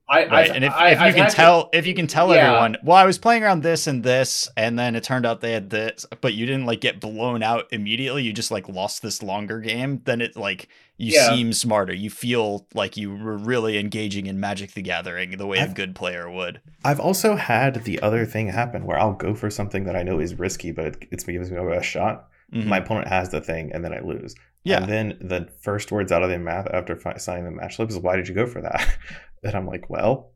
I 0.09 0.27
right? 0.27 0.51
I've, 0.51 0.57
and 0.57 0.65
if, 0.65 0.73
I, 0.73 0.91
if 0.91 0.99
you 0.99 1.05
I've 1.05 1.15
can 1.15 1.23
had 1.25 1.31
to- 1.31 1.37
tell, 1.37 1.71
if 1.73 1.87
you 1.87 1.95
can 1.95 2.07
tell 2.09 2.35
Yeah. 2.35 2.49
everyone, 2.49 2.77
well, 2.83 2.97
I 2.97 3.05
was 3.05 3.17
playing 3.19 3.45
around 3.45 3.63
this 3.63 3.87
and 3.87 4.03
this, 4.03 4.49
and 4.57 4.77
then 4.77 4.97
it 4.97 5.05
turned 5.05 5.25
out 5.25 5.41
they 5.41 5.53
had 5.53 5.71
this, 5.71 6.05
but 6.21 6.35
you 6.35 6.47
didn't 6.47 6.67
like 6.67 6.81
get 6.81 6.99
blown 7.01 7.43
out 7.45 7.67
immediately. 7.71 8.25
You 8.25 8.33
just 8.33 8.51
like 8.51 8.69
lost 8.69 9.03
this 9.03 9.23
longer 9.23 9.61
game. 9.61 10.01
Then 10.05 10.21
it 10.21 10.37
like 10.37 10.67
you 10.97 11.13
Yeah. 11.15 11.29
seem 11.35 11.53
smarter. 11.53 11.95
You 11.95 12.11
feel 12.11 12.67
like 12.75 12.97
you 12.97 13.15
were 13.15 13.37
really 13.39 13.79
engaging 13.79 14.27
in 14.27 14.41
Magic 14.41 14.73
the 14.73 14.83
Gathering 14.83 15.37
the 15.37 15.47
way 15.47 15.59
a 15.59 15.63
I've- 15.65 15.75
good 15.75 15.95
player 15.95 16.29
would. 16.29 16.61
I've 16.85 16.99
also 17.01 17.37
had 17.37 17.85
the 17.85 18.01
other 18.01 18.27
thing 18.27 18.49
happen 18.49 18.87
where 18.87 18.99
I'll 18.99 19.13
go 19.15 19.35
for 19.37 19.49
something 19.49 19.85
that 19.85 19.95
I 19.95 20.03
know 20.03 20.19
is 20.19 20.35
risky, 20.39 20.73
but 20.73 20.87
it, 20.87 21.05
it's 21.13 21.25
gives 21.25 21.51
me 21.53 21.57
a 21.59 21.65
best 21.65 21.87
shot. 21.89 22.27
Mhm. 22.53 22.67
My 22.67 22.79
opponent 22.79 23.07
has 23.07 23.29
the 23.29 23.41
thing, 23.41 23.71
and 23.73 23.85
then 23.85 23.93
I 23.93 24.01
lose. 24.01 24.35
Yeah. 24.65 24.83
And 24.83 24.91
then 24.91 25.19
the 25.21 25.49
first 25.63 25.91
words 25.93 26.13
out 26.13 26.23
of 26.23 26.29
their 26.29 26.39
mouth 26.39 26.67
after 26.73 26.97
fi- 26.97 27.17
signing 27.19 27.45
the 27.45 27.51
match 27.51 27.77
slip 27.77 27.91
is, 27.91 27.99
"Why 27.99 28.17
did 28.17 28.29
you 28.29 28.35
go 28.35 28.47
for 28.47 28.61
that?" 28.63 28.87
and 29.43 29.55
I'm 29.55 29.67
like, 29.67 29.89
"Well, 29.91 30.33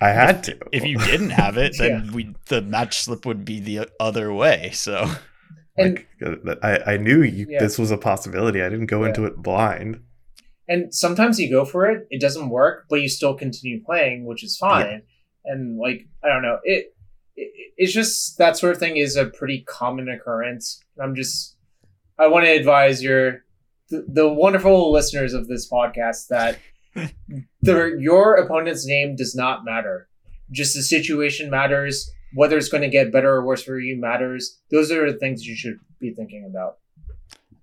I 0.00 0.08
had 0.10 0.44
to." 0.44 0.58
if 0.72 0.84
you 0.84 0.98
didn't 0.98 1.30
have 1.30 1.56
it, 1.56 1.74
then 1.78 2.12
we 2.12 2.34
the 2.46 2.62
match 2.62 3.00
slip 3.02 3.26
would 3.26 3.44
be 3.44 3.60
the 3.60 3.88
other 4.00 4.32
way. 4.32 4.70
So 4.72 5.10
and 5.76 5.94
like, 5.94 6.08
uh, 6.24 6.54
I, 6.62 6.94
I 6.94 6.96
knew 6.98 7.22
you, 7.22 7.46
Yeah. 7.48 7.58
this 7.60 7.78
was 7.78 7.90
a 7.90 7.96
possibility. 7.98 8.62
I 8.62 8.68
didn't 8.68 8.86
go 8.86 9.02
Yeah. 9.02 9.08
into 9.08 9.24
it 9.24 9.36
blind. 9.36 10.00
and 10.68 10.94
sometimes 10.94 11.38
you 11.38 11.50
go 11.50 11.64
for 11.64 11.84
it, 11.90 12.06
it 12.10 12.20
doesn't 12.20 12.48
work, 12.48 12.86
but 12.88 13.02
you 13.02 13.08
still 13.08 13.34
continue 13.34 13.82
playing, 13.84 14.24
which 14.24 14.42
is 14.44 14.56
fine. 14.56 15.02
And 15.44 15.78
like 15.78 16.06
I 16.24 16.28
don't 16.28 16.42
know, 16.42 16.58
it, 16.64 16.94
it 17.36 17.50
it's 17.76 17.92
just 17.92 18.38
that 18.38 18.56
sort 18.56 18.72
of 18.72 18.78
thing 18.78 18.96
is 18.96 19.16
a 19.16 19.26
pretty 19.26 19.62
common 19.66 20.08
occurrence. 20.08 20.80
I'm 21.02 21.14
just 21.14 21.56
I 22.18 22.28
want 22.28 22.44
to 22.46 22.50
advise 22.52 23.02
your 23.02 23.43
the, 23.90 24.04
the 24.08 24.28
wonderful 24.28 24.92
listeners 24.92 25.34
of 25.34 25.48
this 25.48 25.68
podcast 25.70 26.28
that 26.28 26.58
the 27.62 27.96
your 28.00 28.36
opponent's 28.36 28.86
name 28.86 29.16
does 29.16 29.34
not 29.34 29.64
matter. 29.64 30.08
Just 30.50 30.74
the 30.74 30.82
situation 30.82 31.50
matters. 31.50 32.10
Whether 32.34 32.58
it's 32.58 32.68
going 32.68 32.82
to 32.82 32.88
get 32.88 33.12
better 33.12 33.32
or 33.32 33.46
worse 33.46 33.62
for 33.62 33.78
you 33.78 33.96
matters. 33.96 34.58
Those 34.70 34.90
are 34.90 35.10
the 35.10 35.18
things 35.18 35.46
you 35.46 35.54
should 35.54 35.78
be 36.00 36.12
thinking 36.12 36.44
about. 36.44 36.78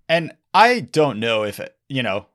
And 0.08 0.34
I 0.54 0.82
don't 0.82 1.20
know 1.20 1.44
if 1.44 1.60
it, 1.60 1.76
you 1.90 2.04
know, 2.04 2.26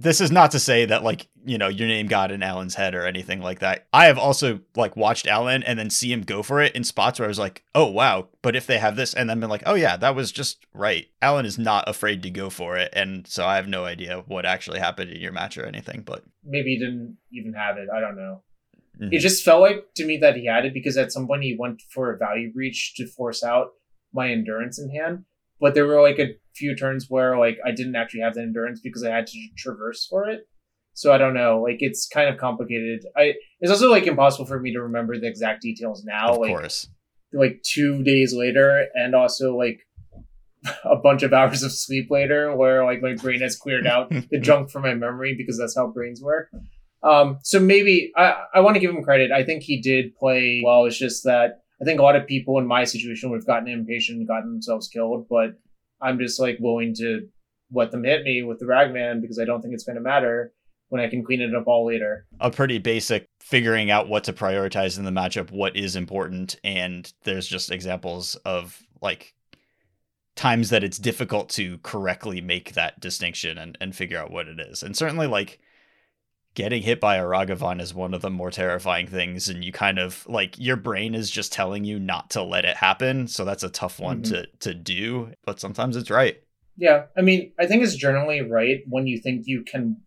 this 0.00 0.20
is 0.20 0.30
not 0.30 0.50
to 0.52 0.58
say 0.58 0.86
that 0.86 1.02
like, 1.04 1.28
you 1.44 1.58
know, 1.58 1.68
your 1.68 1.86
name 1.86 2.06
got 2.06 2.32
in 2.32 2.42
Alan's 2.42 2.74
head 2.74 2.94
or 2.94 3.06
anything 3.06 3.42
like 3.42 3.58
that. 3.58 3.86
I 3.92 4.06
have 4.06 4.18
also 4.18 4.60
like 4.74 4.96
watched 4.96 5.26
Alan 5.26 5.62
and 5.62 5.78
then 5.78 5.90
see 5.90 6.10
him 6.10 6.22
go 6.22 6.42
for 6.42 6.62
it 6.62 6.74
in 6.74 6.84
spots 6.84 7.18
where 7.18 7.26
I 7.26 7.28
was 7.28 7.38
like, 7.38 7.64
oh 7.74 7.86
wow, 7.86 8.28
but 8.40 8.56
if 8.56 8.66
they 8.66 8.78
have 8.78 8.96
this 8.96 9.12
and 9.12 9.28
then 9.28 9.40
been 9.40 9.50
like, 9.50 9.62
oh 9.66 9.74
yeah, 9.74 9.98
that 9.98 10.14
was 10.14 10.32
just 10.32 10.64
right. 10.72 11.06
Alan 11.20 11.44
is 11.44 11.58
not 11.58 11.86
afraid 11.86 12.22
to 12.22 12.30
go 12.30 12.48
for 12.48 12.78
it. 12.78 12.90
And 12.94 13.26
so 13.26 13.44
I 13.46 13.56
have 13.56 13.68
no 13.68 13.84
idea 13.84 14.24
what 14.26 14.46
actually 14.46 14.80
happened 14.80 15.10
in 15.10 15.20
your 15.20 15.32
match 15.32 15.58
or 15.58 15.66
anything, 15.66 16.02
but 16.02 16.24
Maybe 16.44 16.70
he 16.70 16.78
didn't 16.78 17.18
even 17.32 17.52
have 17.52 17.76
it. 17.76 17.88
I 17.94 18.00
don't 18.00 18.16
know. 18.16 18.42
Mhm. 18.98 19.12
It 19.12 19.18
just 19.20 19.44
felt 19.44 19.60
like 19.60 19.84
to 19.96 20.06
me 20.06 20.16
that 20.18 20.36
he 20.36 20.46
had 20.46 20.64
it 20.64 20.72
because 20.72 20.96
at 20.96 21.12
some 21.12 21.26
point 21.26 21.42
he 21.42 21.56
went 21.58 21.82
for 21.92 22.10
a 22.10 22.16
value 22.16 22.50
breach 22.50 22.94
to 22.96 23.06
force 23.06 23.44
out 23.44 23.72
my 24.14 24.30
endurance 24.30 24.78
in 24.78 24.90
hand. 24.90 25.24
But 25.60 25.74
there 25.74 25.86
were 25.86 26.00
like 26.00 26.18
a 26.18 26.36
few 26.54 26.74
turns 26.74 27.06
where 27.08 27.38
like 27.38 27.58
I 27.64 27.70
didn't 27.70 27.96
actually 27.96 28.20
have 28.20 28.34
the 28.34 28.42
endurance 28.42 28.80
because 28.80 29.04
I 29.04 29.10
had 29.10 29.26
to 29.28 29.48
traverse 29.56 30.06
for 30.06 30.28
it. 30.28 30.46
So 30.94 31.12
I 31.12 31.18
don't 31.18 31.34
know. 31.34 31.62
Like 31.62 31.78
it's 31.80 32.06
kind 32.06 32.28
of 32.28 32.38
complicated. 32.38 33.04
I 33.16 33.34
it's 33.60 33.70
also 33.70 33.90
like 33.90 34.06
impossible 34.06 34.46
for 34.46 34.60
me 34.60 34.72
to 34.72 34.82
remember 34.82 35.18
the 35.18 35.28
exact 35.28 35.62
details 35.62 36.04
now. 36.04 36.34
of 36.34 36.38
like 36.38 36.50
course. 36.50 36.88
like 37.32 37.62
two 37.62 38.02
days 38.02 38.34
later, 38.34 38.86
and 38.94 39.14
also 39.14 39.56
like 39.56 39.80
a 40.84 40.96
bunch 40.96 41.22
of 41.22 41.32
hours 41.32 41.62
of 41.62 41.72
sleep 41.72 42.08
later, 42.10 42.54
where 42.54 42.84
like 42.84 43.02
my 43.02 43.14
brain 43.14 43.40
has 43.40 43.56
cleared 43.56 43.86
out 43.86 44.10
the 44.30 44.38
junk 44.38 44.70
from 44.70 44.82
my 44.82 44.94
memory 44.94 45.34
because 45.36 45.58
that's 45.58 45.76
how 45.76 45.86
brains 45.86 46.20
work. 46.20 46.50
Um, 47.02 47.38
so 47.42 47.58
maybe 47.58 48.12
I, 48.16 48.34
I 48.54 48.60
want 48.60 48.74
to 48.74 48.80
give 48.80 48.90
him 48.90 49.02
credit. 49.02 49.30
I 49.30 49.42
think 49.42 49.62
he 49.62 49.80
did 49.80 50.14
play 50.16 50.60
well. 50.62 50.84
It's 50.84 50.98
just 50.98 51.24
that 51.24 51.62
I 51.80 51.84
think 51.84 51.98
a 51.98 52.02
lot 52.02 52.16
of 52.16 52.26
people 52.26 52.58
in 52.58 52.66
my 52.66 52.84
situation 52.84 53.30
would 53.30 53.38
have 53.38 53.46
gotten 53.46 53.68
impatient 53.68 54.18
and 54.18 54.28
gotten 54.28 54.52
themselves 54.52 54.88
killed, 54.88 55.26
but 55.30 55.54
I'm 56.02 56.18
just 56.18 56.40
like 56.40 56.58
willing 56.60 56.94
to 56.96 57.28
let 57.72 57.90
them 57.90 58.04
hit 58.04 58.24
me 58.24 58.42
with 58.42 58.58
the 58.58 58.66
Ragavan 58.66 59.20
because 59.20 59.38
I 59.38 59.44
don't 59.44 59.62
think 59.62 59.74
it's 59.74 59.84
going 59.84 59.96
to 59.96 60.02
matter 60.02 60.52
when 60.88 61.00
I 61.00 61.08
can 61.08 61.24
clean 61.24 61.40
it 61.40 61.54
up 61.54 61.68
all 61.68 61.86
later. 61.86 62.26
a 62.40 62.50
pretty 62.50 62.78
basic 62.78 63.28
figuring 63.40 63.90
out 63.90 64.08
what 64.08 64.24
to 64.24 64.32
prioritize 64.32 64.98
in 64.98 65.04
the 65.04 65.12
matchup, 65.12 65.52
what 65.52 65.76
is 65.76 65.94
important, 65.94 66.56
and 66.64 67.12
there's 67.22 67.46
just 67.46 67.70
examples 67.70 68.34
of 68.44 68.82
like 69.00 69.34
times 70.34 70.70
that 70.70 70.82
it's 70.82 70.98
difficult 70.98 71.48
to 71.50 71.78
correctly 71.78 72.40
make 72.40 72.72
that 72.72 72.98
distinction 72.98 73.56
and, 73.56 73.78
and 73.80 73.94
figure 73.94 74.18
out 74.18 74.30
what 74.30 74.48
it 74.48 74.58
is. 74.58 74.82
And 74.82 74.96
certainly 74.96 75.26
like 75.26 75.60
getting 76.54 76.82
hit 76.82 77.00
by 77.00 77.16
a 77.16 77.24
Ragavan 77.24 77.80
is 77.80 77.94
one 77.94 78.12
of 78.14 78.22
the 78.22 78.30
more 78.30 78.50
terrifying 78.50 79.06
things 79.06 79.48
and 79.48 79.64
you 79.64 79.72
kind 79.72 79.98
of 79.98 80.26
like 80.28 80.58
your 80.58 80.76
brain 80.76 81.14
is 81.14 81.30
just 81.30 81.52
telling 81.52 81.84
you 81.84 81.98
not 81.98 82.30
to 82.30 82.42
let 82.42 82.64
it 82.64 82.76
happen 82.76 83.28
so 83.28 83.44
that's 83.44 83.62
a 83.62 83.68
tough 83.70 84.00
one 84.00 84.22
Mhm. 84.22 84.28
to 84.30 84.46
to 84.60 84.74
do 84.74 85.32
but 85.44 85.60
sometimes 85.60 85.96
it's 85.96 86.10
right 86.10 86.38
Yeah, 86.76 87.06
I 87.16 87.20
mean, 87.20 87.52
I 87.58 87.66
think 87.66 87.82
it's 87.82 87.94
generally 87.94 88.40
right 88.40 88.78
when 88.88 89.06
you 89.06 89.18
think 89.18 89.42
you 89.46 89.64
can 89.64 89.98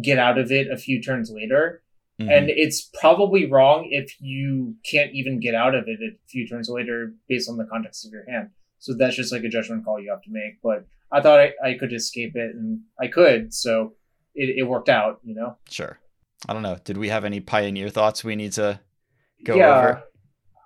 get 0.00 0.18
out 0.18 0.38
of 0.38 0.50
it 0.50 0.70
a 0.70 0.76
few 0.78 1.02
turns 1.02 1.30
later, 1.30 1.82
Mhm. 2.20 2.30
and 2.30 2.48
it's 2.50 2.90
probably 3.00 3.44
wrong 3.44 3.88
if 3.90 4.14
you 4.20 4.76
can't 4.90 5.12
even 5.12 5.38
get 5.38 5.54
out 5.54 5.74
of 5.74 5.84
it 5.86 5.98
a 6.02 6.16
few 6.28 6.46
turns 6.48 6.68
later 6.70 7.12
based 7.28 7.48
on 7.50 7.56
the 7.58 7.66
context 7.66 8.06
of 8.06 8.12
your 8.12 8.24
hand. 8.30 8.48
So 8.78 8.94
that's 8.94 9.16
just 9.16 9.32
like 9.32 9.44
a 9.44 9.48
judgment 9.50 9.84
call 9.84 10.00
you 10.00 10.10
have 10.10 10.22
to 10.22 10.30
make. 10.30 10.54
But 10.62 10.86
I 11.12 11.20
thought 11.20 11.40
I, 11.40 11.52
I 11.62 11.74
could 11.74 11.92
escape 11.92 12.34
it, 12.36 12.54
and 12.56 12.80
I 12.98 13.06
could, 13.08 13.52
so 13.52 13.94
it, 14.34 14.58
it 14.58 14.62
worked 14.64 14.88
out. 14.88 15.20
You 15.24 15.34
know. 15.34 15.56
sure 15.68 15.98
i 16.46 16.52
don't 16.52 16.62
know 16.62 16.76
did 16.84 16.98
we 16.98 17.08
have 17.08 17.24
any 17.24 17.40
pioneer 17.40 17.88
thoughts 17.88 18.22
we 18.22 18.36
need 18.36 18.52
to 18.52 18.78
go 19.44 19.54
yeah, 19.54 19.78
over 19.78 20.04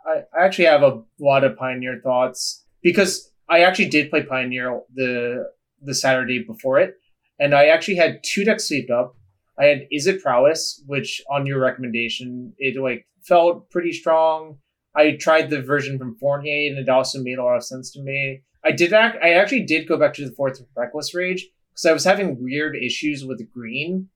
I, 0.08 0.22
I 0.36 0.44
actually 0.44 0.66
have 0.66 0.82
a 0.82 1.02
lot 1.20 1.44
of 1.44 1.56
Pioneer 1.56 2.00
thoughts 2.02 2.64
because 2.82 3.30
I 3.48 3.60
actually 3.60 3.88
did 3.88 4.10
play 4.10 4.22
Pioneer 4.22 4.80
the 4.94 5.50
the 5.82 5.94
Saturday 5.94 6.42
before 6.42 6.78
it, 6.78 6.94
and 7.38 7.54
I 7.54 7.66
actually 7.66 7.96
had 7.96 8.20
two 8.24 8.44
decks 8.44 8.68
sleeved 8.68 8.90
up. 8.90 9.14
I 9.58 9.66
had 9.66 9.86
Izzet 9.94 10.22
Prowess, 10.22 10.82
which 10.86 11.20
on 11.30 11.46
your 11.46 11.60
recommendation, 11.60 12.52
it 12.58 12.80
like 12.80 13.06
felt 13.22 13.70
pretty 13.70 13.92
strong. 13.92 14.58
I 14.94 15.12
tried 15.12 15.50
the 15.50 15.62
version 15.62 15.98
from 15.98 16.16
Fournier, 16.16 16.70
and 16.70 16.78
it 16.78 16.88
also 16.88 17.22
made 17.22 17.38
a 17.38 17.44
lot 17.44 17.56
of 17.56 17.64
sense 17.64 17.92
to 17.92 18.02
me. 18.02 18.42
I 18.64 18.72
did 18.72 18.92
act. 18.92 19.18
I 19.22 19.34
actually 19.34 19.64
did 19.64 19.88
go 19.88 19.98
back 19.98 20.14
to 20.14 20.24
the 20.24 20.34
fourth 20.34 20.60
Reckless 20.76 21.14
Rage 21.14 21.46
because 21.78 21.90
I 21.90 21.92
was 21.92 22.04
having 22.04 22.42
weird 22.42 22.74
issues 22.76 23.24
with 23.24 23.48
green. 23.52 24.08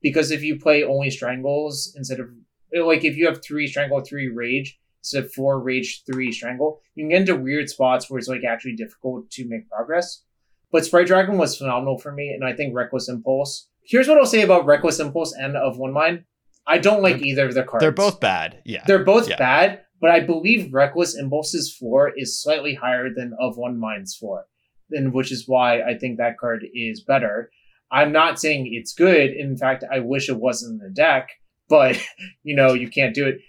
Because 0.00 0.30
if 0.30 0.42
you 0.44 0.60
play 0.60 0.84
only 0.84 1.10
strangles 1.10 1.92
instead 1.96 2.20
of 2.20 2.28
uh, 2.76 2.84
like 2.84 3.04
if 3.04 3.16
you 3.16 3.26
have 3.26 3.42
three 3.42 3.66
strangle, 3.66 4.00
three 4.00 4.28
rage, 4.28 4.78
instead 5.00 5.24
of 5.24 5.32
four 5.32 5.58
rage, 5.60 6.04
three 6.06 6.30
strangle, 6.30 6.80
you 6.94 7.02
can 7.02 7.08
get 7.10 7.20
into 7.22 7.34
weird 7.34 7.68
spots 7.68 8.08
where 8.08 8.18
it's 8.18 8.28
like 8.28 8.44
actually 8.48 8.76
difficult 8.76 9.28
to 9.32 9.48
make 9.48 9.68
progress. 9.68 10.22
But 10.70 10.84
Sprite 10.84 11.08
Dragon 11.08 11.36
was 11.36 11.56
phenomenal 11.58 11.98
for 11.98 12.12
me, 12.12 12.28
and 12.28 12.44
I 12.44 12.52
think 12.52 12.74
Reckless 12.76 13.08
Impulse. 13.08 13.68
Here's 13.82 14.06
what 14.06 14.18
I'll 14.18 14.26
say 14.26 14.42
about 14.42 14.66
Reckless 14.66 15.00
Impulse 15.00 15.32
and 15.34 15.56
of 15.56 15.78
One 15.78 15.92
Mind. 15.92 16.24
I 16.66 16.78
don't 16.78 17.02
like 17.02 17.22
either 17.22 17.46
of 17.46 17.54
their 17.54 17.64
cards. 17.64 17.82
they're 17.82 17.90
both 17.90 18.20
bad 18.20 18.60
yeah 18.66 18.84
They're 18.86 19.02
both 19.02 19.28
Yeah. 19.28 19.36
bad, 19.38 19.80
but 20.00 20.10
I 20.10 20.20
believe 20.20 20.72
Reckless 20.72 21.18
Impulse's 21.18 21.74
floor 21.74 22.12
is 22.16 22.40
slightly 22.40 22.74
higher 22.74 23.08
than 23.12 23.34
of 23.40 23.56
One 23.56 23.78
Mind's 23.78 24.14
floor, 24.14 24.46
and 24.90 25.12
which 25.12 25.32
is 25.32 25.46
why 25.46 25.82
I 25.82 25.96
think 25.98 26.18
that 26.18 26.38
card 26.38 26.66
is 26.74 27.00
better. 27.00 27.50
I'm 27.90 28.12
not 28.12 28.38
saying 28.38 28.70
it's 28.72 28.92
good. 28.92 29.30
In 29.30 29.56
fact, 29.56 29.84
I 29.90 30.00
wish 30.00 30.28
it 30.28 30.38
wasn't 30.38 30.80
in 30.80 30.88
the 30.88 30.92
deck, 30.92 31.30
but 31.68 32.00
you 32.42 32.54
know 32.54 32.74
you 32.74 32.88
can't 32.88 33.14
do 33.14 33.26
it. 33.26 33.40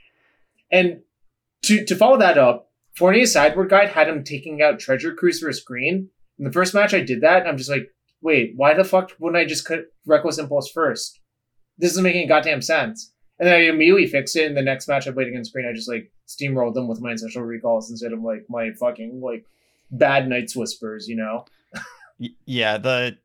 And 0.72 1.02
to 1.64 1.86
to 1.86 1.96
follow 1.96 2.18
that 2.18 2.38
up, 2.38 2.70
Fournier's 2.96 3.34
sideboard 3.34 3.70
guide 3.70 3.90
had 3.90 4.08
him 4.08 4.24
taking 4.24 4.62
out 4.62 4.80
Treasure 4.80 5.14
Cruise 5.14 5.40
for 5.40 5.50
a 5.50 5.54
screen. 5.54 6.10
In 6.38 6.46
the 6.46 6.52
first 6.52 6.74
match, 6.74 6.94
I 6.94 7.02
did 7.02 7.22
that, 7.22 7.42
and 7.42 7.50
I'm 7.50 7.58
just 7.58 7.70
like, 7.70 7.90
wait, 8.22 8.54
why 8.56 8.74
the 8.74 8.84
fuck 8.84 9.12
wouldn't 9.20 9.42
I 9.42 9.46
just 9.46 9.66
cut 9.66 9.86
Reckless 10.06 10.38
Impulse 10.38 10.72
first? 10.72 11.20
This 11.78 11.92
isn't 11.92 12.04
making 12.04 12.28
goddamn 12.28 12.62
sense. 12.62 13.14
And 13.40 13.48
then 13.48 13.56
I 13.56 13.64
immediately 13.70 14.08
fixed 14.08 14.36
it. 14.36 14.46
In 14.46 14.56
the 14.56 14.62
next 14.62 14.88
match 14.88 15.08
I 15.08 15.12
played 15.12 15.30
against 15.30 15.54
Green, 15.54 15.68
I 15.68 15.74
just 15.74 15.90
like 15.90 16.12
steamrolled 16.28 16.74
them 16.74 16.88
with 16.88 17.02
my 17.02 17.12
ancestral 17.12 17.46
recalls 17.46 17.90
instead 17.90 18.12
of 18.12 18.22
like 18.22 18.46
my 18.50 18.72
fucking 18.72 19.22
like 19.22 19.46
bad 19.92 20.28
Night's 20.28 20.56
Whispers, 20.56 21.08
you 21.08 21.16
know? 21.16 21.46
Yeah 22.46 22.78
the 22.78 23.18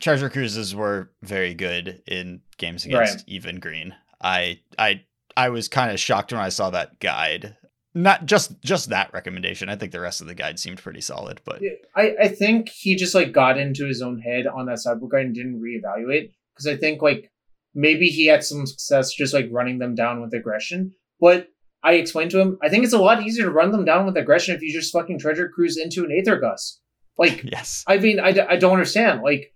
treasure 0.00 0.28
cruises 0.30 0.74
were 0.74 1.10
very 1.22 1.54
good 1.54 2.02
in 2.06 2.40
games 2.56 2.84
against 2.84 3.16
Right. 3.18 3.24
even 3.26 3.60
green 3.60 3.94
i 4.20 4.60
i 4.78 5.00
i 5.36 5.48
was 5.48 5.68
kind 5.68 5.90
of 5.90 5.98
shocked 6.00 6.32
when 6.32 6.40
i 6.40 6.48
saw 6.48 6.70
that 6.70 6.98
guide 7.00 7.56
not 7.94 8.26
just 8.26 8.60
just 8.62 8.90
that 8.90 9.12
recommendation 9.12 9.68
i 9.68 9.74
think 9.76 9.90
the 9.92 10.00
rest 10.00 10.20
of 10.20 10.26
the 10.28 10.34
guide 10.34 10.58
seemed 10.58 10.78
pretty 10.78 11.00
solid 11.00 11.40
but 11.44 11.60
I, 11.96 12.14
I 12.22 12.28
think 12.28 12.68
he 12.68 12.94
just 12.96 13.14
like 13.14 13.32
got 13.32 13.58
into 13.58 13.86
his 13.86 14.02
own 14.02 14.20
head 14.20 14.46
on 14.46 14.66
that 14.66 14.78
sideboard 14.78 15.10
guide 15.12 15.26
and 15.26 15.34
didn't 15.34 15.60
reevaluate 15.60 16.30
because 16.54 16.66
I 16.66 16.76
think 16.76 17.02
like 17.02 17.30
maybe 17.74 18.06
he 18.06 18.26
had 18.26 18.42
some 18.44 18.66
success 18.66 19.12
just 19.12 19.32
like 19.34 19.48
running 19.50 19.78
them 19.78 19.94
down 19.94 20.20
with 20.20 20.34
aggression. 20.34 20.92
But 21.20 21.48
I 21.82 21.92
explained 21.94 22.30
to 22.32 22.40
him, 22.40 22.58
I 22.62 22.68
think 22.68 22.84
it's 22.84 22.92
a 22.92 22.98
lot 22.98 23.22
easier 23.22 23.44
to 23.44 23.50
run 23.50 23.70
them 23.70 23.84
down 23.84 24.04
with 24.06 24.16
aggression 24.16 24.54
if 24.54 24.62
you 24.62 24.72
just 24.72 24.92
fucking 24.92 25.18
treasure 25.18 25.48
cruise 25.48 25.76
into 25.76 26.04
an 26.04 26.10
Aether 26.12 26.38
Gust. 26.38 26.80
Like 27.16 27.42
yes 27.52 27.84
I 27.86 27.98
mean, 27.98 28.18
I, 28.20 28.32
d- 28.32 28.40
I 28.40 28.56
don't 28.56 28.72
understand. 28.72 29.22
Like, 29.22 29.54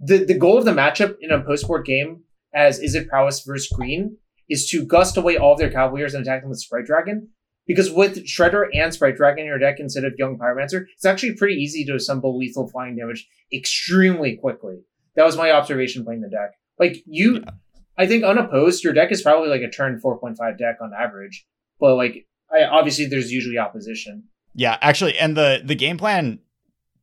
the, 0.00 0.24
the 0.24 0.38
goal 0.38 0.56
of 0.58 0.64
the 0.64 0.70
matchup 0.72 1.16
in 1.20 1.32
a 1.32 1.42
post 1.42 1.66
board 1.66 1.84
game, 1.84 2.22
as 2.54 2.80
Izzet 2.80 3.08
Prowess 3.08 3.42
versus 3.44 3.68
Green, 3.74 4.16
is 4.48 4.68
to 4.70 4.84
gust 4.86 5.16
away 5.16 5.36
all 5.36 5.52
of 5.52 5.58
their 5.58 5.70
Cavaliers 5.70 6.14
and 6.14 6.22
attack 6.22 6.40
them 6.42 6.50
with 6.50 6.60
Sprite 6.60 6.86
Dragon. 6.86 7.28
Because 7.66 7.90
with 7.90 8.24
Shredder 8.24 8.66
and 8.72 8.94
Sprite 8.94 9.16
Dragon 9.16 9.40
in 9.40 9.46
your 9.46 9.58
deck 9.58 9.76
instead 9.78 10.04
of 10.04 10.14
Young 10.16 10.38
Pyromancer, 10.38 10.86
it's 10.94 11.04
actually 11.04 11.34
pretty 11.34 11.56
easy 11.56 11.84
to 11.84 11.94
assemble 11.94 12.38
lethal 12.38 12.66
flying 12.68 12.96
damage 12.96 13.28
extremely 13.52 14.36
quickly. 14.36 14.78
That 15.16 15.26
was 15.26 15.36
my 15.36 15.50
observation 15.50 16.04
playing 16.04 16.22
the 16.22 16.30
deck. 16.30 16.52
Like, 16.78 17.02
you, 17.04 17.40
Yeah. 17.44 17.50
I 17.98 18.06
think 18.06 18.22
unopposed, 18.22 18.84
your 18.84 18.92
deck 18.92 19.10
is 19.10 19.20
probably 19.20 19.48
like 19.48 19.62
a 19.62 19.68
turn 19.70 20.00
4.5 20.00 20.56
deck 20.56 20.78
on 20.80 20.92
average. 20.98 21.44
But, 21.80 21.96
like, 21.96 22.26
I, 22.52 22.64
obviously 22.64 23.06
there's 23.06 23.32
usually 23.32 23.58
opposition. 23.58 24.24
yeah 24.54 24.78
actually 24.80 25.16
and 25.18 25.36
the 25.36 25.60
the 25.64 25.74
game 25.74 25.98
plan 25.98 26.38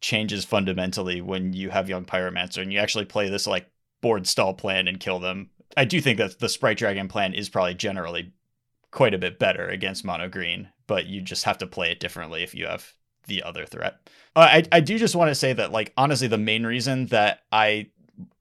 changes 0.02 0.44
fundamentally 0.44 1.22
when 1.22 1.54
you 1.54 1.70
have 1.70 1.88
young 1.90 2.06
pyromancer 2.06 2.62
and 2.62 2.74
you 2.74 2.80
actually 2.80 3.06
play 3.06 3.30
this 3.30 3.48
like 3.48 3.70
board 4.02 4.28
stall 4.28 4.54
plan 4.54 4.88
and 4.88 5.00
kill 5.00 5.20
them 5.20 5.50
i 5.78 5.86
do 5.86 6.02
think 6.02 6.18
that 6.18 6.40
the 6.40 6.50
sprite 6.50 6.78
dragon 6.78 7.08
plan 7.08 7.34
is 7.34 7.50
probably 7.50 7.74
generally 7.76 8.34
quite 8.92 9.14
a 9.14 9.20
bit 9.20 9.40
better 9.40 9.68
against 9.68 10.04
mono 10.04 10.28
green 10.28 10.70
but 10.88 11.06
you 11.06 11.22
just 11.22 11.44
have 11.44 11.58
to 11.58 11.68
play 11.68 11.92
it 11.92 12.00
differently 12.00 12.42
if 12.44 12.56
you 12.56 12.66
have 12.66 12.94
the 13.28 13.42
other 13.44 13.66
threat 13.66 14.00
uh, 14.36 14.40
I, 14.52 14.64
I 14.72 14.80
do 14.80 14.98
just 14.98 15.16
want 15.16 15.30
to 15.30 15.36
say 15.36 15.54
that 15.54 15.72
like 15.72 15.94
honestly 15.96 16.28
the 16.28 16.38
main 16.38 16.66
reason 16.66 17.06
that 17.08 17.42
i 17.52 17.88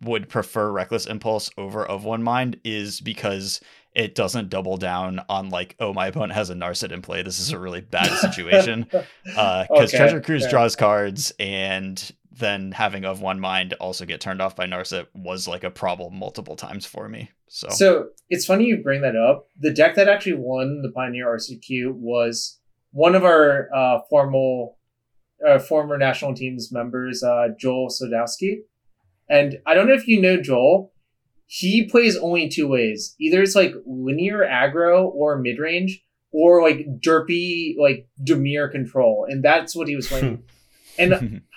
would 0.03 0.29
prefer 0.29 0.71
reckless 0.71 1.07
impulse 1.07 1.51
over 1.59 1.85
of 1.85 2.05
one 2.05 2.23
mind 2.23 2.59
is 2.65 3.01
because 3.01 3.61
it 3.95 4.15
doesn't 4.15 4.51
double 4.51 4.77
down 4.77 5.21
on 5.29 5.51
like 5.51 5.77
oh 5.81 5.93
my 5.93 6.09
opponent 6.09 6.33
has 6.33 6.51
a 6.51 6.55
narset 6.55 6.91
in 6.93 7.01
play 7.03 7.23
this 7.23 7.39
is 7.39 7.51
a 7.51 7.59
really 7.59 7.81
bad 7.81 8.11
situation 8.19 8.87
because 9.25 9.69
Okay, 9.71 9.97
Treasure 9.97 10.21
Cruise 10.21 10.43
fair. 10.43 10.51
draws 10.51 10.77
cards, 10.77 11.33
and 11.39 12.13
then 12.39 12.73
having 12.73 13.05
of 13.05 13.21
one 13.21 13.39
mind 13.41 13.75
also 13.75 14.05
get 14.05 14.21
turned 14.21 14.43
off 14.43 14.57
by 14.57 14.67
Narset 14.67 15.07
was 15.15 15.47
like 15.47 15.65
a 15.65 15.71
problem 15.71 16.19
multiple 16.19 16.57
times 16.57 16.85
for 16.85 17.09
me. 17.09 17.31
So, 17.49 17.69
So 17.71 18.09
it's 18.29 18.45
funny 18.45 18.67
you 18.67 18.83
bring 18.83 19.03
that 19.03 19.17
up. 19.17 19.49
The 19.59 19.73
deck 19.73 19.95
that 19.95 20.09
actually 20.09 20.35
won 20.35 20.83
the 20.83 20.91
Pioneer 20.91 21.27
RCQ 21.29 21.93
was 21.93 22.59
one 22.91 23.15
of 23.15 23.25
our 23.25 23.69
uh, 23.75 24.01
formal, 24.11 24.79
uh, 25.47 25.59
former 25.61 25.97
national 25.97 26.35
teams 26.35 26.73
members, 26.73 27.23
uh, 27.23 27.49
Joel 27.59 27.89
Sodowski. 27.89 28.63
And 29.29 29.59
I 29.67 29.75
don't 29.75 29.87
know 29.87 29.95
if 29.95 30.09
you 30.09 30.21
know 30.21 30.41
Joel. 30.41 30.93
He 31.47 31.89
plays 31.89 32.17
only 32.17 32.49
two 32.49 32.69
ways. 32.69 33.15
Either 33.21 33.43
it's 33.43 33.55
like 33.55 33.75
linear 33.87 34.41
aggro 34.41 35.07
or 35.13 35.39
mid 35.39 35.59
range, 35.59 36.03
or 36.33 36.63
like 36.63 36.87
derpy 37.01 37.77
like 37.79 38.09
Dimir 38.23 38.71
control, 38.71 39.27
and 39.29 39.43
that's 39.43 39.77
what 39.77 39.89
he 39.89 39.97
was 39.97 40.09
playing. 40.09 40.37
Hmm. 40.37 40.43
and 40.99 41.43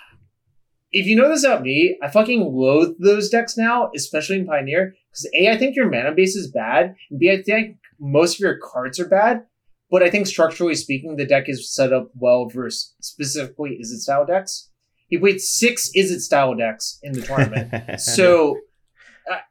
if 0.92 1.06
you 1.06 1.16
know 1.16 1.28
this 1.28 1.44
about 1.44 1.62
me, 1.62 1.98
I 2.02 2.08
fucking 2.08 2.40
loathe 2.40 2.96
those 2.98 3.28
decks 3.28 3.56
now, 3.56 3.90
especially 3.94 4.38
in 4.38 4.46
Pioneer. 4.46 4.94
Because 5.10 5.30
A, 5.38 5.50
I 5.50 5.58
think 5.58 5.76
your 5.76 5.90
mana 5.90 6.12
base 6.12 6.36
is 6.36 6.50
bad, 6.50 6.94
and 7.10 7.18
B, 7.18 7.30
I 7.30 7.42
think 7.42 7.76
most 7.98 8.36
of 8.36 8.40
your 8.40 8.58
cards 8.58 9.00
are 9.00 9.08
bad. 9.08 9.44
But 9.90 10.02
I 10.02 10.10
think 10.10 10.26
structurally 10.26 10.74
speaking, 10.74 11.16
the 11.16 11.26
deck 11.26 11.44
is 11.48 11.74
set 11.74 11.92
up 11.92 12.10
well 12.14 12.46
versus 12.48 12.94
specifically 13.00 13.78
Izzet 13.82 14.00
style 14.00 14.26
decks. 14.26 14.70
He 15.08 15.16
played 15.16 15.40
six 15.40 15.90
Izzet 15.96 16.20
style 16.20 16.54
decks 16.54 16.98
in 17.02 17.12
the 17.12 17.22
tournament. 17.22 18.00
so, 18.00 18.58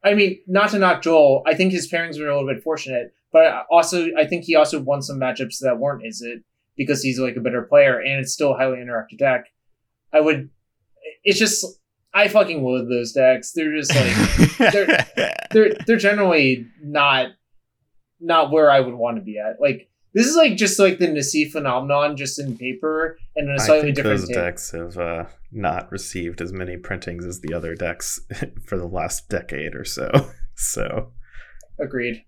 I- 0.03 0.13
mean, 0.13 0.39
not 0.47 0.71
to 0.71 0.79
knock 0.79 1.01
Joel, 1.01 1.43
I 1.45 1.53
think 1.53 1.71
his 1.71 1.91
pairings 1.91 2.19
were 2.19 2.29
a 2.29 2.35
little 2.37 2.53
bit 2.53 2.63
fortunate, 2.63 3.13
but 3.31 3.65
also 3.69 4.07
I 4.17 4.25
think 4.25 4.45
he 4.45 4.55
also 4.55 4.79
won 4.79 5.01
some 5.01 5.19
matchups 5.19 5.59
that 5.61 5.79
weren't 5.79 6.03
Izzet 6.03 6.43
because 6.75 7.01
he's 7.01 7.19
like 7.19 7.35
a 7.35 7.41
better 7.41 7.63
player, 7.63 7.99
and 7.99 8.19
it's 8.19 8.33
still 8.33 8.53
a 8.53 8.57
highly 8.57 8.77
interactive 8.77 9.17
deck. 9.17 9.45
I 10.13 10.21
would. 10.21 10.49
It's 11.23 11.39
just 11.39 11.65
I 12.13 12.27
fucking 12.27 12.63
loathe 12.63 12.89
those 12.89 13.11
decks. 13.11 13.51
They're 13.51 13.75
just 13.75 13.93
like 13.93 14.57
they're 14.73 15.05
they're 15.51 15.73
they're 15.85 15.97
generally 15.97 16.65
not 16.81 17.29
not 18.19 18.51
where 18.51 18.71
I 18.71 18.79
would 18.79 18.95
want 18.95 19.17
to 19.17 19.21
be 19.23 19.37
at. 19.39 19.61
Like 19.61 19.86
this 20.17 20.25
is 20.25 20.35
like 20.35 20.55
just 20.55 20.79
like 20.79 20.97
the 20.97 21.07
Nasi 21.07 21.45
phenomenon, 21.45 22.17
just 22.17 22.39
in 22.39 22.57
paper 22.57 23.19
and 23.35 23.47
in 23.47 23.55
a 23.55 23.61
I 23.61 23.65
slightly 23.65 23.83
think 23.83 23.97
different 23.97 24.19
those 24.21 24.27
take. 24.29 24.35
decks 24.35 24.71
have 24.71 24.97
uh, 24.97 25.25
not 25.51 25.91
received 25.91 26.41
as 26.41 26.51
many 26.51 26.75
printings 26.75 27.23
as 27.23 27.41
the 27.41 27.53
other 27.53 27.75
decks 27.75 28.19
for 28.65 28.79
the 28.79 28.87
last 28.87 29.29
decade 29.29 29.75
or 29.75 29.85
so. 29.85 30.09
So 30.59 31.11
Agreed. 31.79 32.25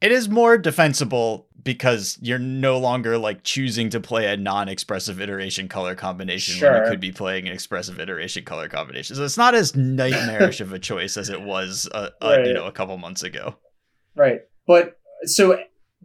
it 0.00 0.12
is 0.12 0.28
more 0.28 0.56
defensible 0.56 1.48
because 1.60 2.16
you're 2.22 2.38
no 2.38 2.78
longer 2.78 3.18
like 3.18 3.42
choosing 3.42 3.90
to 3.90 3.98
play 3.98 4.32
a 4.32 4.36
non-expressive 4.36 5.20
iteration 5.20 5.66
color 5.66 5.96
combination 5.96 6.64
when 6.64 6.84
you 6.84 6.88
could 6.88 7.00
be 7.00 7.10
playing 7.10 7.48
an 7.48 7.52
expressive 7.52 7.98
iteration 7.98 8.44
color 8.44 8.68
combination. 8.68 9.16
So 9.16 9.24
it's 9.24 9.36
not 9.36 9.56
as 9.56 9.74
nightmarish 9.74 10.60
of 10.60 10.72
a 10.72 10.78
choice 10.78 11.16
as 11.16 11.28
it 11.28 11.42
was, 11.42 11.88
uh, 11.92 12.10
uh, 12.22 12.36
you 12.44 12.54
know, 12.54 12.66
a 12.66 12.70
couple 12.70 12.96
months 12.96 13.24
ago. 13.24 13.56
Right. 14.14 14.42
But 14.68 15.00
so 15.24 15.58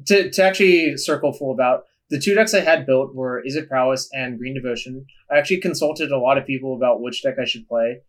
to, 0.07 0.31
to 0.31 0.43
actually 0.43 0.97
circle 0.97 1.33
full 1.33 1.51
about 1.51 1.83
the 2.11 2.19
two 2.19 2.35
decks 2.35 2.53
I 2.53 2.59
had 2.59 2.85
built 2.85 3.15
were 3.15 3.41
Izzet 3.47 3.69
Prowess 3.69 4.09
and 4.11 4.37
Green 4.37 4.53
Devotion. 4.53 5.05
I 5.31 5.37
actually 5.37 5.61
consulted 5.61 6.11
a 6.11 6.19
lot 6.19 6.37
of 6.37 6.45
people 6.45 6.75
about 6.75 7.01
which 7.01 7.23
deck 7.23 7.35
I 7.41 7.45
should 7.45 7.67
play. 7.67 8.01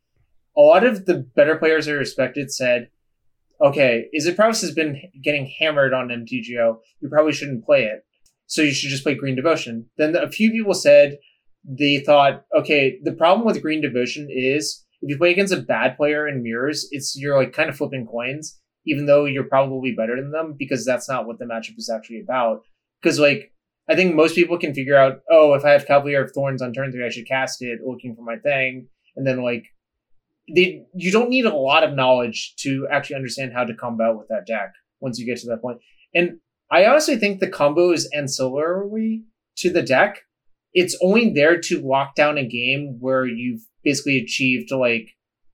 A 0.57 0.61
lot 0.61 0.85
of 0.85 1.07
the 1.07 1.19
better 1.37 1.57
players 1.57 1.87
I 1.87 1.93
respected 1.93 2.53
said, 2.53 2.91
okay, 3.61 4.09
Izzet 4.13 4.35
Prowess 4.35 4.61
has 4.61 4.73
been 4.73 5.01
getting 5.23 5.51
hammered 5.61 5.95
on 5.95 6.09
MTGO. 6.09 6.79
You 7.01 7.09
probably 7.09 7.33
shouldn't 7.33 7.65
play 7.65 7.85
it. 7.85 8.05
So 8.47 8.61
you 8.61 8.73
should 8.73 8.91
just 8.91 9.05
play 9.05 9.15
Green 9.15 9.37
Devotion. 9.37 9.87
Then 9.97 10.17
a 10.17 10.29
few 10.29 10.51
people 10.51 10.75
said 10.75 11.19
they 11.65 12.01
thought, 12.01 12.45
okay, 12.59 12.99
the 13.05 13.13
problem 13.13 13.47
with 13.47 13.63
Green 13.63 13.81
Devotion 13.81 14.27
is 14.29 14.85
if 15.01 15.11
you 15.11 15.17
play 15.17 15.31
against 15.31 15.55
a 15.55 15.61
bad 15.61 15.97
player 15.97 16.27
in 16.27 16.43
mirrors, 16.43 16.89
it's 16.91 17.17
you're 17.17 17.37
like 17.37 17.53
kind 17.53 17.71
of 17.71 17.77
flipping 17.77 18.07
coins 18.07 18.59
even 18.87 19.07
though 19.07 19.25
you're 19.25 19.45
probably 19.45 19.93
better 19.93 20.17
than 20.17 20.31
them 20.31 20.55
because 20.59 20.85
that's 20.85 21.09
not 21.09 21.27
what 21.27 21.39
the 21.39 21.45
matchup 21.45 21.79
is 21.79 21.91
actually 21.95 22.21
about. 22.21 22.63
Because 23.01 23.19
like 23.19 23.53
I 23.89 23.97
think 23.97 24.15
most 24.15 24.35
people 24.35 24.59
can 24.59 24.75
figure 24.75 24.97
out, 24.97 25.21
oh, 25.31 25.55
if 25.55 25.65
I 25.65 25.71
have 25.71 25.87
Cavalier 25.87 26.25
of 26.25 26.33
Thorns 26.33 26.63
on 26.63 26.73
turn 26.73 26.93
three, 26.93 27.05
I 27.05 27.11
should 27.11 27.27
cast 27.27 27.63
it 27.63 27.81
looking 27.85 28.15
for 28.15 28.23
my 28.23 28.37
thing, 28.37 28.87
and 29.17 29.27
then 29.27 29.43
like 29.43 29.65
they 30.55 30.85
you 30.95 31.13
don't 31.13 31.31
need 31.31 31.47
a 31.47 31.55
lot 31.55 31.85
of 31.85 31.95
knowledge 31.95 32.55
to 32.61 32.87
actually 32.91 33.17
understand 33.17 33.53
how 33.53 33.65
to 33.65 33.75
combat 33.75 34.17
with 34.17 34.29
that 34.29 34.47
deck 34.47 34.73
once 35.01 35.19
you 35.19 35.27
get 35.27 35.39
to 35.39 35.49
that 35.49 35.63
point. 35.63 35.79
And 36.15 36.39
I 36.71 36.87
honestly 36.87 37.17
think 37.17 37.41
the 37.41 37.49
combo 37.49 37.93
is 37.93 38.09
ancillary 38.15 39.25
to 39.59 39.71
the 39.71 39.83
deck. 39.83 40.21
It's 40.73 40.97
only 41.03 41.31
there 41.31 41.61
to 41.61 41.87
lock 41.87 42.15
down 42.15 42.39
a 42.39 42.47
game 42.47 42.97
where 42.99 43.27
you've 43.27 43.61
basically 43.85 44.19
achieved 44.19 44.71
like, 44.71 45.11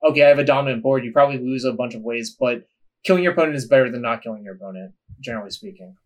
okay, 0.08 0.24
I 0.24 0.28
have 0.28 0.38
a 0.38 0.44
dominant 0.44 0.82
board. 0.82 1.04
You 1.04 1.12
probably 1.12 1.38
lose 1.38 1.64
a 1.64 1.72
bunch 1.72 1.94
of 1.94 2.02
ways, 2.02 2.36
but 2.38 2.62
killing 3.04 3.22
your 3.22 3.32
opponent 3.32 3.56
is 3.56 3.66
better 3.66 3.90
than 3.90 4.02
not 4.02 4.22
killing 4.22 4.44
your 4.44 4.54
opponent, 4.54 4.92
generally 5.20 5.50
speaking. 5.50 5.96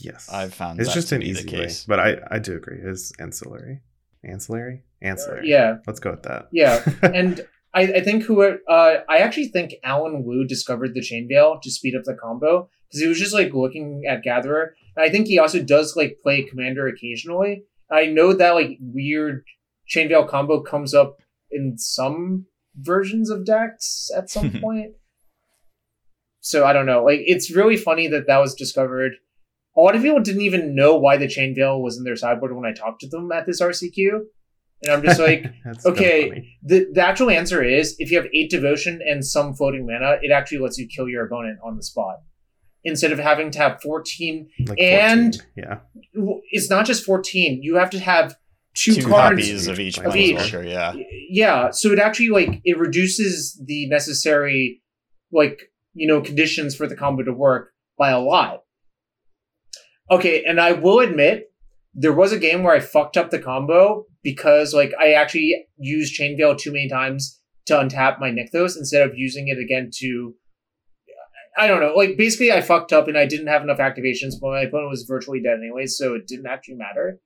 Yes. 0.00 0.28
I've 0.32 0.52
found 0.52 0.80
it's 0.80 0.88
that 0.88 0.94
just 0.94 1.08
to 1.10 1.14
an 1.16 1.20
be 1.20 1.32
the 1.32 1.38
easy 1.40 1.56
way. 1.56 1.62
case. 1.64 1.84
But 1.86 2.00
I, 2.00 2.16
I 2.30 2.38
do 2.38 2.56
agree. 2.56 2.78
Is 2.82 3.12
ancillary. 3.20 3.82
Ancillary? 4.24 4.82
Ancillary. 5.02 5.48
Yeah, 5.48 5.76
Let's 5.86 6.00
go 6.00 6.10
with 6.10 6.24
that. 6.24 6.48
yeah, 6.52 6.84
and 7.02 7.46
I, 7.72 7.82
I 7.82 8.00
think 8.02 8.24
who 8.24 8.42
uh, 8.42 9.00
I 9.08 9.18
actually 9.18 9.48
think 9.48 9.74
Alan 9.84 10.24
Wu 10.24 10.44
discovered 10.44 10.92
the 10.94 11.00
chain 11.00 11.26
veil 11.30 11.58
to 11.62 11.70
speed 11.70 11.94
up 11.96 12.02
the 12.04 12.14
combo 12.14 12.68
because 12.88 13.00
he 13.00 13.06
was 13.08 13.18
just 13.18 13.32
like 13.32 13.54
looking 13.54 14.02
at 14.08 14.22
Gatherer. 14.22 14.74
And 14.96 15.04
I 15.04 15.08
think 15.08 15.28
he 15.28 15.38
also 15.38 15.62
does 15.62 15.96
like 15.96 16.18
play 16.22 16.42
Commander 16.42 16.86
occasionally. 16.88 17.62
I 17.90 18.06
know 18.06 18.32
that 18.34 18.50
like 18.50 18.76
weird 18.80 19.44
chain 19.86 20.08
veil 20.08 20.26
combo 20.26 20.60
comes 20.60 20.92
up 20.94 21.16
in 21.50 21.78
some 21.78 22.46
versions 22.76 23.30
of 23.30 23.44
decks 23.46 24.10
at 24.16 24.28
some 24.28 24.50
point. 24.60 24.92
So 26.50 26.64
I 26.66 26.72
don't 26.72 26.86
know. 26.86 27.04
Like 27.04 27.20
it's 27.24 27.50
really 27.54 27.76
funny 27.76 28.08
that 28.08 28.26
that 28.26 28.38
was 28.38 28.54
discovered. 28.54 29.12
A 29.76 29.80
lot 29.80 29.94
of 29.94 30.02
people 30.02 30.20
didn't 30.20 30.40
even 30.42 30.74
know 30.74 30.96
why 30.96 31.16
the 31.16 31.28
chain 31.28 31.54
veil 31.54 31.80
was 31.80 31.96
in 31.96 32.04
their 32.04 32.16
sideboard 32.16 32.54
when 32.54 32.66
I 32.66 32.72
talked 32.74 33.00
to 33.02 33.08
them 33.08 33.30
at 33.32 33.46
this 33.46 33.60
RCQ, 33.62 34.20
and 34.82 34.92
I'm 34.92 35.02
just 35.02 35.20
like. 35.20 35.46
Okay, 35.86 36.28
funny. 36.28 36.58
the, 36.62 36.86
the 36.92 37.00
actual 37.06 37.30
answer 37.30 37.62
is 37.62 37.94
if 37.98 38.10
you 38.10 38.16
have 38.20 38.26
eight 38.34 38.50
devotion 38.50 39.00
and 39.06 39.24
some 39.24 39.54
floating 39.54 39.86
mana, 39.86 40.16
it 40.22 40.32
actually 40.32 40.58
lets 40.58 40.76
you 40.78 40.88
kill 40.88 41.08
your 41.08 41.24
opponent 41.24 41.58
on 41.64 41.76
the 41.76 41.82
spot. 41.82 42.16
Instead 42.82 43.12
of 43.12 43.18
having 43.18 43.50
to 43.52 43.58
have 43.58 43.80
14, 43.82 44.48
Like 44.66 44.80
and- 44.80 45.36
14, 45.36 45.50
yeah. 45.56 45.78
it's 46.50 46.68
not 46.70 46.86
just 46.86 47.04
14. 47.04 47.60
You 47.62 47.76
have 47.76 47.90
to 47.90 47.98
have 48.00 48.34
two, 48.74 48.94
Two 48.94 49.06
cards. 49.06 49.40
copies 49.40 49.66
of 49.68 49.78
each 49.78 49.98
Of 49.98 50.16
each. 50.16 50.34
planeswalker, 50.36 50.68
yeah. 50.68 50.94
Yeah, 51.28 51.70
so 51.70 51.92
it 51.92 51.98
actually 52.00 52.30
like 52.30 52.60
it 52.64 52.76
reduces 52.78 53.62
the 53.64 53.86
necessary 53.88 54.82
like, 55.30 55.69
you 55.94 56.06
know, 56.06 56.20
conditions 56.20 56.76
for 56.76 56.86
the 56.86 56.96
combo 56.96 57.22
to 57.22 57.32
work 57.32 57.72
by 57.98 58.10
a 58.10 58.20
lot. 58.20 58.62
Okay, 60.10 60.44
and 60.44 60.60
I 60.60 60.72
will 60.72 61.00
admit 61.00 61.52
there 61.94 62.12
was 62.12 62.32
a 62.32 62.38
game 62.38 62.62
where 62.62 62.74
I 62.74 62.80
fucked 62.80 63.16
up 63.16 63.30
the 63.30 63.38
combo 63.38 64.06
because 64.22 64.74
like 64.74 64.92
I 65.00 65.12
actually 65.12 65.66
used 65.76 66.14
Chain 66.14 66.36
Veil 66.36 66.56
too 66.56 66.72
many 66.72 66.88
times 66.88 67.40
to 67.66 67.74
untap 67.74 68.18
my 68.18 68.30
Nykthos 68.30 68.76
instead 68.76 69.08
of 69.08 69.16
using 69.16 69.48
it 69.48 69.58
again 69.58 69.90
to 69.98 70.34
I 71.56 71.66
don't 71.66 71.80
know. 71.80 71.94
Like 71.94 72.16
basically 72.16 72.52
I 72.52 72.60
fucked 72.60 72.92
up 72.92 73.08
and 73.08 73.18
I 73.18 73.26
didn't 73.26 73.48
have 73.48 73.62
enough 73.62 73.78
activations, 73.78 74.34
but 74.40 74.50
my 74.50 74.62
opponent 74.62 74.90
was 74.90 75.02
virtually 75.02 75.42
dead 75.42 75.58
anyway, 75.58 75.86
so 75.86 76.14
it 76.14 76.26
didn't 76.26 76.46
actually 76.46 76.76
matter. 76.76 77.20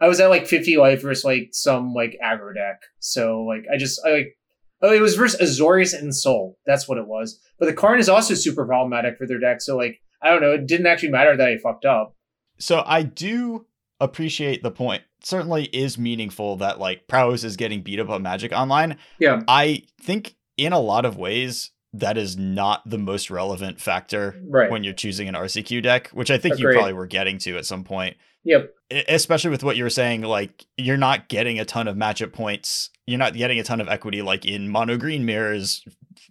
I 0.00 0.08
was 0.08 0.20
at 0.20 0.30
like 0.30 0.46
50 0.46 0.76
life 0.76 1.02
versus 1.02 1.24
like 1.24 1.48
some 1.52 1.94
like 1.94 2.18
aggro 2.24 2.54
deck. 2.54 2.82
So 3.00 3.40
like 3.42 3.64
I 3.72 3.76
just 3.76 4.00
I 4.04 4.10
like 4.10 4.38
oh 4.82 4.92
it 4.92 5.00
was 5.00 5.14
versus 5.14 5.40
Azorius 5.40 5.98
and 5.98 6.14
Soul. 6.14 6.58
That's 6.66 6.88
what 6.88 6.98
it 6.98 7.06
was. 7.06 7.40
But 7.58 7.66
the 7.66 7.74
Karn 7.74 7.98
is 7.98 8.08
also 8.08 8.34
super 8.34 8.66
problematic 8.66 9.16
for 9.18 9.26
their 9.26 9.40
deck. 9.40 9.60
So 9.60 9.76
like 9.76 10.00
I 10.22 10.30
don't 10.30 10.40
know, 10.40 10.52
it 10.52 10.66
didn't 10.66 10.86
actually 10.86 11.10
matter 11.10 11.36
that 11.36 11.48
I 11.48 11.58
fucked 11.58 11.84
up. 11.84 12.14
So 12.58 12.82
I 12.86 13.02
do 13.02 13.66
appreciate 14.00 14.62
the 14.62 14.70
point. 14.70 15.02
Certainly 15.22 15.64
is 15.66 15.98
meaningful 15.98 16.56
that 16.56 16.78
like 16.78 17.08
prowess 17.08 17.44
is 17.44 17.56
getting 17.56 17.82
beat 17.82 18.00
up 18.00 18.10
on 18.10 18.22
Magic 18.22 18.52
Online. 18.52 18.98
Yeah. 19.18 19.42
I 19.48 19.82
think 20.00 20.36
in 20.56 20.72
a 20.72 20.78
lot 20.78 21.04
of 21.04 21.16
ways 21.16 21.70
that 21.96 22.18
is 22.18 22.36
not 22.36 22.82
the 22.88 22.98
most 22.98 23.30
relevant 23.30 23.80
factor 23.80 24.34
Right. 24.48 24.70
when 24.70 24.82
you're 24.82 24.92
choosing 24.94 25.28
an 25.28 25.34
RCQ 25.34 25.80
deck, 25.82 26.08
which 26.08 26.30
I 26.30 26.38
think 26.38 26.58
you 26.58 26.68
probably 26.68 26.92
were 26.92 27.06
getting 27.06 27.38
to 27.38 27.56
at 27.56 27.66
some 27.66 27.84
point. 27.84 28.16
Yep. 28.44 28.74
Especially 29.08 29.50
with 29.50 29.62
what 29.64 29.76
you 29.76 29.84
were 29.84 29.90
saying, 29.90 30.22
like 30.22 30.66
you're 30.76 30.96
not 30.96 31.28
getting 31.28 31.58
a 31.58 31.64
ton 31.64 31.86
of 31.88 31.96
matchup 31.96 32.32
points. 32.32 32.90
You're 33.06 33.18
not 33.18 33.34
getting 33.34 33.58
a 33.58 33.64
ton 33.64 33.80
of 33.80 33.88
equity 33.88 34.22
like 34.22 34.44
in 34.44 34.68
mono 34.68 34.96
green 34.96 35.24
mirrors 35.24 35.82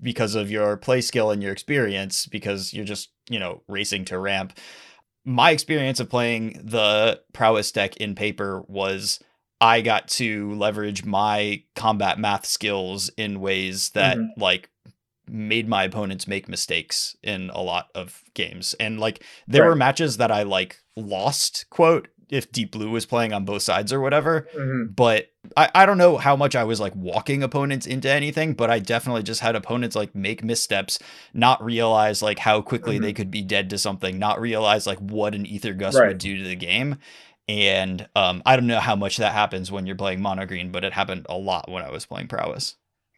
because 0.02 0.36
of 0.36 0.52
your 0.52 0.78
play 0.78 1.02
skill 1.02 1.32
and 1.32 1.42
your 1.42 1.52
experience, 1.54 2.26
because 2.28 2.74
you're 2.74 2.86
just, 2.86 3.10
you 3.30 3.40
know, 3.40 3.64
racing 3.68 4.06
to 4.06 4.20
ramp. 4.20 4.54
My 5.26 5.52
experience 5.52 6.00
of 6.00 6.10
playing 6.10 6.60
the 6.64 7.22
prowess 7.32 7.72
deck 7.72 7.96
in 7.98 8.16
paper 8.16 8.64
was 8.68 9.20
I 9.62 9.80
got 9.82 10.10
to 10.10 10.52
leverage 10.56 11.06
my 11.06 11.64
combat 11.76 12.20
math 12.20 12.46
skills 12.46 13.10
in 13.18 13.40
ways 13.40 13.92
that 13.92 14.18
Mhm. 14.18 14.28
like 14.38 14.70
made 15.28 15.68
my 15.68 15.84
opponents 15.84 16.28
make 16.28 16.48
mistakes 16.50 17.16
in 17.24 17.50
a 17.54 17.62
lot 17.62 17.90
of 17.96 18.24
games. 18.34 18.76
And 18.80 19.00
like 19.00 19.24
there 19.48 19.64
were 19.66 19.76
matches 19.76 20.18
that 20.18 20.32
I 20.32 20.44
like 20.44 20.80
lost, 20.96 21.66
quote, 21.70 22.08
if 22.30 22.52
Deep 22.52 22.72
Blue 22.72 22.90
was 22.90 23.06
playing 23.06 23.32
on 23.34 23.46
both 23.46 23.62
sides 23.62 23.94
or 23.94 24.00
whatever. 24.00 24.48
hmm 24.56 24.86
But 24.96 25.32
I, 25.56 25.70
I 25.76 25.86
don't 25.86 25.98
know 25.98 26.18
how 26.18 26.36
much 26.36 26.56
I 26.56 26.64
was 26.64 26.80
like 26.80 26.96
walking 26.96 27.44
opponents 27.44 27.86
into 27.86 28.10
anything, 28.10 28.54
but 28.54 28.70
I 28.72 28.80
definitely 28.80 29.24
just 29.24 29.42
had 29.42 29.56
opponents 29.56 29.96
like 29.96 30.16
make 30.16 30.44
missteps, 30.44 31.00
not 31.34 31.64
realize 31.64 32.22
like 32.22 32.40
how 32.40 32.62
quickly 32.62 32.98
they 33.00 33.14
could 33.14 33.30
be 33.32 33.42
dead 33.42 33.70
to 33.72 33.78
something, 33.78 34.18
not 34.20 34.42
realize 34.42 34.88
like 34.88 35.00
what 35.00 35.36
an 35.36 35.46
Aether 35.46 35.74
Gust 35.74 35.98
Right. 35.98 36.08
would 36.10 36.18
do 36.18 36.38
to 36.38 36.44
the 36.44 36.56
game. 36.56 36.98
And 37.48 38.08
um, 38.16 38.42
I 38.46 38.56
don't 38.56 38.68
know 38.68 38.80
how 38.80 38.96
much 38.96 39.18
that 39.18 39.34
happens 39.34 39.72
when 39.72 39.86
you're 39.86 39.96
playing 39.98 40.22
mono 40.22 40.46
green, 40.46 40.72
but 40.72 40.84
it 40.86 40.94
happened 40.94 41.26
a 41.30 41.38
lot 41.38 41.70
when 41.70 41.84
I 41.84 41.92
was 41.92 42.06
playing 42.06 42.28
prowess. 42.30 42.76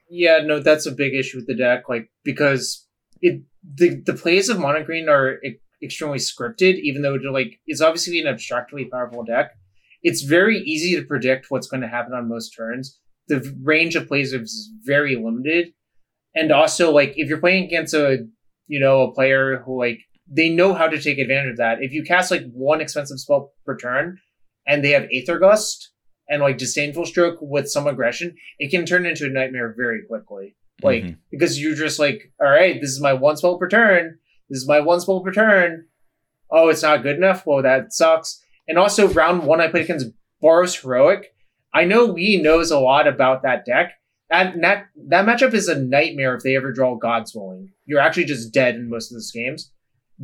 Yeah, 0.10 0.40
no, 0.44 0.60
that's 0.60 0.86
a 0.86 0.92
big 0.92 1.16
issue 1.16 1.38
with 1.38 1.48
the 1.48 1.56
deck, 1.56 1.90
like 1.90 2.10
because 2.24 2.88
it 3.22 3.42
the 3.64 4.02
the 4.06 4.14
plays 4.14 4.50
of 4.50 4.60
mono 4.60 4.84
green 4.84 5.10
are 5.10 5.40
extremely 5.82 6.20
scripted, 6.20 6.80
even 6.80 7.02
though 7.02 7.16
like 7.32 7.60
it's 7.66 7.82
obviously 7.82 8.22
an 8.22 8.28
abstractly 8.28 8.86
powerful 8.86 9.24
deck. 9.24 9.52
It's 10.04 10.22
very 10.22 10.60
easy 10.60 10.96
to 10.96 11.06
predict 11.06 11.48
what's 11.50 11.68
going 11.68 11.82
to 11.82 11.88
happen 11.88 12.14
on 12.14 12.30
most 12.30 12.52
turns. 12.52 13.00
The 13.28 13.56
range 13.64 13.96
of 13.96 14.08
plays 14.08 14.34
is 14.34 14.72
very 14.84 15.16
limited, 15.16 15.74
and 16.36 16.52
also 16.52 16.92
like 16.92 17.14
if 17.16 17.28
you're 17.28 17.40
playing 17.40 17.66
against 17.66 17.94
a 17.94 18.28
you 18.68 18.80
know 18.80 19.02
a 19.02 19.14
player 19.14 19.64
who 19.66 19.80
like 19.80 20.00
they 20.28 20.50
know 20.50 20.74
how 20.74 20.88
to 20.88 21.02
take 21.02 21.18
advantage 21.18 21.52
of 21.52 21.58
that. 21.58 21.82
If 21.82 21.92
you 21.92 22.04
cast 22.04 22.32
like 22.32 22.44
one 22.52 22.82
expensive 22.82 23.20
spell 23.20 23.54
per 23.66 23.78
turn, 23.78 24.20
and 24.68 24.84
they 24.84 24.92
have 24.92 25.08
Aether 25.12 25.40
Gust 25.40 25.92
and 26.30 26.42
like 26.42 26.58
Disdainful 26.58 27.06
Stroke 27.06 27.38
with 27.42 27.70
some 27.70 27.88
aggression, 27.88 28.36
it 28.60 28.72
can 28.72 28.86
turn 28.86 29.06
into 29.06 29.26
a 29.26 29.30
nightmare 29.30 29.74
very 29.78 30.04
quickly. 30.04 30.56
Like 30.84 31.04
Mhm. 31.04 31.18
because 31.32 31.62
you're 31.62 31.76
just 31.76 32.00
like, 32.00 32.32
all 32.40 32.50
right, 32.50 32.80
this 32.82 32.90
is 32.92 33.00
my 33.02 33.14
one 33.14 33.38
spell 33.38 33.58
per 33.58 33.68
turn. 33.70 34.18
This 34.50 34.60
is 34.62 34.68
my 34.68 34.80
one 34.80 35.00
spell 35.00 35.22
per 35.22 35.32
turn. 35.32 35.86
Oh, 36.52 36.70
it's 36.70 36.84
not 36.84 37.04
good 37.04 37.16
enough. 37.18 37.46
Well, 37.46 37.62
that 37.64 37.94
sucks. 37.94 38.44
And 38.68 38.78
also, 38.78 39.08
round 39.08 39.44
one, 39.46 39.62
I 39.62 39.68
played 39.68 39.86
against 39.86 40.12
Boros 40.44 40.82
Heroic. 40.82 41.34
I 41.74 41.86
know 41.86 42.06
Lee 42.06 42.42
knows 42.42 42.72
a 42.72 42.80
lot 42.80 43.08
about 43.08 43.44
that 43.44 43.66
deck. 43.66 43.94
That 44.30 44.60
that 44.62 44.88
that 45.08 45.26
matchup 45.26 45.54
is 45.54 45.68
a 45.68 45.80
nightmare 45.80 46.36
if 46.36 46.44
they 46.44 46.56
ever 46.56 46.72
draw 46.72 46.96
Gods 46.96 47.34
Willing. 47.36 47.72
You're 47.86 48.00
actually 48.00 48.26
just 48.26 48.52
dead 48.54 48.76
in 48.76 48.90
most 48.90 49.12
of 49.12 49.16
those 49.16 49.32
games. 49.32 49.72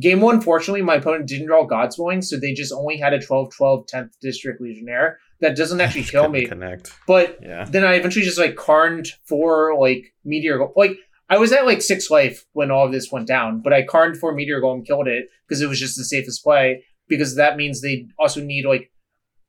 Game 0.00 0.20
one, 0.20 0.40
fortunately, 0.40 0.82
my 0.82 0.94
opponent 0.96 1.26
didn't 1.28 1.46
draw 1.48 1.64
Gods 1.64 1.98
Willing, 1.98 2.22
so 2.22 2.38
they 2.38 2.52
just 2.54 2.72
only 2.72 2.96
had 2.96 3.12
a 3.12 3.18
12-12 3.18 3.86
10th 3.92 4.10
District 4.20 4.60
Legionnaire. 4.60 5.18
That 5.40 5.54
doesn't 5.56 5.80
actually 5.82 6.04
kill 6.04 6.28
me. 6.28 6.46
Connect. 6.46 6.92
But 7.06 7.38
Yeah. 7.42 7.66
then 7.68 7.84
I 7.84 7.94
eventually 7.94 8.24
just 8.24 8.38
like 8.38 8.56
carned 8.56 9.08
for 9.26 9.78
like 9.78 10.14
meteor. 10.24 10.66
Like 10.76 10.92
I 11.28 11.36
was 11.38 11.52
at 11.52 11.66
like 11.66 11.82
six 11.82 12.10
life 12.10 12.44
when 12.52 12.70
all 12.70 12.86
of 12.86 12.92
this 12.92 13.12
went 13.12 13.26
down, 13.28 13.60
but 13.60 13.72
I 13.72 13.82
carned 13.82 14.16
for 14.18 14.34
Meteor 14.34 14.60
Golem, 14.62 14.86
killed 14.86 15.08
it 15.08 15.28
because 15.46 15.60
it 15.60 15.68
was 15.68 15.78
just 15.80 15.96
the 15.96 16.04
safest 16.04 16.42
play. 16.42 16.84
Because 17.08 17.34
that 17.36 17.56
means 17.56 17.80
they 17.82 18.06
also 18.18 18.40
need 18.42 18.64
like 18.64 18.90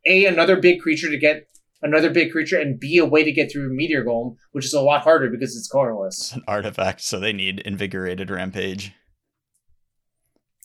a 0.05 0.25
another 0.25 0.57
big 0.57 0.81
creature 0.81 1.09
to 1.09 1.17
get 1.17 1.47
another 1.81 2.09
big 2.09 2.31
creature, 2.31 2.59
and 2.59 2.79
b 2.79 2.97
a 2.97 3.05
way 3.05 3.23
to 3.23 3.31
get 3.31 3.51
through 3.51 3.73
Meteor 3.73 4.03
Golem, 4.03 4.35
which 4.51 4.65
is 4.65 4.73
a 4.73 4.81
lot 4.81 5.03
harder 5.03 5.29
because 5.29 5.55
it's 5.55 5.67
colorless. 5.69 6.19
It's 6.19 6.31
an 6.33 6.43
artifact, 6.47 7.01
so 7.01 7.19
they 7.19 7.31
need 7.33 7.59
invigorated 7.59 8.29
rampage. 8.29 8.93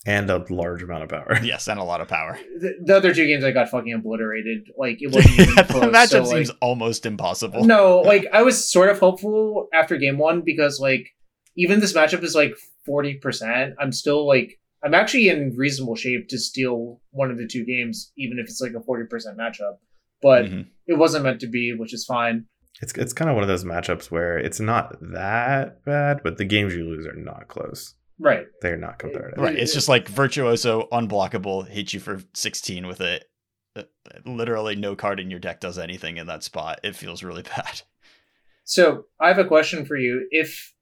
And 0.07 0.31
a 0.31 0.45
large 0.51 0.83
amount 0.83 1.03
of 1.03 1.09
power. 1.09 1.39
Yes, 1.43 1.69
and 1.69 1.79
a 1.79 1.85
lot 1.85 2.01
of 2.01 2.09
power. 2.09 2.39
The, 2.61 2.75
the 2.85 2.97
other 2.97 3.15
two 3.15 3.27
games 3.27 3.45
I 3.45 3.51
got 3.51 3.69
fucking 3.69 3.93
obliterated. 3.93 4.69
Like 4.79 4.99
it 5.03 5.09
wasn't 5.15 5.39
even 5.39 5.55
the 5.57 5.65
close. 5.65 5.85
matchup 5.85 6.09
so, 6.09 6.23
like, 6.23 6.47
seems 6.47 6.51
almost 6.61 7.05
impossible. 7.07 7.65
No, 7.65 8.01
like 8.01 8.27
I 8.33 8.43
was 8.43 8.69
sort 8.71 8.89
of 8.91 8.99
hopeful 8.99 9.69
after 9.75 9.97
game 9.97 10.19
one 10.19 10.43
because 10.45 10.79
like 10.81 11.09
even 11.57 11.81
this 11.81 11.93
matchup 11.93 12.23
is 12.23 12.35
like 12.35 12.55
forty 12.87 13.15
percent. 13.15 13.75
I'm 13.81 13.93
still 13.93 14.27
like 14.27 14.59
I'm 14.85 14.95
actually 14.95 15.29
in 15.29 15.55
reasonable 15.57 15.97
shape 15.97 16.29
to 16.29 16.39
steal 16.39 17.01
one 17.11 17.31
of 17.31 17.37
the 17.39 17.47
two 17.49 17.65
games, 17.65 18.13
even 18.17 18.39
if 18.39 18.45
it's 18.45 18.61
like 18.61 18.75
a 18.75 18.81
forty 18.81 19.05
percent 19.07 19.37
matchup. 19.37 19.79
But 20.23 20.47
Mhm. 20.47 20.67
it 20.87 20.95
wasn't 20.99 21.25
meant 21.25 21.41
to 21.41 21.47
be, 21.49 21.75
which 21.75 21.93
is 21.95 22.05
fine. 22.05 22.47
It's 22.81 22.93
it's 22.95 23.13
kind 23.13 23.29
of 23.29 23.35
one 23.35 23.43
of 23.43 23.49
those 23.49 23.65
matchups 23.65 24.11
where 24.11 24.39
it's 24.39 24.61
not 24.61 24.97
that 25.13 25.85
bad, 25.85 26.21
but 26.23 26.39
the 26.39 26.45
games 26.45 26.75
you 26.75 26.85
lose 26.85 27.07
are 27.07 27.15
not 27.17 27.49
close. 27.49 27.95
Right. 28.21 28.47
They're 28.63 28.77
not 28.77 28.99
competitive. 28.99 29.39
Right, 29.39 29.57
it's 29.57 29.73
just 29.73 29.89
like 29.89 30.09
virtuoso, 30.09 30.89
unblockable, 30.93 31.69
hit 31.69 31.93
you 31.93 32.01
for 32.01 32.21
16 32.35 32.87
with 32.87 33.01
it. 33.01 33.25
Uh, 33.77 33.83
Literally, 34.25 34.75
no 34.75 34.97
card 34.97 35.21
in 35.21 35.31
your 35.31 35.41
deck 35.41 35.61
does 35.61 35.79
anything 35.79 36.17
in 36.17 36.27
that 36.27 36.43
spot. 36.43 36.81
It 36.83 36.97
feels 36.97 37.23
really 37.23 37.43
bad. 37.57 37.83
So 38.65 39.05
I 39.21 39.29
have 39.29 39.39
a 39.39 39.45
question 39.45 39.87
for 39.87 39.97
you. 39.97 40.27
If 40.31 40.75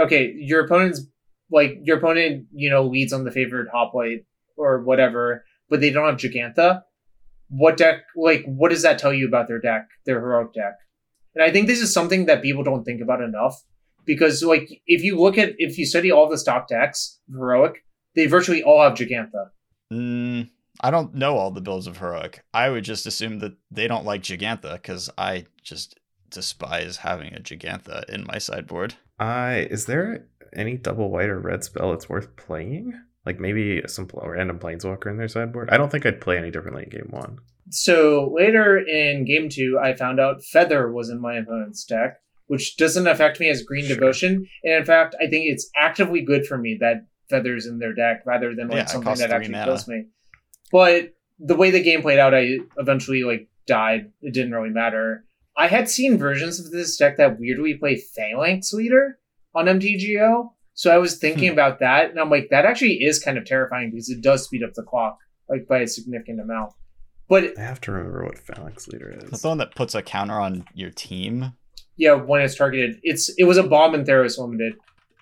okay, 0.00 0.32
your 0.36 0.64
opponent's 0.64 1.02
like 1.50 1.78
your 1.82 1.98
opponent, 1.98 2.46
you 2.52 2.70
know, 2.70 2.84
leads 2.86 3.12
on 3.12 3.24
the 3.24 3.30
Favored 3.30 3.68
Hoplite 3.72 4.24
or 4.56 4.82
whatever, 4.82 5.44
but 5.68 5.80
they 5.80 5.90
don't 5.90 6.06
have 6.06 6.16
Giganta. 6.16 6.82
What 7.48 7.76
deck 7.76 8.04
like 8.16 8.44
what 8.46 8.70
does 8.70 8.82
that 8.82 8.98
tell 8.98 9.12
you 9.12 9.28
about 9.28 9.48
their 9.48 9.60
deck, 9.60 9.88
their 10.06 10.20
heroic 10.20 10.54
deck? 10.54 10.74
And 11.34 11.44
I 11.44 11.50
think 11.50 11.66
this 11.66 11.80
is 11.80 11.92
something 11.92 12.26
that 12.26 12.42
people 12.42 12.64
don't 12.64 12.84
think 12.84 13.02
about 13.02 13.20
enough. 13.20 13.62
Because 14.06 14.42
like 14.42 14.68
if 14.86 15.02
you 15.02 15.18
look 15.20 15.36
at 15.36 15.54
if 15.58 15.78
you 15.78 15.86
study 15.86 16.10
all 16.10 16.28
the 16.28 16.38
stock 16.38 16.68
decks 16.68 17.18
of 17.28 17.34
heroic, 17.34 17.84
they 18.14 18.26
virtually 18.26 18.62
all 18.62 18.82
have 18.82 18.94
Gigantha. 18.94 19.50
Mm, 19.92 20.48
I 20.80 20.90
don't 20.90 21.14
know 21.14 21.36
all 21.36 21.50
the 21.50 21.60
builds 21.60 21.86
of 21.86 21.98
Heroic. 21.98 22.44
I 22.52 22.70
would 22.70 22.84
just 22.84 23.06
assume 23.06 23.38
that 23.40 23.54
they 23.70 23.86
don't 23.86 24.04
like 24.04 24.22
Gigantha 24.22 24.74
because 24.74 25.10
I 25.16 25.46
just 25.62 25.98
despise 26.30 26.98
having 26.98 27.34
a 27.34 27.40
Gigantha 27.40 28.08
in 28.08 28.26
my 28.26 28.38
sideboard. 28.38 28.94
I 29.18 29.68
is 29.70 29.86
there 29.86 30.26
any 30.54 30.76
double 30.76 31.10
white 31.10 31.28
or 31.28 31.38
red 31.38 31.64
spell 31.64 31.90
that's 31.90 32.08
worth 32.08 32.36
playing? 32.36 32.92
Like 33.24 33.40
maybe 33.40 33.82
some 33.86 34.06
pl- 34.06 34.22
random 34.24 34.58
planeswalker 34.58 35.10
in 35.10 35.16
their 35.16 35.28
sideboard. 35.28 35.70
I 35.70 35.76
don't 35.76 35.90
think 35.90 36.06
I'd 36.06 36.20
play 36.20 36.38
any 36.38 36.50
differently 36.50 36.84
in 36.84 36.90
game 36.90 37.08
one. 37.10 37.38
So 37.70 38.32
later 38.32 38.78
in 38.78 39.24
game 39.24 39.48
two, 39.48 39.78
I 39.82 39.94
found 39.94 40.20
out 40.20 40.44
Feather 40.44 40.90
was 40.92 41.10
in 41.10 41.20
my 41.20 41.36
opponent's 41.36 41.84
deck, 41.84 42.18
which 42.48 42.76
doesn't 42.76 43.06
affect 43.06 43.40
me 43.40 43.48
as 43.48 43.62
Green 43.62 43.84
Sure. 43.84 43.94
Devotion. 43.96 44.46
And 44.64 44.72
in 44.74 44.84
fact, 44.84 45.14
I 45.20 45.26
think 45.28 45.46
it's 45.46 45.70
actively 45.76 46.22
good 46.22 46.46
for 46.46 46.56
me 46.58 46.76
that 46.80 47.06
Feather's 47.28 47.66
in 47.66 47.78
their 47.78 47.92
deck 47.92 48.22
rather 48.24 48.54
than 48.54 48.68
like 48.68 48.76
Yeah, 48.78 48.84
something 48.86 49.14
that 49.16 49.30
actually 49.32 49.52
mana. 49.52 49.64
kills 49.64 49.88
me. 49.88 50.04
But 50.70 51.14
the 51.38 51.56
way 51.56 51.70
the 51.70 51.82
game 51.82 52.02
played 52.02 52.18
out, 52.18 52.34
I 52.34 52.58
eventually 52.78 53.24
like 53.24 53.48
died. 53.66 54.10
It 54.22 54.32
didn't 54.32 54.52
really 54.52 54.70
matter. 54.70 55.24
I 55.56 55.66
had 55.68 55.88
seen 55.88 56.18
versions 56.18 56.60
of 56.60 56.70
this 56.70 56.96
deck 56.96 57.16
that 57.16 57.38
weirdly 57.40 57.74
play 57.74 57.96
Phalanx 57.96 58.72
Leader 58.72 59.18
on 59.54 59.66
MTGO. 59.66 60.50
So 60.74 60.94
I 60.94 60.98
was 60.98 61.16
thinking 61.18 61.48
Hmm. 61.48 61.54
about 61.54 61.78
that, 61.80 62.10
and 62.10 62.20
I'm 62.20 62.28
like, 62.30 62.48
that 62.50 62.66
actually 62.66 63.02
is 63.02 63.18
kind 63.18 63.38
of 63.38 63.46
terrifying 63.46 63.90
because 63.90 64.10
it 64.10 64.20
does 64.20 64.44
speed 64.44 64.62
up 64.62 64.74
the 64.74 64.82
clock 64.82 65.18
like 65.48 65.66
by 65.66 65.78
a 65.78 65.86
significant 65.86 66.40
amount. 66.40 66.72
But 67.28 67.58
I 67.58 67.62
have 67.62 67.80
to 67.82 67.92
remember 67.92 68.24
what 68.24 68.38
Phalanx 68.38 68.86
Leader 68.88 69.16
That's 69.18 69.32
is. 69.32 69.42
the 69.42 69.48
one 69.48 69.58
that 69.58 69.74
puts 69.74 69.94
a 69.94 70.02
counter 70.02 70.38
on 70.38 70.64
your 70.74 70.90
team. 70.90 71.52
Yeah, 71.96 72.12
when 72.14 72.40
it's 72.42 72.54
targeted, 72.54 72.98
it's 73.02 73.28
it 73.38 73.44
was 73.44 73.56
a 73.58 73.62
bomb 73.62 73.94
and 73.94 74.06
Theros 74.06 74.38
limited. 74.38 74.74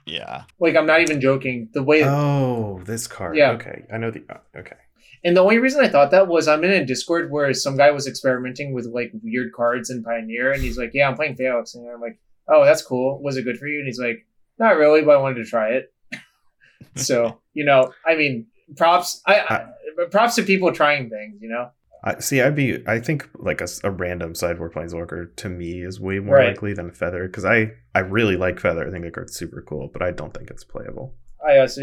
Yeah. 0.07 0.45
Like 0.61 0.77
I'm 0.77 0.87
not 0.87 1.01
even 1.01 1.21
joking. 1.21 1.69
The 1.73 1.83
way 1.83 2.05
Oh, 2.05 2.81
this 2.85 3.07
card. 3.07 3.37
Yeah. 3.37 3.53
Okay, 3.53 3.85
I 3.93 3.97
know 3.99 4.11
the. 4.11 4.23
oh, 4.31 4.41
okay. 4.61 4.77
and 5.25 5.37
the 5.37 5.41
only 5.41 5.59
reason 5.59 5.83
I 5.83 5.89
thought 5.89 6.11
that 6.11 6.29
was 6.29 6.47
I'm 6.49 6.63
in 6.65 6.71
a 6.71 6.85
Discord 6.85 7.31
where 7.31 7.53
some 7.55 7.77
guy 7.77 7.91
was 7.91 8.07
experimenting 8.07 8.75
with 8.75 8.87
like 8.87 9.13
weird 9.23 9.53
cards 9.53 9.89
in 9.91 10.03
Pioneer, 10.03 10.53
and 10.53 10.63
he's 10.63 10.77
like, 10.77 10.91
"Yeah, 10.93 11.09
I'm 11.09 11.17
playing 11.17 11.37
Phalanx," 11.37 11.75
and 11.75 11.89
I'm 11.89 12.01
like, 12.01 12.19
"Oh, 12.49 12.65
that's 12.65 12.83
cool. 12.83 13.23
Was 13.23 13.37
it 13.37 13.45
good 13.45 13.59
for 13.59 13.67
you?" 13.67 13.79
And 13.79 13.87
he's 13.87 13.99
like, 14.01 14.27
"Not 14.59 14.77
really, 14.77 15.01
but 15.03 15.17
I 15.17 15.21
wanted 15.23 15.43
to 15.43 15.49
try 15.49 15.71
it." 15.71 15.93
so 16.97 17.41
you 17.55 17.65
know, 17.65 17.93
I 18.07 18.15
mean, 18.17 18.47
props. 18.77 19.23
I, 19.27 19.41
I 19.41 20.05
props 20.11 20.35
to 20.35 20.43
people 20.43 20.71
trying 20.73 21.09
things. 21.09 21.41
You 21.41 21.49
know. 21.49 21.71
I 22.07 22.19
see. 22.21 22.43
I'd 22.43 22.55
be. 22.55 22.87
I 22.87 23.01
think 23.01 23.29
like 23.39 23.61
a 23.63 23.91
random 23.91 24.35
sideboard 24.35 24.75
planeswalker 24.75 25.35
to 25.37 25.49
me 25.49 25.83
is 25.83 25.99
way 25.99 26.19
more 26.19 26.37
Right. 26.37 26.49
likely 26.49 26.75
than 26.75 26.91
Feather 26.91 27.27
because 27.27 27.45
I 27.47 27.73
I 27.95 28.01
really 28.01 28.37
like 28.37 28.61
Feather. 28.61 28.87
I 28.87 28.91
think 28.91 29.05
the 29.05 29.11
card's 29.11 29.35
super 29.35 29.63
cool, 29.67 29.89
but 29.93 30.03
I 30.03 30.11
don't 30.11 30.35
think 30.35 30.51
it's 30.51 30.65
playable. 30.65 31.15
I 31.47 31.59
also 31.59 31.81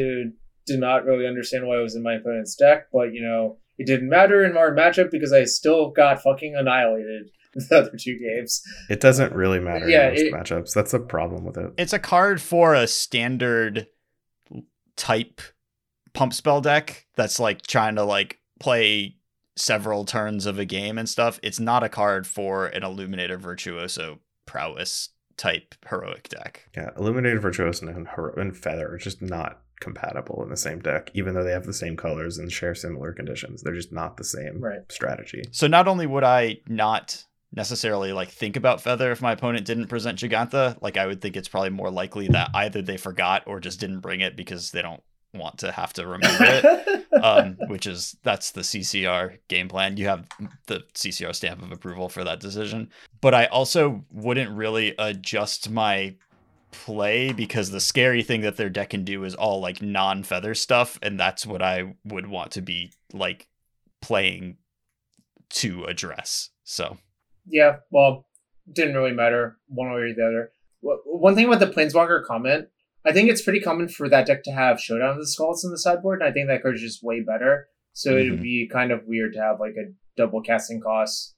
did 0.68 0.80
not 0.80 1.06
really 1.06 1.26
understand 1.26 1.66
why 1.66 1.80
it 1.80 1.82
was 1.82 1.96
in 1.96 2.04
my 2.04 2.14
opponent's 2.14 2.56
deck, 2.56 2.86
but 2.94 3.14
you 3.14 3.22
know, 3.24 3.58
it 3.80 3.88
didn't 3.88 4.10
matter 4.10 4.46
in 4.46 4.56
our 4.56 4.72
matchup 4.76 5.10
because 5.10 5.34
I 5.34 5.44
still 5.46 5.90
got 5.90 6.22
fucking 6.22 6.56
annihilated 6.56 7.32
the 7.56 7.78
other 7.80 7.98
two 8.00 8.20
games. 8.20 8.62
It 8.92 9.00
doesn't 9.00 9.34
really 9.34 9.60
matter 9.60 9.90
Yeah, 9.90 10.10
in 10.10 10.14
most 10.14 10.22
it- 10.22 10.34
matchups. 10.34 10.74
That's 10.76 10.92
the 10.92 11.00
problem 11.00 11.46
with 11.46 11.58
it. 11.58 11.72
It's 11.80 11.94
a 11.94 12.00
card 12.00 12.40
for 12.42 12.76
a 12.76 12.86
standard 12.86 13.88
type 14.96 15.42
pump 16.14 16.34
spell 16.34 16.62
deck 16.62 17.08
that's 17.16 17.40
like 17.40 17.62
trying 17.64 17.96
to 17.96 18.04
like 18.04 18.40
play 18.60 19.16
several 19.62 20.06
turns 20.06 20.46
of 20.46 20.58
a 20.60 20.66
game 20.66 20.98
and 20.98 21.08
stuff. 21.08 21.40
It's 21.44 21.60
not 21.60 21.84
a 21.84 21.90
card 21.90 22.26
for 22.28 22.68
an 22.68 22.84
Illuminator 22.84 23.38
Virtuoso 23.38 24.20
prowess 24.46 25.10
type 25.38 25.76
heroic 25.90 26.30
deck. 26.30 26.68
Yeah, 26.76 26.90
Illuminator 26.98 27.40
Virtuoso 27.40 27.88
and, 27.88 28.08
Hero- 28.08 28.34
and 28.36 28.56
Feather 28.58 28.92
are 28.92 28.98
just 28.98 29.22
not 29.22 29.62
compatible 29.80 30.44
in 30.44 30.50
the 30.50 30.58
same 30.58 30.80
deck, 30.80 31.10
even 31.14 31.34
though 31.34 31.44
they 31.44 31.52
have 31.52 31.66
the 31.66 31.74
same 31.74 31.96
colors 31.98 32.38
and 32.38 32.52
share 32.52 32.76
similar 32.76 33.14
conditions. 33.14 33.62
They're 33.62 33.74
just 33.74 33.92
not 33.92 34.18
the 34.18 34.24
same 34.24 34.60
Right. 34.62 34.82
strategy. 34.92 35.44
So 35.52 35.68
not 35.68 35.88
only 35.88 36.06
would 36.06 36.24
I 36.24 36.58
not 36.68 37.26
necessarily 37.54 38.14
like 38.14 38.30
think 38.30 38.56
about 38.56 38.82
feather 38.82 39.12
if 39.12 39.22
my 39.22 39.32
opponent 39.34 39.66
didn't 39.66 39.88
present 39.88 40.20
Gigantha, 40.20 40.78
like 40.82 40.98
I 40.98 41.06
would 41.08 41.20
think 41.22 41.36
it's 41.36 41.48
probably 41.50 41.72
more 41.72 41.90
likely 41.92 42.28
that 42.30 42.50
either 42.54 42.82
they 42.82 42.98
forgot 42.98 43.44
or 43.48 43.60
just 43.60 43.80
didn't 43.80 44.00
bring 44.02 44.22
it 44.22 44.36
because 44.38 44.72
they 44.72 44.82
don't 44.82 45.04
want 45.34 45.60
to 45.60 45.72
have 45.72 45.94
to 45.94 46.06
remember 46.06 46.44
it. 46.44 47.24
um, 47.24 47.58
which 47.68 47.88
is 47.88 48.18
that's 48.24 48.52
the 48.52 48.62
CCR 48.62 49.38
game 49.48 49.68
plan. 49.68 49.98
You 49.98 50.08
have 50.08 50.28
the 50.68 50.84
CCR 50.94 51.36
stamp 51.36 51.62
of 51.62 51.72
approval 51.72 52.10
for 52.10 52.24
that 52.24 52.40
decision. 52.40 52.90
But 53.22 53.34
I 53.34 53.46
also 53.46 54.04
wouldn't 54.12 54.52
really 54.52 54.96
adjust 54.98 55.70
my 55.70 56.16
play 56.72 57.34
because 57.34 57.70
the 57.70 57.80
scary 57.80 58.24
thing 58.24 58.42
that 58.42 58.58
their 58.58 58.70
deck 58.70 58.92
can 58.92 59.04
do 59.04 59.24
is 59.24 59.36
all 59.36 59.60
like 59.60 59.82
non-feather 59.82 60.56
stuff, 60.56 60.98
and 61.02 61.20
that's 61.20 61.46
what 61.46 61.62
I 61.62 61.96
would 62.06 62.28
want 62.28 62.52
to 62.52 62.62
be 62.62 62.92
like 63.14 63.48
playing 64.02 64.58
to 65.50 65.86
address. 65.86 66.50
So 66.64 66.98
yeah, 67.46 67.78
well, 67.90 68.26
didn't 68.72 68.96
really 68.96 69.12
matter 69.12 69.58
one 69.68 69.92
way 69.92 70.02
or 70.02 70.14
the 70.14 70.26
other. 70.26 70.52
One 70.82 71.36
thing 71.36 71.46
about 71.46 71.60
the 71.60 71.68
Planeswalker 71.68 72.26
comment, 72.26 72.70
I 73.06 73.12
think 73.12 73.30
it's 73.30 73.42
pretty 73.42 73.60
common 73.60 73.88
for 73.88 74.08
that 74.10 74.28
deck 74.28 74.44
to 74.44 74.52
have 74.52 74.80
Showdown 74.80 75.12
of 75.12 75.18
the 75.18 75.24
Skalds 75.26 75.64
in 75.64 75.72
the 75.72 75.78
sideboard, 75.78 76.22
and 76.22 76.30
I 76.30 76.32
think 76.32 76.48
that 76.48 76.62
card's 76.62 76.82
just 76.82 77.04
way 77.04 77.22
better. 77.22 77.68
So 77.94 78.16
it 78.16 78.24
Mhm. 78.26 78.32
would 78.32 78.42
be 78.44 78.70
kind 78.72 78.92
of 78.92 79.02
weird 79.06 79.34
to 79.34 79.40
have 79.42 79.60
like 79.60 79.74
a 79.78 79.92
double 80.18 80.42
casting 80.42 80.80
cost 80.82 81.36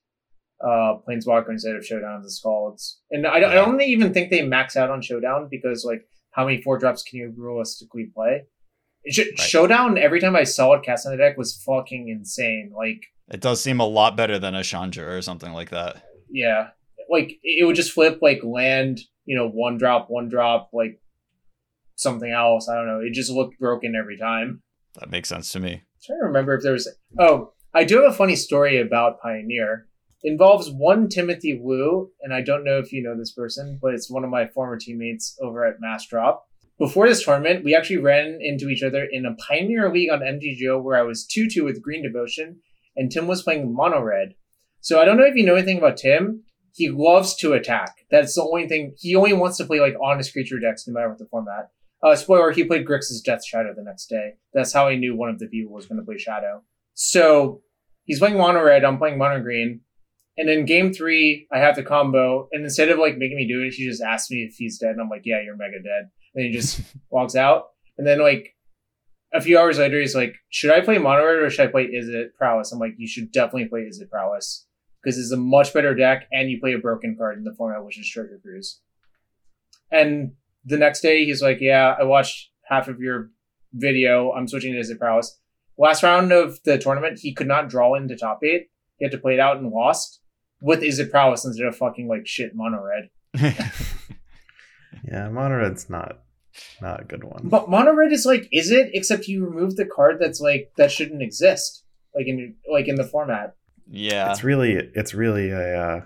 uh 0.63 0.95
Planeswalker 1.07 1.49
instead 1.49 1.75
of 1.75 1.85
Showdown 1.85 2.17
of 2.17 2.23
the 2.23 2.29
Skalds. 2.29 2.97
And 3.11 3.25
I, 3.27 3.39
don't- 3.39 3.51
I 3.51 3.55
don't 3.55 3.81
even 3.81 4.13
think 4.13 4.29
they 4.29 4.41
max 4.45 4.77
out 4.77 4.89
on 4.89 5.01
Showdown 5.01 5.47
because 5.49 5.83
like 5.83 6.05
how 6.31 6.45
many 6.45 6.61
four 6.61 6.77
drops 6.77 7.03
can 7.03 7.19
you 7.19 7.33
realistically 7.35 8.09
play? 8.15 8.43
Sh- 9.09 9.35
Showdown 9.37 9.97
every 9.97 10.21
time 10.21 10.35
I 10.35 10.43
saw 10.43 10.73
it 10.73 10.83
cast 10.83 11.05
on 11.05 11.11
the 11.11 11.17
deck 11.17 11.37
was 11.37 11.61
fucking 11.65 12.07
insane. 12.07 12.71
Like 12.75 13.01
it 13.31 13.41
does 13.41 13.61
seem 13.61 13.79
a 13.79 13.85
lot 13.87 14.15
better 14.15 14.37
than 14.39 14.55
a 14.55 14.63
Chandra 14.63 15.15
or 15.15 15.21
something 15.21 15.51
like 15.53 15.69
that. 15.71 16.03
yeah 16.29 16.69
like 17.09 17.31
it 17.43 17.59
it 17.61 17.65
would 17.65 17.75
just 17.75 17.91
flip 17.91 18.19
like 18.21 18.39
land 18.43 18.99
you 19.25 19.35
know 19.35 19.49
one 19.49 19.77
drop 19.77 20.09
one 20.09 20.29
drop 20.29 20.69
like 20.71 20.99
something 21.95 22.31
else 22.31 22.67
i 22.69 22.75
don't 22.75 22.87
know 22.87 22.99
it 22.99 23.13
just 23.13 23.31
looked 23.31 23.59
broken 23.59 23.95
every 23.95 24.17
time 24.17 24.61
That 24.99 25.11
makes 25.11 25.29
sense 25.29 25.51
to 25.51 25.59
me. 25.59 25.73
I'm 25.73 25.81
trying 26.05 26.19
to 26.19 26.25
remember 26.25 26.53
if 26.55 26.63
there 26.63 26.73
was 26.73 26.89
oh 27.19 27.53
i 27.73 27.83
do 27.83 28.01
have 28.01 28.11
a 28.11 28.15
funny 28.15 28.35
story 28.35 28.79
about 28.79 29.21
pioneer 29.21 29.87
It 30.21 30.31
involves 30.31 30.69
one 30.69 31.09
timothy 31.09 31.59
wu 31.61 32.11
and 32.21 32.33
i 32.33 32.41
don't 32.41 32.63
know 32.63 32.79
if 32.79 32.91
you 32.91 33.03
know 33.03 33.17
this 33.17 33.31
person 33.31 33.79
but 33.81 33.93
it's 33.93 34.09
one 34.09 34.23
of 34.23 34.29
my 34.29 34.47
former 34.47 34.77
teammates 34.77 35.37
over 35.41 35.65
at 35.65 35.79
mass 35.79 36.05
drop 36.07 36.45
before 36.79 37.07
this 37.07 37.23
tournament 37.23 37.63
we 37.63 37.75
actually 37.75 37.97
ran 37.97 38.39
into 38.41 38.69
each 38.69 38.83
other 38.83 39.07
in 39.11 39.25
a 39.25 39.35
pioneer 39.35 39.91
league 39.91 40.11
on 40.11 40.19
mtgo 40.19 40.81
where 40.81 40.97
i 40.97 41.03
was 41.03 41.27
2-2 41.27 41.63
with 41.63 41.81
green 41.81 42.03
devotion 42.03 42.59
and 42.95 43.11
tim 43.11 43.27
was 43.27 43.43
playing 43.43 43.73
mono 43.73 44.01
red 44.01 44.35
so 44.81 44.99
i 44.99 45.05
don't 45.05 45.17
know 45.17 45.25
if 45.25 45.35
you 45.35 45.45
know 45.45 45.55
anything 45.55 45.77
about 45.77 45.97
tim 45.97 46.43
he 46.75 46.89
loves 46.89 47.35
to 47.35 47.53
attack. 47.53 47.97
That's 48.09 48.33
the 48.33 48.41
only 48.41 48.67
thing. 48.67 48.95
He 48.97 49.15
only 49.15 49.31
wants 49.33 49.57
to 49.57 49.65
play 49.65 49.79
like 49.79 49.93
honest 50.03 50.33
creature 50.33 50.59
decks, 50.59 50.87
no 50.87 50.93
matter 50.95 51.09
what 51.09 51.19
the 51.19 51.27
format. 51.27 51.69
Uh, 52.03 52.15
spoiler: 52.15 52.51
He 52.51 52.65
played 52.65 52.85
Grixis 52.85 53.23
Death 53.23 53.45
Shadow 53.45 53.73
the 53.75 53.83
next 53.83 54.07
day. 54.07 54.33
That's 54.53 54.73
how 54.73 54.87
I 54.87 54.95
knew 54.95 55.15
one 55.15 55.29
of 55.29 55.39
the 55.39 55.47
people 55.47 55.73
was 55.73 55.85
going 55.85 55.99
to 55.99 56.05
play 56.05 56.17
Shadow. 56.17 56.63
So 56.93 57.61
he's 58.03 58.19
playing 58.19 58.37
mono 58.37 58.61
red. 58.61 58.83
I'm 58.83 58.97
playing 58.97 59.17
mono 59.17 59.41
green. 59.41 59.81
And 60.37 60.49
in 60.49 60.65
game 60.65 60.91
three, 60.91 61.47
I 61.51 61.59
have 61.59 61.75
the 61.75 61.83
combo, 61.83 62.49
and 62.51 62.63
instead 62.63 62.89
of 62.89 62.97
like 62.97 63.17
making 63.17 63.37
me 63.37 63.47
do 63.47 63.61
it, 63.61 63.73
she 63.73 63.85
just 63.85 64.01
asks 64.01 64.31
me 64.31 64.43
if 64.43 64.55
he's 64.55 64.79
dead, 64.79 64.91
and 64.91 65.01
I'm 65.01 65.09
like, 65.09 65.21
"Yeah, 65.25 65.41
you're 65.43 65.55
mega 65.55 65.81
dead." 65.81 66.09
And 66.35 66.45
he 66.45 66.51
just 66.51 66.81
walks 67.09 67.35
out. 67.35 67.67
And 67.97 68.05
then 68.05 68.19
like 68.19 68.55
a 69.33 69.41
few 69.41 69.57
hours 69.57 69.77
later, 69.77 69.99
he's 69.99 70.15
like, 70.15 70.35
"Should 70.49 70.71
I 70.71 70.81
play 70.81 70.97
mono 70.97 71.23
red 71.23 71.35
or 71.35 71.49
should 71.49 71.67
I 71.67 71.71
play 71.71 71.87
Izzet 71.87 72.33
Prowess?" 72.37 72.71
I'm 72.71 72.79
like, 72.79 72.95
"You 72.97 73.07
should 73.07 73.31
definitely 73.31 73.69
play 73.69 73.81
Izzet 73.81 74.09
Prowess 74.09 74.65
because 75.01 75.19
it's 75.19 75.31
a 75.31 75.37
much 75.37 75.73
better 75.73 75.93
deck, 75.93 76.27
and 76.31 76.49
you 76.49 76.59
play 76.59 76.73
a 76.73 76.79
broken 76.79 77.15
card 77.15 77.37
in 77.37 77.43
the 77.43 77.53
format, 77.53 77.85
which 77.85 77.99
is 77.99 78.09
Treasure 78.09 78.39
Cruise." 78.41 78.81
And 79.91 80.31
the 80.65 80.77
next 80.77 81.01
day, 81.01 81.25
he's 81.25 81.41
like, 81.41 81.59
"Yeah, 81.61 81.95
I 81.99 82.03
watched 82.03 82.49
half 82.63 82.87
of 82.87 82.99
your 82.99 83.29
video. 83.73 84.31
I'm 84.31 84.47
switching 84.47 84.73
to 84.73 84.79
Izzet 84.79 84.99
Prowess." 84.99 85.39
Last 85.77 86.03
round 86.03 86.31
of 86.31 86.59
the 86.63 86.77
tournament, 86.77 87.19
he 87.19 87.33
could 87.33 87.47
not 87.47 87.69
draw 87.69 87.95
into 87.95 88.15
top 88.15 88.39
eight. 88.43 88.67
He 88.97 89.05
had 89.05 89.11
to 89.11 89.17
play 89.17 89.33
it 89.33 89.39
out 89.39 89.57
and 89.57 89.71
lost 89.71 90.21
with 90.61 90.81
Izzet 90.81 91.09
Prowess 91.11 91.43
instead 91.45 91.65
of 91.65 91.75
fucking 91.75 92.07
like 92.07 92.27
shit 92.27 92.51
mono 92.55 92.81
red. 92.81 93.53
Yeah, 95.05 95.29
mono 95.29 95.57
red's 95.57 95.89
not 95.89 96.19
not 96.81 97.01
a 97.01 97.03
good 97.03 97.23
one. 97.23 97.41
But 97.45 97.69
mono 97.69 97.93
red 97.93 98.11
is 98.11 98.25
like 98.25 98.49
Izzet 98.55 98.91
except 98.93 99.27
you 99.27 99.45
remove 99.45 99.75
the 99.75 99.85
card 99.85 100.17
that's 100.19 100.39
like 100.39 100.71
that 100.77 100.91
shouldn't 100.91 101.21
exist 101.21 101.83
like 102.15 102.27
in 102.27 102.55
like 102.71 102.87
in 102.87 102.95
the 102.95 103.03
format. 103.03 103.55
yeah. 103.89 104.31
It's 104.31 104.43
really 104.43 104.73
it's 104.73 105.13
really 105.13 105.49
a 105.49 105.77
uh, 105.77 106.01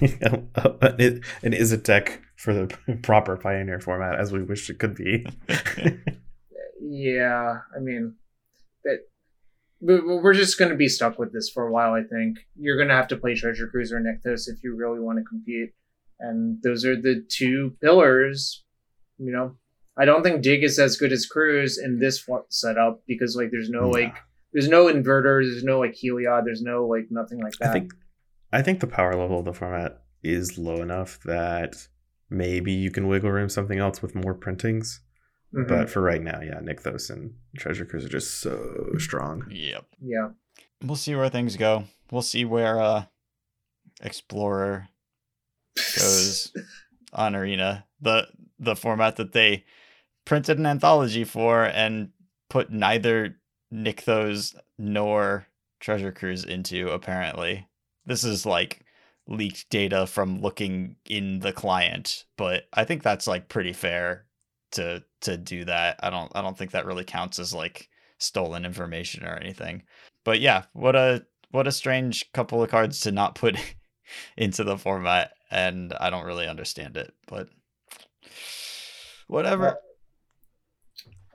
an 0.92 1.22
an 1.42 1.52
is 1.52 1.72
a 1.72 1.76
deck 1.76 2.21
for 2.42 2.52
the 2.52 2.98
proper 3.02 3.36
pioneer 3.36 3.78
format 3.78 4.18
as 4.18 4.32
we 4.32 4.42
wish 4.42 4.68
it 4.68 4.80
could 4.80 4.96
be. 4.96 5.24
Yeah, 6.80 7.60
I 7.74 7.78
mean 7.78 8.16
that 8.84 8.98
we're 9.80 10.34
just 10.34 10.58
going 10.58 10.70
to 10.70 10.76
be 10.76 10.88
stuck 10.88 11.18
with 11.18 11.32
this 11.32 11.48
for 11.48 11.66
a 11.66 11.72
while. 11.72 11.92
I 11.94 12.02
think 12.02 12.38
you're 12.56 12.76
going 12.76 12.88
to 12.88 12.94
have 12.94 13.08
to 13.08 13.16
play 13.16 13.34
Treasure 13.34 13.68
Cruiser 13.68 13.96
and 13.96 14.06
Nykthos 14.06 14.48
if 14.48 14.62
you 14.64 14.74
really 14.74 14.98
want 14.98 15.18
to 15.18 15.24
compete, 15.24 15.70
and 16.18 16.60
those 16.62 16.84
are 16.84 17.00
the 17.00 17.24
two 17.28 17.76
pillars. 17.80 18.64
You 19.18 19.30
know, 19.32 19.56
I 19.96 20.04
don't 20.04 20.24
think 20.24 20.42
Dig 20.42 20.64
is 20.64 20.80
as 20.80 20.96
good 20.96 21.12
as 21.12 21.26
Cruise 21.26 21.78
in 21.78 22.00
this 22.00 22.28
setup 22.48 23.02
because 23.06 23.36
like 23.36 23.52
there's 23.52 23.70
no 23.70 23.82
Nah. 23.82 23.90
like 23.90 24.16
there's 24.52 24.68
no 24.68 24.86
inverter, 24.86 25.42
there's 25.48 25.64
no 25.64 25.78
like 25.78 25.94
Heliod, 25.94 26.44
there's 26.44 26.62
no 26.62 26.86
like 26.86 27.06
nothing 27.10 27.40
like 27.40 27.54
that. 27.60 27.70
I 27.70 27.72
think 27.72 27.92
I 28.52 28.62
think 28.62 28.80
the 28.80 28.88
power 28.88 29.14
level 29.14 29.38
of 29.38 29.44
the 29.44 29.54
format 29.54 30.02
is 30.24 30.58
low 30.58 30.82
enough 30.82 31.20
that 31.24 31.86
maybe 32.32 32.72
you 32.72 32.90
can 32.90 33.06
wiggle 33.08 33.30
room 33.30 33.48
something 33.48 33.78
else 33.78 34.02
with 34.02 34.14
more 34.14 34.34
printings. 34.34 35.00
Mhm. 35.54 35.68
But 35.68 35.90
for 35.90 36.00
right 36.00 36.22
now, 36.22 36.40
yeah, 36.40 36.60
Nykthos 36.60 37.10
and 37.10 37.34
Treasure 37.58 37.84
Cruise 37.84 38.04
are 38.06 38.08
just 38.08 38.40
so 38.40 38.90
strong. 38.98 39.46
Yep. 39.50 39.84
yeah, 40.00 40.30
We'll 40.82 40.96
see 40.96 41.14
where 41.14 41.28
things 41.28 41.56
go. 41.56 41.84
We'll 42.10 42.22
see 42.22 42.44
where 42.44 42.80
uh 42.80 43.04
Explorer 44.02 44.88
goes 45.76 46.52
on 47.12 47.36
Arena. 47.36 47.86
The 48.00 48.28
the 48.58 48.74
format 48.76 49.16
that 49.16 49.32
they 49.32 49.64
printed 50.24 50.58
an 50.58 50.66
anthology 50.66 51.24
for 51.24 51.64
and 51.64 52.10
put 52.48 52.70
neither 52.70 53.36
Nykthos 53.72 54.54
nor 54.78 55.46
Treasure 55.80 56.12
Cruise 56.12 56.44
into 56.44 56.88
apparently. 56.88 57.68
This 58.06 58.24
is 58.24 58.44
like 58.46 58.84
leaked 59.28 59.70
data 59.70 60.06
from 60.06 60.40
looking 60.40 60.96
in 61.08 61.40
the 61.40 61.52
client, 61.52 62.24
but 62.36 62.64
I 62.72 62.84
think 62.84 63.02
that's 63.02 63.26
like 63.26 63.48
pretty 63.48 63.72
fair 63.72 64.26
to 64.72 65.04
to 65.22 65.36
do 65.36 65.64
that. 65.64 65.96
I 66.02 66.10
don't 66.10 66.30
I 66.34 66.42
don't 66.42 66.56
think 66.56 66.72
that 66.72 66.86
really 66.86 67.04
counts 67.04 67.38
as 67.38 67.54
like 67.54 67.88
stolen 68.18 68.64
information 68.64 69.24
or 69.24 69.34
anything. 69.34 69.82
But 70.24 70.40
yeah, 70.40 70.64
what 70.72 70.96
a 70.96 71.24
what 71.50 71.66
a 71.66 71.72
strange 71.72 72.30
couple 72.32 72.62
of 72.62 72.70
cards 72.70 73.00
to 73.00 73.12
not 73.12 73.34
put 73.34 73.56
into 74.36 74.64
the 74.64 74.78
format 74.78 75.32
and 75.50 75.92
I 75.94 76.10
don't 76.10 76.24
really 76.24 76.48
understand 76.48 76.96
it, 76.96 77.14
but 77.26 77.48
whatever. 79.28 79.78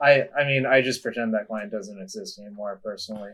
I 0.00 0.28
I 0.36 0.44
mean 0.44 0.66
I 0.66 0.82
just 0.82 1.02
pretend 1.02 1.34
that 1.34 1.48
client 1.48 1.72
doesn't 1.72 2.00
exist 2.00 2.38
anymore. 2.38 2.80
Personally, 2.82 3.32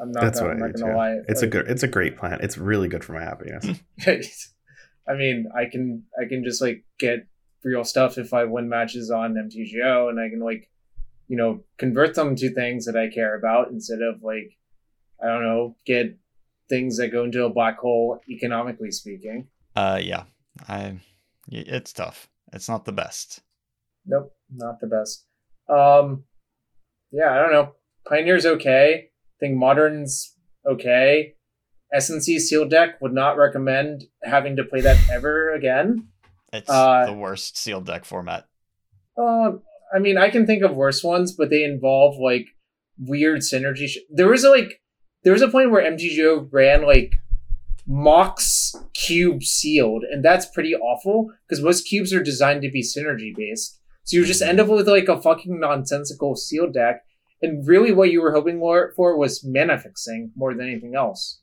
I'm 0.00 0.10
not. 0.12 0.22
That's 0.22 0.40
gonna, 0.40 0.54
what 0.54 0.56
I'm 0.56 0.62
I 0.62 0.66
not 0.66 0.76
do 0.76 0.82
gonna 0.82 0.92
too. 0.92 0.98
lie. 0.98 1.18
It's 1.28 1.42
a 1.42 1.46
good 1.46 1.68
it's 1.68 1.82
a 1.82 1.88
great 1.88 2.16
plan. 2.16 2.38
It's 2.42 2.58
really 2.58 2.88
good 2.88 3.04
for 3.04 3.12
my 3.12 3.22
happiness. 3.22 3.80
I 5.08 5.14
mean, 5.14 5.46
I 5.56 5.66
can 5.66 6.04
I 6.20 6.26
can 6.28 6.44
just 6.44 6.60
like 6.62 6.84
get 6.98 7.26
real 7.62 7.84
stuff 7.84 8.18
if 8.18 8.34
I 8.34 8.44
win 8.44 8.68
matches 8.68 9.10
on 9.10 9.34
MTGO, 9.34 10.08
and 10.10 10.20
I 10.20 10.28
can 10.28 10.40
like, 10.40 10.70
you 11.28 11.36
know, 11.36 11.64
convert 11.78 12.14
them 12.14 12.36
to 12.36 12.52
things 12.52 12.86
that 12.86 12.96
I 12.96 13.08
care 13.08 13.36
about 13.36 13.70
instead 13.70 14.00
of 14.02 14.22
like, 14.22 14.56
I 15.22 15.26
don't 15.26 15.42
know, 15.42 15.76
get 15.86 16.18
things 16.68 16.96
that 16.96 17.08
go 17.08 17.24
into 17.24 17.44
a 17.44 17.50
black 17.50 17.78
hole 17.78 18.20
economically 18.28 18.90
speaking. 18.90 19.48
Uh 19.76 20.00
yeah. 20.02 20.24
I. 20.68 20.98
it's 21.48 21.92
tough. 21.92 22.28
It's 22.52 22.68
not 22.68 22.84
the 22.84 22.92
best. 22.92 23.40
Nope, 24.06 24.32
not 24.54 24.80
the 24.80 24.86
best. 24.86 25.24
Um, 25.68 26.24
yeah, 27.10 27.32
I 27.32 27.36
don't 27.36 27.52
know. 27.52 27.72
Pioneer's 28.08 28.46
okay. 28.46 29.08
I 29.36 29.46
think 29.46 29.56
Modern's 29.56 30.36
okay. 30.66 31.34
SNC 31.94 32.40
Seal 32.40 32.68
Deck 32.68 33.00
would 33.00 33.12
not 33.12 33.36
recommend 33.36 34.04
having 34.22 34.56
to 34.56 34.64
play 34.64 34.80
that 34.80 34.98
ever 35.10 35.52
again. 35.52 36.08
It's 36.52 36.68
Uh, 36.70 37.06
the 37.06 37.12
worst 37.12 37.56
sealed 37.56 37.86
deck 37.86 38.04
format. 38.04 38.46
Uh, 39.16 39.52
I 39.94 39.98
mean, 40.00 40.18
I 40.18 40.30
can 40.30 40.46
think 40.46 40.62
of 40.62 40.74
worse 40.74 41.04
ones, 41.04 41.32
but 41.32 41.50
they 41.50 41.62
involve 41.64 42.18
like 42.18 42.46
weird 42.98 43.40
synergy. 43.40 43.88
Sh- 43.88 43.98
there 44.10 44.28
was 44.28 44.44
a, 44.44 44.50
like 44.50 44.80
there 45.22 45.32
was 45.32 45.42
a 45.42 45.48
point 45.48 45.70
where 45.70 45.82
MTGO 45.82 46.48
ran 46.52 46.86
like 46.86 47.14
Mox 47.86 48.74
cube 48.92 49.42
sealed, 49.42 50.04
and 50.04 50.24
that's 50.24 50.46
pretty 50.46 50.74
awful 50.74 51.30
because 51.46 51.62
most 51.62 51.86
cubes 51.86 52.12
are 52.12 52.22
designed 52.22 52.62
to 52.62 52.70
be 52.70 52.82
synergy 52.82 53.34
based. 53.36 53.80
So 54.04 54.16
you 54.16 54.24
just 54.24 54.42
end 54.42 54.60
up 54.60 54.68
with 54.68 54.88
like 54.88 55.08
a 55.08 55.20
fucking 55.20 55.60
nonsensical 55.60 56.36
sealed 56.36 56.74
deck, 56.74 57.03
and 57.44 57.66
really 57.66 57.92
what 57.92 58.10
you 58.10 58.20
were 58.22 58.32
hoping 58.32 58.58
for, 58.58 58.92
for 58.96 59.16
was 59.16 59.44
mana 59.44 59.78
fixing 59.78 60.32
more 60.36 60.54
than 60.54 60.66
anything 60.68 60.94
else. 60.96 61.40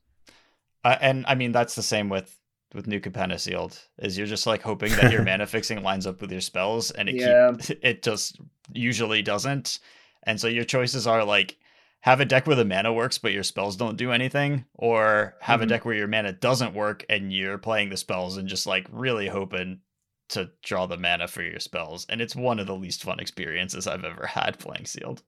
Uh, 0.84 0.98
and 0.99 1.26
I 1.28 1.36
mean 1.36 1.52
that's 1.52 1.76
the 1.76 1.84
same 1.84 2.10
with 2.10 2.38
with 2.73 2.88
New 2.88 2.99
Capenna 2.99 3.40
sealed. 3.40 3.80
Is 3.99 4.18
you're 4.18 4.28
just 4.28 4.48
like 4.48 4.61
hoping 4.61 4.91
that 4.94 5.11
your 5.11 5.23
mana 5.30 5.45
fixing 5.45 5.84
lines 5.84 6.07
up 6.07 6.22
with 6.22 6.32
your 6.32 6.41
spells, 6.41 6.91
and 6.91 7.10
it 7.10 7.15
Yeah. 7.15 7.52
keep, 7.60 7.80
it 7.84 8.02
just 8.03 8.40
usually 8.73 9.22
doesn't. 9.22 9.80
And 10.23 10.40
so 10.40 10.48
your 10.48 10.64
choices 10.64 11.06
are 11.07 11.23
like 11.23 11.57
have 12.02 12.19
a 12.19 12.26
deck 12.26 12.48
where 12.48 12.56
the 12.56 12.65
mana 12.65 12.91
works 12.91 13.19
but 13.19 13.32
your 13.32 13.44
spells 13.44 13.76
don't 13.76 13.98
do 13.98 14.11
anything, 14.11 14.65
or 14.73 15.36
have 15.41 15.60
Mhm. 15.60 15.64
a 15.64 15.65
deck 15.68 15.86
where 15.86 15.95
your 15.95 16.07
mana 16.07 16.32
doesn't 16.34 16.73
work 16.73 17.06
and 17.10 17.32
you're 17.34 17.57
playing 17.60 17.90
the 17.90 17.98
spells 17.98 18.38
and 18.38 18.48
just 18.49 18.65
like 18.65 18.88
really 18.91 19.28
hoping 19.28 19.82
to 20.30 20.49
draw 20.64 20.86
the 20.86 20.95
mana 20.98 21.28
for 21.28 21.44
your 21.44 21.60
spells. 21.60 22.06
And 22.10 22.22
it's 22.22 22.36
one 22.38 22.57
of 22.57 22.65
the 22.65 22.76
least 22.76 23.03
fun 23.03 23.19
experiences 23.19 23.86
I've 23.86 24.06
ever 24.06 24.26
had 24.26 24.57
playing 24.57 24.86
sealed. 24.86 25.22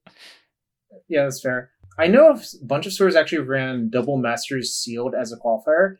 Yeah, 1.08 1.24
that's 1.24 1.42
fair. 1.42 1.72
I 1.98 2.08
know 2.08 2.32
a 2.32 2.42
bunch 2.64 2.86
of 2.86 2.94
stores 2.94 3.16
actually 3.16 3.40
ran 3.40 3.90
double 3.90 4.18
masters 4.18 4.74
sealed 4.76 5.14
as 5.14 5.32
a 5.32 5.38
qualifier, 5.38 5.98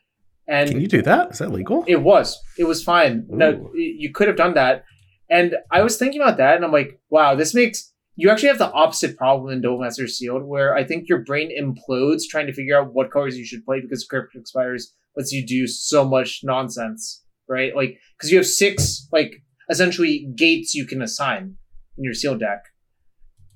and 0.48 0.70
Can 0.70 0.82
you 0.82 0.88
do 0.88 1.02
that? 1.04 1.32
Is 1.32 1.40
that 1.40 1.52
legal? 1.52 1.84
It 1.88 2.02
was. 2.02 2.42
It 2.58 2.66
was 2.66 2.84
fine. 2.84 3.26
No, 3.30 3.52
Ooh. 3.52 3.72
you 3.76 4.12
could 4.12 4.28
have 4.28 4.38
done 4.38 4.56
that. 4.56 4.84
And 5.30 5.56
I 5.72 5.82
was 5.82 5.98
thinking 5.98 6.22
about 6.22 6.38
that, 6.38 6.56
and 6.56 6.66
I'm 6.66 6.72
like, 6.72 7.00
wow, 7.10 7.36
this 7.36 7.54
makes 7.54 7.94
you 8.16 8.30
actually 8.30 8.50
have 8.50 8.60
the 8.60 8.72
opposite 8.72 9.18
problem 9.18 9.52
in 9.52 9.62
Double 9.62 9.80
Master 9.80 10.08
Sealed, 10.08 10.44
where 10.44 10.76
I 10.76 10.84
think 10.84 11.10
your 11.10 11.24
brain 11.24 11.50
implodes 11.50 12.24
trying 12.30 12.46
to 12.48 12.54
figure 12.54 12.78
out 12.78 12.94
what 12.94 13.10
cards 13.10 13.38
you 13.38 13.46
should 13.46 13.66
play 13.66 13.82
because 13.82 14.06
Cryptic 14.06 14.48
Spires 14.48 14.94
lets 15.16 15.32
you 15.32 15.46
do 15.46 15.66
so 15.66 16.08
much 16.08 16.42
nonsense, 16.44 17.24
right? 17.48 17.76
Like, 17.76 17.98
because 18.18 18.32
you 18.32 18.38
have 18.38 18.46
six, 18.46 19.08
like, 19.12 19.42
essentially 19.70 20.32
gates 20.36 20.76
you 20.76 20.86
can 20.86 21.02
assign 21.02 21.56
in 21.98 22.04
your 22.04 22.14
sealed 22.14 22.40
deck. 22.40 22.64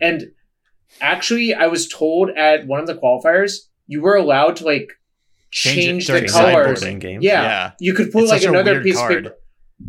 And 0.01 0.31
actually, 1.01 1.53
I 1.53 1.67
was 1.67 1.87
told 1.87 2.29
at 2.31 2.67
one 2.67 2.79
of 2.79 2.87
the 2.87 2.95
qualifiers, 2.95 3.67
you 3.87 4.01
were 4.01 4.15
allowed 4.15 4.55
to, 4.57 4.65
like, 4.65 4.93
Change 5.49 6.05
change, 6.05 6.07
the 6.07 6.27
colors. 6.27 6.83
in 6.83 6.99
game. 6.99 7.21
Yeah, 7.21 7.41
Yeah. 7.43 7.71
you 7.79 7.93
could 7.93 8.11
put 8.11 8.23
It's 8.23 8.31
like 8.31 8.43
another 8.43 8.81
piece 8.83 8.97
card. 8.97 9.11
of 9.17 9.23
paper. 9.31 9.35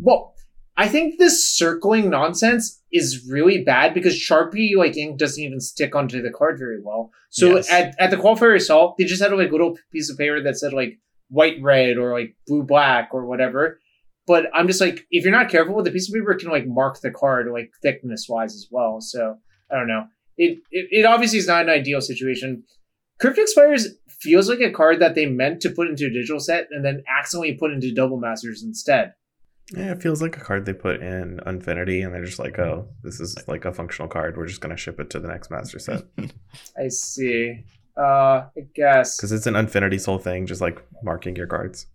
Well, 0.00 0.34
I 0.76 0.86
think 0.86 1.18
this 1.18 1.44
circling 1.44 2.08
nonsense 2.08 2.80
is 2.92 3.26
really 3.28 3.64
bad 3.64 3.92
because 3.92 4.14
Sharpie 4.14 4.76
like 4.76 4.96
ink 4.96 5.18
doesn't 5.18 5.42
even 5.42 5.58
stick 5.60 5.96
onto 5.96 6.22
the 6.22 6.30
card 6.30 6.58
very 6.60 6.80
well. 6.80 7.10
So 7.30 7.56
Yes. 7.56 7.68
at, 7.72 7.96
at 7.98 8.10
the 8.12 8.16
qualifier 8.16 8.54
itself, 8.54 8.94
they 8.96 9.04
just 9.04 9.20
had 9.20 9.32
like 9.32 9.48
a 9.48 9.52
little 9.52 9.76
piece 9.90 10.08
of 10.08 10.16
paper 10.16 10.40
that 10.40 10.56
said 10.56 10.72
like 10.72 10.98
white 11.28 11.56
red 11.60 11.98
or 11.98 12.12
like 12.16 12.36
blue 12.46 12.62
black 12.62 13.08
or 13.12 13.26
whatever. 13.26 13.80
But 14.28 14.46
I'm 14.54 14.68
just 14.68 14.80
like, 14.80 15.06
if 15.10 15.24
you're 15.24 15.32
not 15.32 15.48
careful, 15.50 15.82
the 15.82 15.90
piece 15.90 16.08
of 16.08 16.14
paper 16.14 16.34
can 16.36 16.50
like 16.50 16.68
mark 16.68 17.00
the 17.00 17.10
card 17.10 17.48
like 17.50 17.72
thickness 17.82 18.26
wise 18.28 18.54
as 18.54 18.68
well. 18.70 19.00
So 19.00 19.38
I 19.72 19.74
don't 19.76 19.88
know. 19.88 20.04
It, 20.38 20.60
it 20.70 20.88
it 20.90 21.04
obviously 21.04 21.38
is 21.38 21.46
not 21.46 21.62
an 21.62 21.68
ideal 21.68 22.00
situation. 22.00 22.62
Cryptic 23.20 23.48
Spires 23.48 23.88
feels 24.20 24.48
like 24.48 24.60
a 24.60 24.70
card 24.70 25.00
that 25.00 25.14
they 25.14 25.26
meant 25.26 25.60
to 25.62 25.70
put 25.70 25.88
into 25.88 26.06
a 26.06 26.10
digital 26.10 26.40
set 26.40 26.68
and 26.70 26.84
then 26.84 27.02
accidentally 27.18 27.54
put 27.54 27.72
into 27.72 27.92
double 27.92 28.18
masters 28.18 28.62
instead. 28.62 29.14
Yeah, 29.76 29.92
it 29.92 30.02
feels 30.02 30.22
like 30.22 30.36
a 30.36 30.40
card 30.40 30.64
they 30.64 30.72
put 30.72 31.02
in 31.02 31.40
Unfinity, 31.44 32.00
and 32.00 32.14
they're 32.14 32.24
just 32.24 32.38
like, 32.38 32.58
"Oh, 32.58 32.88
this 33.02 33.20
is 33.20 33.36
like 33.46 33.66
a 33.66 33.72
functional 33.72 34.08
card. 34.08 34.36
We're 34.36 34.46
just 34.46 34.62
gonna 34.62 34.76
ship 34.78 34.98
it 34.98 35.10
to 35.10 35.20
the 35.20 35.28
next 35.28 35.50
master 35.50 35.78
set." 35.78 36.04
I 36.78 36.88
see. 36.88 37.64
Uh, 37.96 38.46
I 38.56 38.60
guess 38.74 39.16
because 39.16 39.32
it's 39.32 39.46
an 39.46 39.56
Unfinity 39.56 39.98
Soul 39.98 40.18
thing, 40.18 40.46
just 40.46 40.60
like 40.60 40.82
marking 41.02 41.36
your 41.36 41.48
cards. 41.48 41.86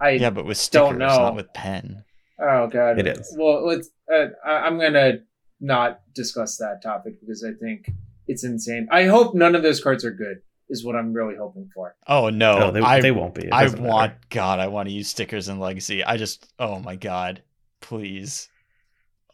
I 0.00 0.10
yeah, 0.10 0.30
but 0.30 0.46
with 0.46 0.56
stickers, 0.56 0.90
don't 0.90 0.98
know. 0.98 1.06
not 1.06 1.34
with 1.34 1.52
pen. 1.52 2.04
Oh 2.40 2.66
god, 2.68 2.98
It 2.98 3.06
is. 3.06 3.34
Well, 3.38 3.66
let's. 3.66 3.90
Uh, 4.12 4.28
I'm 4.46 4.78
gonna 4.78 5.18
not 5.62 6.00
discuss 6.14 6.58
that 6.58 6.82
topic 6.82 7.20
because 7.20 7.42
I 7.42 7.52
think 7.52 7.90
it's 8.28 8.44
insane. 8.44 8.88
I 8.90 9.04
hope 9.04 9.34
none 9.34 9.54
of 9.54 9.62
those 9.62 9.80
cards 9.82 10.04
are 10.04 10.10
good. 10.10 10.42
Is 10.68 10.84
what 10.84 10.96
I'm 10.96 11.12
really 11.12 11.36
hoping 11.36 11.68
for. 11.74 11.94
Oh 12.06 12.30
no, 12.30 12.58
No, 12.58 12.70
they, 12.70 12.80
I 12.80 13.00
they 13.00 13.10
won't 13.10 13.34
be. 13.34 13.52
I 13.52 13.66
matter. 13.66 13.82
want 13.82 14.14
God, 14.30 14.58
I 14.58 14.68
want 14.68 14.88
to 14.88 14.94
use 14.94 15.08
stickers 15.08 15.48
in 15.48 15.58
Legacy. 15.58 16.02
I 16.02 16.16
just 16.16 16.50
oh 16.58 16.78
my 16.78 16.96
god. 16.96 17.42
Please. 17.80 18.48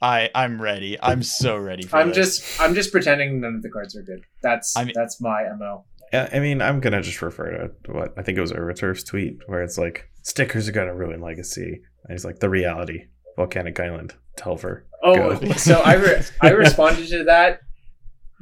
I 0.01 0.31
I'm 0.35 0.61
ready. 0.61 0.97
I'm 1.01 1.23
so 1.23 1.57
ready 1.57 1.85
for 1.85 1.97
I'm 1.97 2.09
this. 2.09 2.39
just. 2.39 2.61
I'm 2.61 2.75
just 2.75 2.91
pretending 2.93 3.41
none 3.41 3.55
of 3.57 3.63
the 3.63 3.69
cards 3.71 3.97
are 3.97 4.03
good. 4.03 4.23
That's. 4.43 4.77
I 4.77 4.85
mean- 4.85 4.95
that's 4.97 5.21
my 5.21 5.45
mo. 5.57 5.85
I 6.13 6.29
I 6.33 6.41
mean, 6.41 6.61
I'm 6.63 6.81
gonna 6.81 7.03
just 7.03 7.21
refer 7.23 7.71
to 7.85 7.93
what 7.93 8.15
I 8.17 8.23
think 8.23 8.39
it 8.39 8.41
was 8.41 8.51
a 8.51 8.61
Returf's 8.61 9.05
tweet 9.05 9.39
where 9.47 9.63
it's 9.63 9.77
like 9.79 10.09
stickers 10.23 10.69
are 10.69 10.73
gonna 10.73 10.95
ruin 10.95 11.21
Legacy, 11.21 11.83
and 12.05 12.13
he's 12.13 12.25
like 12.25 12.39
the 12.41 12.49
reality, 12.49 13.05
Volcanic 13.37 13.79
Island, 13.79 14.15
Delver. 14.37 14.87
Oh, 15.03 15.37
Go. 15.37 15.53
so 15.57 15.81
I 15.81 15.95
re- 15.95 16.23
I 16.41 16.51
responded 16.65 17.09
to 17.09 17.25
that. 17.25 17.61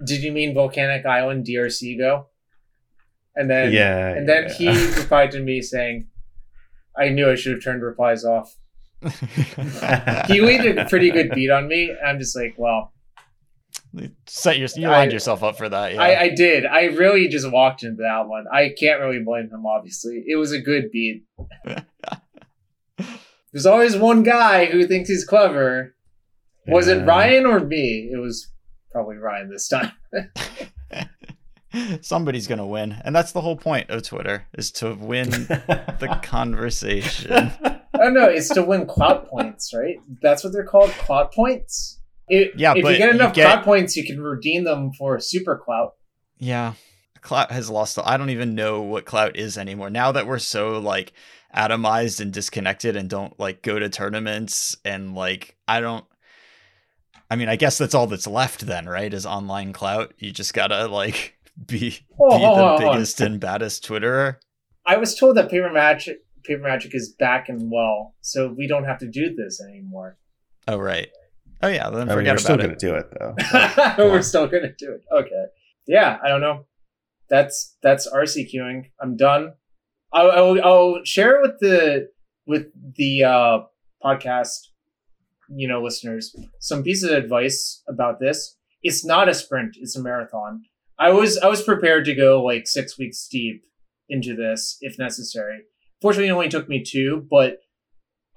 Did 0.04 0.22
you 0.22 0.32
mean 0.32 0.54
Volcanic 0.54 1.06
Island 1.06 1.46
DRC 1.46 1.98
go? 1.98 2.28
And 3.34 3.50
then 3.50 3.72
yeah, 3.72 4.08
and 4.08 4.28
then 4.28 4.44
yeah. 4.58 4.72
he 4.72 4.86
replied 4.96 5.30
to 5.32 5.40
me 5.40 5.60
saying, 5.60 6.08
"I 6.98 7.10
knew 7.10 7.30
I 7.30 7.34
should 7.34 7.52
have 7.52 7.62
turned 7.62 7.82
replies 7.82 8.24
off." 8.24 8.54
He 10.26 10.40
laid 10.40 10.78
a 10.78 10.86
pretty 10.86 11.10
good 11.10 11.30
beat 11.30 11.50
on 11.50 11.68
me. 11.68 11.94
I'm 12.04 12.18
just 12.18 12.34
like, 12.34 12.54
well, 12.56 12.92
set 14.26 14.58
your 14.58 14.68
you 14.76 14.88
I- 14.88 14.98
lined 14.98 15.12
yourself 15.12 15.42
up 15.42 15.56
for 15.58 15.68
that. 15.68 15.94
Yeah. 15.94 16.02
I, 16.02 16.20
I 16.22 16.28
did. 16.30 16.64
I 16.66 16.84
really 16.84 17.28
just 17.28 17.50
walked 17.50 17.82
into 17.82 18.02
that 18.02 18.26
one. 18.26 18.46
I 18.52 18.74
can't 18.78 19.00
really 19.00 19.22
blame 19.22 19.50
him. 19.50 19.66
Obviously, 19.66 20.24
it 20.26 20.36
was 20.36 20.52
a 20.52 20.60
good 20.60 20.90
beat. 20.90 21.24
There's 23.52 23.66
always 23.66 23.96
one 23.96 24.22
guy 24.22 24.66
who 24.66 24.86
thinks 24.86 25.08
he's 25.08 25.24
clever. 25.24 25.94
Was 26.68 26.88
it 26.88 27.02
uh, 27.02 27.04
Ryan 27.04 27.46
or 27.46 27.60
me? 27.60 28.10
It 28.12 28.18
was 28.18 28.48
probably 28.92 29.16
Ryan 29.16 29.50
this 29.50 29.68
time. 29.68 29.92
Somebody's 32.00 32.46
gonna 32.46 32.66
win, 32.66 32.96
and 33.04 33.14
that's 33.14 33.32
the 33.32 33.42
whole 33.42 33.56
point 33.56 33.90
of 33.90 34.02
Twitter 34.02 34.46
is 34.56 34.70
to 34.72 34.94
win 34.94 35.28
the 35.30 36.18
conversation. 36.22 37.50
Oh 37.98 38.10
no, 38.10 38.26
it's 38.28 38.50
to 38.50 38.62
win 38.62 38.84
clout 38.86 39.26
points, 39.26 39.72
right? 39.74 39.96
That's 40.20 40.44
what 40.44 40.52
they're 40.52 40.66
called, 40.66 40.90
clout 40.90 41.32
points. 41.32 41.98
It, 42.28 42.52
Yeah, 42.54 42.74
if 42.76 42.82
but 42.82 42.92
you 42.92 42.98
get 42.98 43.08
you 43.08 43.14
enough 43.14 43.32
get- 43.32 43.46
clout 43.50 43.64
points, 43.64 43.96
you 43.96 44.04
can 44.04 44.20
redeem 44.20 44.64
them 44.64 44.92
for 44.92 45.18
super 45.18 45.56
clout. 45.56 45.94
Yeah. 46.36 46.74
Clout 47.22 47.50
has 47.52 47.70
lost. 47.70 47.98
I 48.04 48.18
don't 48.18 48.28
even 48.28 48.54
know 48.54 48.82
what 48.82 49.06
clout 49.06 49.36
is 49.36 49.56
anymore. 49.56 49.88
Now 49.88 50.12
that 50.12 50.26
we're 50.26 50.38
so 50.40 50.78
like 50.78 51.14
atomized 51.56 52.20
and 52.20 52.30
disconnected 52.34 52.96
and 52.96 53.08
don't 53.08 53.38
like 53.40 53.62
go 53.62 53.78
to 53.78 53.88
tournaments 53.88 54.76
and 54.84 55.14
like 55.14 55.56
I 55.66 55.80
don't 55.80 56.04
I 57.30 57.36
mean, 57.36 57.48
I 57.48 57.56
guess 57.56 57.78
that's 57.78 57.94
all 57.94 58.06
that's 58.06 58.26
left 58.26 58.66
then, 58.66 58.86
right? 58.88 59.12
Is 59.12 59.26
online 59.26 59.72
clout. 59.72 60.14
You 60.18 60.30
just 60.32 60.54
gotta 60.54 60.86
like 60.86 61.36
be 61.66 61.98
Oh, 62.20 62.36
be 62.38 62.44
hold 62.44 62.58
the 62.58 62.62
hold 62.64 62.82
on. 62.82 62.94
biggest 62.94 63.20
and 63.20 63.40
baddest 63.40 63.86
Twitterer. 63.86 64.36
I 64.86 64.96
was 64.98 65.16
told 65.16 65.36
that 65.36 65.50
paper 65.50 65.70
magic, 65.72 66.18
paper 66.44 66.62
magic 66.62 66.94
is 66.94 67.14
back 67.18 67.48
and 67.48 67.70
well, 67.70 68.14
so 68.20 68.54
we 68.56 68.68
don't 68.68 68.84
have 68.84 68.98
to 68.98 69.08
do 69.10 69.34
this 69.34 69.60
anymore. 69.60 70.16
Oh 70.68 70.78
right. 70.78 71.08
Oh 71.62 71.68
yeah, 71.68 71.88
then 71.90 72.10
I 72.10 72.14
mean, 72.16 72.26
we're 72.26 72.36
still 72.38 72.54
about 72.56 72.64
gonna 72.66 72.76
do 72.76 72.94
it 72.94 73.06
though. 73.18 73.34
We're 74.04 74.16
on. 74.16 74.22
still 74.22 74.46
gonna 74.46 74.72
do 74.78 74.92
it. 74.92 75.00
Okay. 75.12 75.44
Yeah, 75.86 76.18
I 76.22 76.28
don't 76.28 76.40
know. 76.40 76.66
That's 77.30 77.76
that's 77.82 78.06
RC 78.12 78.52
queuing. 78.54 78.90
I'm 79.00 79.16
done. 79.16 79.54
I'll, 80.12 80.30
I'll, 80.30 80.64
I'll 80.64 80.98
share 81.04 81.36
it 81.36 81.42
with 81.42 81.58
the 81.60 82.08
with 82.46 82.66
the 82.96 83.24
uh, 83.24 83.58
podcast, 84.04 84.68
you 85.48 85.68
know, 85.68 85.82
listeners, 85.82 86.34
some 86.60 86.82
piece 86.82 87.02
of 87.02 87.10
advice 87.10 87.82
about 87.88 88.20
this. 88.20 88.56
It's 88.82 89.04
not 89.04 89.28
a 89.28 89.34
sprint; 89.34 89.76
it's 89.80 89.96
a 89.96 90.02
marathon. 90.02 90.62
I 90.98 91.10
was 91.10 91.38
I 91.38 91.48
was 91.48 91.62
prepared 91.62 92.04
to 92.06 92.14
go 92.14 92.42
like 92.42 92.66
six 92.66 92.98
weeks 92.98 93.28
deep 93.30 93.62
into 94.08 94.34
this 94.34 94.78
if 94.80 94.98
necessary. 94.98 95.62
Fortunately, 96.00 96.28
it 96.28 96.32
only 96.32 96.48
took 96.48 96.68
me 96.68 96.82
two, 96.86 97.26
but 97.30 97.58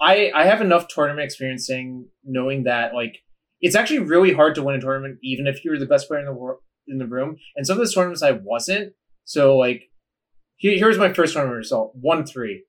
I 0.01 0.31
I 0.33 0.45
have 0.45 0.61
enough 0.61 0.87
tournament 0.87 1.25
experience 1.25 1.67
saying 1.67 2.07
knowing 2.23 2.63
that 2.63 2.93
like 2.93 3.19
it's 3.61 3.75
actually 3.75 3.99
really 3.99 4.33
hard 4.33 4.55
to 4.55 4.63
win 4.63 4.75
a 4.75 4.81
tournament 4.81 5.19
even 5.23 5.47
if 5.47 5.63
you're 5.63 5.79
the 5.79 5.85
best 5.85 6.07
player 6.07 6.19
in 6.19 6.25
the 6.25 6.33
world 6.33 6.59
in 6.87 6.97
the 6.97 7.07
room. 7.07 7.37
And 7.55 7.65
some 7.65 7.73
of 7.73 7.79
those 7.79 7.93
tournaments 7.93 8.23
I 8.23 8.31
wasn't. 8.31 8.93
So 9.25 9.57
like 9.57 9.83
here, 10.57 10.77
here's 10.77 10.97
my 10.97 11.13
first 11.13 11.33
tournament 11.33 11.57
result. 11.57 11.93
One 11.95 12.25
three. 12.25 12.65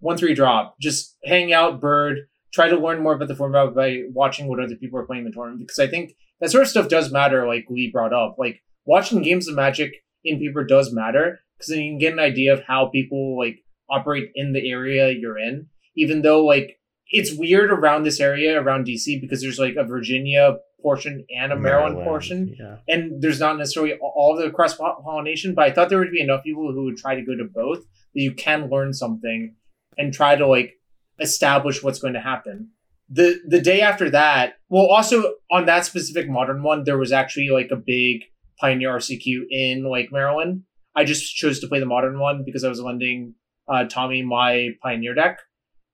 One 0.00 0.16
three 0.16 0.34
drop. 0.34 0.76
Just 0.80 1.16
hang 1.24 1.52
out, 1.52 1.80
bird, 1.80 2.28
try 2.54 2.68
to 2.68 2.78
learn 2.78 3.02
more 3.02 3.14
about 3.14 3.28
the 3.28 3.34
format 3.34 3.74
by 3.74 4.02
watching 4.12 4.46
what 4.46 4.60
other 4.60 4.76
people 4.76 4.98
are 4.98 5.04
playing 5.06 5.24
in 5.24 5.30
the 5.30 5.34
tournament. 5.34 5.60
Because 5.60 5.80
I 5.80 5.88
think 5.88 6.12
that 6.40 6.50
sort 6.50 6.62
of 6.62 6.68
stuff 6.68 6.88
does 6.88 7.10
matter, 7.10 7.46
like 7.48 7.66
Lee 7.68 7.90
brought 7.92 8.12
up. 8.12 8.36
Like 8.38 8.62
watching 8.86 9.22
games 9.22 9.48
of 9.48 9.56
magic 9.56 9.92
in 10.24 10.38
paper 10.38 10.64
does 10.64 10.92
matter 10.92 11.40
because 11.58 11.68
then 11.70 11.80
you 11.82 11.90
can 11.92 11.98
get 11.98 12.12
an 12.12 12.20
idea 12.20 12.52
of 12.54 12.62
how 12.64 12.86
people 12.86 13.36
like 13.36 13.56
operate 13.90 14.30
in 14.36 14.52
the 14.52 14.70
area 14.70 15.10
you're 15.10 15.38
in. 15.38 15.66
Even 15.96 16.22
though 16.22 16.44
like 16.44 16.78
it's 17.10 17.36
weird 17.36 17.70
around 17.70 18.04
this 18.04 18.20
area 18.20 18.60
around 18.60 18.86
DC 18.86 19.20
because 19.20 19.42
there's 19.42 19.58
like 19.58 19.74
a 19.76 19.84
Virginia 19.84 20.56
portion 20.80 21.24
and 21.34 21.52
a 21.52 21.56
Maryland, 21.56 21.96
portion, 22.04 22.54
Yeah. 22.58 22.76
and 22.88 23.20
there's 23.22 23.40
not 23.40 23.56
necessarily 23.58 23.94
all 24.00 24.36
the 24.38 24.50
cross 24.50 24.74
pollination. 24.76 25.54
But 25.54 25.64
I 25.64 25.70
thought 25.72 25.88
there 25.88 25.98
would 25.98 26.12
be 26.12 26.20
enough 26.20 26.44
people 26.44 26.72
who 26.72 26.84
would 26.84 26.98
try 26.98 27.14
to 27.14 27.22
go 27.24 27.34
to 27.36 27.44
both 27.44 27.78
that 28.14 28.20
you 28.22 28.32
can 28.32 28.68
learn 28.70 28.92
something 28.92 29.54
and 29.98 30.12
try 30.12 30.36
to 30.36 30.46
like 30.46 30.74
establish 31.20 31.82
what's 31.82 31.98
going 31.98 32.14
to 32.14 32.20
happen. 32.20 32.70
The 33.08 33.40
the 33.46 33.60
day 33.60 33.80
after 33.80 34.10
that, 34.10 34.54
well, 34.68 34.86
also 34.86 35.34
on 35.50 35.66
that 35.66 35.84
specific 35.84 36.28
modern 36.28 36.62
one, 36.62 36.84
there 36.84 36.98
was 36.98 37.12
actually 37.12 37.50
like 37.50 37.70
a 37.70 37.76
big 37.76 38.22
Pioneer 38.60 38.96
RCQ 38.96 39.42
in 39.50 39.90
Lake 39.90 40.12
Maryland. 40.12 40.62
I 40.96 41.04
just 41.04 41.34
chose 41.34 41.60
to 41.60 41.66
play 41.66 41.80
the 41.80 41.86
modern 41.86 42.18
one 42.18 42.44
because 42.44 42.64
I 42.64 42.68
was 42.68 42.80
lending 42.80 43.34
uh, 43.68 43.84
Tommy 43.84 44.22
my 44.22 44.70
Pioneer 44.82 45.14
deck, 45.14 45.40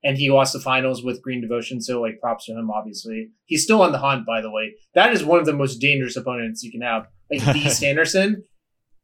and 0.03 0.17
he 0.17 0.31
lost 0.31 0.53
the 0.53 0.59
finals 0.59 1.03
with 1.03 1.21
Green 1.21 1.41
Devotion. 1.41 1.81
So 1.81 2.01
like 2.01 2.19
props 2.21 2.45
to 2.45 2.53
him, 2.53 2.69
obviously. 2.71 3.29
He's 3.45 3.63
still 3.63 3.81
on 3.81 3.91
the 3.91 3.97
hunt, 3.97 4.25
by 4.25 4.41
the 4.41 4.51
way. 4.51 4.73
That 4.93 5.11
is 5.11 5.23
one 5.23 5.39
of 5.39 5.45
the 5.45 5.53
most 5.53 5.77
dangerous 5.77 6.15
opponents 6.15 6.63
you 6.63 6.71
can 6.71 6.81
have, 6.81 7.07
like 7.31 7.43
Beast 7.53 7.83
Anderson. 7.83 8.43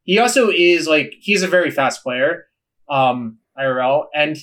He 0.03 0.19
also 0.19 0.49
is 0.49 0.88
like 0.88 1.14
he's 1.19 1.44
a 1.44 1.48
very 1.48 1.72
fast 1.72 2.03
player, 2.03 2.45
um, 2.89 3.39
IRL, 3.60 4.06
and 4.14 4.38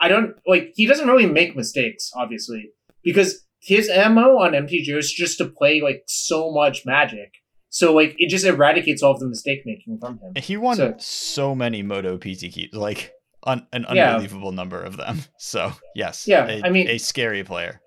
I, 0.00 0.08
don't 0.08 0.34
like 0.46 0.72
he 0.74 0.86
doesn't 0.86 1.06
really 1.08 1.26
make 1.26 1.56
mistakes, 1.56 2.10
obviously, 2.16 2.70
because 3.02 3.46
his 3.60 3.88
MO 3.88 4.38
on 4.38 4.52
MTGO 4.52 4.98
is 4.98 5.12
just 5.12 5.38
to 5.38 5.46
play 5.46 5.80
like 5.80 6.02
so 6.06 6.52
much 6.52 6.84
magic. 6.86 7.30
So 7.68 7.92
like 7.94 8.14
it 8.18 8.28
just 8.30 8.44
eradicates 8.46 9.02
all 9.02 9.12
of 9.12 9.20
the 9.20 9.28
mistake 9.28 9.60
making 9.66 9.98
from 10.00 10.18
him. 10.18 10.32
He 10.42 10.56
won 10.56 10.76
So- 10.76 10.94
so, 10.98 11.54
many 11.54 11.82
Moto 11.82 12.16
PTQs, 12.18 12.74
like 12.74 13.12
un- 13.44 13.66
an 13.72 13.86
Yeah. 13.92 14.12
unbelievable 14.14 14.52
number 14.52 14.80
of 14.82 14.96
them. 14.96 15.20
So 15.38 15.72
yes, 15.94 16.26
Yeah, 16.28 16.46
a- 16.46 16.62
I 16.64 16.70
mean- 16.70 16.88
a 16.88 16.98
scary 16.98 17.42
player. 17.44 17.80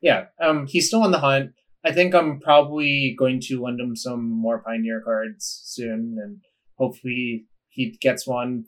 Yeah, 0.00 0.26
um, 0.40 0.66
he's 0.66 0.88
still 0.88 1.02
on 1.02 1.10
the 1.10 1.18
hunt. 1.20 1.52
I 1.84 1.92
think 1.92 2.14
I'm 2.14 2.40
probably 2.40 3.14
going 3.18 3.40
to 3.42 3.62
lend 3.62 3.80
him 3.80 3.94
some 3.96 4.28
more 4.28 4.62
Pioneer 4.62 5.00
cards 5.04 5.60
soon, 5.64 6.16
and 6.22 6.38
hopefully 6.78 7.46
he 7.70 7.96
gets 8.00 8.26
one. 8.26 8.64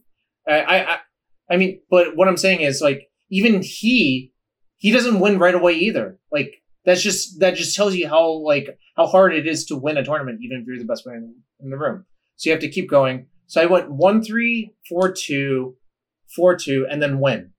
I, 0.49 0.61
I, 0.61 0.99
I- 1.51 1.57
mean, 1.57 1.81
but 1.91 2.17
what 2.17 2.29
I'm 2.29 2.37
saying 2.37 2.61
is 2.61 2.81
like 2.81 3.09
even 3.31 3.63
he, 3.63 4.33
he 4.77 4.93
doesn't 4.93 5.21
win 5.21 5.39
right 5.39 5.55
away 5.55 5.75
either. 5.75 6.19
Like 6.31 6.63
that's 6.85 7.03
just 7.03 7.41
that 7.41 7.57
just 7.57 7.75
tells 7.77 7.95
you 7.95 8.09
how 8.09 8.31
like 8.31 8.79
how 8.97 9.07
hard 9.07 9.35
it 9.35 9.47
is 9.47 9.65
to 9.67 9.77
win 9.77 9.97
a 9.97 10.05
tournament, 10.05 10.41
even 10.43 10.61
if 10.61 10.67
you're 10.67 10.79
the 10.79 10.85
best 10.85 11.05
player 11.05 11.17
in, 11.17 11.35
in 11.61 11.71
the 11.71 11.79
room. 11.79 12.07
So 12.37 12.49
you 12.51 12.53
have 12.55 12.61
to 12.63 12.69
keep 12.71 12.89
going. 12.89 13.27
So 13.47 13.61
I 13.61 13.67
went 13.67 13.91
one 13.91 14.23
three 14.23 14.75
four 14.89 15.13
two, 15.13 15.77
four 16.35 16.57
two, 16.57 16.87
and 16.91 17.03
then 17.03 17.21
win. 17.21 17.53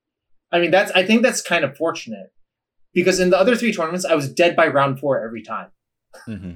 I 0.52 0.60
mean, 0.60 0.72
that's 0.72 0.92
I 0.92 1.06
think 1.06 1.22
that's 1.22 1.42
kind 1.42 1.64
of 1.64 1.78
fortunate 1.78 2.32
because 2.94 3.20
in 3.20 3.30
the 3.30 3.40
other 3.40 3.56
three 3.56 3.74
tournaments, 3.74 4.06
I 4.06 4.16
was 4.16 4.32
dead 4.32 4.56
by 4.56 4.68
round 4.68 5.00
four 5.00 5.24
every 5.24 5.44
time. 5.44 5.70
hmm 6.26 6.54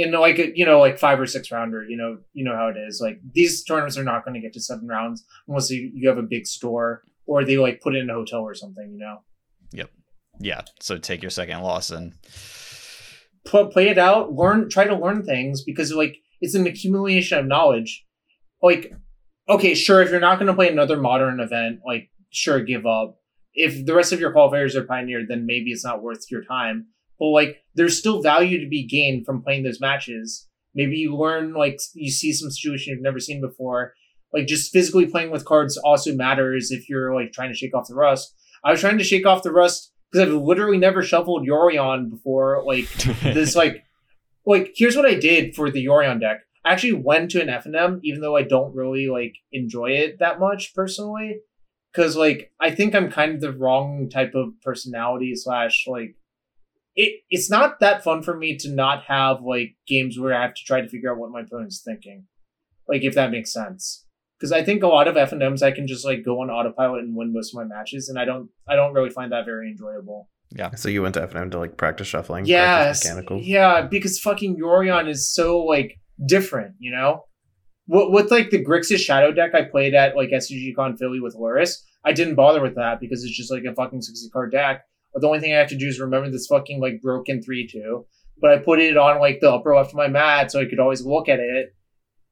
In 0.00 0.12
like 0.12 0.38
a, 0.38 0.56
you 0.56 0.64
know, 0.64 0.78
like 0.78 0.98
five 0.98 1.18
or 1.18 1.26
six 1.26 1.50
rounder, 1.50 1.84
you 1.84 1.96
know, 1.96 2.18
you 2.32 2.44
know 2.44 2.54
how 2.54 2.68
it 2.68 2.76
is. 2.76 3.00
Like 3.02 3.18
these 3.34 3.64
tournaments 3.64 3.98
are 3.98 4.04
not 4.04 4.24
going 4.24 4.34
to 4.34 4.40
get 4.40 4.52
to 4.52 4.60
seven 4.60 4.86
rounds 4.86 5.24
unless 5.48 5.70
you, 5.70 5.90
you 5.92 6.08
have 6.08 6.18
a 6.18 6.22
big 6.22 6.46
store 6.46 7.02
or 7.26 7.44
they 7.44 7.58
like 7.58 7.80
put 7.80 7.96
it 7.96 7.98
in 7.98 8.10
a 8.10 8.14
hotel 8.14 8.40
or 8.40 8.54
something. 8.54 8.90
You 8.92 8.98
know, 8.98 9.18
yep 9.72 9.90
Yeah. 10.38 10.60
So 10.80 10.98
take 10.98 11.20
your 11.20 11.30
second 11.30 11.62
loss 11.62 11.90
and 11.90 12.14
Pl- 13.44 13.68
play 13.68 13.88
it 13.88 13.98
out, 13.98 14.32
learn, 14.32 14.70
try 14.70 14.84
to 14.84 14.94
learn 14.94 15.24
things 15.24 15.64
because 15.64 15.92
like 15.92 16.18
it's 16.40 16.54
an 16.54 16.66
accumulation 16.66 17.38
of 17.38 17.46
knowledge. 17.46 18.06
Like 18.62 18.92
okay, 19.48 19.74
sure, 19.74 20.02
if 20.02 20.10
you're 20.10 20.20
not 20.20 20.38
going 20.38 20.48
to 20.48 20.54
play 20.54 20.68
another 20.68 21.00
modern 21.00 21.40
event, 21.40 21.80
like, 21.86 22.10
sure, 22.30 22.60
give 22.60 22.86
up. 22.86 23.18
If 23.54 23.86
the 23.86 23.94
rest 23.94 24.12
of 24.12 24.20
your 24.20 24.32
qualifiers 24.32 24.74
are 24.74 24.84
pioneer, 24.84 25.24
then 25.26 25.46
maybe 25.46 25.70
it's 25.70 25.84
not 25.84 26.02
worth 26.02 26.30
your 26.30 26.44
time. 26.44 26.88
But 27.18 27.26
like, 27.26 27.62
there's 27.74 27.98
still 27.98 28.22
value 28.22 28.60
to 28.60 28.68
be 28.68 28.86
gained 28.86 29.26
from 29.26 29.42
playing 29.42 29.64
those 29.64 29.80
matches. 29.80 30.48
Maybe 30.74 30.96
you 30.96 31.16
learn, 31.16 31.54
like, 31.54 31.80
you 31.94 32.10
see 32.10 32.32
some 32.32 32.50
situation 32.50 32.92
you've 32.92 33.02
never 33.02 33.20
seen 33.20 33.40
before. 33.40 33.94
Like, 34.32 34.46
just 34.46 34.72
physically 34.72 35.06
playing 35.06 35.30
with 35.30 35.44
cards 35.44 35.76
also 35.78 36.14
matters 36.14 36.70
if 36.70 36.88
you're 36.88 37.14
like 37.14 37.32
trying 37.32 37.50
to 37.50 37.56
shake 37.56 37.74
off 37.74 37.88
the 37.88 37.94
rust. 37.94 38.34
I 38.64 38.70
was 38.70 38.80
trying 38.80 38.98
to 38.98 39.04
shake 39.04 39.26
off 39.26 39.42
the 39.42 39.52
rust 39.52 39.92
because 40.10 40.28
I've 40.28 40.34
literally 40.34 40.78
never 40.78 41.02
shuffled 41.02 41.46
Yorion 41.46 42.10
before. 42.10 42.62
Like, 42.64 42.88
this, 43.22 43.56
like, 43.56 43.84
like 44.48 44.72
here's 44.74 44.96
what 44.96 45.06
I 45.06 45.14
did 45.14 45.54
for 45.54 45.70
the 45.70 45.84
Yorion 45.84 46.20
deck. 46.20 46.40
I 46.64 46.72
actually 46.72 46.94
went 46.94 47.30
to 47.30 47.40
an 47.40 47.48
FNM, 47.48 48.00
even 48.02 48.20
though 48.20 48.36
I 48.36 48.42
don't 48.42 48.74
really 48.74 49.08
like 49.08 49.34
enjoy 49.52 49.90
it 49.92 50.18
that 50.18 50.40
much 50.40 50.74
personally. 50.74 51.40
Cause 51.94 52.16
like 52.16 52.52
I 52.60 52.70
think 52.70 52.94
I'm 52.94 53.10
kind 53.10 53.34
of 53.34 53.40
the 53.40 53.52
wrong 53.52 54.08
type 54.10 54.34
of 54.34 54.48
personality 54.62 55.34
slash 55.34 55.84
like 55.86 56.16
it 57.00 57.20
it's 57.30 57.48
not 57.48 57.78
that 57.78 58.02
fun 58.02 58.22
for 58.22 58.36
me 58.36 58.56
to 58.58 58.74
not 58.74 59.04
have 59.04 59.40
like 59.42 59.76
games 59.86 60.18
where 60.18 60.34
I 60.34 60.42
have 60.42 60.54
to 60.54 60.64
try 60.66 60.80
to 60.80 60.88
figure 60.88 61.10
out 61.12 61.18
what 61.18 61.30
my 61.30 61.42
opponent's 61.42 61.80
thinking. 61.82 62.24
Like 62.88 63.04
if 63.04 63.14
that 63.14 63.30
makes 63.30 63.52
sense. 63.52 64.04
Because 64.38 64.50
I 64.52 64.62
think 64.64 64.82
a 64.82 64.88
lot 64.88 65.08
of 65.08 65.16
F 65.16 65.32
and 65.32 65.42
M's 65.42 65.62
I 65.62 65.70
can 65.70 65.86
just 65.86 66.04
like 66.04 66.24
go 66.24 66.40
on 66.42 66.50
autopilot 66.50 67.02
and 67.04 67.16
win 67.16 67.32
most 67.32 67.54
of 67.54 67.58
my 67.58 67.64
matches, 67.64 68.08
and 68.08 68.18
I 68.18 68.24
don't 68.24 68.50
I 68.68 68.74
don't 68.76 68.94
really 68.94 69.10
find 69.10 69.30
that 69.32 69.44
very 69.44 69.68
enjoyable. 69.70 70.28
Yeah. 70.56 70.74
So 70.74 70.88
you 70.88 71.02
went 71.02 71.14
to 71.14 71.22
F 71.22 71.30
and 71.30 71.38
M 71.40 71.50
to 71.50 71.58
like 71.58 71.76
practice 71.76 72.08
shuffling, 72.08 72.46
Yeah. 72.46 72.92
practice 72.92 73.46
yeah, 73.46 73.82
because 73.82 74.18
fucking 74.18 74.56
Yorion 74.56 75.08
is 75.08 75.32
so 75.32 75.58
like 75.60 76.00
different, 76.26 76.74
you 76.80 76.90
know. 76.90 77.24
What 77.86 78.10
with 78.12 78.30
like 78.30 78.50
the 78.50 78.64
Grixis 78.64 78.98
Shadow 78.98 79.30
deck 79.32 79.54
I 79.54 79.62
played 79.62 79.94
at 79.94 80.16
like 80.16 80.30
SCG 80.30 80.74
Con 80.74 80.96
Philly 80.96 81.20
with 81.20 81.34
Loris, 81.34 81.84
I 82.04 82.12
didn't 82.12 82.34
bother 82.34 82.60
with 82.60 82.74
that 82.74 82.98
because 83.00 83.24
it's 83.24 83.36
just 83.36 83.52
like 83.52 83.64
a 83.64 83.74
fucking 83.74 84.02
sixty 84.02 84.28
card 84.30 84.52
deck. 84.52 84.82
The 85.14 85.26
only 85.26 85.40
thing 85.40 85.52
I 85.54 85.58
have 85.58 85.68
to 85.70 85.76
do 85.76 85.86
is 85.88 85.98
remember 86.00 86.30
this 86.30 86.46
fucking 86.46 86.80
like 86.80 87.00
broken 87.02 87.42
three 87.42 87.66
two. 87.66 88.06
But 88.40 88.52
I 88.52 88.58
put 88.58 88.78
it 88.78 88.96
on 88.96 89.18
like 89.20 89.40
the 89.40 89.50
upper 89.50 89.74
left 89.74 89.90
of 89.90 89.96
my 89.96 90.06
mat 90.08 90.52
so 90.52 90.60
I 90.60 90.66
could 90.66 90.78
always 90.78 91.02
look 91.04 91.28
at 91.28 91.40
it, 91.40 91.74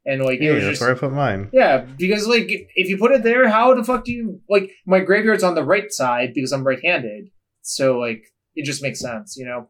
and 0.05 0.23
like 0.23 0.39
it 0.41 0.45
Yeah, 0.45 0.53
was 0.53 0.63
that's 0.65 0.79
just 0.79 0.83
where 0.83 0.95
I 0.95 0.99
put 0.99 1.13
mine. 1.13 1.51
yeah, 1.53 1.79
because 1.79 2.29
like 2.29 2.47
if 2.49 2.89
you 2.89 2.97
put 2.97 3.11
it 3.13 3.23
there, 3.25 3.49
how 3.49 3.75
the 3.75 3.83
fuck 3.83 4.05
do 4.05 4.13
you 4.13 4.41
like 4.49 4.71
my 4.87 5.01
graveyard's 5.01 5.43
on 5.43 5.55
the 5.57 5.65
right 5.65 5.91
side 5.93 6.33
because 6.35 6.53
I'm 6.53 6.65
right-handed, 6.67 7.31
so 7.63 7.99
like 7.99 8.23
it 8.55 8.65
just 8.65 8.83
makes 8.83 9.01
sense, 9.01 9.37
you 9.37 9.47
know. 9.47 9.69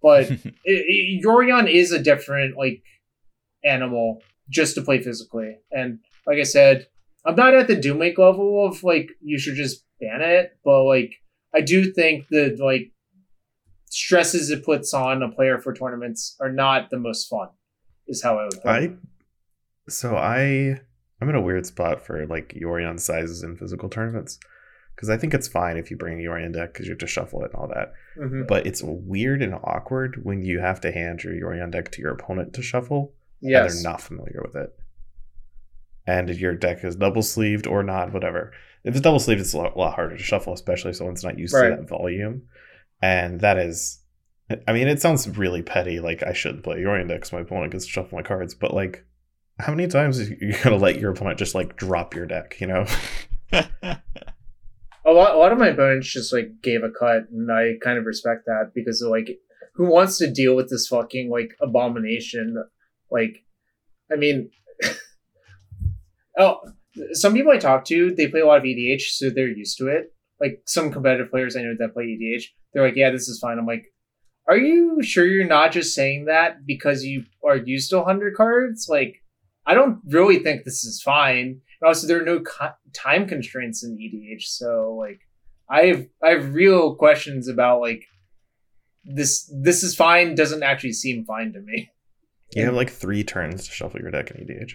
But 0.00 0.30
it, 0.30 0.42
it, 0.64 1.24
Yorion 1.24 1.70
is 1.70 1.92
a 1.92 1.98
different 2.02 2.56
like 2.56 2.82
animal 3.64 4.22
just 4.48 4.74
to 4.76 4.82
play 4.82 5.02
physically, 5.02 5.58
and 5.70 5.98
like 6.26 6.38
I 6.38 6.44
said, 6.44 6.86
I'm 7.24 7.34
not 7.36 7.54
at 7.54 7.66
the 7.68 7.76
Doomake 7.76 8.16
level 8.18 8.64
of 8.66 8.82
like 8.82 9.10
you 9.20 9.38
should 9.38 9.56
just 9.56 9.84
ban 10.00 10.22
it, 10.22 10.56
but 10.64 10.84
like 10.84 11.12
I 11.56 11.60
do 11.62 11.92
think 11.92 12.28
that 12.30 12.58
like 12.60 12.92
stresses 13.86 14.50
it 14.50 14.64
puts 14.64 14.92
on 14.92 15.22
a 15.22 15.30
player 15.30 15.58
for 15.58 15.72
tournaments 15.72 16.36
are 16.40 16.52
not 16.52 16.90
the 16.90 16.98
most 16.98 17.28
fun. 17.28 17.48
Is 18.06 18.22
how 18.22 18.38
I 18.38 18.44
would. 18.44 18.62
Put 18.62 18.82
it. 18.82 18.90
I 18.92 18.96
so 19.88 20.16
I 20.16 20.80
I'm 21.20 21.28
in 21.28 21.34
a 21.34 21.40
weird 21.40 21.66
spot 21.66 22.04
for 22.04 22.26
like 22.26 22.54
Yorion 22.54 23.00
sizes 23.00 23.42
in 23.42 23.56
physical 23.56 23.88
tournaments 23.88 24.38
because 24.94 25.10
I 25.10 25.16
think 25.16 25.34
it's 25.34 25.48
fine 25.48 25.76
if 25.76 25.90
you 25.90 25.96
bring 25.96 26.20
a 26.20 26.22
Yorion 26.28 26.52
deck 26.52 26.72
because 26.72 26.86
you 26.86 26.92
have 26.92 26.98
to 26.98 27.06
shuffle 27.06 27.42
it 27.42 27.52
and 27.52 27.54
all 27.54 27.68
that. 27.68 27.92
Mhm. 28.18 28.46
But 28.46 28.66
it's 28.66 28.82
weird 28.82 29.42
and 29.42 29.54
awkward 29.54 30.20
when 30.24 30.42
you 30.42 30.60
have 30.60 30.80
to 30.82 30.92
hand 30.92 31.24
your 31.24 31.34
Yorion 31.34 31.70
deck 31.70 31.90
to 31.92 32.02
your 32.02 32.12
opponent 32.12 32.52
to 32.54 32.62
shuffle 32.62 33.14
and 33.42 33.52
they're 33.52 33.82
not 33.82 34.00
familiar 34.00 34.40
with 34.44 34.56
it. 34.56 34.74
And 36.06 36.30
your 36.30 36.54
deck 36.54 36.84
is 36.84 36.96
double 36.96 37.22
sleeved 37.22 37.66
or 37.66 37.82
not, 37.82 38.12
whatever. 38.12 38.52
If 38.86 38.94
it's 38.94 39.00
double 39.02 39.18
sleeved, 39.18 39.40
it's 39.40 39.52
a 39.52 39.58
lot, 39.58 39.76
lot 39.76 39.94
harder 39.94 40.16
to 40.16 40.22
shuffle, 40.22 40.52
especially 40.54 40.90
if 40.90 40.96
someone's 40.96 41.24
not 41.24 41.38
used 41.38 41.52
Right. 41.52 41.70
to 41.70 41.76
that 41.76 41.88
volume. 41.88 42.42
And 43.02 43.40
that 43.40 43.58
is, 43.58 44.00
I 44.68 44.72
mean, 44.72 44.86
it 44.86 45.02
sounds 45.02 45.28
really 45.36 45.60
petty. 45.60 45.98
Like 45.98 46.22
I 46.22 46.32
shouldn't 46.32 46.62
play 46.62 46.78
your 46.80 46.98
index, 46.98 47.32
my 47.32 47.40
opponent 47.40 47.72
gets 47.72 47.84
to 47.84 47.90
shuffle 47.90 48.16
my 48.16 48.22
cards, 48.22 48.54
but 48.54 48.72
like, 48.72 49.04
how 49.58 49.74
many 49.74 49.88
times 49.88 50.20
are 50.20 50.24
you 50.24 50.54
gonna 50.62 50.76
let 50.76 51.00
your 51.00 51.10
opponent 51.10 51.38
just 51.38 51.54
like 51.54 51.76
drop 51.76 52.14
your 52.14 52.26
deck? 52.26 52.56
You 52.60 52.68
know? 52.68 52.86
a 53.52 55.12
lot, 55.12 55.34
a 55.34 55.38
lot 55.38 55.52
of 55.52 55.58
my 55.58 55.68
opponents 55.68 56.12
just 56.12 56.32
like 56.32 56.62
gave 56.62 56.82
a 56.84 56.90
cut, 56.90 57.28
and 57.30 57.50
I 57.50 57.72
kind 57.82 57.98
of 57.98 58.04
respect 58.04 58.44
that 58.46 58.70
because 58.74 59.02
like, 59.02 59.38
who 59.74 59.90
wants 59.90 60.18
to 60.18 60.30
deal 60.30 60.54
with 60.54 60.70
this 60.70 60.86
fucking 60.86 61.28
like 61.28 61.50
abomination? 61.60 62.62
Like, 63.10 63.44
I 64.12 64.16
mean, 64.16 64.50
oh, 66.38 66.58
some 67.12 67.34
people 67.34 67.52
I 67.52 67.58
talk 67.58 67.84
to, 67.86 68.14
they 68.14 68.28
play 68.28 68.40
a 68.40 68.46
lot 68.46 68.58
of 68.58 68.64
EDH, 68.64 69.02
so 69.02 69.30
they're 69.30 69.48
used 69.48 69.78
to 69.78 69.88
it. 69.88 70.12
Like 70.40 70.62
some 70.66 70.92
competitive 70.92 71.30
players 71.30 71.56
I 71.56 71.62
know 71.62 71.74
that 71.78 71.94
play 71.94 72.04
EDH, 72.04 72.44
they're 72.72 72.84
like, 72.84 72.96
yeah, 72.96 73.10
this 73.10 73.28
is 73.28 73.38
fine. 73.38 73.58
I'm 73.58 73.66
like, 73.66 73.86
are 74.48 74.56
you 74.56 75.02
sure 75.02 75.26
you're 75.26 75.46
not 75.46 75.72
just 75.72 75.94
saying 75.94 76.26
that 76.26 76.66
because 76.66 77.02
you 77.04 77.24
are 77.44 77.56
used 77.56 77.90
to 77.90 77.98
100 77.98 78.34
cards? 78.36 78.86
Like, 78.88 79.22
I 79.66 79.74
don't 79.74 80.00
really 80.06 80.38
think 80.38 80.64
this 80.64 80.84
is 80.84 81.02
fine. 81.02 81.60
And 81.80 81.88
also, 81.88 82.06
there 82.06 82.20
are 82.20 82.24
no 82.24 82.40
co- 82.40 82.74
time 82.92 83.26
constraints 83.26 83.82
in 83.82 83.96
EDH, 83.98 84.42
so 84.42 84.96
like, 84.98 85.20
I 85.68 85.86
have 85.86 86.06
I 86.22 86.30
have 86.30 86.54
real 86.54 86.94
questions 86.94 87.48
about 87.48 87.80
like 87.80 88.04
this. 89.04 89.50
This 89.52 89.82
is 89.82 89.96
fine 89.96 90.34
doesn't 90.34 90.62
actually 90.62 90.92
seem 90.92 91.24
fine 91.24 91.52
to 91.52 91.60
me. 91.60 91.90
You 92.54 92.64
have 92.64 92.74
like 92.74 92.90
three 92.90 93.24
turns 93.24 93.66
to 93.66 93.72
shuffle 93.72 94.00
your 94.00 94.12
deck 94.12 94.30
in 94.30 94.46
EDH. 94.46 94.74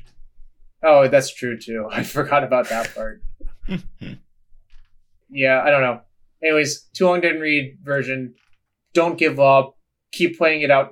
Oh, 0.83 1.07
that's 1.07 1.33
true 1.33 1.57
too. 1.57 1.87
I 1.91 2.03
forgot 2.03 2.43
about 2.43 2.69
that 2.69 2.93
part. 2.93 3.21
yeah, 5.29 5.61
I 5.63 5.69
don't 5.69 5.81
know. 5.81 6.01
Anyways, 6.43 6.89
too 6.93 7.05
long 7.05 7.21
didn't 7.21 7.41
read 7.41 7.77
version. 7.83 8.33
Don't 8.93 9.17
give 9.17 9.39
up. 9.39 9.77
Keep 10.11 10.37
playing 10.37 10.61
it 10.61 10.71
out. 10.71 10.91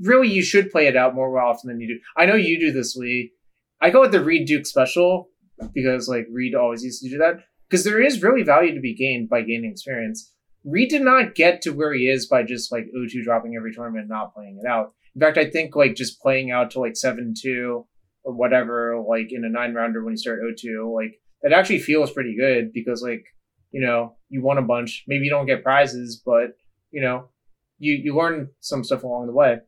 Really, 0.00 0.28
you 0.28 0.42
should 0.42 0.70
play 0.70 0.86
it 0.86 0.96
out 0.96 1.14
more 1.14 1.38
often 1.40 1.68
than 1.68 1.80
you 1.80 1.88
do. 1.88 2.00
I 2.16 2.26
know 2.26 2.34
you 2.34 2.58
do 2.58 2.72
this, 2.72 2.96
Lee. 2.96 3.32
I 3.80 3.90
go 3.90 4.00
with 4.00 4.12
the 4.12 4.24
Reid 4.24 4.46
Duke 4.46 4.66
special 4.66 5.28
because 5.74 6.08
like 6.08 6.26
Reid 6.30 6.54
always 6.54 6.82
used 6.82 7.02
to 7.02 7.10
do 7.10 7.18
that 7.18 7.40
because 7.68 7.84
there 7.84 8.02
is 8.02 8.22
really 8.22 8.42
value 8.42 8.74
to 8.74 8.80
be 8.80 8.94
gained 8.94 9.28
by 9.28 9.42
gaining 9.42 9.70
experience. 9.70 10.32
Reid 10.64 10.90
did 10.90 11.02
not 11.02 11.34
get 11.34 11.62
to 11.62 11.70
where 11.70 11.92
he 11.92 12.08
is 12.08 12.26
by 12.26 12.42
just 12.42 12.72
like 12.72 12.86
O2 12.96 13.22
dropping 13.24 13.56
every 13.56 13.72
tournament 13.72 14.02
and 14.02 14.10
not 14.10 14.34
playing 14.34 14.60
it 14.62 14.68
out. 14.68 14.92
In 15.14 15.20
fact, 15.20 15.36
I 15.36 15.50
think 15.50 15.76
like 15.76 15.94
just 15.94 16.20
playing 16.20 16.50
out 16.50 16.70
to 16.72 16.80
like 16.80 16.96
7 16.96 17.34
2 17.40 17.86
or 18.24 18.32
whatever, 18.32 19.02
like 19.06 19.28
in 19.30 19.44
a 19.44 19.48
nine 19.48 19.74
rounder 19.74 20.04
when 20.04 20.12
you 20.12 20.18
start 20.18 20.40
O2, 20.42 20.94
like 20.94 21.20
that 21.42 21.52
actually 21.52 21.80
feels 21.80 22.12
pretty 22.12 22.36
good 22.36 22.72
because 22.72 23.02
like, 23.02 23.24
you 23.70 23.80
know, 23.80 24.16
you 24.28 24.42
won 24.42 24.58
a 24.58 24.62
bunch. 24.62 25.04
Maybe 25.06 25.24
you 25.24 25.30
don't 25.30 25.46
get 25.46 25.62
prizes, 25.64 26.22
but 26.24 26.56
you 26.90 27.02
know, 27.02 27.28
you, 27.78 27.94
you 27.94 28.16
learn 28.16 28.50
some 28.60 28.84
stuff 28.84 29.02
along 29.02 29.26
the 29.26 29.32
way. 29.32 29.58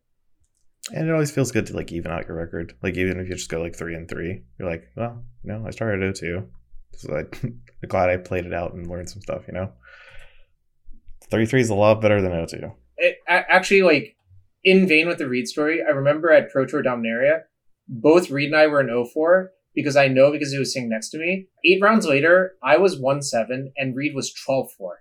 And 0.92 1.08
it 1.08 1.12
always 1.12 1.30
feels 1.30 1.50
good 1.50 1.66
to 1.66 1.76
like 1.76 1.92
even 1.92 2.12
out 2.12 2.28
your 2.28 2.36
record. 2.36 2.74
Like 2.82 2.96
even 2.96 3.18
if 3.18 3.28
you 3.28 3.34
just 3.34 3.50
go 3.50 3.62
like 3.62 3.74
three 3.74 3.94
and 3.94 4.08
three, 4.08 4.42
you're 4.58 4.68
like, 4.68 4.84
well, 4.96 5.24
no, 5.42 5.64
I 5.66 5.70
started 5.70 6.02
at 6.02 6.16
02. 6.16 6.46
So 6.96 7.12
like, 7.12 7.42
I'm 7.42 7.62
glad 7.88 8.10
I 8.10 8.18
played 8.18 8.44
it 8.46 8.52
out 8.52 8.74
and 8.74 8.86
learned 8.86 9.08
some 9.08 9.22
stuff, 9.22 9.44
you 9.48 9.54
know? 9.54 9.72
33 11.30 11.62
is 11.62 11.70
a 11.70 11.74
lot 11.74 12.00
better 12.00 12.20
than 12.20 12.46
02. 12.46 12.70
It, 12.98 13.16
actually, 13.26 13.82
like 13.82 14.16
in 14.62 14.86
vain 14.86 15.08
with 15.08 15.18
the 15.18 15.28
Reid 15.28 15.48
story, 15.48 15.82
I 15.82 15.90
remember 15.90 16.30
at 16.30 16.50
Pro 16.50 16.66
Tour 16.66 16.82
Dominaria, 16.82 17.42
both 17.88 18.30
Reid 18.30 18.48
and 18.48 18.56
I 18.56 18.66
were 18.66 18.80
in 18.80 19.06
04 19.12 19.50
because 19.74 19.96
I 19.96 20.08
know 20.08 20.30
because 20.30 20.52
he 20.52 20.58
was 20.58 20.72
sitting 20.72 20.88
next 20.88 21.10
to 21.10 21.18
me. 21.18 21.48
Eight 21.64 21.82
rounds 21.82 22.06
later, 22.06 22.54
I 22.62 22.76
was 22.76 22.98
1 22.98 23.22
7 23.22 23.72
and 23.76 23.96
Reid 23.96 24.14
was 24.14 24.32
12 24.32 24.72
4. 24.72 24.98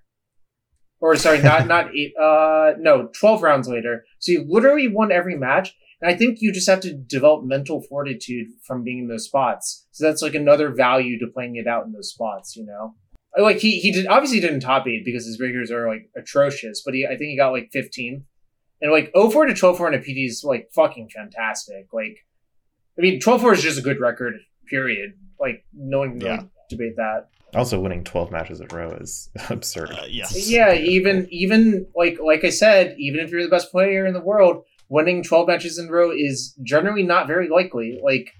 Or 0.99 1.15
sorry, 1.15 1.41
not 1.41 1.67
not 1.67 1.95
eight 1.95 2.13
uh 2.17 2.73
no, 2.79 3.09
12 3.19 3.43
rounds 3.43 3.67
later. 3.67 4.05
So 4.19 4.31
you 4.31 4.45
literally 4.47 4.87
won 4.87 5.11
every 5.11 5.37
match. 5.37 5.75
And 6.01 6.13
I 6.13 6.17
think 6.17 6.39
you 6.41 6.51
just 6.51 6.69
have 6.69 6.81
to 6.81 6.93
develop 6.93 7.45
mental 7.45 7.81
fortitude 7.81 8.47
from 8.65 8.83
being 8.83 8.99
in 8.99 9.07
those 9.07 9.25
spots. 9.25 9.87
So 9.91 10.05
that's 10.05 10.21
like 10.21 10.35
another 10.35 10.69
value 10.69 11.17
to 11.19 11.27
playing 11.27 11.55
it 11.55 11.67
out 11.67 11.85
in 11.85 11.93
those 11.93 12.09
spots, 12.09 12.57
you 12.57 12.65
know? 12.65 12.95
Like 13.37 13.57
he 13.57 13.79
he 13.79 13.91
did 13.91 14.07
obviously 14.07 14.39
didn't 14.39 14.59
top 14.59 14.85
eight 14.87 15.05
because 15.05 15.25
his 15.25 15.39
rigors 15.39 15.71
are 15.71 15.87
like 15.87 16.09
atrocious, 16.15 16.81
but 16.83 16.93
he 16.93 17.05
I 17.05 17.17
think 17.17 17.29
he 17.29 17.37
got 17.37 17.51
like 17.51 17.69
15. 17.71 18.25
And 18.81 18.91
like 18.91 19.13
04 19.13 19.45
to 19.45 19.53
12 19.53 19.77
4 19.77 19.93
in 19.93 19.99
a 19.99 20.03
PT 20.03 20.27
is 20.27 20.43
like 20.43 20.69
fucking 20.75 21.09
fantastic. 21.09 21.87
Like 21.93 22.17
I 22.97 23.01
mean 23.01 23.19
12 23.19 23.41
4 23.41 23.53
is 23.53 23.61
just 23.61 23.79
a 23.79 23.81
good 23.81 23.99
record, 23.99 24.35
period. 24.67 25.13
Like 25.39 25.65
no 25.73 25.99
one 25.99 26.19
can 26.19 26.29
really 26.29 26.49
debate 26.69 26.95
that. 26.97 27.29
Also, 27.55 27.79
winning 27.79 28.03
12 28.03 28.31
matches 28.31 28.59
in 28.59 28.67
a 28.71 28.75
row 28.75 28.89
is 28.99 29.29
absurd. 29.49 29.91
Uh, 29.91 30.05
yes. 30.09 30.49
Yeah, 30.49 30.73
even 30.73 31.27
even 31.29 31.87
like 31.95 32.19
like 32.23 32.43
I 32.43 32.49
said, 32.49 32.95
even 32.97 33.19
if 33.19 33.29
you're 33.31 33.43
the 33.43 33.49
best 33.49 33.71
player 33.71 34.05
in 34.05 34.13
the 34.13 34.21
world, 34.21 34.63
winning 34.89 35.23
12 35.23 35.47
matches 35.47 35.77
in 35.77 35.87
a 35.87 35.91
row 35.91 36.11
is 36.11 36.55
generally 36.63 37.03
not 37.03 37.27
very 37.27 37.49
likely. 37.49 37.99
Like, 38.03 38.31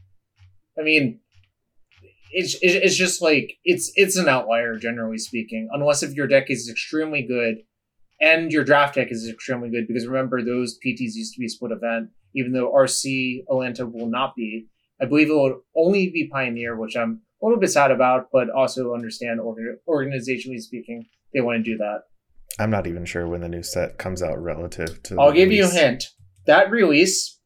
I 0.79 0.83
mean, 0.83 1.19
it's 2.31 2.55
it's 2.61 2.85
it's 2.85 2.95
just 2.95 3.21
like 3.21 3.57
it's 3.63 3.91
it's 3.95 4.17
an 4.17 4.27
outlier 4.27 4.77
generally 4.77 5.19
speaking, 5.19 5.69
unless 5.71 6.01
if 6.01 6.13
your 6.13 6.27
deck 6.27 6.49
is 6.49 6.69
extremely 6.69 7.21
good 7.21 7.57
and 8.19 8.51
your 8.51 8.63
draft 8.63 8.95
deck 8.95 9.07
is 9.11 9.29
extremely 9.29 9.69
good. 9.69 9.87
Because 9.87 10.07
remember, 10.07 10.43
those 10.43 10.79
PTs 10.83 11.13
used 11.13 11.33
to 11.35 11.39
be 11.39 11.47
split 11.47 11.71
event, 11.71 12.09
even 12.35 12.51
though 12.51 12.71
RC 12.71 13.43
Atlanta 13.49 13.85
will 13.85 14.07
not 14.07 14.35
be. 14.35 14.67
I 15.01 15.05
believe 15.05 15.29
it 15.29 15.33
will 15.33 15.61
only 15.75 16.09
be 16.09 16.29
Pioneer, 16.31 16.75
which 16.75 16.95
I'm 16.95 17.21
a 17.41 17.45
little 17.45 17.59
bit 17.59 17.71
sad 17.71 17.91
about, 17.91 18.29
but 18.31 18.49
also 18.49 18.93
understand 18.93 19.41
organ- 19.41 19.79
organizationally 19.87 20.61
speaking, 20.61 21.05
they 21.33 21.41
want 21.41 21.57
to 21.57 21.63
do 21.63 21.77
that. 21.77 22.03
I'm 22.59 22.69
not 22.69 22.87
even 22.87 23.05
sure 23.05 23.27
when 23.27 23.41
the 23.41 23.49
new 23.49 23.63
set 23.63 23.97
comes 23.97 24.21
out 24.21 24.41
relative 24.41 25.01
to. 25.03 25.19
I'll 25.19 25.31
give 25.31 25.51
you 25.51 25.65
a 25.65 25.69
hint. 25.69 26.05
That 26.45 26.69
release, 26.69 27.39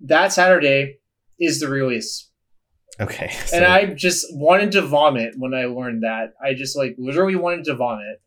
that 0.00 0.32
Saturday, 0.32 0.98
is 1.38 1.60
the 1.60 1.68
release. 1.68 2.30
Okay. 3.00 3.32
and 3.52 3.64
I 3.64 3.86
just 3.86 4.26
wanted 4.30 4.72
to 4.72 4.82
vomit 4.82 5.34
when 5.36 5.54
I 5.54 5.66
learned 5.66 6.02
that. 6.02 6.32
I 6.42 6.54
just 6.54 6.76
like 6.76 6.96
literally 6.98 7.36
wanted 7.36 7.64
to 7.66 7.76
vomit. 7.76 8.20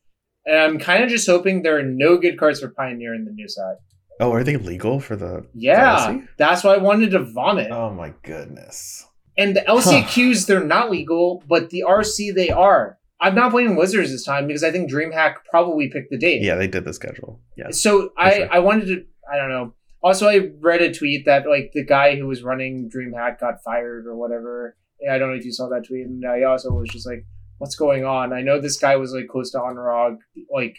And 0.45 0.57
I'm 0.57 0.79
kind 0.79 1.03
of 1.03 1.09
just 1.09 1.27
hoping 1.27 1.61
there 1.61 1.77
are 1.77 1.83
no 1.83 2.17
good 2.17 2.39
cards 2.39 2.59
for 2.59 2.69
Pioneer 2.69 3.13
in 3.13 3.25
the 3.25 3.31
new 3.31 3.47
set. 3.47 3.77
Oh, 4.19 4.33
are 4.33 4.43
they 4.43 4.57
legal 4.57 4.99
for 4.99 5.15
the? 5.15 5.45
Yeah, 5.53 6.11
DLC? 6.11 6.27
that's 6.37 6.63
why 6.63 6.73
I 6.73 6.77
wanted 6.77 7.11
to 7.11 7.23
vomit. 7.23 7.71
Oh 7.71 7.93
my 7.93 8.13
goodness. 8.23 9.05
And 9.37 9.55
the 9.55 9.61
LCQs, 9.61 10.47
they're 10.47 10.63
not 10.63 10.91
legal, 10.91 11.41
but 11.47 11.69
the 11.69 11.85
RC, 11.87 12.35
they 12.35 12.49
are. 12.49 12.97
I'm 13.21 13.35
not 13.35 13.51
blaming 13.51 13.77
Wizards 13.77 14.11
this 14.11 14.25
time 14.25 14.47
because 14.47 14.63
I 14.63 14.71
think 14.71 14.91
DreamHack 14.91 15.35
probably 15.49 15.89
picked 15.89 16.09
the 16.09 16.17
date. 16.17 16.41
Yeah, 16.41 16.55
they 16.55 16.67
did 16.67 16.83
the 16.83 16.93
schedule. 16.93 17.41
Yeah. 17.55 17.71
So 17.71 18.11
I, 18.17 18.33
sure. 18.33 18.53
I 18.53 18.59
wanted 18.59 18.85
to, 18.87 19.05
I 19.31 19.37
don't 19.37 19.49
know. 19.49 19.73
Also, 20.01 20.27
I 20.27 20.51
read 20.59 20.81
a 20.81 20.93
tweet 20.93 21.25
that 21.25 21.47
like 21.47 21.71
the 21.73 21.85
guy 21.85 22.15
who 22.15 22.27
was 22.27 22.43
running 22.43 22.89
DreamHack 22.89 23.39
got 23.39 23.63
fired 23.63 24.05
or 24.07 24.15
whatever. 24.15 24.77
I 25.09 25.17
don't 25.17 25.29
know 25.29 25.37
if 25.37 25.45
you 25.45 25.53
saw 25.53 25.69
that 25.69 25.87
tweet. 25.87 26.05
And 26.05 26.25
I 26.25 26.43
also 26.43 26.71
was 26.71 26.89
just 26.89 27.07
like, 27.07 27.25
what's 27.57 27.75
going 27.75 28.03
on? 28.05 28.33
I 28.33 28.41
know 28.41 28.59
this 28.59 28.77
guy 28.77 28.95
was 28.97 29.13
like 29.13 29.27
close 29.27 29.51
to 29.51 29.59
Honorog, 29.59 30.17
like 30.53 30.77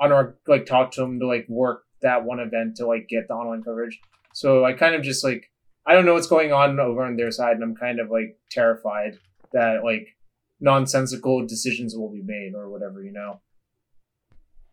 Honorog 0.00 0.34
like 0.46 0.66
talked 0.66 0.94
to 0.94 1.02
him 1.02 1.20
to 1.20 1.26
like 1.26 1.46
work 1.48 1.84
that 2.02 2.24
one 2.24 2.40
event 2.40 2.76
to 2.76 2.86
like 2.86 3.08
get 3.08 3.28
the 3.28 3.34
online 3.34 3.62
coverage. 3.62 3.98
So 4.34 4.64
I 4.64 4.72
kind 4.72 4.94
of 4.94 5.02
just 5.02 5.24
like 5.24 5.50
I 5.86 5.94
don't 5.94 6.04
know 6.04 6.14
what's 6.14 6.26
going 6.26 6.52
on 6.52 6.78
over 6.78 7.02
on 7.02 7.16
their 7.16 7.30
side, 7.30 7.54
and 7.54 7.62
I'm 7.62 7.74
kind 7.74 7.98
of 7.98 8.10
like 8.10 8.38
terrified 8.50 9.18
that 9.52 9.84
like 9.84 10.16
nonsensical 10.60 11.46
decisions 11.46 11.96
will 11.96 12.10
be 12.10 12.22
made 12.22 12.52
or 12.54 12.68
whatever, 12.68 13.02
you 13.02 13.12
know. 13.12 13.40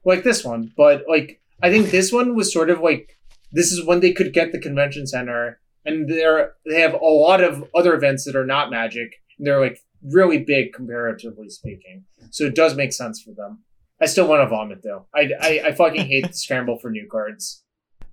Like 0.04 0.24
this 0.24 0.44
one, 0.44 0.72
but 0.76 1.06
like 1.08 1.42
I 1.64 1.72
think 1.72 1.90
this 1.90 2.12
one 2.12 2.36
was 2.36 2.54
sort 2.54 2.70
of 2.70 2.82
like 2.82 3.18
this 3.52 3.72
is 3.72 3.86
when 3.86 4.02
they 4.02 4.12
could 4.12 4.34
get 4.34 4.52
the 4.52 4.60
convention 4.60 5.08
center, 5.08 5.60
and 5.86 6.10
they're 6.10 6.54
they 6.66 6.82
have 6.82 6.94
a 6.94 7.06
lot 7.06 7.42
of 7.42 7.64
other 7.74 7.96
events 7.96 8.26
that 8.26 8.36
are 8.36 8.46
not 8.46 8.70
Magic. 8.70 9.16
And 9.38 9.48
they're 9.48 9.62
like 9.62 9.80
really 10.04 10.40
big 10.40 10.74
comparatively 10.74 11.50
speaking, 11.50 12.04
so 12.30 12.44
it 12.44 12.56
does 12.56 12.76
make 12.76 12.94
sense 12.94 13.22
for 13.22 13.32
them. 13.32 13.64
I 14.02 14.08
still 14.08 14.28
want 14.28 14.42
to 14.42 14.48
vomit 14.48 14.82
though. 14.84 15.08
I, 15.14 15.30
I, 15.42 15.62
I 15.68 15.72
fucking 15.74 16.06
hate 16.06 16.28
the 16.28 16.34
scramble 16.34 16.78
for 16.78 16.90
new 16.92 17.08
cards. 17.10 17.64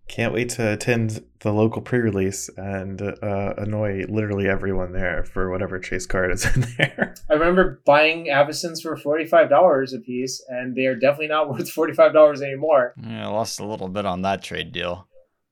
Can't 0.08 0.34
wait 0.34 0.50
to 0.50 0.72
attend 0.72 1.24
the 1.40 1.52
local 1.52 1.80
pre-release 1.80 2.50
and 2.56 3.00
uh, 3.00 3.54
annoy 3.56 4.04
literally 4.08 4.48
everyone 4.48 4.92
there 4.92 5.24
for 5.24 5.50
whatever 5.50 5.78
chase 5.78 6.06
card 6.06 6.32
is 6.32 6.44
in 6.56 6.66
there. 6.76 7.14
I 7.30 7.34
remember 7.34 7.80
buying 7.86 8.26
Avacyns 8.26 8.82
for 8.82 8.96
forty 8.96 9.24
five 9.26 9.48
dollars 9.48 9.92
a 9.92 10.00
piece, 10.00 10.44
and 10.48 10.76
they 10.76 10.86
are 10.86 10.96
definitely 10.96 11.28
not 11.28 11.48
worth 11.50 11.70
forty 11.70 11.94
five 11.94 12.12
dollars 12.12 12.42
anymore. 12.42 12.94
Yeah, 13.02 13.28
I 13.28 13.30
lost 13.30 13.60
a 13.60 13.66
little 13.66 13.88
bit 13.88 14.04
on 14.04 14.22
that 14.22 14.42
trade 14.42 14.72
deal. 14.72 15.08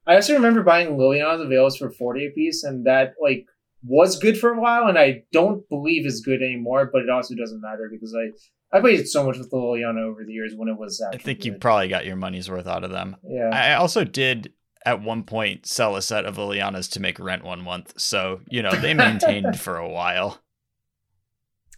I 0.06 0.16
also 0.16 0.34
remember 0.34 0.62
buying 0.62 0.96
Liliana 0.96 1.34
of 1.34 1.38
the 1.40 1.46
Veils 1.46 1.76
for 1.76 1.90
forty 1.90 2.26
a 2.26 2.30
piece, 2.30 2.64
and 2.64 2.84
that 2.86 3.14
like 3.22 3.46
was 3.82 4.18
good 4.18 4.38
for 4.38 4.50
a 4.50 4.60
while, 4.60 4.88
and 4.88 4.98
I 4.98 5.22
don't 5.32 5.66
believe 5.68 6.04
is 6.04 6.20
good 6.20 6.42
anymore. 6.42 6.90
But 6.92 7.02
it 7.02 7.10
also 7.10 7.34
doesn't 7.34 7.62
matter 7.62 7.88
because 7.90 8.14
I 8.14 8.30
I 8.72 8.80
played 8.80 9.06
so 9.08 9.24
much 9.24 9.36
with 9.38 9.50
Liliana 9.50 10.02
over 10.02 10.24
the 10.24 10.32
years 10.32 10.52
when 10.56 10.68
it 10.68 10.78
was. 10.78 11.00
I 11.00 11.08
Actually 11.14 11.24
think 11.24 11.44
you 11.44 11.54
probably 11.54 11.88
got 11.88 12.06
your 12.06 12.16
money's 12.16 12.48
worth 12.50 12.66
out 12.68 12.84
of 12.84 12.90
them. 12.90 13.16
yeah. 13.24 13.50
I 13.52 13.74
also 13.74 14.04
did 14.04 14.52
at 14.86 15.02
one 15.02 15.24
point 15.24 15.66
sell 15.66 15.96
a 15.96 16.02
set 16.02 16.24
of 16.24 16.36
Lilianas 16.36 16.90
to 16.92 17.00
make 17.00 17.18
rent 17.18 17.44
one 17.44 17.62
month, 17.62 17.94
so 17.98 18.40
you 18.48 18.62
know 18.62 18.70
they 18.72 18.94
maintained 18.94 19.58
for 19.66 19.76
a 19.76 19.88
while. 19.88 20.40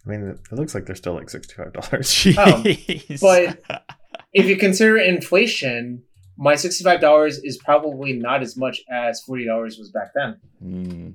I 0.05 0.09
mean, 0.09 0.21
it 0.51 0.55
looks 0.55 0.75
like 0.75 0.85
they're 0.85 0.95
still 0.95 1.13
like 1.15 1.29
sixty-five 1.29 1.73
dollars. 1.73 2.27
Oh, 2.37 2.61
Jeez. 2.63 3.19
but- 3.21 3.83
if 4.33 4.45
you 4.45 4.57
consider 4.57 4.97
inflation, 4.97 6.03
my 6.37 6.55
sixty 6.55 6.83
five 6.83 7.01
dollars 7.01 7.39
is 7.39 7.57
probably 7.57 8.13
not 8.13 8.41
as 8.43 8.55
much 8.55 8.81
as 8.91 9.21
forty 9.21 9.45
dollars 9.45 9.77
was 9.77 9.91
back 9.91 10.11
then. 10.15 10.39
Hmm. 10.59 11.09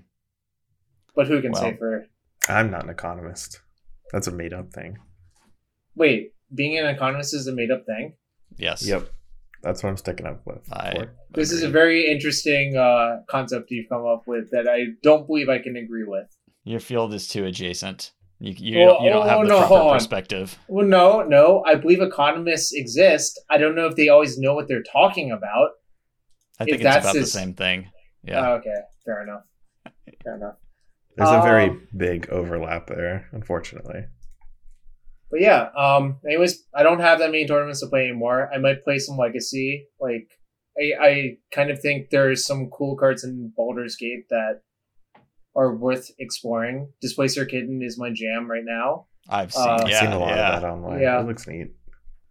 But 1.14 1.26
who 1.28 1.40
can 1.42 1.55
say 1.55 1.76
for 1.78 2.06
I'm 2.48 2.70
not 2.70 2.84
an 2.84 2.90
economist. 2.90 3.60
That's 4.12 4.26
a 4.26 4.32
made-up 4.32 4.72
thing. 4.72 4.98
Wait? 5.98 6.32
Being 6.54 6.78
an 6.78 6.86
economist 6.86 7.34
is 7.34 7.46
a 7.46 7.52
made 7.52 7.70
up 7.70 7.84
thing. 7.84 8.14
yes. 8.56 8.86
Yep, 8.86 9.08
that's 9.62 9.82
what 9.82 9.90
I'm 9.90 9.96
sticking 9.96 10.26
up 10.26 10.40
with. 10.46 10.62
I 10.72 10.92
for. 10.94 11.14
This 11.34 11.52
is 11.52 11.62
a 11.62 11.68
very 11.68 12.06
interesting 12.10 12.76
uh, 12.76 13.18
concept 13.28 13.70
you've 13.70 13.88
come 13.88 14.06
up 14.06 14.22
with 14.26 14.50
that 14.52 14.66
I 14.66 14.78
don't 15.02 15.26
believe 15.26 15.48
I 15.48 15.58
can 15.58 15.76
agree 15.76 16.04
with. 16.06 16.26
Your 16.64 16.80
field 16.80 17.12
is 17.14 17.28
too 17.28 17.44
adjacent. 17.44 18.12
You 18.40 18.54
you, 18.56 18.78
Well, 18.78 18.94
don't, 18.94 19.04
you 19.04 19.10
don't 19.10 19.26
oh, 19.26 19.28
have 19.28 19.40
the 19.42 19.48
no, 19.48 19.66
proper 19.66 19.94
perspective. 19.94 20.58
Well, 20.68 20.86
no, 20.86 21.22
no. 21.22 21.64
I 21.66 21.74
believe 21.74 22.00
economists 22.00 22.72
exist. 22.72 23.38
I 23.50 23.58
don't 23.58 23.74
know 23.74 23.86
if 23.86 23.96
they 23.96 24.08
always 24.08 24.38
know 24.38 24.54
what 24.54 24.68
they're 24.68 24.82
talking 24.92 25.32
about. 25.32 25.70
I 26.60 26.64
If 26.64 26.66
think 26.70 26.74
it's 26.76 26.82
that's 26.84 27.04
about 27.04 27.14
the 27.14 27.26
same 27.26 27.54
thing. 27.54 27.90
Yeah. 28.22 28.40
Oh, 28.48 28.52
okay, 28.54 28.74
fair 29.04 29.22
enough. 29.22 29.42
Fair 30.24 30.36
enough. 30.36 30.54
There's 31.16 31.30
a 31.30 31.42
very 31.42 31.70
Um, 31.70 31.88
big 31.96 32.28
overlap 32.30 32.86
there, 32.86 33.26
unfortunately. 33.32 34.04
But 35.30 35.40
yeah, 35.40 35.68
um, 35.76 36.18
anyways, 36.26 36.64
I 36.74 36.82
don't 36.82 37.00
have 37.00 37.18
that 37.18 37.30
many 37.30 37.46
tournaments 37.46 37.80
to 37.80 37.86
play 37.88 38.05
anymore. 38.05 38.50
I 38.52 38.59
might 38.59 38.82
play 38.84 38.98
some 38.98 39.16
Legacy. 39.18 39.86
Like, 40.00 40.30
I, 40.78 40.92
I 41.06 41.36
kind 41.52 41.70
of 41.70 41.80
think 41.80 42.10
there's 42.10 42.46
some 42.46 42.70
cool 42.70 42.96
cards 42.96 43.24
in 43.24 43.52
Baldur's 43.55 43.96
Gate 43.96 44.28
that 44.30 44.62
are 45.55 45.74
worth 45.74 46.10
exploring. 46.18 46.92
Displacer 47.00 47.44
Kitten 47.44 47.82
is 47.82 47.98
my 47.98 48.10
jam 48.10 48.50
right 48.50 48.64
now. 48.64 49.06
I've 49.28 49.52
seen. 49.52 49.68
uh, 49.68 49.84
yeah, 49.86 50.00
seen 50.00 50.12
a 50.12 50.18
lot 50.18 50.36
yeah. 50.36 50.55
of 50.56 50.62
that 50.62 50.68
online. 50.68 51.00
Yeah. 51.00 51.20
It 51.20 51.26
looks 51.26 51.46
neat. 51.46 51.72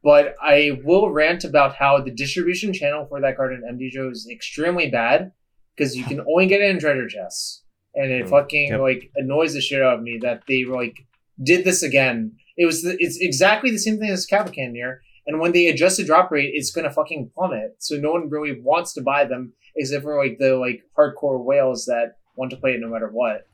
But 0.04 0.36
I 0.42 0.80
will 0.84 1.12
rant 1.12 1.44
about 1.44 1.76
how 1.76 2.00
the 2.02 2.12
distribution 2.12 2.74
channel 2.74 3.06
for 3.08 3.20
that 3.22 3.36
card 3.36 3.54
in 3.54 3.62
MTGO 3.78 4.12
is 4.12 4.28
extremely 4.32 4.90
bad 4.90 5.32
because 5.76 5.96
you 5.96 6.04
can 6.06 6.22
only 6.22 6.48
get 6.48 6.62
it 6.62 6.70
in 6.70 6.80
treasure 6.80 7.08
chests. 7.08 7.64
And 7.94 8.12
it 8.12 8.26
Mm, 8.26 8.30
fucking 8.30 8.68
yep. 8.70 8.80
like 8.80 9.12
annoys 9.16 9.54
the 9.54 9.62
shit 9.62 9.82
out 9.82 9.96
of 9.96 10.04
me 10.04 10.20
that 10.22 10.44
they 10.48 10.64
like 10.66 10.96
did 11.44 11.66
this 11.66 11.84
again. 11.84 12.34
It 12.58 12.66
was 12.66 12.82
the, 12.82 12.96
it's 13.00 13.18
exactly 13.22 13.72
the 13.72 13.78
same 13.80 14.00
thing 14.00 14.10
as 14.10 14.26
here. 14.28 15.02
And 15.28 15.40
when 15.40 15.52
they 15.52 15.68
adjust 15.68 15.98
the 15.98 16.06
drop 16.06 16.32
rate, 16.32 16.52
it's 16.54 16.72
gonna 16.72 16.92
fucking 16.92 17.32
plummet. 17.36 17.76
So 17.80 17.98
no 17.98 18.12
one 18.14 18.30
really 18.30 18.60
wants 18.60 18.94
to 18.94 19.02
buy 19.02 19.26
them 19.26 19.54
except 19.76 20.04
for 20.04 20.18
like 20.18 20.38
the 20.40 20.56
like 20.58 20.84
hardcore 20.98 21.44
whales 21.44 21.86
that 21.86 22.18
want 22.36 22.52
to 22.52 22.58
play 22.58 22.72
it 22.72 22.80
no 22.80 22.88
matter 22.90 23.10
what. 23.10 23.48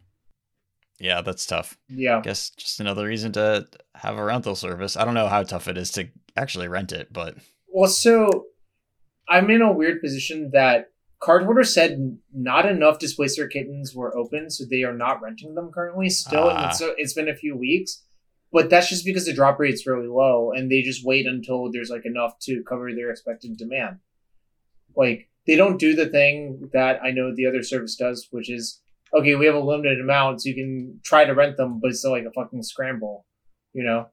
Yeah, 1.00 1.22
that's 1.22 1.46
tough. 1.46 1.78
Yeah. 1.90 2.20
I 2.20 2.22
guess 2.22 2.52
just 2.52 2.80
another 2.80 3.06
reason 3.08 3.32
to 3.34 3.68
have 3.96 4.18
a 4.18 4.24
rental 4.24 4.56
service. 4.56 4.96
I 4.96 5.04
don't 5.04 5.16
know 5.16 5.28
how 5.28 5.44
tough 5.44 5.68
it 5.68 5.78
is 5.78 5.92
to 5.94 6.08
actually 6.38 6.68
rent 6.68 6.92
it, 6.92 7.12
but 7.12 7.36
Well, 7.68 7.90
so 7.90 8.46
I'm 9.28 9.50
in 9.50 9.62
a 9.62 9.72
weird 9.72 10.02
position 10.02 10.52
that 10.54 10.92
Cardhoarder 11.22 11.66
said 11.66 12.18
not 12.34 12.66
enough 12.66 13.00
displacer 13.00 13.48
kittens 13.48 13.96
were 13.96 14.16
open, 14.16 14.50
so 14.50 14.66
they 14.70 14.84
are 14.84 14.94
not 14.94 15.22
renting 15.22 15.56
them 15.56 15.72
currently. 15.74 16.10
Still, 16.10 16.50
Ah. 16.52 16.68
and 16.68 16.76
so 16.76 16.94
it's 16.98 17.14
been 17.14 17.30
a 17.30 17.36
few 17.36 17.56
weeks, 17.58 18.04
but 18.54 18.70
that's 18.70 18.88
just 18.88 19.04
because 19.04 19.26
the 19.26 19.34
drop 19.34 19.60
rate's 19.60 19.88
really 19.88 20.08
low, 20.08 20.52
and 20.52 20.72
they 20.72 20.84
just 20.84 21.04
wait 21.04 21.26
until 21.26 21.72
there's 21.72 21.90
like 21.90 22.06
enough 22.06 22.38
to 22.44 22.64
cover 22.64 22.94
their 22.94 23.10
expected 23.10 23.58
demand. 23.58 23.98
Like 24.96 25.28
they 25.48 25.56
don't 25.56 25.80
do 25.80 25.96
the 25.96 26.06
thing 26.06 26.70
that 26.72 27.02
I 27.04 27.10
know 27.12 27.34
the 27.36 27.48
other 27.48 27.64
service 27.64 27.96
does, 27.96 28.28
which 28.30 28.52
is 28.52 28.80
okay, 29.14 29.36
we 29.36 29.48
have 29.48 29.56
a 29.56 29.60
limited 29.60 30.00
amount, 30.00 30.42
so 30.42 30.50
you 30.50 30.56
can 30.56 31.00
try 31.04 31.26
to 31.26 31.34
rent 31.34 31.58
them, 31.58 31.80
but 31.80 31.90
it's 31.90 32.00
still 32.00 32.12
like 32.12 32.26
a 32.26 32.32
fucking 32.32 32.64
scramble, 32.64 33.26
you 33.74 33.84
know. 33.84 34.08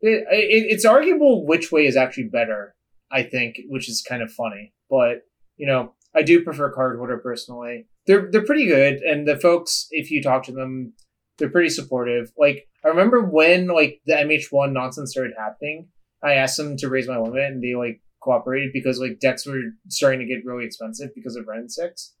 It, 0.00 0.26
it, 0.30 0.66
it's 0.70 0.84
arguable 0.84 1.46
which 1.46 1.70
way 1.72 1.86
is 1.86 1.96
actually 1.96 2.28
better. 2.28 2.74
I 3.10 3.22
think, 3.22 3.56
which 3.68 3.88
is 3.88 4.02
kind 4.02 4.22
of 4.22 4.32
funny. 4.32 4.72
But 4.90 5.22
you 5.56 5.66
know, 5.66 5.94
I 6.14 6.22
do 6.22 6.42
prefer 6.42 6.74
Cardhoarder 6.74 7.22
personally. 7.22 7.86
They're 8.06 8.30
they're 8.30 8.44
pretty 8.44 8.66
good, 8.66 8.96
and 9.00 9.26
the 9.26 9.38
folks, 9.38 9.88
if 9.92 10.10
you 10.10 10.22
talk 10.22 10.42
to 10.44 10.52
them, 10.52 10.92
they're 11.38 11.50
pretty 11.50 11.70
supportive. 11.70 12.32
Like 12.36 12.68
I 12.84 12.88
remember 12.88 13.22
when 13.22 13.68
like 13.68 14.00
the 14.06 14.14
MH1 14.14 14.72
nonsense 14.72 15.12
started 15.12 15.34
happening, 15.38 15.88
I 16.22 16.34
asked 16.34 16.56
them 16.56 16.76
to 16.78 16.88
raise 16.88 17.08
my 17.08 17.18
limit, 17.18 17.44
and 17.44 17.62
they 17.62 17.74
like 17.74 18.00
cooperated 18.20 18.72
because 18.72 18.98
like 18.98 19.20
decks 19.20 19.46
were 19.46 19.60
starting 19.88 20.20
to 20.20 20.26
get 20.26 20.44
really 20.44 20.64
expensive 20.64 21.14
because 21.14 21.36
of 21.36 21.46
Wrenn 21.46 21.68
six, 21.68 22.14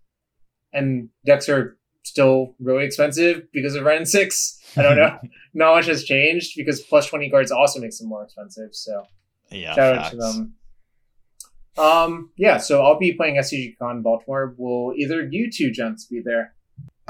and 0.72 1.08
decks 1.24 1.48
are 1.48 1.78
still 2.04 2.54
really 2.60 2.84
expensive 2.84 3.44
because 3.52 3.74
of 3.74 3.84
Wrenn 3.84 4.06
six. 4.06 4.60
I 4.76 4.82
don't 4.82 4.96
know. 4.96 5.18
Not 5.54 5.74
much 5.74 5.86
has 5.86 6.04
changed 6.04 6.52
because 6.56 6.80
plus 6.80 7.08
twenty 7.08 7.30
cards 7.30 7.50
also 7.50 7.80
makes 7.80 7.98
them 7.98 8.08
more 8.08 8.24
expensive. 8.24 8.70
So 8.72 9.04
yeah. 9.50 9.74
shout 9.74 9.98
out 9.98 10.10
to 10.10 10.16
them. 10.16 10.54
Um, 11.78 12.30
yeah, 12.36 12.58
so 12.58 12.84
I'll 12.84 12.98
be 12.98 13.12
playing 13.12 13.36
SCG 13.36 13.78
Con 13.78 14.02
Baltimore. 14.02 14.54
Will 14.58 14.92
either 14.96 15.26
you 15.30 15.50
two 15.50 15.70
gents 15.70 16.06
be 16.06 16.20
there? 16.22 16.54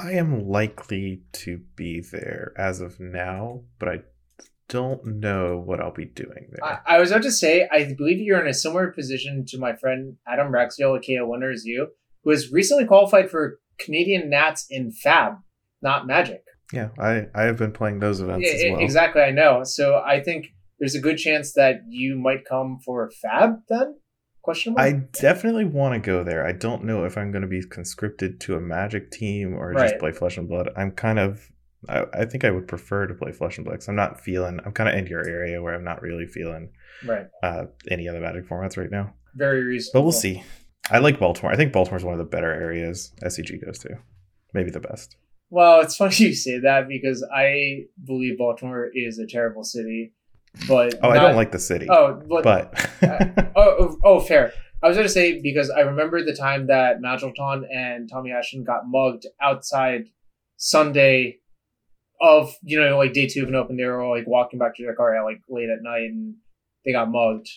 I 0.03 0.11
am 0.13 0.49
likely 0.49 1.21
to 1.31 1.61
be 1.77 2.01
there 2.01 2.51
as 2.57 2.81
of 2.81 2.99
now, 2.99 3.61
but 3.79 3.87
I 3.87 3.99
don't 4.67 5.05
know 5.05 5.57
what 5.65 5.79
I'll 5.79 5.93
be 5.93 6.03
doing 6.03 6.49
there. 6.51 6.81
I, 6.85 6.95
I 6.95 6.99
was 6.99 7.11
about 7.11 7.23
to 7.23 7.31
say, 7.31 7.69
I 7.71 7.93
believe 7.97 8.19
you're 8.19 8.41
in 8.41 8.47
a 8.47 8.53
similar 8.53 8.91
position 8.91 9.45
to 9.47 9.57
my 9.57 9.75
friend 9.77 10.17
Adam 10.27 10.51
Raxiel, 10.51 10.97
aka 10.97 11.21
Winner 11.21 11.51
as 11.51 11.63
you, 11.63 11.87
who 12.23 12.31
has 12.31 12.51
recently 12.51 12.85
qualified 12.85 13.31
for 13.31 13.59
Canadian 13.79 14.29
Nats 14.29 14.65
in 14.69 14.91
Fab, 14.91 15.37
not 15.81 16.05
Magic. 16.05 16.43
Yeah, 16.73 16.89
I, 16.99 17.27
I 17.33 17.43
have 17.43 17.57
been 17.57 17.71
playing 17.71 17.99
those 17.99 18.19
events 18.19 18.45
Yeah, 18.45 18.55
as 18.55 18.71
well. 18.71 18.81
Exactly, 18.81 19.21
I 19.21 19.31
know. 19.31 19.63
So 19.63 20.01
I 20.05 20.21
think 20.21 20.47
there's 20.79 20.95
a 20.95 21.01
good 21.01 21.17
chance 21.17 21.53
that 21.53 21.81
you 21.87 22.17
might 22.17 22.43
come 22.43 22.79
for 22.83 23.09
Fab 23.21 23.59
then? 23.69 23.95
Question 24.43 24.73
mark? 24.73 24.85
I 24.85 24.91
definitely 25.13 25.65
want 25.65 25.93
to 25.95 25.99
go 26.05 26.23
there. 26.23 26.45
I 26.45 26.51
don't 26.51 26.83
know 26.83 27.05
if 27.05 27.17
I'm 27.17 27.31
going 27.31 27.41
to 27.43 27.47
be 27.47 27.63
conscripted 27.63 28.39
to 28.41 28.55
a 28.55 28.59
magic 28.61 29.09
team 29.09 29.53
or 29.55 29.71
Right. 29.71 29.87
just 29.89 29.99
play 29.99 30.11
Flesh 30.11 30.37
and 30.37 30.47
Blood. 30.47 30.69
I'm 30.75 30.91
kind 30.91 31.17
of, 31.17 31.49
I, 31.89 32.05
I 32.13 32.25
think 32.25 32.43
I 32.43 32.51
would 32.51 32.67
prefer 32.67 33.07
to 33.07 33.13
play 33.13 33.31
Flesh 33.31 33.57
and 33.57 33.65
Blood 33.65 33.79
'cause 33.79 33.87
I'm 33.87 33.95
not 33.95 34.19
feeling, 34.19 34.59
I'm 34.65 34.73
kind 34.73 34.89
of 34.89 34.95
in 34.95 35.07
your 35.07 35.27
area 35.27 35.61
where 35.61 35.73
I'm 35.73 35.83
not 35.85 36.01
really 36.01 36.27
feeling 36.27 36.69
right. 37.05 37.27
uh, 37.41 37.65
any 37.89 38.07
other 38.09 38.19
magic 38.19 38.47
formats 38.47 38.77
right 38.77 38.91
now. 38.91 39.13
Very 39.33 39.63
reasonable. 39.63 40.01
But 40.01 40.03
we'll 40.03 40.11
see. 40.11 40.43
I 40.91 40.99
like 40.99 41.19
Baltimore. 41.19 41.51
I 41.53 41.55
think 41.55 41.71
Baltimore's 41.71 42.03
one 42.03 42.13
of 42.13 42.19
the 42.19 42.25
better 42.25 42.51
areas 42.53 43.13
SCG 43.23 43.65
goes 43.65 43.79
to. 43.79 43.97
Maybe 44.53 44.69
the 44.71 44.81
best. 44.81 45.15
Well, 45.49 45.79
it's 45.81 45.95
funny 46.01 46.15
you 46.17 46.35
say 46.35 46.59
that 46.59 46.89
because 46.89 47.25
I 47.33 47.85
believe 48.03 48.37
Baltimore 48.37 48.89
is 48.93 49.19
a 49.19 49.25
terrible 49.25 49.63
city. 49.63 50.11
But 50.67 50.95
Oh, 51.01 51.09
I 51.09 51.19
don't 51.19 51.35
like 51.35 51.51
the 51.51 51.59
city. 51.59 51.87
Oh, 51.89 52.21
but, 52.29 52.43
but 52.43 52.89
oh, 53.55 53.75
oh, 53.79 53.97
oh, 54.03 54.19
fair. 54.19 54.53
I 54.81 54.87
was 54.87 54.97
going 54.97 55.07
to 55.07 55.13
say 55.13 55.41
because 55.41 55.69
I 55.69 55.81
remember 55.81 56.23
the 56.23 56.35
time 56.35 56.67
that 56.67 57.01
Magilton 57.01 57.63
and 57.73 58.09
Tommy 58.09 58.31
Ashton 58.31 58.63
got 58.63 58.81
mugged 58.85 59.25
outside 59.41 60.09
Sunday 60.57 61.39
of 62.21 62.55
you 62.63 62.79
know 62.79 62.97
like 62.97 63.13
day 63.13 63.27
two 63.27 63.43
of 63.43 63.49
an 63.49 63.55
open. 63.55 63.77
They 63.77 63.85
were 63.85 64.07
like 64.07 64.27
walking 64.27 64.59
back 64.59 64.75
to 64.75 64.83
their 64.83 64.95
car 64.95 65.15
at 65.15 65.23
like 65.23 65.41
late 65.49 65.69
at 65.69 65.81
night 65.81 66.09
and 66.09 66.35
they 66.85 66.91
got 66.91 67.09
mugged. 67.09 67.49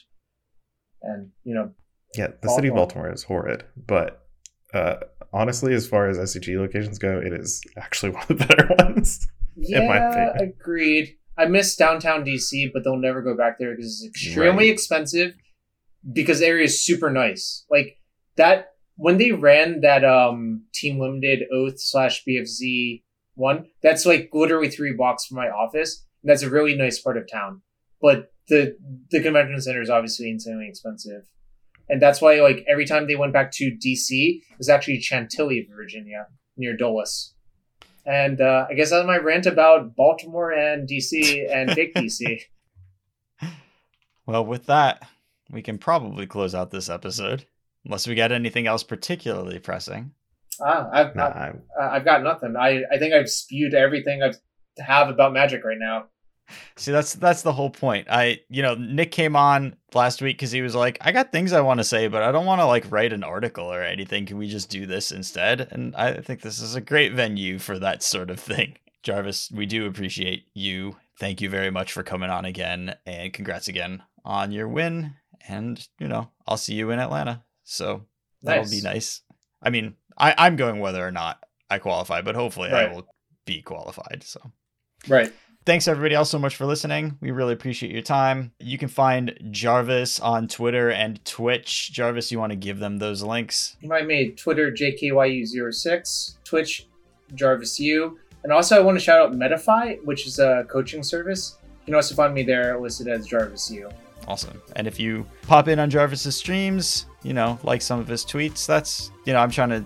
And 1.02 1.30
you 1.44 1.54
know, 1.54 1.72
yeah, 2.16 2.28
the 2.40 2.48
city 2.48 2.68
of 2.68 2.74
Baltimore. 2.74 3.12
Is 3.12 3.24
horrid. 3.24 3.64
But 3.76 4.26
uh, 4.72 4.96
honestly, 5.32 5.74
as 5.74 5.86
far 5.86 6.08
as 6.08 6.18
SCG 6.18 6.58
locations 6.58 6.98
go, 6.98 7.18
it 7.18 7.32
is 7.32 7.62
actually 7.76 8.10
one 8.12 8.22
of 8.22 8.28
the 8.28 8.46
better 8.46 8.74
ones. 8.78 9.26
In 9.56 9.86
my 9.86 9.96
yeah, 9.96 10.30
opinion. 10.30 10.54
agreed. 10.60 11.16
I 11.38 11.46
miss 11.46 11.76
downtown 11.76 12.24
DC, 12.24 12.70
but 12.72 12.82
they'll 12.84 12.96
never 12.96 13.20
go 13.22 13.36
back 13.36 13.58
there 13.58 13.70
because 13.74 13.86
it's 14.02 14.06
extremely 14.08 14.64
Right. 14.66 14.72
expensive. 14.72 15.34
Because 16.12 16.38
the 16.40 16.46
area 16.46 16.64
is 16.64 16.84
super 16.84 17.10
nice. 17.10 17.64
Like 17.70 17.98
that 18.36 18.70
when 18.96 19.18
they 19.18 19.32
ran 19.32 19.80
that 19.80 20.04
um 20.04 20.64
Team 20.72 20.98
Limited 20.98 21.44
Oath 21.52 21.78
slash 21.80 22.22
BFZ 22.26 23.02
one, 23.34 23.66
that's 23.82 24.06
like 24.06 24.30
literally 24.32 24.70
three 24.70 24.94
blocks 24.96 25.26
from 25.26 25.36
my 25.36 25.48
office. 25.48 26.06
And 26.22 26.30
that's 26.30 26.42
a 26.42 26.48
really 26.50 26.74
nice 26.76 26.98
part 27.00 27.16
of 27.18 27.30
town. 27.30 27.62
But 28.00 28.32
the 28.48 28.76
the 29.10 29.20
convention 29.22 29.60
center 29.60 29.82
is 29.82 29.90
obviously 29.90 30.30
insanely 30.30 30.68
expensive. 30.68 31.22
And 31.88 32.00
that's 32.00 32.20
why 32.22 32.40
like 32.40 32.64
every 32.68 32.86
time 32.86 33.06
they 33.06 33.16
went 33.16 33.32
back 33.32 33.50
to 33.52 33.64
DC, 33.70 34.08
it 34.10 34.58
was 34.58 34.68
actually 34.68 35.00
Chantilly, 35.00 35.68
Virginia, 35.74 36.28
near 36.56 36.76
Dulles. 36.76 37.34
And 38.06 38.40
uh, 38.40 38.66
I 38.70 38.74
guess 38.74 38.90
that's 38.90 39.06
my 39.06 39.18
rant 39.18 39.46
about 39.46 39.96
Baltimore 39.96 40.52
and 40.52 40.88
DC 40.88 41.52
and 41.52 41.72
fake 41.72 41.94
DC. 41.94 42.42
Well, 44.28 44.44
with 44.44 44.66
that, 44.66 45.06
we 45.52 45.62
can 45.62 45.78
probably 45.78 46.26
close 46.26 46.52
out 46.52 46.72
this 46.72 46.88
episode. 46.88 47.46
Unless 47.84 48.08
we 48.08 48.16
got 48.16 48.32
anything 48.32 48.66
else 48.66 48.82
particularly 48.82 49.60
pressing. 49.60 50.10
Ah, 50.60 50.88
I've, 50.92 51.14
Nah, 51.14 51.26
I've, 51.26 51.60
I've 51.80 52.04
got 52.04 52.24
nothing. 52.24 52.56
I, 52.56 52.82
I 52.90 52.98
think 52.98 53.14
I've 53.14 53.30
spewed 53.30 53.72
everything 53.72 54.24
I 54.24 54.32
have 54.82 55.08
about 55.08 55.32
Magic 55.32 55.64
right 55.64 55.78
now. 55.78 56.06
See, 56.76 56.92
that's 56.92 57.14
that's 57.14 57.42
the 57.42 57.52
whole 57.52 57.70
point. 57.70 58.06
I, 58.10 58.40
you 58.48 58.62
know, 58.62 58.74
Nick 58.74 59.10
came 59.12 59.34
on 59.36 59.76
last 59.94 60.22
week 60.22 60.36
because 60.36 60.52
he 60.52 60.62
was 60.62 60.74
like, 60.74 60.98
"I 61.00 61.12
got 61.12 61.32
things 61.32 61.52
I 61.52 61.60
want 61.60 61.78
to 61.78 61.84
say, 61.84 62.08
but 62.08 62.22
I 62.22 62.30
don't 62.32 62.46
want 62.46 62.60
to 62.60 62.66
like 62.66 62.90
write 62.90 63.12
an 63.12 63.24
article 63.24 63.66
or 63.66 63.82
anything. 63.82 64.26
Can 64.26 64.38
we 64.38 64.48
just 64.48 64.70
do 64.70 64.86
this 64.86 65.10
instead?" 65.12 65.68
And 65.70 65.94
I 65.96 66.14
think 66.20 66.42
this 66.42 66.60
is 66.60 66.74
a 66.74 66.80
great 66.80 67.12
venue 67.12 67.58
for 67.58 67.78
that 67.78 68.02
sort 68.02 68.30
of 68.30 68.38
thing. 68.40 68.76
Jarvis, 69.02 69.50
we 69.52 69.66
do 69.66 69.86
appreciate 69.86 70.46
you. 70.54 70.96
Thank 71.18 71.40
you 71.40 71.48
very 71.48 71.70
much 71.70 71.92
for 71.92 72.02
coming 72.02 72.30
on 72.30 72.44
again, 72.44 72.94
and 73.06 73.32
congrats 73.32 73.68
again 73.68 74.02
on 74.24 74.52
your 74.52 74.68
win. 74.68 75.14
And 75.48 75.86
you 75.98 76.08
know, 76.08 76.30
I'll 76.46 76.56
see 76.56 76.74
you 76.74 76.90
in 76.90 76.98
Atlanta, 76.98 77.44
so 77.64 78.02
that'll 78.42 78.64
Nice. 78.64 78.70
be 78.70 78.82
nice. 78.82 79.20
I 79.62 79.70
mean, 79.70 79.94
I, 80.18 80.34
I'm 80.36 80.56
going 80.56 80.80
whether 80.80 81.06
or 81.06 81.12
not 81.12 81.42
I 81.70 81.78
qualify, 81.78 82.20
but 82.22 82.34
hopefully 82.34 82.70
I 82.70 82.92
will 82.92 83.06
be 83.44 83.62
qualified. 83.62 84.22
So. 84.24 84.40
Right. 85.08 85.32
Thanks 85.66 85.88
everybody 85.88 86.14
else 86.14 86.30
so 86.30 86.38
much 86.38 86.54
for 86.54 86.64
listening. 86.64 87.18
We 87.20 87.32
really 87.32 87.52
appreciate 87.52 87.90
your 87.90 88.00
time. 88.00 88.52
You 88.60 88.78
can 88.78 88.86
find 88.86 89.36
Jarvis 89.50 90.20
on 90.20 90.46
Twitter 90.46 90.92
and 90.92 91.22
Twitch. 91.24 91.90
Jarvis, 91.92 92.30
you 92.30 92.38
want 92.38 92.50
to 92.50 92.56
give 92.56 92.78
them 92.78 92.98
those 92.98 93.20
links? 93.20 93.76
You 93.80 93.88
might 93.88 94.06
made 94.06 94.38
Twitter 94.38 94.70
JKYU06, 94.70 96.36
Twitch 96.44 96.86
JarvisU. 97.34 98.14
And 98.44 98.52
also, 98.52 98.76
I 98.76 98.80
want 98.80 98.96
to 98.96 99.04
shout 99.04 99.20
out 99.20 99.32
Metafy, 99.32 100.04
which 100.04 100.28
is 100.28 100.38
a 100.38 100.64
coaching 100.68 101.02
service. 101.02 101.58
You 101.80 101.86
can 101.86 101.94
also 101.96 102.14
find 102.14 102.32
me 102.32 102.44
there 102.44 102.78
listed 102.78 103.08
as 103.08 103.26
JarvisU. 103.26 103.92
Awesome. 104.28 104.62
And 104.76 104.86
if 104.86 105.00
you 105.00 105.26
pop 105.42 105.66
in 105.66 105.80
on 105.80 105.90
Jarvis's 105.90 106.36
streams, 106.36 107.06
you 107.24 107.32
know, 107.32 107.58
like 107.64 107.82
some 107.82 107.98
of 107.98 108.06
his 108.06 108.24
tweets, 108.24 108.66
that's, 108.66 109.10
you 109.24 109.32
know, 109.32 109.40
I'm 109.40 109.50
trying 109.50 109.70
to 109.70 109.84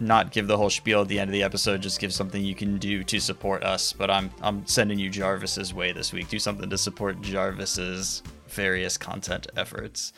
not 0.00 0.32
give 0.32 0.46
the 0.46 0.56
whole 0.56 0.70
spiel 0.70 1.02
at 1.02 1.08
the 1.08 1.18
end 1.18 1.28
of 1.28 1.32
the 1.32 1.42
episode, 1.42 1.80
just 1.82 2.00
give 2.00 2.12
something 2.12 2.44
you 2.44 2.54
can 2.54 2.78
do 2.78 3.02
to 3.04 3.20
support 3.20 3.64
us. 3.64 3.92
But 3.92 4.10
I'm 4.10 4.30
I'm 4.42 4.66
sending 4.66 4.98
you 4.98 5.10
Jarvis's 5.10 5.72
way 5.72 5.92
this 5.92 6.12
week. 6.12 6.28
Do 6.28 6.38
something 6.38 6.68
to 6.70 6.78
support 6.78 7.20
Jarvis's 7.20 8.22
various 8.48 8.96
content 8.96 9.46
efforts. 9.56 10.12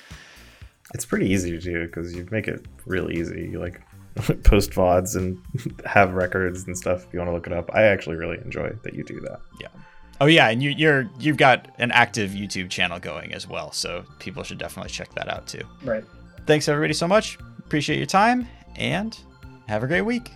it's 0.95 1.05
pretty 1.05 1.29
easy 1.29 1.51
to 1.51 1.61
do 1.61 1.87
because 1.87 2.15
you 2.15 2.27
make 2.31 2.49
it 2.49 2.65
real 2.87 3.11
easy. 3.11 3.49
You 3.53 3.61
like 3.61 3.81
post 4.45 4.71
VODs 4.73 5.17
and 5.17 5.41
have 5.87 6.15
records 6.15 6.65
and 6.67 6.77
stuff 6.77 7.07
if 7.07 7.13
you 7.13 7.19
want 7.19 7.29
to 7.29 7.35
look 7.35 7.47
it 7.47 7.53
up. 7.53 7.71
I 7.75 7.85
actually 7.85 8.17
really 8.17 8.39
enjoy 8.45 8.71
that 8.83 8.95
you 8.95 9.05
do 9.05 9.21
that. 9.21 9.41
Yeah. 9.61 9.69
Oh 10.21 10.27
yeah, 10.27 10.49
and 10.49 10.61
you, 10.61 10.71
you're 10.71 11.09
you've 11.21 11.37
got 11.37 11.69
an 11.79 11.93
active 11.93 12.31
YouTube 12.33 12.71
channel 12.71 12.99
going 12.99 13.33
as 13.33 13.47
well, 13.47 13.71
so 13.71 14.05
people 14.19 14.43
should 14.43 14.59
definitely 14.59 14.91
check 14.91 15.15
that 15.15 15.29
out 15.29 15.47
too. 15.47 15.63
Right. 15.85 16.05
Thanks 16.47 16.69
everybody 16.69 16.95
so 16.95 17.07
much. 17.07 17.39
Appreciate 17.61 17.99
your 17.99 18.07
time 18.07 18.49
and 18.77 19.17
have 19.69 19.83
a 19.83 19.87
great 19.87 20.03
week. 20.03 20.33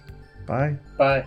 Bye. 0.46 0.76
Bye. 0.98 1.26